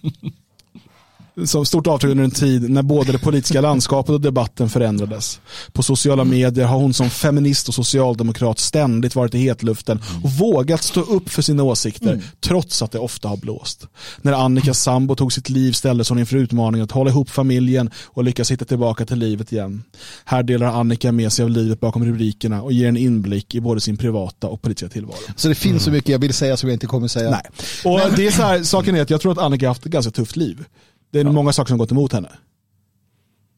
som 1.46 1.66
stort 1.66 1.86
avtryck 1.86 2.10
under 2.10 2.24
en 2.24 2.30
tid 2.30 2.70
när 2.70 2.82
både 2.82 3.12
det 3.12 3.18
politiska 3.18 3.60
landskapet 3.60 4.10
och 4.10 4.20
debatten 4.20 4.68
förändrades. 4.68 5.40
På 5.72 5.82
sociala 5.82 6.24
medier 6.24 6.66
har 6.66 6.78
hon 6.78 6.94
som 6.94 7.10
feminist 7.10 7.68
och 7.68 7.74
socialdemokrat 7.74 8.58
ständigt 8.58 9.14
varit 9.14 9.34
i 9.34 9.38
hetluften 9.38 10.00
och 10.24 10.30
vågat 10.30 10.82
stå 10.82 11.00
upp 11.00 11.28
för 11.28 11.42
sina 11.42 11.62
åsikter 11.62 12.12
mm. 12.12 12.24
trots 12.40 12.82
att 12.82 12.92
det 12.92 12.98
ofta 12.98 13.28
har 13.28 13.36
blåst. 13.36 13.86
När 14.22 14.32
Annikas 14.32 14.82
sambo 14.82 15.14
tog 15.14 15.32
sitt 15.32 15.48
liv 15.48 15.72
ställdes 15.72 16.08
hon 16.08 16.18
inför 16.18 16.36
utmaningen 16.36 16.84
att 16.84 16.90
hålla 16.90 17.10
ihop 17.10 17.30
familjen 17.30 17.90
och 18.04 18.24
lyckas 18.24 18.50
hitta 18.50 18.64
tillbaka 18.64 19.06
till 19.06 19.18
livet 19.18 19.52
igen. 19.52 19.84
Här 20.24 20.42
delar 20.42 20.66
Annika 20.66 21.12
med 21.12 21.32
sig 21.32 21.42
av 21.42 21.50
livet 21.50 21.80
bakom 21.80 22.04
rubrikerna 22.04 22.62
och 22.62 22.72
ger 22.72 22.88
en 22.88 22.96
inblick 22.96 23.54
i 23.54 23.60
både 23.60 23.80
sin 23.80 23.96
privata 23.96 24.46
och 24.46 24.62
politiska 24.62 24.88
tillvaro. 24.88 25.18
Så 25.36 25.48
det 25.48 25.54
finns 25.54 25.70
mm. 25.72 25.80
så 25.80 25.90
mycket 25.90 26.08
jag 26.08 26.18
vill 26.18 26.34
säga 26.34 26.56
som 26.56 26.68
jag 26.68 26.74
inte 26.74 26.86
kommer 26.86 27.08
säga. 27.08 27.30
Nej. 27.30 27.42
Och 27.84 28.00
det 28.16 28.26
är 28.26 28.30
så 28.30 28.42
här, 28.42 28.62
saken 28.62 28.94
är 28.94 29.02
att 29.02 29.10
jag 29.10 29.20
tror 29.20 29.32
att 29.32 29.38
Annika 29.38 29.66
har 29.66 29.70
haft 29.70 29.86
ett 29.86 29.92
ganska 29.92 30.10
tufft 30.10 30.36
liv. 30.36 30.64
Det 31.10 31.20
är 31.20 31.24
ja. 31.24 31.32
många 31.32 31.52
saker 31.52 31.68
som 31.68 31.78
gått 31.78 31.92
emot 31.92 32.12
henne. 32.12 32.28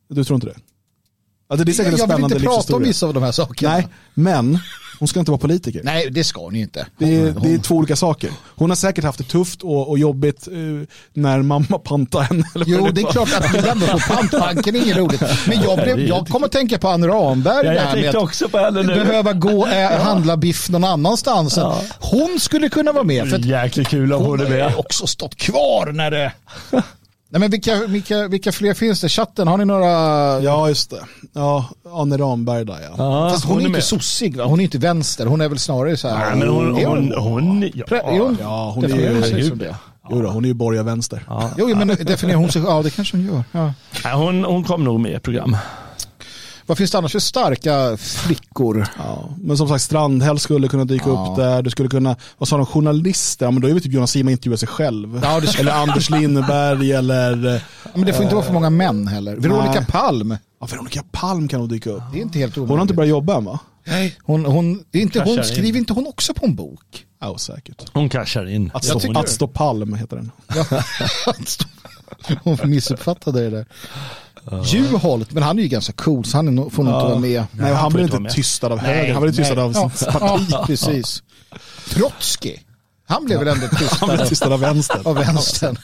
Du 0.09 0.25
tror 0.25 0.35
inte 0.35 0.47
det? 0.47 0.57
Alltså 1.49 1.65
det 1.65 1.73
är 1.73 1.75
säkert 1.75 1.93
en 1.93 1.99
spännande 1.99 2.23
Jag 2.23 2.29
vill 2.29 2.35
inte 2.37 2.57
prata 2.57 2.77
om 2.77 2.83
vissa 2.83 3.07
av 3.07 3.15
de 3.15 3.23
här 3.23 3.33
sakerna. 3.33 3.73
Nej, 3.73 3.89
men 4.15 4.59
hon 5.01 5.09
ska 5.09 5.21
inte 5.21 5.31
vara 5.31 5.41
politiker. 5.41 5.81
Nej, 5.85 6.11
det 6.11 6.25
ska 6.25 6.41
hon 6.41 6.55
ju 6.55 6.63
inte. 6.63 6.87
Det 6.99 7.17
är, 7.17 7.33
hon, 7.33 7.43
det 7.43 7.55
är 7.55 7.59
två 7.59 7.75
olika 7.75 7.97
saker. 7.97 8.31
Hon 8.57 8.71
har 8.71 8.77
säkert 8.77 9.05
haft 9.05 9.19
det 9.19 9.25
tufft 9.25 9.63
och, 9.63 9.89
och 9.89 9.99
jobbigt 9.99 10.49
uh, 10.53 10.83
när 11.13 11.43
mamma 11.43 11.79
pantade 11.85 12.25
henne. 12.25 12.45
jo, 12.55 12.85
det, 12.85 12.93
det 12.93 13.01
är 13.01 13.13
klart 13.13 13.29
att 13.35 13.65
lämna 13.65 13.87
på 13.87 13.99
pantbanken 13.99 14.77
är 14.77 14.83
inget 14.83 14.97
roligt. 14.97 15.23
Men 15.49 15.63
jag, 15.63 15.79
blev, 15.79 16.01
jag 16.01 16.29
kommer 16.29 16.47
att 16.47 16.53
tänka 16.53 16.79
på 16.79 16.89
Anne 16.89 17.09
Ramberg. 17.09 17.67
Ja, 17.67 17.73
jag 17.73 17.91
tänkte 17.91 18.19
också 18.19 18.49
på 18.49 18.59
henne 18.59 18.83
nu. 18.83 18.95
Behöva 18.95 19.33
gå 19.33 19.61
och 19.61 19.69
äh, 19.69 20.01
handla 20.01 20.37
biff 20.37 20.71
någon 20.71 20.85
annanstans. 20.85 21.57
Ja. 21.57 21.83
Hon 21.99 22.41
skulle 22.41 22.69
kunna 22.69 22.93
vara 22.93 23.05
med. 23.05 23.31
För 23.31 23.39
det 23.39 23.49
jäkligt 23.49 23.89
kul 23.89 24.13
om 24.13 24.25
hon 24.25 24.41
är 24.41 24.49
med. 24.49 24.63
Hon 24.63 24.73
har 24.73 24.79
också 24.79 25.07
stått 25.07 25.37
kvar 25.37 25.93
när 25.93 26.11
det... 26.11 26.33
Nej, 27.33 27.41
men 27.41 27.51
vilka, 27.51 27.87
vilka, 27.87 28.29
vilka 28.29 28.53
fler 28.53 28.75
finns 28.75 29.01
det? 29.01 29.09
Chatten, 29.09 29.49
har 29.49 29.59
ni 29.59 29.65
några? 29.65 29.87
Ja, 30.41 30.69
just 30.69 30.91
det. 30.91 31.01
Ja, 31.33 31.69
Anne 31.95 32.17
Ramberg 32.17 32.65
där 32.65 32.79
ja. 32.83 32.95
ja 32.99 33.31
Fast 33.31 33.45
hon, 33.45 33.53
hon 33.53 33.61
är, 33.61 33.65
är 33.65 33.69
inte 33.69 33.81
sossig 33.81 34.37
va? 34.37 34.45
Hon 34.45 34.61
är 34.61 34.65
inte 34.65 34.79
vänster, 34.79 35.27
hon 35.27 35.41
är 35.41 35.49
väl 35.49 35.59
snarare 35.59 35.97
så 35.97 36.09
här. 36.09 36.31
Nej, 36.31 36.39
men 36.39 36.49
hon, 36.49 36.75
hon, 36.75 36.85
hon, 36.85 37.13
hon 37.17 37.71
ja, 37.75 37.85
hon, 38.05 38.37
ja, 38.41 38.73
hon 38.75 38.85
är 38.85 39.39
ju, 39.39 39.55
det. 39.55 39.77
Jo 40.11 40.23
då, 40.23 40.29
hon 40.29 40.45
är 40.45 40.49
ju 40.49 40.55
borgarvänster. 40.55 41.25
Ja. 41.29 41.51
Jo, 41.59 41.77
men 41.77 41.89
definierar 41.89 42.39
hon 42.39 42.53
sig, 42.53 42.63
ja 42.63 42.83
det 42.83 42.91
kanske 42.91 43.17
hon 43.17 43.27
gör. 43.27 43.45
Ja. 43.53 44.13
hon, 44.13 44.45
hon 44.45 44.65
kom 44.65 44.85
nog 44.85 45.01
med 45.01 45.13
i 45.13 45.19
program. 45.19 45.57
Vad 46.71 46.79
finns 46.79 46.91
det 46.91 46.99
annars 46.99 47.13
för 47.13 47.19
starka 47.19 47.97
flickor? 47.97 48.89
Ja, 48.99 49.29
men 49.41 49.57
som 49.57 49.69
sagt, 49.69 49.83
Strandhäll 49.83 50.39
skulle 50.39 50.69
kunna 50.69 50.85
dyka 50.85 51.05
ja. 51.09 51.29
upp 51.31 51.37
där. 51.37 51.63
Du 51.63 51.71
skulle 51.71 51.89
kunna, 51.89 52.17
vad 52.39 52.49
sa 52.49 52.57
de, 52.57 52.67
journalister? 52.67 53.47
Ja, 53.47 53.51
men 53.51 53.63
då 53.63 53.69
är 53.69 53.75
vi 53.75 53.81
typ 53.81 53.93
Jonas 53.93 54.11
Sima 54.11 54.31
intervjua 54.31 54.57
sig 54.57 54.69
själv. 54.69 55.21
Ja, 55.23 55.43
eller 55.59 55.73
Anders 55.73 56.11
Lindberg 56.11 56.93
eller... 56.93 57.63
Ja, 57.85 57.91
men 57.95 58.07
det 58.07 58.13
får 58.13 58.23
inte 58.23 58.35
vara 58.35 58.45
för 58.45 58.53
många 58.53 58.71
män 58.71 59.07
heller. 59.07 59.37
Veronica 59.37 59.73
nej. 59.73 59.87
Palm. 59.89 60.37
Ja, 60.61 60.67
Veronica 60.67 61.03
Palm 61.13 61.49
kan 61.49 61.61
nog 61.61 61.69
dyka 61.69 61.91
upp. 61.91 62.03
Det 62.13 62.19
är 62.19 62.23
inte 62.23 62.39
helt 62.39 62.59
omöjligt. 62.59 62.71
Hon 62.71 62.79
har 62.79 62.83
inte 62.83 62.95
börjat 62.95 63.11
jobba 63.11 63.37
än 63.37 63.45
va? 63.45 63.59
Nej, 63.85 64.17
hon, 64.23 64.45
hon, 64.45 64.85
är 64.93 65.01
inte 65.01 65.21
hon, 65.21 65.45
skriver 65.45 65.79
inte 65.79 65.93
hon 65.93 66.07
också 66.07 66.35
på 66.35 66.47
en 66.47 66.55
bok? 66.55 67.07
Ja, 67.21 67.39
säkert. 67.39 67.85
Hon 67.93 68.09
cashar 68.09 68.47
in. 68.47 68.71
Att 68.75 68.85
stå, 68.85 69.19
att 69.19 69.29
stå 69.29 69.49
palm 69.49 69.95
heter 69.95 70.17
den. 70.17 70.31
hon 72.43 72.59
missuppfattade 72.65 73.41
det 73.41 73.51
där. 73.51 73.67
Juholt, 74.65 75.33
men 75.33 75.43
han 75.43 75.59
är 75.59 75.63
ju 75.63 75.69
ganska 75.69 75.93
cool 75.93 76.25
så 76.25 76.39
han 76.39 76.71
får 76.71 76.83
nog 76.83 76.95
inte 76.95 77.09
vara 77.09 77.19
med. 77.19 77.45
Nej, 77.53 77.75
han, 77.75 77.93
blir 77.93 78.17
inte 78.17 78.35
tystad 78.35 78.73
av 78.73 78.79
höger, 78.79 79.13
han 79.13 79.23
blir 79.23 79.33
tystad 79.33 79.59
av 79.59 79.91
sitt 79.91 80.09
parti. 80.09 80.55
Precis. 80.67 81.23
Trotsky, 81.91 82.57
han 83.07 83.25
blev 83.25 83.39
väl 83.39 83.49
ändå 83.49 83.69
tystad, 83.69 84.07
han 84.07 84.17
blev 84.17 84.27
tystad 84.27 84.53
av 84.53 84.61
vänstern. 84.61 85.03
Av 85.05 85.15
vänstern. 85.15 85.77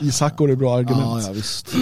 Isak 0.00 0.36
går 0.36 0.48
det 0.48 0.56
bra 0.56 0.76
argument. 0.76 1.22
Ja, 1.22 1.28
ja, 1.28 1.32
visst. 1.32 1.74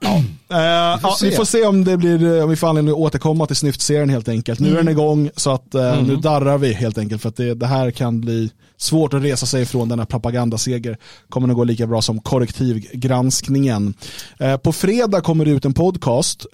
Ja. 0.00 0.22
Uh, 0.52 0.96
vi, 0.96 1.00
får 1.00 1.10
ja, 1.10 1.16
vi 1.22 1.30
får 1.30 1.44
se 1.44 1.66
om, 1.66 1.84
det 1.84 1.96
blir, 1.96 2.42
om 2.42 2.50
vi 2.50 2.56
får 2.56 2.68
anledning 2.68 2.92
att 2.92 2.98
återkomma 2.98 3.46
till 3.46 3.56
snyftserien 3.56 4.08
helt 4.08 4.28
enkelt. 4.28 4.60
Nu 4.60 4.68
är 4.68 4.72
den 4.72 4.80
mm. 4.80 4.92
igång 4.92 5.30
så 5.36 5.50
att 5.50 5.74
uh, 5.74 5.82
mm. 5.82 6.04
nu 6.04 6.16
darrar 6.16 6.58
vi 6.58 6.72
helt 6.72 6.98
enkelt 6.98 7.22
för 7.22 7.28
att 7.28 7.36
det, 7.36 7.54
det, 7.54 7.66
här 7.66 7.90
kan 7.90 8.20
bli 8.20 8.50
svårt 8.76 9.14
att 9.14 9.22
resa 9.22 9.46
sig 9.46 9.66
från 9.66 9.88
denna 9.88 10.06
propagandaseger. 10.06 10.98
Kommer 11.28 11.48
nog 11.48 11.56
gå 11.56 11.64
lika 11.64 11.86
bra 11.86 12.02
som 12.02 12.20
korrektivgranskningen. 12.20 13.94
Uh, 14.42 14.56
på 14.56 14.72
fredag 14.72 15.20
kommer 15.20 15.44
det 15.44 15.50
ut 15.50 15.64
en 15.64 15.74
podcast 15.74 16.46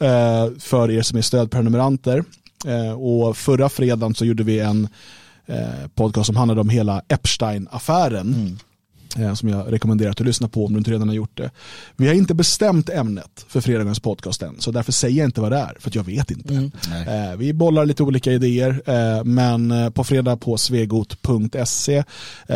för 0.59 0.91
er 0.91 1.03
som 1.03 1.19
är 1.19 1.23
stödprenumeranter. 1.23 2.25
och 2.97 3.37
förra 3.37 3.69
fredagen 3.69 4.15
så 4.15 4.25
gjorde 4.25 4.43
vi 4.43 4.61
en 4.61 4.89
podcast 5.95 6.27
som 6.27 6.37
handlade 6.37 6.61
om 6.61 6.69
hela 6.69 7.03
Epstein-affären. 7.09 8.35
Mm. 8.35 8.59
Eh, 9.19 9.35
som 9.35 9.49
jag 9.49 9.73
rekommenderar 9.73 10.11
att 10.11 10.17
du 10.17 10.25
lyssnar 10.25 10.49
på 10.49 10.67
om 10.67 10.73
du 10.73 10.79
inte 10.79 10.91
redan 10.91 11.09
har 11.09 11.15
gjort 11.15 11.37
det. 11.37 11.51
Vi 11.97 12.07
har 12.07 12.15
inte 12.15 12.35
bestämt 12.35 12.89
ämnet 12.89 13.47
för 13.49 13.61
fredagens 13.61 14.01
podcast 14.01 14.43
än, 14.43 14.61
så 14.61 14.71
därför 14.71 14.93
säger 14.93 15.19
jag 15.19 15.29
inte 15.29 15.41
vad 15.41 15.53
det 15.53 15.59
är, 15.59 15.77
för 15.81 15.91
jag 15.95 16.05
vet 16.05 16.31
inte. 16.31 16.55
Mm. 16.55 16.71
Eh, 17.09 17.37
vi 17.37 17.53
bollar 17.53 17.87
lite 17.87 18.03
olika 18.03 18.33
idéer, 18.33 18.83
eh, 18.87 19.25
men 19.25 19.93
på 19.93 20.05
fredag 20.05 20.37
på 20.37 20.57
svegot.se. 20.57 22.05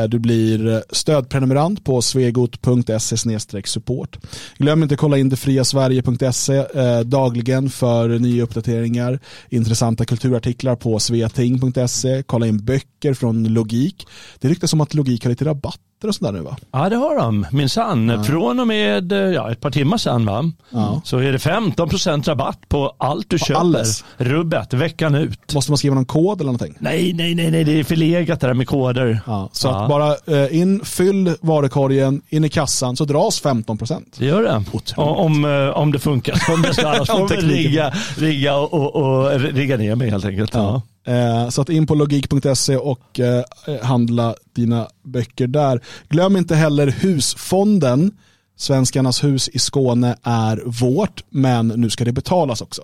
Du 0.09 0.19
blir 0.19 0.83
stödprenumerant 0.95 1.85
på 1.85 2.03
svegot.se 2.03 3.17
support. 3.65 4.19
Glöm 4.59 4.83
inte 4.83 4.95
att 4.95 5.01
kolla 5.01 5.19
in 5.19 5.29
detfriasverige.se 5.29 6.65
dagligen 7.03 7.71
för 7.71 8.09
nya 8.09 8.43
uppdateringar, 8.43 9.21
intressanta 9.49 10.05
kulturartiklar 10.05 10.77
på 10.77 10.99
sveating.se, 10.99 12.23
kolla 12.23 12.47
in 12.47 12.65
böcker 12.65 13.15
från 13.15 13.45
Logik. 13.45 14.07
Det 14.39 14.49
ryktas 14.49 14.73
om 14.73 14.81
att 14.81 14.95
Logik 14.95 15.25
har 15.25 15.31
lite 15.31 15.45
rabatt 15.45 15.81
och 16.05 16.15
sådär 16.15 16.33
nu 16.33 16.41
va? 16.41 16.57
Ja 16.73 16.89
det 16.89 16.97
har 16.97 17.17
de 17.17 17.47
minsann. 17.53 18.09
Ja. 18.09 18.23
Från 18.23 18.61
och 18.61 18.67
med 18.67 19.13
ja, 19.13 19.53
ett 19.53 19.61
par 19.61 19.71
timmar 19.71 19.97
sedan 19.97 20.27
va? 20.27 20.53
Ja. 20.71 21.01
Så 21.05 21.19
är 21.19 21.33
det 21.33 21.39
15% 21.39 22.25
rabatt 22.25 22.69
på 22.69 22.95
allt 22.99 23.31
du 23.31 23.39
på 23.39 23.45
köper. 23.45 23.61
Alles. 23.61 24.05
Rubbet 24.17 24.75
veckan 24.75 25.15
ut. 25.15 25.55
Måste 25.55 25.71
man 25.71 25.79
skriva 25.79 25.95
någon 25.95 26.07
kod 26.07 26.41
eller 26.41 26.53
någonting? 26.53 26.77
Nej, 26.79 27.13
nej, 27.13 27.35
nej, 27.35 27.51
nej 27.51 27.65
det 27.65 27.81
är 27.81 27.85
förlegat 27.85 28.41
det 28.41 28.47
där 28.47 28.55
med 28.55 28.69
koder. 28.69 29.21
Ja, 29.27 29.49
så 29.53 29.69
att 29.69 29.89
bara 29.89 30.17
eh, 30.27 30.57
in, 30.59 30.85
fyll 30.85 31.35
varukorgen, 31.41 32.23
in 32.29 32.45
i 32.45 32.49
kassan 32.49 32.97
så 32.97 33.05
dras 33.05 33.43
15%. 33.43 34.03
Det 34.19 34.25
gör 34.27 34.43
det. 34.43 34.65
Om, 34.97 35.45
eh, 35.45 35.69
om 35.69 35.93
det 35.93 35.99
funkar. 35.99 36.35
Om 36.55 36.63
det 36.63 36.75
ska, 36.75 36.89
annars 36.89 37.09
får 37.09 37.29
vi 37.29 37.37
rigga, 37.37 37.93
rigga 38.17 38.57
och, 38.57 38.75
och, 38.75 38.97
och 38.97 39.41
rigga 39.41 39.77
ner 39.77 39.95
mig 39.95 40.11
helt 40.11 40.25
enkelt. 40.25 40.55
Ja. 40.55 40.83
Eh, 41.09 41.49
så 41.49 41.63
att 41.63 41.69
in 41.69 41.87
på 41.87 41.95
logik.se 41.95 42.77
och 42.77 43.21
eh, 43.21 43.45
eh, 43.67 43.83
handla 43.83 44.35
dina 44.53 44.89
böcker 45.03 45.47
där. 45.47 45.81
Glöm 46.09 46.37
inte 46.37 46.55
heller 46.55 46.87
husfonden. 46.87 48.13
Svenskarnas 48.57 49.25
hus 49.25 49.49
i 49.49 49.59
Skåne 49.59 50.17
är 50.23 50.63
vårt, 50.65 51.25
men 51.31 51.69
nu 51.69 51.91
ska 51.91 52.05
det 52.05 52.13
betalas 52.13 52.61
också. 52.61 52.83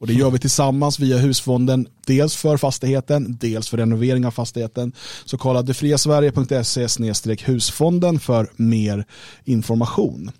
Och 0.00 0.06
det 0.06 0.12
gör 0.12 0.30
vi 0.30 0.38
tillsammans 0.38 0.98
via 0.98 1.18
husfonden, 1.18 1.86
dels 2.06 2.36
för 2.36 2.56
fastigheten, 2.56 3.38
dels 3.40 3.68
för 3.68 3.76
renovering 3.76 4.26
av 4.26 4.30
fastigheten. 4.30 4.92
Så 5.24 5.38
kolla 5.38 5.62
detfriasverige.se 5.62 7.36
husfonden 7.44 8.20
för 8.20 8.50
mer 8.56 9.04
information. 9.44 10.30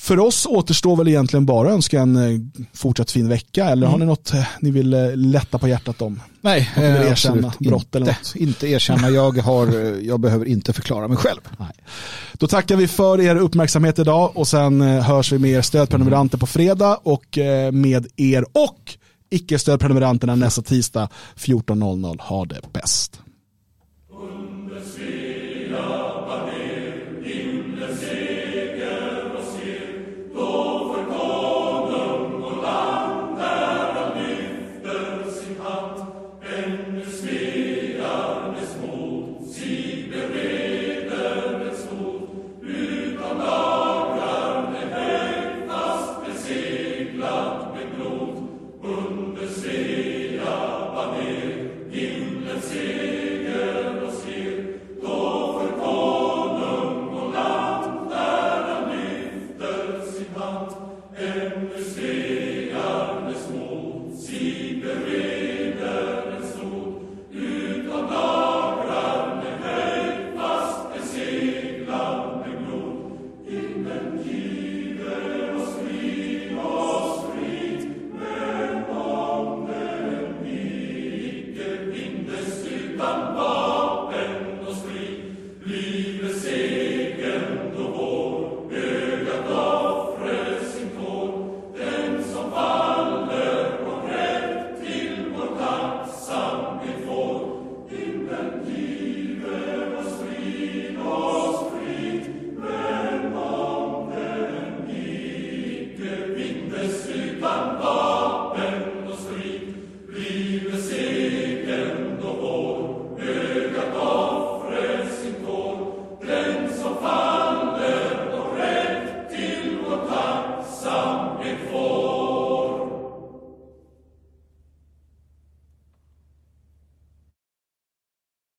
För 0.00 0.18
oss 0.18 0.46
återstår 0.46 0.96
väl 0.96 1.08
egentligen 1.08 1.46
bara 1.46 1.68
att 1.68 1.74
önska 1.74 2.00
en 2.00 2.16
eh, 2.16 2.40
fortsatt 2.72 3.10
fin 3.10 3.28
vecka 3.28 3.64
eller 3.64 3.86
mm. 3.86 3.90
har 3.90 3.98
ni 3.98 4.06
något 4.06 4.32
eh, 4.32 4.46
ni 4.60 4.70
vill 4.70 4.94
eh, 4.94 5.16
lätta 5.16 5.58
på 5.58 5.68
hjärtat 5.68 6.02
om? 6.02 6.22
Nej, 6.40 6.70
eh, 6.76 7.10
erkänna 7.10 7.52
brott 7.58 7.94
eller 7.94 8.06
något? 8.06 8.32
Inte 8.36 8.68
erkänna, 8.68 9.10
jag, 9.10 9.38
har, 9.38 9.66
jag 10.02 10.20
behöver 10.20 10.46
inte 10.46 10.72
förklara 10.72 11.08
mig 11.08 11.16
själv. 11.16 11.40
Nej. 11.58 11.72
Då 12.32 12.46
tackar 12.46 12.76
vi 12.76 12.88
för 12.88 13.20
er 13.20 13.36
uppmärksamhet 13.36 13.98
idag 13.98 14.30
och 14.34 14.48
sen 14.48 14.80
hörs 14.80 15.32
vi 15.32 15.38
med 15.38 15.50
er 15.50 15.62
stödprenumeranter 15.62 16.38
på 16.38 16.46
fredag 16.46 17.00
och 17.02 17.38
med 17.72 18.06
er 18.16 18.44
och 18.52 18.96
icke-stödprenumeranterna 19.30 20.34
nästa 20.34 20.62
tisdag 20.62 21.08
14.00. 21.36 22.20
Ha 22.20 22.44
det 22.44 22.72
bäst. 22.72 23.20
Bundesliga. 24.10 25.29